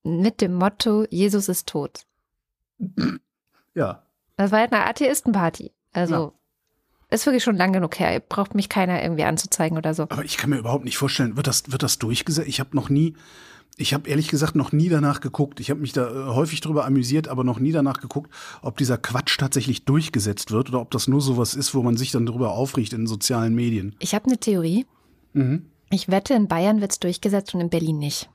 mit 0.04 0.42
dem 0.42 0.54
Motto 0.54 1.06
Jesus 1.10 1.50
ist 1.50 1.68
tot. 1.68 2.06
Ja. 3.76 4.04
Das 4.38 4.52
war 4.52 4.60
halt 4.60 4.74
eine 4.74 4.86
Atheistenparty. 4.86 5.72
Also 5.94 6.14
Ja. 6.16 6.32
ist 7.16 7.26
wirklich 7.26 7.44
schon 7.44 7.56
lang 7.58 7.74
genug 7.74 8.00
her. 8.00 8.20
Braucht 8.20 8.56
mich 8.56 8.70
keiner 8.70 9.02
irgendwie 9.02 9.24
anzuzeigen 9.24 9.78
oder 9.78 9.94
so. 9.94 10.04
Aber 10.04 10.24
ich 10.24 10.38
kann 10.38 10.50
mir 10.50 10.58
überhaupt 10.58 10.86
nicht 10.86 10.98
vorstellen, 10.98 11.36
wird 11.36 11.48
das, 11.48 11.72
wird 11.72 11.84
das 11.84 11.98
durchgesetzt? 12.00 12.48
Ich 12.48 12.60
habe 12.60 12.76
noch 12.76 12.90
nie, 12.90 13.16
ich 13.80 13.94
habe 13.94 14.10
ehrlich 14.10 14.28
gesagt 14.28 14.56
noch 14.56 14.72
nie 14.72 14.90
danach 14.90 15.22
geguckt. 15.22 15.60
Ich 15.60 15.70
habe 15.70 15.80
mich 15.80 15.94
da 15.94 16.10
äh, 16.10 16.34
häufig 16.34 16.62
drüber 16.62 16.86
amüsiert, 16.86 17.28
aber 17.28 17.44
noch 17.44 17.60
nie 17.60 17.72
danach 17.72 18.02
geguckt, 18.02 18.32
ob 18.62 18.78
dieser 18.78 18.98
Quatsch 18.98 19.38
tatsächlich 19.38 19.86
durchgesetzt 19.86 20.52
wird 20.52 20.70
oder 20.70 20.82
ob 20.82 20.92
das 20.92 21.08
nur 21.08 21.22
sowas 21.22 21.54
ist, 21.56 21.74
wo 21.74 21.82
man 21.82 21.96
sich 21.96 22.12
dann 22.12 22.26
darüber 22.26 22.52
aufregt 22.52 22.94
in 22.94 23.08
sozialen 23.08 23.56
Medien. 23.56 23.96
Ich 24.00 24.14
habe 24.14 24.26
eine 24.26 24.38
Theorie. 24.38 24.86
Mhm. 25.34 25.66
Ich 25.90 26.10
wette, 26.10 26.34
in 26.34 26.48
Bayern 26.48 26.82
wird 26.82 26.92
es 26.92 27.00
durchgesetzt 27.00 27.56
und 27.56 27.62
in 27.62 27.70
Berlin 27.70 28.00
nicht. 28.00 28.30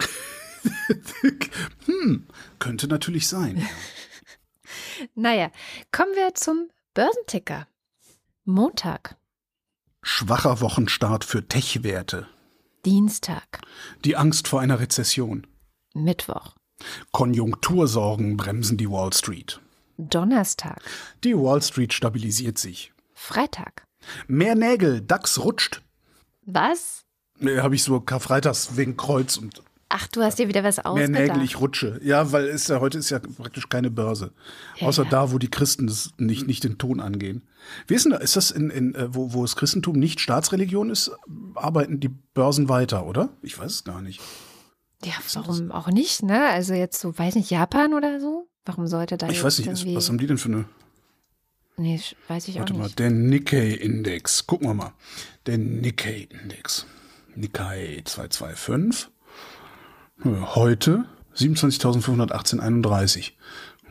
hm, 1.86 2.26
könnte 2.58 2.88
natürlich 2.88 3.28
sein. 3.28 3.66
Naja, 5.14 5.50
kommen 5.92 6.12
wir 6.14 6.34
zum 6.34 6.68
Börsenticker. 6.92 7.66
Montag, 8.44 9.16
Schwacher 10.02 10.60
Wochenstart 10.60 11.24
für 11.24 11.46
Tech-Werte. 11.46 12.26
Dienstag, 12.84 13.60
Die 14.04 14.16
Angst 14.16 14.48
vor 14.48 14.60
einer 14.60 14.80
Rezession. 14.80 15.46
Mittwoch, 15.94 16.54
Konjunktursorgen 17.12 18.38
bremsen 18.38 18.78
die 18.78 18.90
Wall 18.90 19.12
Street. 19.12 19.60
Donnerstag, 19.98 20.80
Die 21.22 21.36
Wall 21.36 21.60
Street 21.60 21.92
stabilisiert 21.92 22.56
sich. 22.56 22.92
Freitag. 23.12 23.84
Mehr 24.28 24.54
Nägel, 24.54 25.02
DAX 25.02 25.38
rutscht. 25.40 25.82
Was? 26.46 27.02
Habe 27.44 27.74
ich 27.74 27.82
so 27.82 28.00
Karfreitags 28.00 28.76
wegen 28.78 28.96
Kreuz 28.96 29.36
und 29.36 29.62
Ach, 29.92 30.06
du 30.06 30.22
hast 30.22 30.38
dir 30.38 30.46
wieder 30.46 30.62
was 30.62 30.76
mehr 30.76 30.86
ausgedacht. 30.86 31.10
Nägel, 31.10 31.42
ich 31.42 31.58
rutsche. 31.60 32.00
Ja, 32.02 32.30
weil 32.30 32.46
es 32.46 32.68
ja, 32.68 32.78
heute 32.80 32.96
ist 32.98 33.10
ja 33.10 33.18
praktisch 33.18 33.68
keine 33.68 33.90
Börse. 33.90 34.32
Ja, 34.76 34.86
Außer 34.86 35.02
ja. 35.02 35.10
da, 35.10 35.32
wo 35.32 35.38
die 35.38 35.50
Christen 35.50 35.88
das 35.88 36.12
nicht, 36.16 36.46
nicht 36.46 36.62
den 36.62 36.78
Ton 36.78 37.00
angehen. 37.00 37.42
Wie 37.88 37.94
ist 37.94 38.04
denn 38.04 38.12
da? 38.12 38.18
Ist 38.18 38.36
das 38.36 38.52
in, 38.52 38.70
in 38.70 38.94
äh, 38.94 39.12
wo, 39.12 39.32
wo 39.32 39.42
das 39.42 39.56
Christentum 39.56 39.98
nicht 39.98 40.20
Staatsreligion 40.20 40.90
ist, 40.90 41.10
arbeiten 41.56 41.98
die 41.98 42.08
Börsen 42.08 42.68
weiter, 42.68 43.04
oder? 43.04 43.30
Ich 43.42 43.58
weiß 43.58 43.72
es 43.72 43.84
gar 43.84 44.00
nicht. 44.00 44.20
Ja, 45.04 45.14
warum 45.34 45.72
auch 45.72 45.88
nicht, 45.88 46.22
ne? 46.22 46.48
Also 46.50 46.72
jetzt 46.74 47.00
so, 47.00 47.18
weiß 47.18 47.34
nicht, 47.34 47.50
Japan 47.50 47.92
oder 47.92 48.20
so? 48.20 48.48
Warum 48.64 48.86
sollte 48.86 49.16
da 49.16 49.28
Ich 49.28 49.42
weiß 49.42 49.58
nicht, 49.58 49.66
irgendwie... 49.66 49.96
was 49.96 50.08
haben 50.08 50.18
die 50.18 50.26
denn 50.28 50.38
für 50.38 50.50
eine. 50.50 50.64
nee, 51.78 52.00
weiß 52.28 52.46
ich 52.46 52.58
Warte 52.58 52.74
auch 52.74 52.78
mal, 52.78 52.84
nicht. 52.84 52.98
der 53.00 53.10
Nikkei-Index. 53.10 54.46
Gucken 54.46 54.68
wir 54.68 54.74
mal. 54.74 54.92
Der 55.46 55.58
Nikkei-Index. 55.58 56.86
Nikkei 57.34 58.02
225. 58.04 59.08
Ja, 60.24 60.54
Heute 60.54 61.04
27.518,31. 61.36 63.32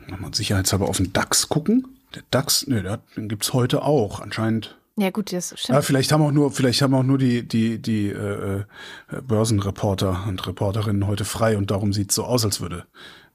Nochmal 0.08 0.34
sicherheitshalber 0.34 0.88
auf 0.88 0.96
den 0.98 1.12
DAX 1.12 1.48
gucken. 1.48 1.98
Der 2.14 2.22
DAX, 2.30 2.66
ne, 2.66 3.00
den 3.16 3.28
gibt's 3.28 3.52
heute 3.52 3.82
auch. 3.82 4.20
Anscheinend. 4.20 4.76
Ja 4.96 5.10
gut, 5.10 5.32
das 5.32 5.54
stimmt. 5.56 5.74
Ja, 5.76 5.82
vielleicht 5.82 6.12
haben 6.12 6.22
auch 6.22 6.32
nur, 6.32 6.50
vielleicht 6.52 6.82
haben 6.82 6.94
auch 6.94 7.02
nur 7.02 7.18
die, 7.18 7.46
die, 7.46 7.80
die 7.80 8.08
äh, 8.08 8.60
äh, 8.60 8.64
Börsenreporter 9.22 10.24
und 10.28 10.46
Reporterinnen 10.46 11.06
heute 11.06 11.24
frei 11.24 11.56
und 11.56 11.70
darum 11.70 11.92
sieht's 11.92 12.14
so 12.14 12.24
aus, 12.24 12.44
als 12.44 12.60
würde 12.60 12.86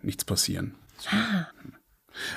nichts 0.02 0.26
passieren. 0.26 0.76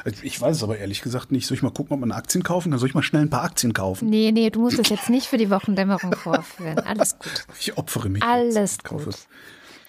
Also 0.05 0.23
Ich 0.23 0.41
weiß 0.41 0.57
es 0.57 0.63
aber 0.63 0.79
ehrlich 0.79 1.03
gesagt 1.03 1.31
nicht. 1.31 1.47
Soll 1.47 1.57
ich 1.57 1.63
mal 1.63 1.71
gucken, 1.73 1.95
ob 1.95 2.01
man 2.01 2.13
Aktien 2.13 2.43
kaufen 2.43 2.71
kann? 2.71 2.79
Soll 2.79 2.89
ich 2.89 2.95
mal 2.95 3.03
schnell 3.03 3.23
ein 3.23 3.31
paar 3.31 3.45
Aktien 3.45 3.73
kaufen? 3.73 4.09
Nee, 4.09 4.33
nee, 4.33 4.51
du 4.51 4.61
musst 4.61 4.79
es 4.79 4.89
jetzt 4.89 5.11
nicht 5.11 5.27
für 5.27 5.37
die 5.37 5.51
Wochendämmerung 5.51 6.15
vorführen. 6.15 6.79
Alles 6.79 7.19
gut. 7.19 7.47
Ich 7.61 7.77
opfere 7.77 8.09
mich. 8.09 8.23
Alles 8.23 8.79
gut. 8.79 9.15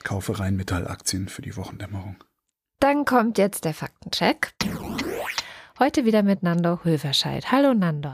Kaufe, 0.04 0.40
Rheinmetall-Aktien 0.40 1.28
für 1.30 1.42
die 1.42 1.56
Wochendämmerung. 1.56 2.16
Dann 2.80 3.06
kommt 3.06 3.38
jetzt 3.38 3.66
der 3.66 3.74
Faktencheck. 3.74 4.54
Heute 5.78 6.06
wieder 6.06 6.24
mit 6.24 6.44
Nando 6.44 6.80
Höverscheid. 6.84 7.52
Hallo 7.52 7.74
Nando. 7.74 8.12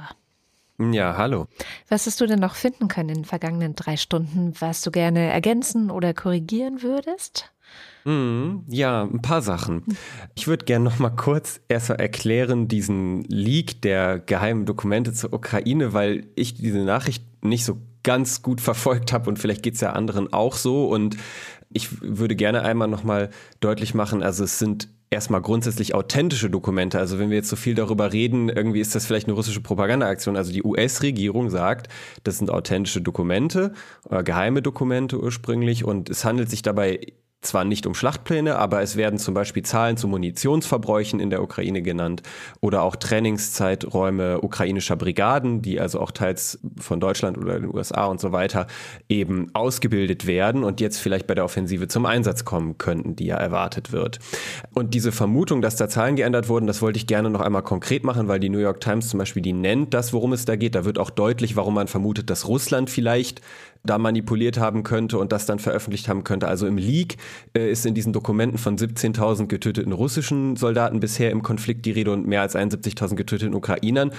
Ja, 0.77 1.15
hallo. 1.17 1.47
Was 1.87 2.05
hast 2.05 2.19
du 2.19 2.25
denn 2.25 2.39
noch 2.39 2.55
finden 2.55 2.87
können 2.87 3.09
in 3.09 3.15
den 3.15 3.25
vergangenen 3.25 3.75
drei 3.75 3.95
Stunden, 3.95 4.53
was 4.59 4.81
du 4.81 4.91
gerne 4.91 5.31
ergänzen 5.31 5.89
oder 5.89 6.13
korrigieren 6.13 6.81
würdest? 6.81 7.51
Mhm, 8.03 8.65
ja, 8.67 9.03
ein 9.03 9.21
paar 9.21 9.41
Sachen. 9.41 9.83
Ich 10.35 10.47
würde 10.47 10.65
gerne 10.65 10.85
noch 10.85 10.99
mal 10.99 11.09
kurz 11.09 11.61
erstmal 11.69 11.99
erklären 11.99 12.67
diesen 12.67 13.23
Leak 13.23 13.81
der 13.81 14.19
geheimen 14.19 14.65
Dokumente 14.65 15.13
zur 15.13 15.33
Ukraine, 15.33 15.93
weil 15.93 16.27
ich 16.35 16.55
diese 16.55 16.83
Nachricht 16.83 17.23
nicht 17.43 17.65
so 17.65 17.77
ganz 18.03 18.43
gut 18.43 18.61
verfolgt 18.61 19.11
habe 19.11 19.29
und 19.29 19.39
vielleicht 19.39 19.63
geht 19.63 19.75
es 19.75 19.81
ja 19.81 19.93
anderen 19.93 20.31
auch 20.31 20.55
so 20.55 20.87
und 20.87 21.17
ich 21.75 22.01
würde 22.01 22.35
gerne 22.35 22.61
einmal 22.61 22.87
noch 22.87 23.03
mal 23.03 23.29
deutlich 23.59 23.93
machen, 23.93 24.23
also 24.23 24.45
es 24.45 24.59
sind 24.59 24.87
erstmal 25.09 25.41
grundsätzlich 25.41 25.93
authentische 25.93 26.49
Dokumente. 26.49 26.99
Also 26.99 27.19
wenn 27.19 27.29
wir 27.29 27.37
jetzt 27.37 27.49
so 27.49 27.55
viel 27.55 27.75
darüber 27.75 28.13
reden, 28.13 28.49
irgendwie 28.49 28.79
ist 28.79 28.95
das 28.95 29.05
vielleicht 29.05 29.27
eine 29.27 29.35
russische 29.35 29.61
Propagandaaktion. 29.61 30.35
Also 30.35 30.51
die 30.51 30.63
US-Regierung 30.63 31.49
sagt, 31.49 31.87
das 32.23 32.37
sind 32.37 32.49
authentische 32.49 33.01
Dokumente, 33.01 33.73
äh, 34.09 34.23
geheime 34.23 34.61
Dokumente 34.61 35.19
ursprünglich 35.19 35.83
und 35.83 36.09
es 36.09 36.25
handelt 36.25 36.49
sich 36.49 36.61
dabei 36.61 37.13
zwar 37.45 37.65
nicht 37.65 37.85
um 37.85 37.93
Schlachtpläne, 37.93 38.57
aber 38.57 38.81
es 38.81 38.95
werden 38.95 39.19
zum 39.19 39.33
Beispiel 39.33 39.63
Zahlen 39.63 39.97
zu 39.97 40.07
Munitionsverbräuchen 40.07 41.19
in 41.19 41.29
der 41.29 41.41
Ukraine 41.41 41.81
genannt 41.81 42.21
oder 42.61 42.83
auch 42.83 42.95
Trainingszeiträume 42.95 44.41
ukrainischer 44.41 44.95
Brigaden, 44.95 45.61
die 45.61 45.79
also 45.79 45.99
auch 45.99 46.11
teils 46.11 46.59
von 46.79 46.99
Deutschland 46.99 47.37
oder 47.37 47.59
den 47.59 47.73
USA 47.73 48.05
und 48.05 48.19
so 48.19 48.31
weiter 48.31 48.67
eben 49.09 49.49
ausgebildet 49.53 50.27
werden 50.27 50.63
und 50.63 50.81
jetzt 50.81 50.97
vielleicht 50.97 51.27
bei 51.27 51.35
der 51.35 51.45
Offensive 51.45 51.87
zum 51.87 52.05
Einsatz 52.05 52.45
kommen 52.45 52.77
könnten, 52.77 53.15
die 53.15 53.25
ja 53.25 53.37
erwartet 53.37 53.91
wird. 53.91 54.19
Und 54.73 54.93
diese 54.93 55.11
Vermutung, 55.11 55.61
dass 55.61 55.75
da 55.75 55.87
Zahlen 55.87 56.15
geändert 56.15 56.49
wurden, 56.49 56.67
das 56.67 56.81
wollte 56.81 56.97
ich 56.97 57.07
gerne 57.07 57.29
noch 57.29 57.41
einmal 57.41 57.63
konkret 57.63 58.03
machen, 58.03 58.27
weil 58.27 58.39
die 58.39 58.49
New 58.49 58.59
York 58.59 58.81
Times 58.81 59.09
zum 59.09 59.19
Beispiel, 59.19 59.41
die 59.41 59.53
nennt 59.53 59.93
das, 59.93 60.13
worum 60.13 60.33
es 60.33 60.45
da 60.45 60.55
geht. 60.55 60.75
Da 60.75 60.85
wird 60.85 60.99
auch 60.99 61.09
deutlich, 61.09 61.55
warum 61.55 61.75
man 61.75 61.87
vermutet, 61.87 62.29
dass 62.29 62.47
Russland 62.47 62.89
vielleicht 62.89 63.41
da 63.85 63.97
manipuliert 63.97 64.59
haben 64.59 64.83
könnte 64.83 65.17
und 65.17 65.31
das 65.31 65.45
dann 65.45 65.59
veröffentlicht 65.59 66.07
haben 66.07 66.23
könnte. 66.23 66.47
Also 66.47 66.67
im 66.67 66.77
Leak 66.77 67.17
äh, 67.55 67.69
ist 67.69 67.85
in 67.85 67.93
diesen 67.93 68.13
Dokumenten 68.13 68.57
von 68.57 68.77
17.000 68.77 69.47
getöteten 69.47 69.91
russischen 69.91 70.55
Soldaten 70.55 70.99
bisher 70.99 71.31
im 71.31 71.43
Konflikt 71.43 71.85
die 71.85 71.91
Rede 71.91 72.11
und 72.11 72.27
mehr 72.27 72.41
als 72.41 72.55
71.000 72.55 73.15
getöteten 73.15 73.55
Ukrainern. 73.55 74.11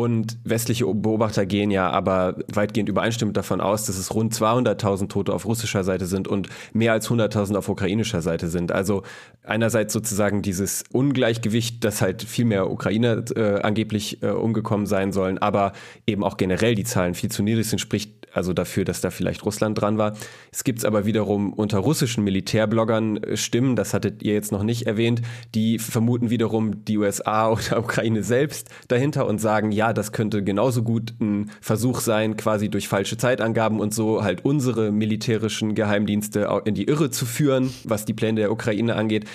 Und 0.00 0.38
westliche 0.44 0.86
Beobachter 0.86 1.44
gehen 1.44 1.70
ja 1.70 1.90
aber 1.90 2.36
weitgehend 2.50 2.88
übereinstimmend 2.88 3.36
davon 3.36 3.60
aus, 3.60 3.84
dass 3.84 3.98
es 3.98 4.14
rund 4.14 4.32
200.000 4.32 5.10
Tote 5.10 5.34
auf 5.34 5.44
russischer 5.44 5.84
Seite 5.84 6.06
sind 6.06 6.26
und 6.26 6.48
mehr 6.72 6.92
als 6.92 7.10
100.000 7.10 7.54
auf 7.54 7.68
ukrainischer 7.68 8.22
Seite 8.22 8.48
sind. 8.48 8.72
Also 8.72 9.02
einerseits 9.44 9.92
sozusagen 9.92 10.40
dieses 10.40 10.84
Ungleichgewicht, 10.90 11.84
dass 11.84 12.00
halt 12.00 12.22
viel 12.22 12.46
mehr 12.46 12.70
Ukrainer 12.70 13.22
äh, 13.36 13.60
angeblich 13.60 14.22
äh, 14.22 14.30
umgekommen 14.30 14.86
sein 14.86 15.12
sollen, 15.12 15.36
aber 15.36 15.72
eben 16.06 16.24
auch 16.24 16.38
generell 16.38 16.74
die 16.74 16.84
Zahlen 16.84 17.12
viel 17.12 17.30
zu 17.30 17.42
niedrig 17.42 17.68
sind, 17.68 17.78
spricht 17.78 18.20
also 18.32 18.52
dafür, 18.52 18.84
dass 18.84 19.00
da 19.00 19.10
vielleicht 19.10 19.44
Russland 19.44 19.80
dran 19.80 19.98
war. 19.98 20.16
Es 20.52 20.64
gibt 20.64 20.84
aber 20.84 21.04
wiederum 21.04 21.52
unter 21.52 21.78
russischen 21.78 22.24
Militärbloggern 22.24 23.22
äh, 23.22 23.36
Stimmen, 23.36 23.76
das 23.76 23.94
hattet 23.94 24.22
ihr 24.22 24.34
jetzt 24.34 24.52
noch 24.52 24.62
nicht 24.62 24.86
erwähnt, 24.86 25.22
die 25.54 25.78
vermuten 25.78 26.30
wiederum 26.30 26.84
die 26.84 26.98
USA 26.98 27.50
oder 27.50 27.78
Ukraine 27.78 28.22
selbst 28.22 28.68
dahinter 28.88 29.26
und 29.26 29.40
sagen, 29.40 29.72
ja, 29.72 29.89
das 29.92 30.12
könnte 30.12 30.42
genauso 30.42 30.82
gut 30.82 31.14
ein 31.20 31.50
Versuch 31.60 32.00
sein, 32.00 32.36
quasi 32.36 32.68
durch 32.68 32.88
falsche 32.88 33.16
Zeitangaben 33.16 33.80
und 33.80 33.94
so 33.94 34.22
halt 34.22 34.44
unsere 34.44 34.92
militärischen 34.92 35.74
Geheimdienste 35.74 36.62
in 36.64 36.74
die 36.74 36.84
Irre 36.84 37.10
zu 37.10 37.26
führen, 37.26 37.72
was 37.84 38.04
die 38.04 38.14
Pläne 38.14 38.40
der 38.40 38.52
Ukraine 38.52 38.96
angeht. 38.96 39.26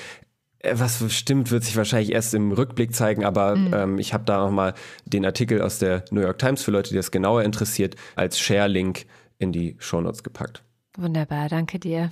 Äh, 0.59 0.75
was 0.77 1.03
stimmt, 1.13 1.51
wird 1.51 1.63
sich 1.63 1.77
wahrscheinlich 1.77 2.11
erst 2.11 2.33
im 2.33 2.51
Rückblick 2.51 2.93
zeigen, 2.93 3.23
aber 3.23 3.55
mhm. 3.55 3.73
ähm, 3.73 3.99
ich 3.99 4.13
habe 4.13 4.25
da 4.25 4.37
nochmal 4.37 4.73
den 5.05 5.25
Artikel 5.25 5.61
aus 5.61 5.79
der 5.79 6.03
New 6.11 6.21
York 6.21 6.39
Times 6.39 6.63
für 6.63 6.71
Leute, 6.71 6.89
die 6.89 6.95
das 6.95 7.11
genauer 7.11 7.43
interessiert, 7.43 7.95
als 8.15 8.39
Share-Link 8.39 9.05
in 9.37 9.51
die 9.51 9.75
Shownotes 9.79 10.23
gepackt. 10.23 10.63
Wunderbar, 10.97 11.49
danke 11.49 11.79
dir. 11.79 12.11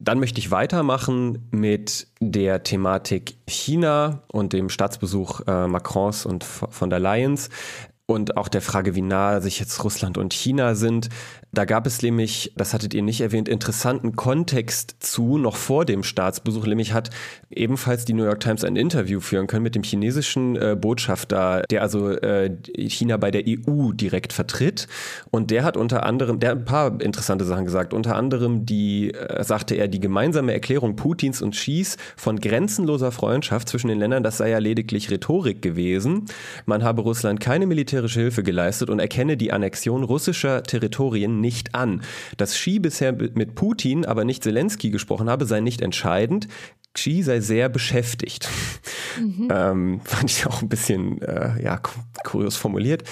Dann 0.00 0.20
möchte 0.20 0.38
ich 0.38 0.50
weitermachen 0.50 1.48
mit 1.50 2.06
der 2.20 2.62
Thematik 2.62 3.36
China 3.48 4.22
und 4.28 4.52
dem 4.52 4.68
Staatsbesuch 4.68 5.40
äh, 5.46 5.66
Macrons 5.66 6.24
und 6.24 6.44
von 6.44 6.88
der 6.88 7.00
Lions 7.00 7.50
und 8.06 8.36
auch 8.36 8.48
der 8.48 8.62
Frage, 8.62 8.94
wie 8.94 9.02
nah 9.02 9.40
sich 9.40 9.60
jetzt 9.60 9.84
Russland 9.84 10.16
und 10.16 10.32
China 10.32 10.74
sind. 10.74 11.10
Da 11.52 11.64
gab 11.64 11.86
es 11.86 12.02
nämlich, 12.02 12.52
das 12.56 12.74
hattet 12.74 12.92
ihr 12.92 13.02
nicht 13.02 13.22
erwähnt, 13.22 13.48
interessanten 13.48 14.14
Kontext 14.16 14.96
zu, 15.00 15.38
noch 15.38 15.56
vor 15.56 15.86
dem 15.86 16.02
Staatsbesuch. 16.02 16.66
Nämlich 16.66 16.92
hat 16.92 17.08
ebenfalls 17.50 18.04
die 18.04 18.12
New 18.12 18.24
York 18.24 18.40
Times 18.40 18.64
ein 18.64 18.76
Interview 18.76 19.20
führen 19.20 19.46
können 19.46 19.62
mit 19.62 19.74
dem 19.74 19.82
chinesischen 19.82 20.56
äh, 20.56 20.76
Botschafter, 20.78 21.62
der 21.70 21.80
also 21.80 22.10
äh, 22.10 22.54
China 22.76 23.16
bei 23.16 23.30
der 23.30 23.44
EU 23.46 23.92
direkt 23.92 24.34
vertritt. 24.34 24.88
Und 25.30 25.50
der 25.50 25.64
hat 25.64 25.78
unter 25.78 26.04
anderem, 26.04 26.38
der 26.38 26.50
hat 26.50 26.58
ein 26.58 26.64
paar 26.66 27.00
interessante 27.00 27.46
Sachen 27.46 27.64
gesagt. 27.64 27.94
Unter 27.94 28.16
anderem 28.16 28.66
die, 28.66 29.14
äh, 29.14 29.42
sagte 29.42 29.74
er, 29.74 29.88
die 29.88 30.00
gemeinsame 30.00 30.52
Erklärung 30.52 30.96
Putins 30.96 31.40
und 31.40 31.52
Xis 31.52 31.96
von 32.16 32.38
grenzenloser 32.40 33.10
Freundschaft 33.10 33.70
zwischen 33.70 33.88
den 33.88 33.98
Ländern, 33.98 34.22
das 34.22 34.36
sei 34.36 34.50
ja 34.50 34.58
lediglich 34.58 35.10
Rhetorik 35.10 35.62
gewesen. 35.62 36.26
Man 36.66 36.84
habe 36.84 37.00
Russland 37.00 37.40
keine 37.40 37.66
militärische 37.66 38.20
Hilfe 38.20 38.42
geleistet 38.42 38.90
und 38.90 38.98
erkenne 38.98 39.38
die 39.38 39.50
Annexion 39.50 40.04
russischer 40.04 40.62
Territorien 40.62 41.37
nicht 41.40 41.74
an. 41.74 42.02
Dass 42.36 42.54
Xi 42.54 42.78
bisher 42.78 43.12
mit 43.12 43.54
Putin, 43.54 44.04
aber 44.04 44.24
nicht 44.24 44.42
Zelensky 44.42 44.90
gesprochen 44.90 45.28
habe, 45.28 45.46
sei 45.46 45.60
nicht 45.60 45.80
entscheidend. 45.80 46.48
Xi 46.94 47.22
sei 47.22 47.40
sehr 47.40 47.68
beschäftigt. 47.68 48.48
Mhm. 49.20 49.48
Ähm, 49.50 50.00
fand 50.04 50.30
ich 50.30 50.46
auch 50.46 50.62
ein 50.62 50.68
bisschen 50.68 51.20
äh, 51.22 51.62
ja, 51.62 51.80
kurios 52.24 52.56
formuliert. 52.56 53.04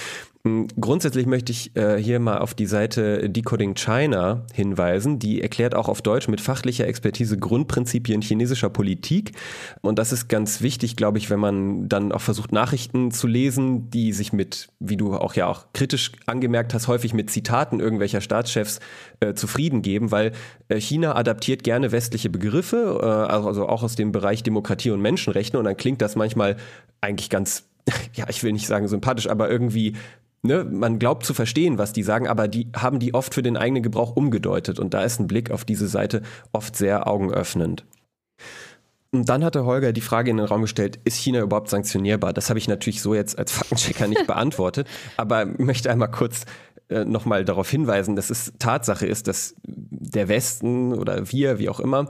Hm, 0.47 0.69
grundsätzlich 0.81 1.27
möchte 1.27 1.51
ich 1.51 1.75
äh, 1.75 1.97
hier 2.01 2.21
mal 2.21 2.39
auf 2.39 2.55
die 2.55 2.67
Seite 2.67 3.29
Decoding 3.29 3.75
China 3.75 4.47
hinweisen. 4.55 5.19
Die 5.19 5.43
erklärt 5.43 5.75
auch 5.75 5.89
auf 5.89 6.03
Deutsch 6.03 6.29
mit 6.29 6.41
fachlicher 6.41 6.87
Expertise 6.87 7.37
Grundprinzipien 7.37 8.23
chinesischer 8.23 8.71
Politik. 8.71 9.33
Und 9.81 9.99
das 9.99 10.13
ist 10.13 10.29
ganz 10.29 10.63
wichtig, 10.63 10.95
glaube 10.95 11.19
ich, 11.19 11.31
wenn 11.31 11.41
man 11.41 11.89
dann 11.89 12.13
auch 12.13 12.21
versucht, 12.21 12.53
Nachrichten 12.53 13.11
zu 13.11 13.27
lesen, 13.27 13.91
die 13.91 14.13
sich 14.13 14.33
mit, 14.33 14.69
wie 14.79 14.97
du 14.97 15.17
auch 15.17 15.35
ja 15.35 15.49
auch 15.49 15.67
kritisch 15.73 16.13
angemerkt 16.27 16.75
hast, 16.75 16.87
häufig 16.87 17.13
mit 17.13 17.29
Zitaten 17.29 17.81
irgendwelcher 17.81 18.21
Staatschefs 18.21 18.79
äh, 19.19 19.35
zufrieden 19.35 19.83
geben, 19.83 20.13
weil 20.13 20.31
äh, 20.69 20.79
China 20.79 21.17
adaptiert 21.17 21.65
gerne 21.65 21.91
westliche 21.91 22.31
Begriffe, 22.31 23.01
äh, 23.03 23.05
also 23.05 23.69
auch 23.69 23.83
aus 23.83 23.97
dem 23.97 24.13
Bereich 24.13 24.45
Demokratie 24.45 24.93
und 24.93 25.01
Menschenrechte. 25.01 25.59
Und 25.59 25.65
dann 25.65 25.77
klingt 25.77 26.01
das 26.01 26.15
manchmal 26.15 26.57
eigentlich 27.01 27.31
ganz 27.31 27.65
ja, 28.15 28.27
ich 28.29 28.43
will 28.43 28.53
nicht 28.53 28.67
sagen 28.67 28.89
sympathisch, 28.89 29.29
aber 29.29 29.51
irgendwie 29.51 29.95
ne, 30.47 30.65
man 30.65 30.99
glaubt 30.99 31.27
zu 31.27 31.35
verstehen, 31.35 31.79
was 31.79 31.93
die 31.93 32.03
sagen, 32.03 32.29
aber 32.29 32.49
die 32.49 32.71
haben 32.75 32.99
die 32.99 33.15
oft 33.15 33.35
für 33.35 33.43
den 33.43 33.57
eigenen 33.57 33.83
Gebrauch 33.83 34.17
umgedeutet. 34.17 34.79
Und 34.79 34.95
da 34.95 35.03
ist 35.03 35.21
ein 35.21 35.27
Blick 35.27 35.51
auf 35.51 35.65
diese 35.65 35.89
Seite 35.89 36.23
oft 36.53 36.77
sehr 36.77 37.07
augenöffnend. 37.07 37.85
Und 39.13 39.29
dann 39.29 39.45
hatte 39.45 39.65
Holger 39.65 39.93
die 39.93 40.01
Frage 40.01 40.31
in 40.31 40.37
den 40.37 40.47
Raum 40.47 40.63
gestellt, 40.63 40.99
ist 41.05 41.17
China 41.17 41.41
überhaupt 41.41 41.71
sanktionierbar? 41.71 42.33
Das 42.33 42.49
habe 42.51 42.59
ich 42.59 42.69
natürlich 42.69 43.01
so 43.01 43.15
jetzt 43.15 43.39
als 43.39 43.53
Faktenchecker 43.53 44.09
nicht 44.09 44.27
beantwortet, 44.27 44.87
aber 45.17 45.47
möchte 45.47 45.91
einmal 45.91 46.11
kurz 46.11 46.45
äh, 46.89 47.05
nochmal 47.05 47.45
darauf 47.45 47.69
hinweisen, 47.69 48.15
dass 48.15 48.31
es 48.31 48.53
Tatsache 48.59 49.07
ist, 49.07 49.27
dass 49.27 49.57
der 49.65 50.29
Westen 50.29 50.93
oder 50.93 51.33
wir, 51.33 51.59
wie 51.59 51.69
auch 51.69 51.81
immer, 51.81 52.09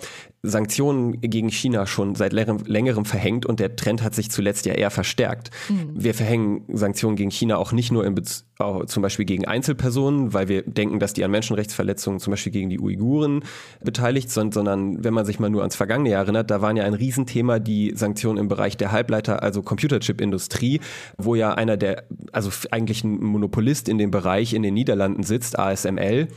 Sanktionen 0.48 1.20
gegen 1.20 1.50
China 1.50 1.86
schon 1.86 2.14
seit 2.14 2.32
längerem 2.32 3.04
verhängt 3.04 3.46
und 3.46 3.60
der 3.60 3.76
Trend 3.76 4.02
hat 4.02 4.14
sich 4.14 4.30
zuletzt 4.30 4.66
ja 4.66 4.74
eher 4.74 4.90
verstärkt. 4.90 5.50
Mhm. 5.68 5.90
Wir 5.94 6.14
verhängen 6.14 6.64
Sanktionen 6.72 7.16
gegen 7.16 7.30
China 7.30 7.56
auch 7.56 7.72
nicht 7.72 7.92
nur 7.92 8.04
in 8.06 8.14
Bez 8.14 8.44
zum 8.86 9.02
Beispiel 9.02 9.26
gegen 9.26 9.44
Einzelpersonen, 9.44 10.32
weil 10.32 10.48
wir 10.48 10.62
denken, 10.62 10.98
dass 10.98 11.12
die 11.12 11.22
an 11.22 11.30
Menschenrechtsverletzungen 11.30 12.20
zum 12.20 12.30
Beispiel 12.30 12.52
gegen 12.52 12.70
die 12.70 12.80
Uiguren 12.80 13.44
beteiligt 13.84 14.30
sind, 14.30 14.54
sondern 14.54 15.04
wenn 15.04 15.12
man 15.12 15.26
sich 15.26 15.38
mal 15.38 15.50
nur 15.50 15.60
ans 15.60 15.76
vergangene 15.76 16.08
Jahr 16.08 16.22
erinnert, 16.22 16.50
da 16.50 16.62
waren 16.62 16.74
ja 16.74 16.84
ein 16.84 16.94
Riesenthema 16.94 17.58
die 17.58 17.92
Sanktionen 17.94 18.38
im 18.38 18.48
Bereich 18.48 18.78
der 18.78 18.92
Halbleiter, 18.92 19.42
also 19.42 19.60
Computerchip-Industrie, 19.60 20.80
wo 21.18 21.34
ja 21.34 21.52
einer 21.52 21.76
der, 21.76 22.04
also 22.32 22.50
eigentlich 22.70 23.04
ein 23.04 23.22
Monopolist 23.22 23.90
in 23.90 23.98
dem 23.98 24.10
Bereich 24.10 24.54
in 24.54 24.62
den 24.62 24.72
Niederlanden 24.72 25.22
sitzt, 25.22 25.58
ASML. 25.58 26.28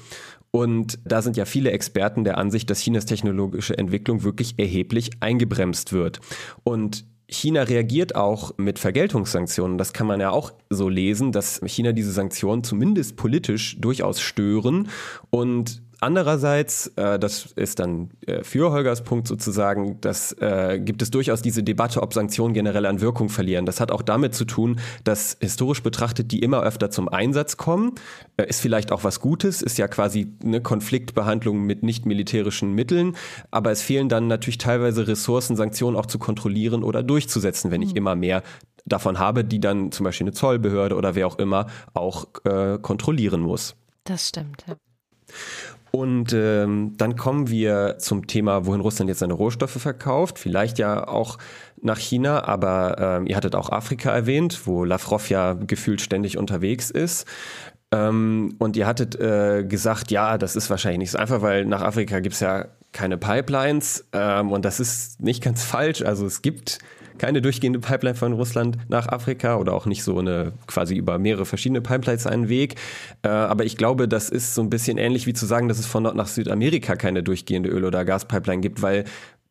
Und 0.51 0.99
da 1.05 1.21
sind 1.21 1.37
ja 1.37 1.45
viele 1.45 1.71
Experten 1.71 2.23
der 2.23 2.37
Ansicht, 2.37 2.69
dass 2.69 2.81
Chinas 2.81 3.05
technologische 3.05 3.77
Entwicklung 3.77 4.23
wirklich 4.23 4.55
erheblich 4.57 5.11
eingebremst 5.19 5.93
wird. 5.93 6.19
Und 6.63 7.05
China 7.27 7.61
reagiert 7.63 8.15
auch 8.15 8.57
mit 8.57 8.79
Vergeltungssanktionen. 8.79 9.77
Das 9.77 9.93
kann 9.93 10.07
man 10.07 10.19
ja 10.19 10.31
auch 10.31 10.51
so 10.69 10.89
lesen, 10.89 11.31
dass 11.31 11.61
China 11.65 11.91
diese 11.91 12.11
Sanktionen 12.11 12.63
zumindest 12.63 13.15
politisch 13.15 13.79
durchaus 13.79 14.19
stören 14.19 14.89
und 15.29 15.83
Andererseits, 16.01 16.87
äh, 16.95 17.19
das 17.19 17.47
ist 17.55 17.79
dann 17.79 18.11
äh, 18.25 18.43
für 18.43 18.71
Holgers 18.71 19.03
Punkt 19.03 19.27
sozusagen, 19.27 19.99
das 19.99 20.31
äh, 20.33 20.79
gibt 20.79 21.01
es 21.01 21.11
durchaus 21.11 21.41
diese 21.41 21.61
Debatte, 21.61 22.01
ob 22.01 22.13
Sanktionen 22.13 22.53
generell 22.53 22.85
an 22.85 23.01
Wirkung 23.01 23.27
verlieren. 23.27 23.65
Das 23.65 23.81
hat 23.81 23.91
auch 23.91 24.01
damit 24.01 24.33
zu 24.33 24.45
tun, 24.45 24.79
dass 25.03 25.37
historisch 25.41 25.83
betrachtet 25.83 26.31
die 26.31 26.39
immer 26.39 26.61
öfter 26.63 26.89
zum 26.89 27.09
Einsatz 27.09 27.57
kommen. 27.57 27.95
Äh, 28.37 28.47
ist 28.47 28.61
vielleicht 28.61 28.91
auch 28.93 29.03
was 29.03 29.19
Gutes, 29.19 29.61
ist 29.61 29.77
ja 29.77 29.89
quasi 29.89 30.33
eine 30.43 30.61
Konfliktbehandlung 30.61 31.63
mit 31.63 31.83
nicht 31.83 32.05
militärischen 32.05 32.73
Mitteln, 32.73 33.17
aber 33.51 33.71
es 33.71 33.81
fehlen 33.81 34.07
dann 34.07 34.27
natürlich 34.27 34.57
teilweise 34.57 35.07
Ressourcen, 35.07 35.57
Sanktionen 35.57 35.97
auch 35.97 36.05
zu 36.05 36.17
kontrollieren 36.17 36.83
oder 36.83 37.03
durchzusetzen, 37.03 37.71
wenn 37.71 37.81
ich 37.81 37.91
mhm. 37.91 37.97
immer 37.97 38.15
mehr 38.15 38.43
davon 38.85 39.19
habe, 39.19 39.43
die 39.43 39.59
dann 39.59 39.91
zum 39.91 40.05
Beispiel 40.05 40.25
eine 40.25 40.33
Zollbehörde 40.33 40.95
oder 40.95 41.15
wer 41.15 41.27
auch 41.27 41.37
immer 41.39 41.67
auch 41.93 42.27
äh, 42.45 42.77
kontrollieren 42.81 43.41
muss. 43.41 43.75
Das 44.05 44.29
stimmt, 44.29 44.63
ja. 44.67 44.75
Und 45.91 46.33
ähm, 46.33 46.93
dann 46.97 47.15
kommen 47.15 47.49
wir 47.49 47.95
zum 47.97 48.27
Thema, 48.27 48.65
wohin 48.65 48.81
Russland 48.81 49.09
jetzt 49.09 49.19
seine 49.19 49.33
Rohstoffe 49.33 49.71
verkauft. 49.71 50.37
Vielleicht 50.37 50.77
ja 50.77 51.07
auch 51.07 51.39
nach 51.81 51.97
China, 51.97 52.43
aber 52.43 52.95
ähm, 52.99 53.27
ihr 53.27 53.35
hattet 53.35 53.55
auch 53.55 53.71
Afrika 53.71 54.11
erwähnt, 54.11 54.61
wo 54.65 54.83
Lavrov 54.83 55.29
ja 55.29 55.53
gefühlt 55.53 56.01
ständig 56.01 56.37
unterwegs 56.37 56.91
ist. 56.91 57.25
Ähm, 57.91 58.55
und 58.59 58.77
ihr 58.77 58.85
hattet 58.85 59.19
äh, 59.19 59.63
gesagt, 59.63 60.11
ja, 60.11 60.37
das 60.37 60.55
ist 60.55 60.69
wahrscheinlich 60.69 60.99
nicht 60.99 61.11
so 61.11 61.17
einfach, 61.17 61.41
weil 61.41 61.65
nach 61.65 61.81
Afrika 61.81 62.19
gibt's 62.19 62.39
ja 62.39 62.67
keine 62.91 63.17
Pipelines. 63.17 64.05
Ähm, 64.13 64.51
und 64.51 64.65
das 64.65 64.79
ist 64.79 65.21
nicht 65.21 65.43
ganz 65.43 65.63
falsch. 65.65 66.03
Also 66.03 66.25
es 66.25 66.41
gibt 66.41 66.79
keine 67.19 67.41
durchgehende 67.41 67.79
Pipeline 67.79 68.15
von 68.15 68.33
Russland 68.33 68.77
nach 68.89 69.07
Afrika 69.07 69.57
oder 69.57 69.73
auch 69.73 69.85
nicht 69.85 70.03
so 70.03 70.17
eine 70.17 70.53
quasi 70.65 70.95
über 70.95 71.19
mehrere 71.19 71.45
verschiedene 71.45 71.81
Pipelines 71.81 72.25
einen 72.25 72.49
Weg. 72.49 72.75
Äh, 73.21 73.27
aber 73.27 73.65
ich 73.65 73.77
glaube, 73.77 74.07
das 74.07 74.29
ist 74.29 74.55
so 74.55 74.61
ein 74.61 74.69
bisschen 74.69 74.97
ähnlich 74.97 75.27
wie 75.27 75.33
zu 75.33 75.45
sagen, 75.45 75.67
dass 75.67 75.77
es 75.77 75.85
von 75.85 76.03
dort 76.03 76.15
nach 76.15 76.27
Südamerika 76.27 76.95
keine 76.95 77.21
durchgehende 77.21 77.69
Öl- 77.69 77.85
oder 77.85 78.03
Gaspipeline 78.05 78.61
gibt, 78.61 78.81
weil 78.81 79.05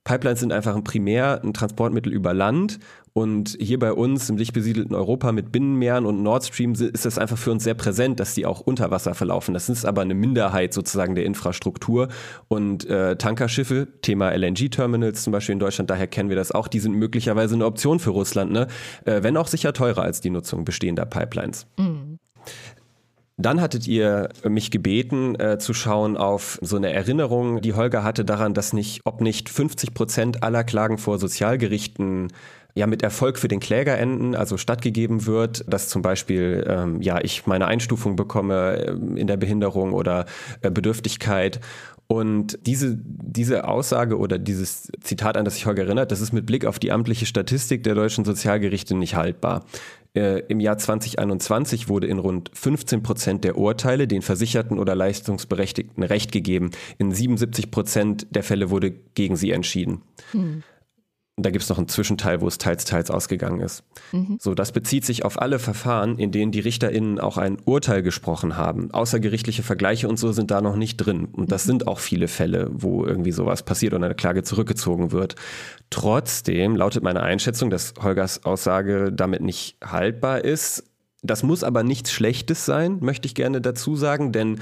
Pipelines 0.08 0.40
sind 0.40 0.52
einfach 0.52 0.74
ein 0.74 0.84
primär 0.84 1.42
ein 1.44 1.52
Transportmittel 1.52 2.14
über 2.14 2.32
Land 2.32 2.78
und 3.12 3.58
hier 3.60 3.78
bei 3.78 3.92
uns 3.92 4.30
im 4.30 4.38
dicht 4.38 4.54
besiedelten 4.54 4.96
Europa 4.96 5.32
mit 5.32 5.52
Binnenmeeren 5.52 6.06
und 6.06 6.22
Nord 6.22 6.46
Stream 6.46 6.72
ist 6.72 7.04
das 7.04 7.18
einfach 7.18 7.36
für 7.36 7.50
uns 7.50 7.62
sehr 7.62 7.74
präsent, 7.74 8.18
dass 8.18 8.32
die 8.32 8.46
auch 8.46 8.60
unter 8.60 8.90
Wasser 8.90 9.12
verlaufen. 9.12 9.52
Das 9.52 9.68
ist 9.68 9.84
aber 9.84 10.00
eine 10.00 10.14
Minderheit 10.14 10.72
sozusagen 10.72 11.14
der 11.14 11.26
Infrastruktur. 11.26 12.08
Und 12.48 12.86
äh, 12.86 13.16
Tankerschiffe, 13.16 13.86
Thema 14.00 14.30
LNG-Terminals 14.30 15.24
zum 15.24 15.32
Beispiel 15.32 15.52
in 15.52 15.58
Deutschland, 15.58 15.90
daher 15.90 16.06
kennen 16.06 16.30
wir 16.30 16.36
das 16.36 16.52
auch, 16.52 16.68
die 16.68 16.80
sind 16.80 16.94
möglicherweise 16.94 17.54
eine 17.54 17.66
Option 17.66 17.98
für 17.98 18.10
Russland, 18.10 18.50
ne? 18.50 18.66
Äh, 19.04 19.22
wenn 19.22 19.36
auch 19.36 19.48
sicher 19.48 19.74
teurer 19.74 20.02
als 20.02 20.22
die 20.22 20.30
Nutzung 20.30 20.64
bestehender 20.64 21.04
Pipelines. 21.04 21.66
Mhm. 21.78 22.18
Dann 23.40 23.60
hattet 23.60 23.86
ihr 23.86 24.30
mich 24.42 24.72
gebeten, 24.72 25.38
äh, 25.38 25.58
zu 25.58 25.72
schauen 25.72 26.16
auf 26.16 26.58
so 26.60 26.76
eine 26.76 26.92
Erinnerung, 26.92 27.60
die 27.60 27.72
Holger 27.72 28.02
hatte 28.02 28.24
daran, 28.24 28.52
dass 28.52 28.72
nicht, 28.72 29.00
ob 29.04 29.20
nicht 29.20 29.48
50 29.48 29.94
Prozent 29.94 30.42
aller 30.42 30.64
Klagen 30.64 30.98
vor 30.98 31.18
Sozialgerichten 31.18 32.32
ja 32.74 32.86
mit 32.86 33.02
Erfolg 33.02 33.38
für 33.38 33.48
den 33.48 33.60
Kläger 33.60 33.96
enden, 33.96 34.34
also 34.34 34.56
stattgegeben 34.56 35.26
wird, 35.26 35.64
dass 35.68 35.88
zum 35.88 36.02
Beispiel 36.02 36.64
ähm, 36.68 37.00
ja 37.00 37.20
ich 37.22 37.46
meine 37.46 37.66
Einstufung 37.66 38.16
bekomme 38.16 38.76
äh, 38.76 39.20
in 39.20 39.28
der 39.28 39.36
Behinderung 39.36 39.92
oder 39.92 40.26
äh, 40.62 40.70
Bedürftigkeit 40.70 41.60
und 42.10 42.58
diese, 42.66 42.98
diese 43.04 43.68
Aussage 43.68 44.16
oder 44.16 44.38
dieses 44.38 44.90
Zitat, 45.02 45.36
an 45.36 45.44
das 45.44 45.56
sich 45.56 45.66
Holger 45.66 45.84
erinnert, 45.84 46.10
das 46.10 46.22
ist 46.22 46.32
mit 46.32 46.46
Blick 46.46 46.64
auf 46.64 46.78
die 46.78 46.90
amtliche 46.90 47.26
Statistik 47.26 47.82
der 47.82 47.94
deutschen 47.94 48.24
Sozialgerichte 48.24 48.94
nicht 48.94 49.14
haltbar. 49.14 49.66
Äh, 50.14 50.40
Im 50.48 50.60
Jahr 50.60 50.78
2021 50.78 51.88
wurde 51.88 52.06
in 52.06 52.18
rund 52.18 52.50
15 52.54 53.02
Prozent 53.02 53.44
der 53.44 53.58
Urteile 53.58 54.08
den 54.08 54.22
Versicherten 54.22 54.78
oder 54.78 54.94
Leistungsberechtigten 54.94 56.02
Recht 56.02 56.32
gegeben. 56.32 56.70
In 56.98 57.12
77 57.12 57.70
Prozent 57.70 58.26
der 58.30 58.42
Fälle 58.42 58.70
wurde 58.70 58.90
gegen 59.14 59.36
sie 59.36 59.50
entschieden. 59.50 60.02
Hm 60.32 60.62
da 61.42 61.50
gibt 61.50 61.62
es 61.62 61.68
noch 61.68 61.78
einen 61.78 61.88
Zwischenteil, 61.88 62.40
wo 62.40 62.48
es 62.48 62.58
teils, 62.58 62.84
teils 62.84 63.10
ausgegangen 63.10 63.60
ist. 63.60 63.84
Mhm. 64.12 64.38
So, 64.40 64.54
das 64.54 64.72
bezieht 64.72 65.04
sich 65.04 65.24
auf 65.24 65.40
alle 65.40 65.58
Verfahren, 65.58 66.18
in 66.18 66.32
denen 66.32 66.52
die 66.52 66.60
RichterInnen 66.60 67.20
auch 67.20 67.36
ein 67.36 67.58
Urteil 67.64 68.02
gesprochen 68.02 68.56
haben. 68.56 68.90
Außergerichtliche 68.90 69.62
Vergleiche 69.62 70.08
und 70.08 70.18
so 70.18 70.32
sind 70.32 70.50
da 70.50 70.60
noch 70.60 70.76
nicht 70.76 70.96
drin. 70.96 71.26
Und 71.26 71.52
das 71.52 71.64
mhm. 71.64 71.70
sind 71.70 71.86
auch 71.88 71.98
viele 71.98 72.28
Fälle, 72.28 72.70
wo 72.72 73.04
irgendwie 73.04 73.32
sowas 73.32 73.62
passiert 73.62 73.94
und 73.94 74.04
eine 74.04 74.14
Klage 74.14 74.42
zurückgezogen 74.42 75.12
wird. 75.12 75.36
Trotzdem 75.90 76.76
lautet 76.76 77.02
meine 77.02 77.22
Einschätzung, 77.22 77.70
dass 77.70 77.94
Holgers 78.00 78.44
Aussage 78.44 79.12
damit 79.12 79.42
nicht 79.42 79.76
haltbar 79.84 80.44
ist. 80.44 80.84
Das 81.22 81.42
muss 81.42 81.64
aber 81.64 81.82
nichts 81.82 82.12
Schlechtes 82.12 82.64
sein, 82.64 82.98
möchte 83.00 83.26
ich 83.26 83.34
gerne 83.34 83.60
dazu 83.60 83.96
sagen, 83.96 84.30
denn 84.30 84.60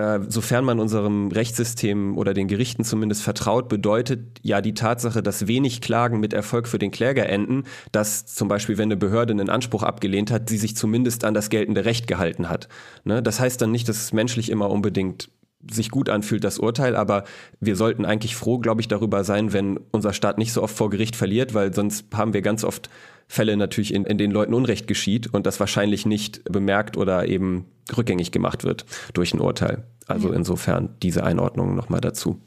äh, 0.00 0.20
sofern 0.28 0.64
man 0.64 0.80
unserem 0.80 1.28
Rechtssystem 1.28 2.16
oder 2.16 2.32
den 2.32 2.48
Gerichten 2.48 2.84
zumindest 2.84 3.22
vertraut, 3.22 3.68
bedeutet 3.68 4.38
ja 4.40 4.62
die 4.62 4.72
Tatsache, 4.72 5.22
dass 5.22 5.46
wenig 5.46 5.82
Klagen 5.82 6.20
mit 6.20 6.32
Erfolg 6.32 6.68
für 6.68 6.78
den 6.78 6.90
Kläger 6.90 7.28
enden, 7.28 7.64
dass 7.92 8.24
zum 8.24 8.48
Beispiel, 8.48 8.78
wenn 8.78 8.88
eine 8.88 8.96
Behörde 8.96 9.32
einen 9.32 9.50
Anspruch 9.50 9.82
abgelehnt 9.82 10.30
hat, 10.30 10.48
sie 10.48 10.56
sich 10.56 10.74
zumindest 10.74 11.24
an 11.24 11.34
das 11.34 11.50
geltende 11.50 11.84
Recht 11.84 12.06
gehalten 12.06 12.48
hat. 12.48 12.68
Ne? 13.04 13.22
Das 13.22 13.40
heißt 13.40 13.60
dann 13.60 13.72
nicht, 13.72 13.88
dass 13.90 13.98
es 13.98 14.12
menschlich 14.14 14.48
immer 14.48 14.70
unbedingt 14.70 15.28
sich 15.70 15.90
gut 15.90 16.08
anfühlt, 16.08 16.42
das 16.44 16.58
Urteil, 16.58 16.96
aber 16.96 17.24
wir 17.60 17.76
sollten 17.76 18.06
eigentlich 18.06 18.34
froh, 18.34 18.58
glaube 18.58 18.80
ich, 18.80 18.88
darüber 18.88 19.24
sein, 19.24 19.52
wenn 19.52 19.78
unser 19.90 20.14
Staat 20.14 20.38
nicht 20.38 20.54
so 20.54 20.62
oft 20.62 20.74
vor 20.74 20.88
Gericht 20.88 21.14
verliert, 21.14 21.52
weil 21.52 21.74
sonst 21.74 22.06
haben 22.14 22.32
wir 22.32 22.40
ganz 22.40 22.64
oft 22.64 22.88
Fälle 23.30 23.56
natürlich, 23.56 23.94
in, 23.94 24.04
in 24.06 24.18
denen 24.18 24.32
Leuten 24.32 24.54
Unrecht 24.54 24.88
geschieht 24.88 25.32
und 25.32 25.46
das 25.46 25.60
wahrscheinlich 25.60 26.04
nicht 26.04 26.42
bemerkt 26.50 26.96
oder 26.96 27.28
eben 27.28 27.66
rückgängig 27.96 28.32
gemacht 28.32 28.64
wird 28.64 28.86
durch 29.14 29.32
ein 29.32 29.40
Urteil. 29.40 29.84
Also 30.08 30.32
insofern 30.32 30.96
diese 31.00 31.22
Einordnung 31.22 31.76
nochmal 31.76 32.00
dazu. 32.00 32.40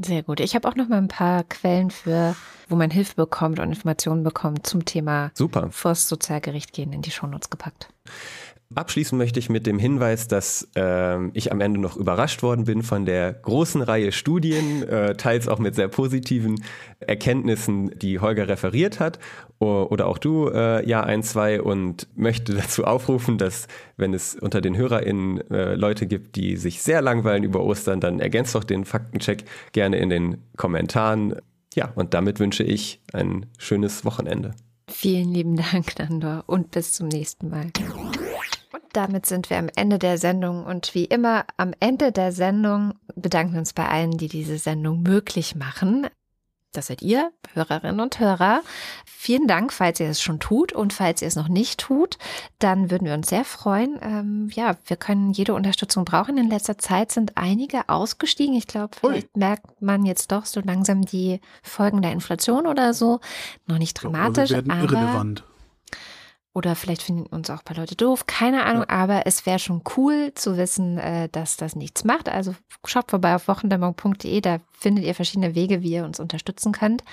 Sehr 0.00 0.22
gut. 0.22 0.38
Ich 0.38 0.54
habe 0.54 0.68
auch 0.68 0.76
noch 0.76 0.88
mal 0.88 0.98
ein 0.98 1.08
paar 1.08 1.42
Quellen 1.42 1.90
für, 1.90 2.36
wo 2.68 2.76
man 2.76 2.88
Hilfe 2.88 3.16
bekommt 3.16 3.58
und 3.58 3.70
Informationen 3.70 4.22
bekommt 4.22 4.64
zum 4.64 4.84
Thema 4.84 5.32
Super. 5.34 5.70
vors 5.72 6.08
Sozialgericht 6.08 6.72
gehen 6.72 6.92
in 6.92 7.02
die 7.02 7.10
Shownotes 7.10 7.50
gepackt. 7.50 7.88
Abschließen 8.74 9.16
möchte 9.16 9.38
ich 9.38 9.48
mit 9.48 9.66
dem 9.66 9.78
Hinweis, 9.78 10.28
dass 10.28 10.68
äh, 10.76 11.28
ich 11.30 11.52
am 11.52 11.62
Ende 11.62 11.80
noch 11.80 11.96
überrascht 11.96 12.42
worden 12.42 12.66
bin 12.66 12.82
von 12.82 13.06
der 13.06 13.32
großen 13.32 13.80
Reihe 13.80 14.12
Studien, 14.12 14.82
äh, 14.82 15.14
teils 15.14 15.48
auch 15.48 15.58
mit 15.58 15.74
sehr 15.74 15.88
positiven 15.88 16.62
Erkenntnissen, 17.00 17.98
die 17.98 18.20
Holger 18.20 18.46
referiert 18.46 19.00
hat 19.00 19.18
oder 19.58 20.06
auch 20.06 20.18
du, 20.18 20.48
äh, 20.48 20.86
ja, 20.86 21.02
ein, 21.02 21.22
zwei 21.22 21.62
und 21.62 22.08
möchte 22.14 22.54
dazu 22.54 22.84
aufrufen, 22.84 23.38
dass 23.38 23.68
wenn 23.96 24.12
es 24.12 24.34
unter 24.34 24.60
den 24.60 24.76
HörerInnen 24.76 25.50
äh, 25.50 25.74
Leute 25.74 26.06
gibt, 26.06 26.36
die 26.36 26.56
sich 26.56 26.82
sehr 26.82 27.00
langweilen 27.00 27.44
über 27.44 27.64
Ostern, 27.64 28.00
dann 28.00 28.20
ergänzt 28.20 28.54
doch 28.54 28.64
den 28.64 28.84
Faktencheck 28.84 29.44
gerne 29.72 29.96
in 29.96 30.10
den 30.10 30.44
Kommentaren. 30.56 31.36
Ja, 31.74 31.90
und 31.94 32.12
damit 32.12 32.38
wünsche 32.38 32.64
ich 32.64 33.00
ein 33.14 33.46
schönes 33.56 34.04
Wochenende. 34.04 34.54
Vielen 34.90 35.32
lieben 35.32 35.56
Dank, 35.56 35.98
Nandor, 35.98 36.44
und 36.46 36.70
bis 36.70 36.92
zum 36.92 37.08
nächsten 37.08 37.48
Mal. 37.48 37.70
Damit 38.92 39.26
sind 39.26 39.50
wir 39.50 39.58
am 39.58 39.68
Ende 39.74 39.98
der 39.98 40.18
Sendung. 40.18 40.64
Und 40.64 40.94
wie 40.94 41.04
immer 41.04 41.44
am 41.56 41.72
Ende 41.80 42.12
der 42.12 42.32
Sendung 42.32 42.94
bedanken 43.14 43.52
wir 43.52 43.60
uns 43.60 43.72
bei 43.72 43.88
allen, 43.88 44.16
die 44.18 44.28
diese 44.28 44.58
Sendung 44.58 45.02
möglich 45.02 45.54
machen. 45.54 46.06
Das 46.72 46.88
seid 46.88 47.00
ihr, 47.00 47.32
Hörerinnen 47.54 47.98
und 47.98 48.20
Hörer. 48.20 48.60
Vielen 49.06 49.48
Dank, 49.48 49.72
falls 49.72 50.00
ihr 50.00 50.08
es 50.10 50.20
schon 50.20 50.38
tut 50.38 50.72
und 50.72 50.92
falls 50.92 51.22
ihr 51.22 51.28
es 51.28 51.34
noch 51.34 51.48
nicht 51.48 51.80
tut, 51.80 52.18
dann 52.58 52.90
würden 52.90 53.06
wir 53.06 53.14
uns 53.14 53.28
sehr 53.28 53.44
freuen. 53.44 53.98
Ähm, 54.02 54.50
ja, 54.52 54.76
wir 54.86 54.96
können 54.96 55.32
jede 55.32 55.54
Unterstützung 55.54 56.04
brauchen. 56.04 56.36
In 56.36 56.50
letzter 56.50 56.76
Zeit 56.76 57.10
sind 57.10 57.38
einige 57.38 57.88
ausgestiegen. 57.88 58.54
Ich 58.54 58.66
glaube, 58.66 58.96
vielleicht 59.00 59.28
Ui. 59.28 59.40
merkt 59.40 59.80
man 59.80 60.04
jetzt 60.04 60.30
doch 60.30 60.44
so 60.44 60.60
langsam 60.60 61.02
die 61.02 61.40
Folgen 61.62 62.02
der 62.02 62.12
Inflation 62.12 62.66
oder 62.66 62.92
so. 62.92 63.20
Noch 63.66 63.78
nicht 63.78 63.94
dramatisch, 63.94 64.50
ja, 64.50 64.64
wir 64.64 64.72
aber 64.72 64.82
irrelevant. 64.82 65.44
Oder 66.54 66.74
vielleicht 66.74 67.02
finden 67.02 67.26
uns 67.26 67.50
auch 67.50 67.58
ein 67.58 67.64
paar 67.64 67.76
Leute 67.76 67.94
doof, 67.94 68.26
keine 68.26 68.64
Ahnung, 68.64 68.84
ja. 68.88 68.94
aber 68.94 69.26
es 69.26 69.46
wäre 69.46 69.58
schon 69.58 69.82
cool 69.96 70.32
zu 70.34 70.56
wissen, 70.56 70.98
äh, 70.98 71.28
dass 71.28 71.56
das 71.56 71.76
nichts 71.76 72.04
macht. 72.04 72.28
Also 72.28 72.54
schaut 72.84 73.10
vorbei 73.10 73.34
auf 73.34 73.48
wochendämmerung.de, 73.48 74.40
da 74.40 74.58
findet 74.72 75.04
ihr 75.04 75.14
verschiedene 75.14 75.54
Wege, 75.54 75.82
wie 75.82 75.92
ihr 75.92 76.04
uns 76.04 76.18
unterstützen 76.18 76.72
könnt. 76.72 77.04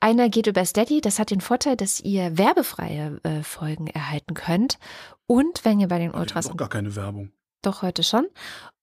Einer 0.00 0.28
geht 0.28 0.46
über 0.46 0.64
Steady, 0.64 1.00
das 1.00 1.18
hat 1.18 1.30
den 1.30 1.40
Vorteil, 1.40 1.76
dass 1.76 2.00
ihr 2.00 2.36
werbefreie 2.36 3.20
äh, 3.22 3.42
Folgen 3.42 3.86
erhalten 3.86 4.34
könnt. 4.34 4.78
Und 5.26 5.64
wenn 5.64 5.80
ihr 5.80 5.88
bei 5.88 5.98
den 5.98 6.12
Ultras. 6.12 6.46
Doch 6.46 6.56
gar 6.56 6.68
keine 6.68 6.94
Werbung. 6.94 7.32
Doch, 7.62 7.82
heute 7.82 8.02
schon. 8.02 8.26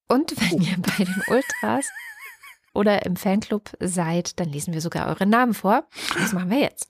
Und 0.07 0.33
wenn 0.41 0.59
oh. 0.59 0.63
ihr 0.63 0.77
bei 0.77 1.03
den 1.03 1.23
Ultras 1.27 1.87
oder 2.73 3.05
im 3.05 3.15
Fanclub 3.15 3.71
seid, 3.79 4.39
dann 4.39 4.49
lesen 4.49 4.73
wir 4.73 4.81
sogar 4.81 5.07
eure 5.07 5.27
Namen 5.27 5.53
vor. 5.53 5.87
Das 6.17 6.33
machen 6.33 6.49
wir 6.49 6.59
jetzt. 6.59 6.89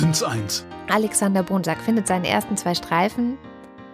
Dins 0.00 0.22
1. 0.22 0.64
Alexander 0.88 1.42
Bonsack 1.42 1.78
findet 1.78 2.06
seinen 2.06 2.24
ersten 2.24 2.56
zwei 2.56 2.74
Streifen 2.74 3.36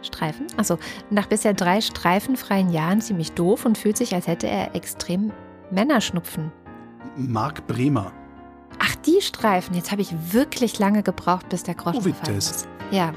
Streifen? 0.03 0.47
Also 0.57 0.79
nach 1.11 1.27
bisher 1.27 1.53
drei 1.53 1.81
streifenfreien 1.81 2.71
Jahren 2.71 3.01
ziemlich 3.01 3.33
doof 3.33 3.65
und 3.65 3.77
fühlt 3.77 3.97
sich, 3.97 4.15
als 4.15 4.29
hätte 4.29 4.47
er 4.47 4.77
extrem 4.77 5.33
Männerschnupfen. 5.73 6.53
Marc 7.17 7.67
Bremer. 7.67 8.13
Ach, 8.79 8.95
die 8.95 9.21
Streifen. 9.21 9.75
Jetzt 9.75 9.91
habe 9.91 10.01
ich 10.01 10.15
wirklich 10.31 10.79
lange 10.79 11.03
gebraucht, 11.03 11.49
bis 11.49 11.65
der 11.65 11.75
Groschen 11.75 12.05
gefallen 12.05 12.39
ist. 12.39 12.69
Ja. 12.93 13.13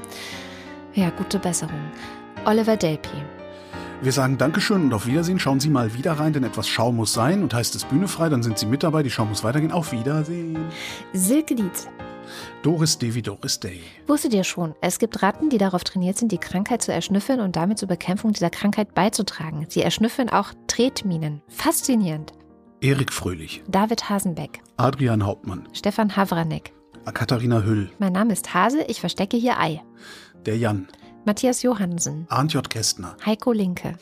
Ja, 0.94 1.10
gute 1.10 1.38
Besserung. 1.38 1.92
Oliver 2.44 2.76
Delpy. 2.76 3.22
Wir 4.02 4.10
sagen 4.10 4.36
Dankeschön 4.36 4.82
und 4.82 4.94
auf 4.94 5.06
Wiedersehen. 5.06 5.38
Schauen 5.38 5.60
Sie 5.60 5.68
mal 5.68 5.94
wieder 5.94 6.14
rein, 6.14 6.32
denn 6.32 6.42
etwas 6.42 6.66
Schau 6.66 6.90
muss 6.90 7.12
sein. 7.12 7.44
Und 7.44 7.54
heißt 7.54 7.76
es 7.76 7.84
Bühne 7.84 8.08
frei, 8.08 8.30
dann 8.30 8.42
sind 8.42 8.58
Sie 8.58 8.66
mit 8.66 8.82
dabei. 8.82 9.04
Die 9.04 9.10
Schau 9.10 9.26
muss 9.26 9.44
weitergehen. 9.44 9.70
Auf 9.70 9.92
Wiedersehen. 9.92 10.58
Silke 11.12 11.54
Dietz. 11.54 11.86
Doris 12.62 12.98
Day 12.98 13.10
Doris 13.22 13.60
Day. 13.60 13.80
Wusstet 14.06 14.34
ihr 14.34 14.44
schon, 14.44 14.74
es 14.80 14.98
gibt 14.98 15.22
Ratten, 15.22 15.50
die 15.50 15.58
darauf 15.58 15.84
trainiert 15.84 16.16
sind, 16.18 16.32
die 16.32 16.38
Krankheit 16.38 16.82
zu 16.82 16.92
erschnüffeln 16.92 17.40
und 17.40 17.56
damit 17.56 17.78
zur 17.78 17.88
Bekämpfung 17.88 18.32
dieser 18.32 18.50
Krankheit 18.50 18.94
beizutragen. 18.94 19.66
Sie 19.68 19.82
erschnüffeln 19.82 20.28
auch 20.28 20.52
Tretminen. 20.66 21.42
Faszinierend. 21.48 22.32
Erik 22.80 23.12
Fröhlich. 23.12 23.62
David 23.68 24.08
Hasenbeck. 24.08 24.62
Adrian 24.76 25.24
Hauptmann. 25.24 25.68
Stefan 25.72 26.16
Havranek. 26.16 26.72
Katharina 27.12 27.62
Hüll. 27.62 27.90
Mein 27.98 28.12
Name 28.12 28.32
ist 28.32 28.54
Hase, 28.54 28.82
ich 28.86 29.00
verstecke 29.00 29.36
hier 29.36 29.58
Ei. 29.58 29.82
Der 30.46 30.56
Jan. 30.56 30.88
Matthias 31.24 31.62
Johansen. 31.62 32.26
Arndt 32.28 32.54
J. 32.54 32.68
Kästner. 32.68 33.16
Heiko 33.24 33.52
Linke. 33.52 33.94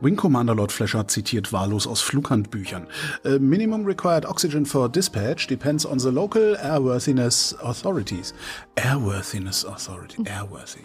Wing 0.00 0.16
Commander 0.16 0.54
Lord 0.54 0.72
Flasher 0.72 1.06
zitiert 1.08 1.52
wahllos 1.52 1.86
aus 1.86 2.00
Flughandbüchern. 2.00 2.86
Uh, 3.24 3.38
minimum 3.38 3.84
required 3.84 4.24
oxygen 4.24 4.64
for 4.64 4.88
dispatch 4.88 5.46
depends 5.46 5.84
on 5.84 5.98
the 5.98 6.10
local 6.10 6.56
airworthiness 6.56 7.54
authorities. 7.62 8.32
Airworthiness 8.76 9.64
authority. 9.64 10.22
Airworthy. 10.24 10.84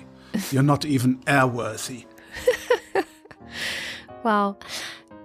You're 0.52 0.64
not 0.64 0.86
even 0.86 1.20
airworthy. 1.26 2.06
wow. 4.24 4.58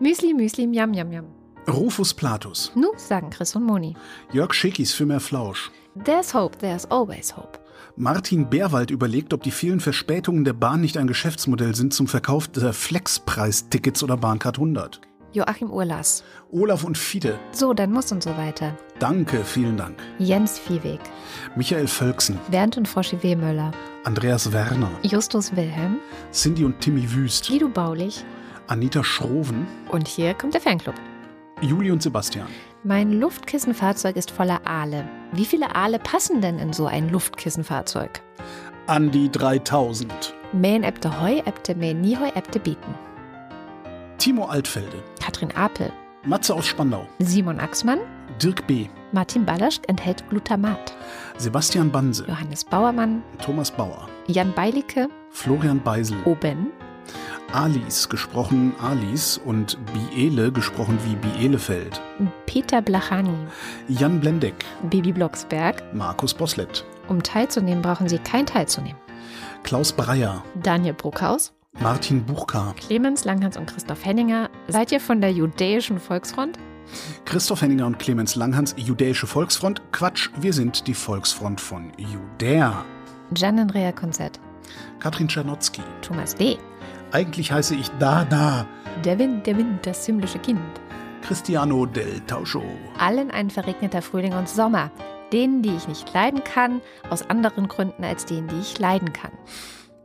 Müsli, 0.01 0.33
Müsli, 0.35 0.67
Miam, 0.67 0.93
Miam, 0.93 1.09
Miam. 1.09 1.27
Rufus 1.69 2.15
Platus. 2.15 2.71
Nu, 2.75 2.93
sagen 2.97 3.31
Chris 3.31 3.57
und 3.57 3.65
Moni. 3.65 3.97
Jörg 4.33 4.55
Schickis 4.55 4.93
für 4.93 5.07
mehr 5.07 5.21
Flausch. 5.21 5.71
There's 6.05 6.33
hope, 6.33 6.59
there's 6.59 6.85
always 6.87 7.31
hope. 7.31 7.59
Martin 7.97 8.49
Bärwald 8.51 8.91
überlegt, 8.91 9.33
ob 9.35 9.43
die 9.43 9.51
vielen 9.51 9.81
Verspätungen 9.81 10.45
der 10.45 10.53
Bahn 10.53 10.81
nicht 10.81 10.97
ein 10.97 11.07
Geschäftsmodell 11.07 11.75
sind 11.75 11.93
zum 11.93 12.07
Verkauf 12.07 12.49
der 12.49 12.73
Flexpreistickets 12.73 14.03
oder 14.03 14.17
Bahncard 14.17 14.59
100. 14.59 15.01
Joachim 15.33 15.71
Urlas. 15.71 16.25
Olaf 16.51 16.83
und 16.83 16.99
Fiete. 16.99 17.39
So, 17.53 17.73
dann 17.73 17.93
muss 17.93 18.11
und 18.11 18.23
so 18.23 18.37
weiter. 18.37 18.77
Danke, 18.99 19.45
vielen 19.45 19.77
Dank. 19.77 19.97
Jens 20.19 20.59
Viehweg. 20.59 21.01
Michael 21.55 21.87
Völksen. 21.87 22.39
Bernd 22.51 22.77
und 22.77 22.89
Froschi 22.89 23.23
Wehmöller. 23.23 23.71
Andreas 24.05 24.53
Werner. 24.53 24.91
Justus 25.03 25.55
Wilhelm. 25.55 25.99
Cindy 26.33 26.65
und 26.65 26.81
Timmy 26.81 27.13
Wüst. 27.13 27.47
Guido 27.47 27.69
Baulich. 27.69 28.25
Anita 28.67 29.05
Schroven. 29.05 29.67
Und 29.91 30.09
hier 30.09 30.35
kommt 30.35 30.55
der 30.55 30.61
Fanclub. 30.61 30.95
Juli 31.61 31.91
und 31.91 32.03
Sebastian. 32.03 32.49
Mein 32.83 33.21
Luftkissenfahrzeug 33.21 34.17
ist 34.17 34.31
voller 34.31 34.67
Aale. 34.67 35.07
Wie 35.33 35.45
viele 35.45 35.75
Aale 35.77 35.99
passen 35.99 36.41
denn 36.41 36.59
in 36.59 36.73
so 36.73 36.87
ein 36.87 37.11
Luftkissenfahrzeug? 37.11 38.23
An 38.87 39.11
die 39.11 39.31
3000. 39.31 40.35
Mähen 40.55 40.83
ebte 40.83 41.21
Heu, 41.21 41.43
ebte 41.45 41.75
Mähen 41.75 42.01
nie 42.01 42.17
Heu, 42.17 42.31
ebte 42.35 42.59
Bieten. 42.59 42.95
Timo 44.17 44.47
Altfelde. 44.47 45.03
Katrin 45.23 45.55
Apel. 45.55 45.93
Matze 46.25 46.55
aus 46.55 46.67
Spandau. 46.67 47.07
Simon 47.19 47.61
Axmann. 47.61 47.99
Dirk 48.43 48.67
B. 48.67 48.89
Martin 49.13 49.45
Ballasch 49.45 49.81
enthält 49.87 50.27
Glutamat. 50.31 50.95
Sebastian 51.37 51.91
Banse. 51.93 52.25
Johannes 52.27 52.65
Bauermann. 52.65 53.23
Thomas 53.45 53.71
Bauer. 53.71 54.09
Jan 54.27 54.55
Beilicke. 54.55 55.09
Florian 55.29 55.83
Beisel. 55.83 56.17
Oben. 56.25 56.69
Alice, 57.53 58.09
gesprochen 58.09 58.73
Alice 58.81 59.39
und 59.45 59.77
Biele, 59.93 60.53
gesprochen 60.53 60.97
wie 61.05 61.17
Bielefeld. 61.17 62.01
Peter 62.47 62.81
Blachani. 62.81 63.35
Jan 63.89 64.21
Blendeck. 64.21 64.55
Bibi 64.89 65.13
Blocksberg. 65.13 65.83
Markus 65.93 66.33
Boslett. 66.33 66.85
Um 67.09 67.21
teilzunehmen, 67.23 67.83
brauchen 67.83 68.09
Sie 68.09 68.19
kein 68.19 68.47
teilzunehmen. 68.47 69.01
Klaus 69.65 69.93
Breyer. 69.93 70.45
Daniel 70.63 70.95
Bruckhaus. 70.95 71.53
Martin 71.81 72.25
Buchka. 72.25 72.73
Clemens 72.79 73.25
Langhans 73.25 73.57
und 73.57 73.67
Christoph 73.67 74.05
Henninger. 74.05 74.49
Seid 74.69 74.93
ihr 74.93 75.01
von 75.01 75.21
der 75.21 75.33
Judäischen 75.33 75.99
Volksfront? 75.99 76.57
Christoph 77.25 77.63
Henninger 77.63 77.87
und 77.87 77.99
Clemens 77.99 78.37
Langhans, 78.37 78.75
Judäische 78.77 79.27
Volksfront. 79.27 79.83
Quatsch, 79.91 80.31
wir 80.41 80.53
sind 80.53 80.87
die 80.87 80.95
Volksfront 80.95 81.61
von 81.61 81.93
Judäa. 81.97 82.85
Gian 83.33 83.59
Andrea 83.59 83.91
Konzert. 83.91 84.39
Katrin 85.01 85.29
Czernotzki. 85.29 85.83
Thomas 86.03 86.35
B. 86.35 86.57
Eigentlich 87.13 87.51
heiße 87.51 87.75
ich 87.75 87.89
Dada. 87.99 88.67
Der 89.05 89.19
Wind, 89.19 89.47
der 89.47 89.57
Wind, 89.57 89.85
das 89.85 90.07
himmlische 90.07 90.39
Kind. 90.39 90.61
Cristiano 91.23 91.87
del 91.87 92.21
Tauscho. 92.27 92.63
Allen 92.99 93.31
ein 93.31 93.51
verregneter 93.51 94.01
Frühling 94.01 94.33
und 94.33 94.49
Sommer. 94.49 94.91
Denen, 95.33 95.63
die 95.63 95.75
ich 95.75 95.89
nicht 95.89 96.13
leiden 96.15 96.43
kann, 96.45 96.81
aus 97.09 97.29
anderen 97.29 97.69
Gründen 97.69 98.05
als 98.05 98.27
denen, 98.27 98.49
die 98.49 98.61
ich 98.61 98.79
leiden 98.79 99.13
kann. 99.13 99.33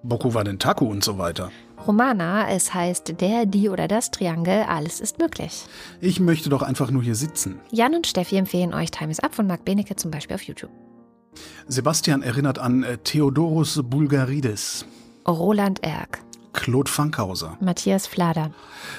Boku 0.03 0.33
war 0.33 0.43
den 0.43 0.59
Taku 0.59 0.85
und 0.85 1.03
so 1.03 1.17
weiter. 1.17 1.51
Romana, 1.85 2.49
es 2.49 2.73
heißt 2.73 3.21
der, 3.21 3.45
die 3.45 3.69
oder 3.69 3.87
das 3.87 4.11
Triangel, 4.11 4.63
alles 4.63 4.99
ist 4.99 5.19
möglich. 5.19 5.65
Ich 6.01 6.19
möchte 6.19 6.49
doch 6.49 6.61
einfach 6.63 6.89
nur 6.89 7.03
hier 7.03 7.15
sitzen. 7.15 7.59
Jan 7.71 7.95
und 7.95 8.07
Steffi 8.07 8.37
empfehlen 8.37 8.73
euch 8.73 8.91
Time 8.91 9.11
is 9.11 9.19
Up 9.19 9.35
von 9.35 9.45
Marc 9.47 9.65
Benecke 9.65 9.95
zum 9.95 10.09
Beispiel 10.09 10.35
auf 10.35 10.43
YouTube. 10.43 10.71
Sebastian 11.67 12.21
erinnert 12.23 12.59
an 12.59 12.83
äh, 12.83 12.97
Theodorus 12.97 13.81
Bulgarides. 13.83 14.85
Roland 15.27 15.83
Erck, 15.83 16.19
Claude 16.55 16.89
Fankhauser. 16.89 17.57
Matthias 17.59 18.07
Flader, 18.07 18.51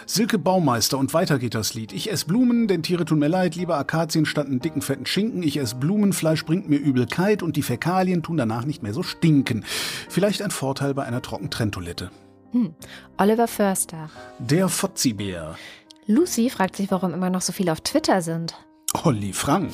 Silke 0.05 0.39
Baumeister 0.39 0.99
und 0.99 1.12
weiter 1.15 1.39
geht 1.39 1.55
das 1.55 1.74
Lied. 1.74 1.93
Ich 1.93 2.11
esse 2.11 2.27
Blumen, 2.27 2.69
denn 2.69 2.83
Tiere 2.83 3.05
tun 3.05 3.19
mir 3.19 3.28
leid, 3.28 3.57
lieber 3.57 3.77
Akazien 3.77 4.27
statt 4.27 4.47
einen 4.47 4.61
dicken 4.61 4.83
fetten 4.83 5.07
Schinken. 5.07 5.43
Ich 5.43 5.57
esse 5.57 5.74
Blumenfleisch 5.77 6.45
bringt 6.45 6.69
mir 6.69 6.77
Übelkeit 6.77 7.43
und 7.43 7.57
die 7.57 7.62
Fäkalien 7.62 8.23
tun 8.23 8.37
danach 8.37 8.65
nicht 8.65 8.83
mehr 8.83 8.95
so 8.95 9.03
stinken. 9.03 9.65
Vielleicht 10.09 10.43
ein 10.43 10.51
Vorteil 10.51 10.95
bei 10.95 11.05
einer 11.05 11.23
Trockentrenntoilette. 11.23 12.11
Oliver 13.19 13.49
Förster. 13.49 14.09
Der 14.39 14.69
Fotzibär. 14.69 15.57
Lucy 16.07 16.51
fragt 16.51 16.77
sich, 16.77 16.91
warum 16.91 17.12
immer 17.12 17.31
noch 17.31 17.43
so 17.43 17.53
viele 17.53 17.73
auf 17.73 17.81
Twitter 17.81 18.23
sind. 18.23 18.55
Olli 19.03 19.33
Frank. 19.33 19.73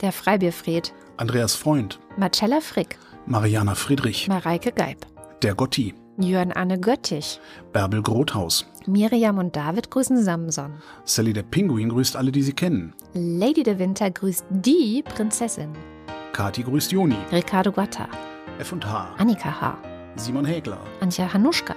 Der 0.00 0.12
Freibierfried, 0.12 0.92
Andreas 1.16 1.54
Freund. 1.54 1.98
Marcella 2.16 2.60
Frick, 2.60 2.98
Mariana 3.26 3.74
Friedrich. 3.74 4.28
Mareike 4.28 4.72
Geib, 4.72 5.06
Der 5.42 5.54
Gotti. 5.54 5.94
Jörn 6.18 6.52
Anne 6.52 6.78
Göttich, 6.78 7.40
Bärbel 7.72 8.02
Grothaus. 8.02 8.66
Miriam 8.86 9.38
und 9.38 9.56
David 9.56 9.90
grüßen 9.90 10.22
Samson. 10.22 10.74
Sally 11.04 11.32
der 11.32 11.42
Pinguin 11.42 11.88
grüßt 11.88 12.16
alle, 12.16 12.30
die 12.32 12.42
sie 12.42 12.52
kennen. 12.52 12.92
Lady 13.14 13.62
de 13.62 13.78
Winter 13.78 14.10
grüßt 14.10 14.44
die 14.50 15.02
Prinzessin. 15.02 15.70
Kati 16.32 16.62
grüßt 16.62 16.92
Joni. 16.92 17.16
Ricardo 17.30 17.72
Guatta, 17.72 18.08
F&H. 18.58 19.14
Annika 19.18 19.60
H., 19.60 19.78
Simon 20.16 20.44
Hägler. 20.44 20.78
Antje 21.00 21.32
Hanuschka. 21.32 21.74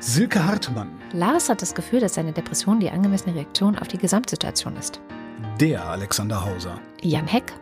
Silke 0.00 0.44
Hartmann. 0.46 0.90
Lars 1.12 1.48
hat 1.48 1.62
das 1.62 1.74
Gefühl, 1.74 2.00
dass 2.00 2.14
seine 2.14 2.32
Depression 2.32 2.80
die 2.80 2.90
angemessene 2.90 3.34
Reaktion 3.34 3.76
auf 3.78 3.88
die 3.88 3.98
Gesamtsituation 3.98 4.76
ist. 4.76 5.00
Der 5.58 5.84
Alexander 5.84 6.44
Hauser. 6.44 6.78
Jan 7.02 7.26
Heck, 7.26 7.52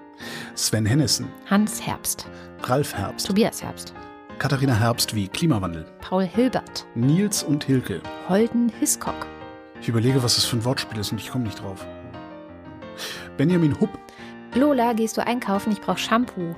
Sven 0.55 0.85
Hennissen. 0.87 1.29
Hans 1.49 1.87
Herbst, 1.87 2.27
Ralf 2.65 2.95
Herbst. 2.95 3.27
Tobias 3.27 3.63
Herbst, 3.63 3.95
Katharina 4.39 4.75
Herbst 4.75 5.15
wie 5.15 5.29
Klimawandel. 5.29 5.87
Paul 6.01 6.25
Hilbert, 6.25 6.87
Nils 6.95 7.43
und 7.43 7.65
Hilke. 7.65 8.01
Holden 8.29 8.71
Hiscock, 8.81 9.27
Ich 9.81 9.89
überlege, 9.89 10.23
was 10.23 10.35
das 10.37 10.45
für 10.45 10.57
ein 10.57 10.65
Wortspiel 10.65 10.99
ist 11.01 11.13
und 11.13 11.21
ich 11.21 11.31
komme 11.31 11.45
nicht 11.45 11.63
drauf. 11.63 11.87
Benjamin 13.37 13.79
Hupp. 13.81 13.91
Lola, 14.55 14.93
gehst 14.93 15.17
du 15.17 15.27
einkaufen? 15.27 15.73
Ich 15.73 15.81
brauche 15.81 15.99
Shampoo. 15.99 16.55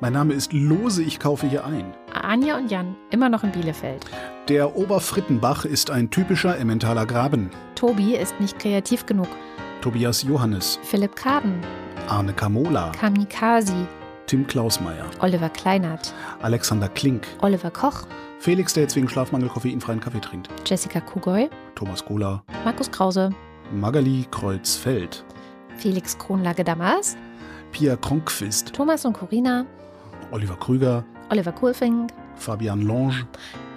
Mein 0.00 0.12
Name 0.12 0.34
ist 0.34 0.52
Lose, 0.52 1.02
ich 1.02 1.18
kaufe 1.20 1.46
hier 1.46 1.64
ein. 1.64 1.94
Anja 2.12 2.56
und 2.56 2.70
Jan, 2.70 2.96
immer 3.10 3.28
noch 3.28 3.44
in 3.44 3.52
Bielefeld. 3.52 4.04
Der 4.48 4.76
Oberfrittenbach 4.76 5.64
ist 5.64 5.90
ein 5.90 6.10
typischer 6.10 6.58
Emmentaler 6.58 7.06
Graben. 7.06 7.50
Tobi 7.76 8.14
ist 8.16 8.38
nicht 8.40 8.58
kreativ 8.58 9.06
genug. 9.06 9.28
Tobias 9.80 10.22
Johannes. 10.22 10.78
Philipp 10.82 11.14
Kaden, 11.16 11.60
Arne 12.08 12.32
Kamola. 12.32 12.90
Kamikazi, 12.90 13.86
Tim 14.26 14.46
Klausmeier. 14.46 15.04
Oliver 15.20 15.50
Kleinert, 15.50 16.14
Alexander 16.40 16.88
Klink. 16.88 17.26
Oliver 17.42 17.70
Koch, 17.70 18.06
Felix, 18.38 18.72
der 18.72 18.84
jetzt 18.84 18.96
wegen 18.96 19.08
Schlafmangel 19.08 19.48
koffeinfreien 19.48 20.00
Kaffee 20.00 20.20
trinkt. 20.20 20.48
Jessica 20.66 21.00
Kugoy, 21.00 21.50
Thomas 21.74 22.04
Kohler. 22.04 22.42
Markus 22.64 22.90
Krause, 22.90 23.30
Magali 23.72 24.26
Kreuzfeld. 24.30 25.24
Felix 25.76 26.16
Kronlage 26.16 26.64
Damas, 26.64 27.16
Pia 27.72 27.96
Kronkquist. 27.96 28.72
Thomas 28.72 29.04
und 29.04 29.12
Corina, 29.12 29.66
Oliver 30.30 30.56
Krüger. 30.56 31.04
Oliver 31.30 31.52
Kohlfink, 31.52 32.10
Fabian 32.36 32.82
Lange. 32.82 33.26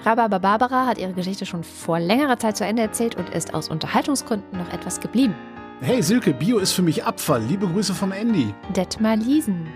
Rhabarber 0.05 0.39
Barbara 0.39 0.85
hat 0.85 0.97
ihre 0.97 1.13
Geschichte 1.13 1.45
schon 1.45 1.63
vor 1.63 1.99
längerer 1.99 2.37
Zeit 2.37 2.55
zu 2.55 2.65
Ende 2.65 2.83
erzählt 2.83 3.15
und 3.15 3.29
ist 3.31 3.53
aus 3.53 3.69
Unterhaltungsgründen 3.69 4.57
noch 4.57 4.71
etwas 4.71 5.01
geblieben. 5.01 5.35
Hey 5.79 6.01
Silke, 6.01 6.33
Bio 6.33 6.57
ist 6.57 6.73
für 6.73 6.81
mich 6.81 7.03
Abfall. 7.03 7.43
Liebe 7.43 7.67
Grüße 7.67 7.93
vom 7.93 8.11
Andy. 8.11 8.53
Detmar 8.75 9.15
Liesen, 9.15 9.67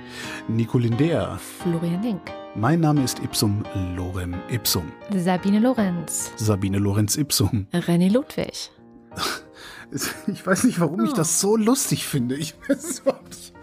Nico 0.48 0.78
Lindär. 0.78 1.38
Florian 1.62 2.02
Link, 2.02 2.22
Mein 2.56 2.80
Name 2.80 3.04
ist 3.04 3.20
Ipsum 3.20 3.64
Lorem 3.96 4.36
Ipsum. 4.50 4.92
Sabine 5.16 5.60
Lorenz, 5.60 6.32
Sabine 6.38 6.80
Lorenz 6.80 7.18
Ipsum. 7.18 7.68
René 7.74 8.12
Ludwig, 8.12 8.72
Ich 10.28 10.46
weiß 10.46 10.64
nicht, 10.64 10.80
warum 10.80 11.06
ich 11.06 11.14
das 11.14 11.40
so 11.40 11.56
lustig 11.56 12.06
finde. 12.06 12.36
Ich 12.36 12.56
weiß 12.68 12.84
es 12.84 13.00
überhaupt 13.00 13.30
nicht. 13.30 13.54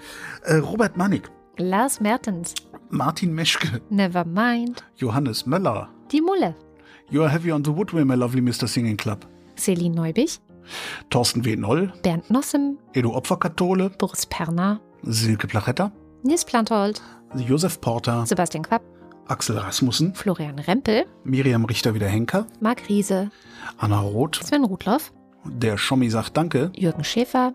Äh, 0.45 0.57
Robert 0.57 0.97
Mannig. 0.97 1.29
Lars 1.57 2.01
Mertens, 2.01 2.55
Martin 2.91 3.35
Meschke. 3.35 3.81
Nevermind, 3.91 4.85
Johannes 4.97 5.45
Möller. 5.47 5.89
Die 6.13 6.21
Mulle, 6.21 6.55
You 7.11 7.23
are 7.23 7.31
heavy 7.31 7.51
on 7.51 7.65
the 7.65 7.75
woodwind, 7.75 8.07
my 8.07 8.15
lovely 8.15 8.41
Mr. 8.41 8.69
Singing 8.69 8.97
Club. 8.97 9.27
Celine 9.57 9.95
Neubich, 9.97 10.39
Thorsten 11.11 11.45
W. 11.45 11.57
Noll. 11.57 11.93
Bernd 12.03 12.31
Nossem, 12.31 12.79
Edu 12.93 13.13
Opferkathole. 13.15 13.91
Boris 13.91 14.27
Perner, 14.27 14.81
Silke 15.03 15.47
Plachetta. 15.47 15.93
Nils 16.23 16.45
Planthold, 16.45 17.01
Josef 17.37 17.81
Porter. 17.81 18.25
Sebastian 18.27 18.65
Quapp, 18.65 18.83
Axel 19.29 19.59
Rasmussen. 19.59 20.15
Florian 20.15 20.59
Rempel, 20.59 21.07
Miriam 21.25 21.65
Richter 21.65 21.95
wieder 21.95 22.09
Henker. 22.09 22.47
Marc 22.61 22.89
Riese, 22.89 23.31
Anna 23.79 24.01
Roth. 24.01 24.37
Sven 24.43 24.65
Rudloff, 24.65 25.13
Der 25.45 25.79
Schommi 25.79 26.11
sagt 26.11 26.37
Danke. 26.37 26.71
Jürgen 26.75 27.05
Schäfer, 27.05 27.53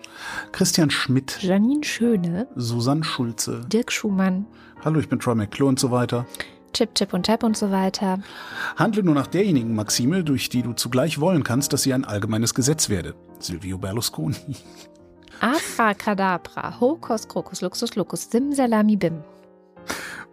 Christian 0.52 0.90
Schmidt. 0.90 1.40
Janine 1.42 1.84
Schöne, 1.84 2.48
Susanne 2.56 3.04
Schulze. 3.04 3.66
Dirk 3.68 3.92
Schumann, 3.92 4.46
Hallo, 4.86 5.00
ich 5.00 5.08
bin 5.08 5.20
Troy 5.20 5.36
McClure 5.36 5.70
und 5.70 5.80
so 5.80 5.92
weiter. 5.92 6.26
Chip, 6.74 6.96
Chip 6.96 7.14
und 7.14 7.26
Tap 7.26 7.44
und 7.44 7.56
so 7.56 7.72
weiter. 7.72 8.20
Handle 8.76 9.04
nur 9.04 9.16
nach 9.16 9.28
derjenigen 9.28 9.76
Maxime, 9.76 10.24
durch 10.24 10.50
die 10.50 10.62
du 10.62 10.74
zugleich 10.74 11.20
wollen 11.20 11.44
kannst, 11.44 11.74
dass 11.74 11.84
sie 11.84 11.94
ein 11.94 12.06
allgemeines 12.06 12.54
Gesetz 12.54 12.90
werde. 12.90 13.16
Silvio 13.40 13.78
Berlusconi. 13.78 14.36
Abracadabra, 15.40 16.80
Hokus, 16.80 17.28
Krokus, 17.28 17.62
Luxus, 17.62 17.96
Luxus, 17.96 18.30
Simsalami, 18.32 18.96
Bim. 18.96 19.24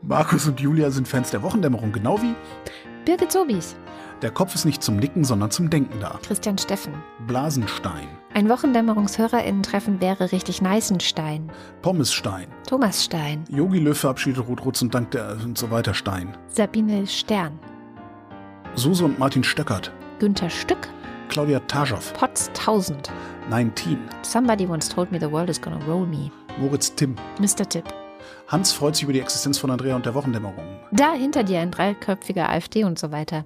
Markus 0.02 0.46
und 0.46 0.60
Julia 0.60 0.90
sind 0.90 1.06
Fans 1.06 1.30
der 1.30 1.42
Wochendämmerung, 1.42 1.92
genau 1.92 2.20
wie 2.22 2.34
Birgit 3.04 3.32
Sobis, 3.32 3.76
der 4.22 4.30
Kopf 4.30 4.54
ist 4.54 4.64
nicht 4.64 4.82
zum 4.82 4.96
Nicken, 4.96 5.24
sondern 5.24 5.50
zum 5.50 5.70
Denken 5.70 5.98
da. 6.00 6.18
Christian 6.22 6.58
Steffen. 6.58 6.92
Blasenstein, 7.26 8.08
Ein 8.34 8.48
Wochendämmerungshörerinnen-Treffen 8.48 10.00
wäre 10.00 10.30
richtig 10.32 10.60
Neißenstein. 10.62 11.50
Pommesstein, 11.82 12.46
Thomas 12.66 13.04
Stein, 13.04 13.44
Yogi 13.48 13.78
Löw 13.78 13.96
verabschiedet 13.96 14.46
Rotrutz 14.46 14.82
und 14.82 14.94
Dank 14.94 15.10
der 15.12 15.36
und 15.44 15.56
so 15.56 15.70
weiter 15.70 15.94
Stein. 15.94 16.36
Sabine 16.48 17.06
Stern, 17.06 17.58
Suse 18.74 19.04
und 19.04 19.18
Martin 19.18 19.42
Stöckert, 19.42 19.90
Günther 20.18 20.50
Stück, 20.50 20.88
Claudia 21.28 21.60
Taschow, 21.60 22.12
Potz 22.14 22.48
1000. 22.48 23.10
19, 23.48 23.98
Somebody 24.22 24.66
once 24.66 24.88
told 24.88 25.10
me 25.10 25.18
the 25.18 25.30
world 25.30 25.48
is 25.50 25.60
gonna 25.60 25.80
roll 25.88 26.06
me. 26.06 26.30
Moritz 26.58 26.94
Timm. 26.94 27.16
Mr. 27.40 27.68
Tipp. 27.68 27.84
Hans 28.48 28.72
freut 28.72 28.94
sich 28.94 29.04
über 29.04 29.12
die 29.12 29.20
Existenz 29.20 29.58
von 29.58 29.70
Andrea 29.70 29.96
und 29.96 30.04
der 30.06 30.14
Wochendämmerung. 30.14 30.64
Da 30.92 31.12
hinter 31.12 31.42
dir 31.42 31.60
ein 31.60 31.70
dreiköpfiger 31.70 32.48
AfD 32.48 32.84
und 32.84 32.98
so 32.98 33.10
weiter. 33.12 33.44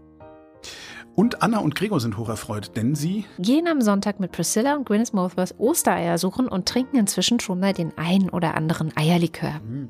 Und 1.17 1.43
Anna 1.43 1.59
und 1.59 1.75
Gregor 1.77 2.01
sind 2.01 2.17
hocherfreut, 2.17 2.77
denn 2.77 2.95
sie 2.97 3.25
Gehen 3.39 3.69
am 3.69 3.81
Sonntag 3.81 4.19
mit 4.19 4.33
Priscilla 4.33 4.75
und 4.75 4.85
Gwyneth 4.85 5.15
Mothworth 5.15 5.55
Ostereier 5.59 6.19
suchen 6.19 6.49
und 6.49 6.67
trinken 6.67 6.97
inzwischen 6.97 7.39
schon 7.39 7.61
mal 7.61 7.73
den 7.73 7.97
einen 7.97 8.31
oder 8.31 8.55
anderen 8.57 8.97
Eierlikör. 8.97 9.61
Mmh, 9.65 9.89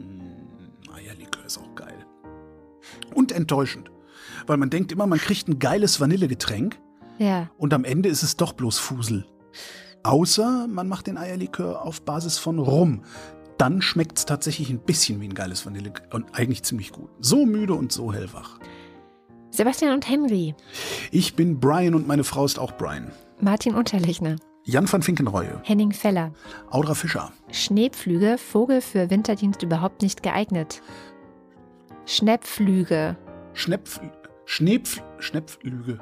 Eierlikör 0.94 1.44
ist 1.46 1.59
auch 1.59 1.74
geil. 1.74 1.94
Und 3.14 3.32
enttäuschend. 3.32 3.90
weil 4.46 4.59
man 4.59 4.68
denkt 4.68 4.92
immer, 4.92 5.06
man 5.06 5.18
kriegt 5.18 5.48
ein 5.48 5.59
geiles 5.59 5.98
Vanillegetränk 6.01 6.78
Ja. 7.18 7.48
und 7.56 7.72
am 7.72 7.84
Ende 7.84 8.10
ist 8.10 8.22
es 8.22 8.36
doch 8.36 8.52
bloß 8.52 8.78
Fusel. 8.78 9.24
Außer 10.02 10.66
man 10.68 10.86
macht 10.88 11.06
den 11.06 11.16
Eierlikör 11.16 11.82
auf 11.82 12.02
Basis 12.02 12.36
von 12.36 12.59
Rum. 12.59 13.02
Dann 13.56 13.80
schmeckt 13.80 14.18
es 14.18 14.26
tatsächlich 14.26 14.68
ein 14.68 14.80
bisschen 14.80 15.22
wie 15.22 15.28
ein 15.28 15.32
geiles 15.34 15.64
Vanille 15.64 15.92
und 16.12 16.26
eigentlich 16.34 16.62
ziemlich 16.64 16.92
gut. 16.92 17.09
So 17.20 17.46
müde 17.46 17.72
und 17.72 17.90
so 17.92 18.12
hellwach. 18.12 18.59
Sebastian 19.55 19.94
und 19.94 20.09
Henry. 20.09 20.52
Ich 21.12 21.36
bin 21.36 21.60
Brian 21.60 21.94
und 21.94 22.09
meine 22.09 22.24
Frau 22.24 22.44
ist 22.44 22.59
auch 22.59 22.72
Brian. 22.72 23.12
Martin 23.40 23.76
Unterlechner. 23.76 24.35
Jan 24.64 24.90
van 24.90 25.01
Finkenreue, 25.01 25.60
Henning 25.62 25.93
Feller. 25.93 26.32
Audra 26.70 26.94
Fischer, 26.94 27.31
Schneepflüge, 27.52 28.36
Vogel 28.36 28.81
für 28.81 29.10
Winterdienst 29.10 29.62
überhaupt 29.62 30.02
nicht 30.02 30.24
geeignet. 30.24 30.82
Schneepflüge. 32.05 33.16
Schnepf, 33.52 34.01
Schnepf, 34.44 35.01
Schnepflüge. 35.18 36.01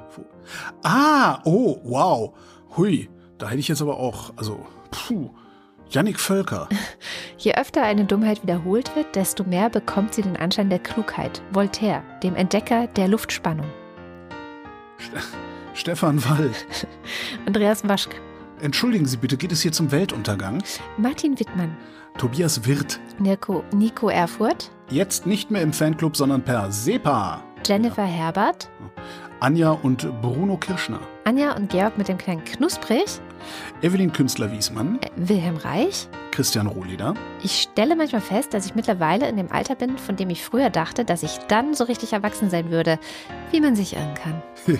Ah, 0.81 1.39
oh, 1.43 1.77
wow. 1.83 2.33
Hui, 2.75 3.07
da 3.37 3.49
hätte 3.49 3.59
ich 3.59 3.67
jetzt 3.67 3.83
aber 3.83 3.97
auch, 3.97 4.33
also, 4.35 4.65
puh, 4.89 5.29
Jannik 5.93 6.19
Völker. 6.19 6.67
Je 7.37 7.53
öfter 7.53 7.83
eine 7.83 8.05
Dummheit 8.05 8.41
wiederholt 8.41 8.95
wird, 8.95 9.15
desto 9.15 9.43
mehr 9.43 9.69
bekommt 9.69 10.15
sie 10.15 10.23
den 10.23 10.35
Anschein 10.35 10.71
der 10.71 10.79
Klugheit. 10.79 11.43
Voltaire, 11.51 12.01
dem 12.23 12.35
Entdecker 12.35 12.87
der 12.87 13.07
Luftspannung. 13.07 13.67
Stefan 15.75 16.23
Wald. 16.27 16.65
Andreas 17.45 17.87
Waschk. 17.87 18.19
Entschuldigen 18.59 19.05
Sie 19.05 19.17
bitte, 19.17 19.37
geht 19.37 19.51
es 19.51 19.61
hier 19.61 19.71
zum 19.71 19.91
Weltuntergang? 19.91 20.63
Martin 20.97 21.39
Wittmann. 21.39 21.77
Tobias 22.17 22.65
Wirth. 22.65 22.99
Nico, 23.19 23.63
Nico 23.71 24.09
Erfurt. 24.09 24.71
Jetzt 24.89 25.27
nicht 25.27 25.51
mehr 25.51 25.61
im 25.61 25.73
Fanclub, 25.73 26.15
sondern 26.15 26.41
per 26.41 26.71
SEPA. 26.71 27.43
Jennifer 27.65 28.05
Herbert. 28.05 28.69
Anja 29.39 29.71
und 29.71 30.09
Bruno 30.21 30.57
Kirschner. 30.57 31.01
Anja 31.25 31.55
und 31.55 31.69
Georg 31.69 31.97
mit 31.97 32.07
dem 32.07 32.17
kleinen 32.17 32.43
Knusprig. 32.45 33.19
Evelyn 33.83 34.13
Künstler-Wiesmann. 34.13 34.99
Äh, 35.01 35.09
Wilhelm 35.17 35.57
Reich. 35.57 36.07
Christian 36.31 36.67
Rohleder. 36.67 37.13
Ich 37.43 37.61
stelle 37.63 37.95
manchmal 37.95 38.21
fest, 38.21 38.53
dass 38.53 38.65
ich 38.65 38.75
mittlerweile 38.75 39.27
in 39.27 39.35
dem 39.37 39.51
Alter 39.51 39.75
bin, 39.75 39.97
von 39.97 40.15
dem 40.15 40.29
ich 40.29 40.41
früher 40.43 40.69
dachte, 40.69 41.03
dass 41.05 41.21
ich 41.21 41.37
dann 41.49 41.73
so 41.73 41.83
richtig 41.83 42.13
erwachsen 42.13 42.49
sein 42.49 42.71
würde, 42.71 42.97
wie 43.51 43.59
man 43.61 43.75
sich 43.75 43.95
irren 43.95 44.13
kann. 44.15 44.41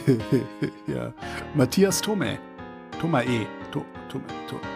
ja. 0.88 1.14
Matthias 1.54 2.02
Thome. 2.02 2.40
Thomae. 3.00 3.46
To, 3.72 3.84
to, 4.10 4.22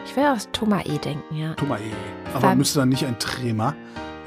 Ich 0.05 0.15
will 0.15 0.25
aus 0.25 0.49
Thomas 0.51 0.85
E. 0.85 0.97
denken, 0.97 1.35
ja. 1.35 1.53
Thomae. 1.53 1.79
Aber 2.33 2.41
Fam- 2.49 2.57
müsste 2.57 2.79
da 2.79 2.85
nicht 2.85 3.05
ein 3.05 3.17
Trema 3.19 3.75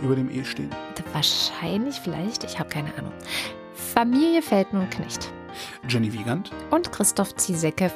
über 0.02 0.14
dem 0.16 0.30
E 0.30 0.44
stehen? 0.44 0.70
Wahrscheinlich, 1.12 1.96
vielleicht, 2.00 2.44
ich 2.44 2.58
habe 2.58 2.68
keine 2.70 2.94
Ahnung. 2.96 3.12
Familie 3.74 4.40
Felten 4.42 4.78
und 4.78 4.90
Knecht. 4.90 5.32
Jenny 5.88 6.12
Wiegand. 6.12 6.52
Und 6.70 6.90
Christoph 6.92 7.34
Ziesecke. 7.34 7.90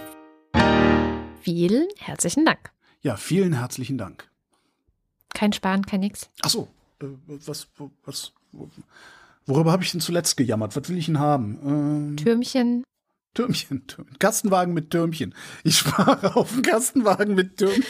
Vielen 1.44 1.88
herzlichen 1.98 2.46
Dank. 2.46 2.72
Ja, 3.02 3.16
vielen 3.16 3.52
herzlichen 3.52 3.98
Dank. 3.98 4.30
Kein 5.34 5.52
Sparen, 5.52 5.84
kein 5.84 6.00
Nix. 6.00 6.30
Ach 6.42 6.48
so, 6.48 6.68
äh, 7.02 7.06
was, 7.26 7.68
was, 8.04 8.32
wo- 8.52 8.70
worüber 9.44 9.70
habe 9.72 9.82
ich 9.82 9.90
denn 9.92 10.00
zuletzt 10.00 10.38
gejammert? 10.38 10.74
Was 10.74 10.88
will 10.88 10.96
ich 10.96 11.04
denn 11.06 11.18
haben? 11.18 11.58
Ähm, 11.64 12.16
Türmchen. 12.16 12.82
Türmchen, 13.34 13.86
Türmchen. 13.86 14.18
Kastenwagen 14.18 14.72
mit 14.72 14.90
Türmchen. 14.90 15.34
Ich 15.64 15.76
spare 15.78 16.34
auf 16.34 16.50
einen 16.54 16.62
Kastenwagen 16.62 17.34
mit 17.34 17.58
Türmchen. 17.58 17.84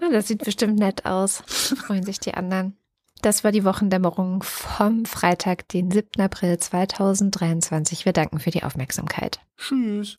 Ja, 0.00 0.08
das 0.10 0.26
sieht 0.26 0.42
bestimmt 0.44 0.78
nett 0.80 1.04
aus. 1.06 1.42
Freuen 1.46 2.02
sich 2.04 2.18
die 2.18 2.34
anderen. 2.34 2.76
Das 3.20 3.44
war 3.44 3.52
die 3.52 3.64
Wochendämmerung 3.64 4.42
vom 4.42 5.04
Freitag, 5.04 5.68
den 5.68 5.92
7. 5.92 6.20
April 6.20 6.58
2023. 6.58 8.04
Wir 8.06 8.12
danken 8.12 8.40
für 8.40 8.50
die 8.50 8.64
Aufmerksamkeit. 8.64 9.38
Tschüss. 9.56 10.18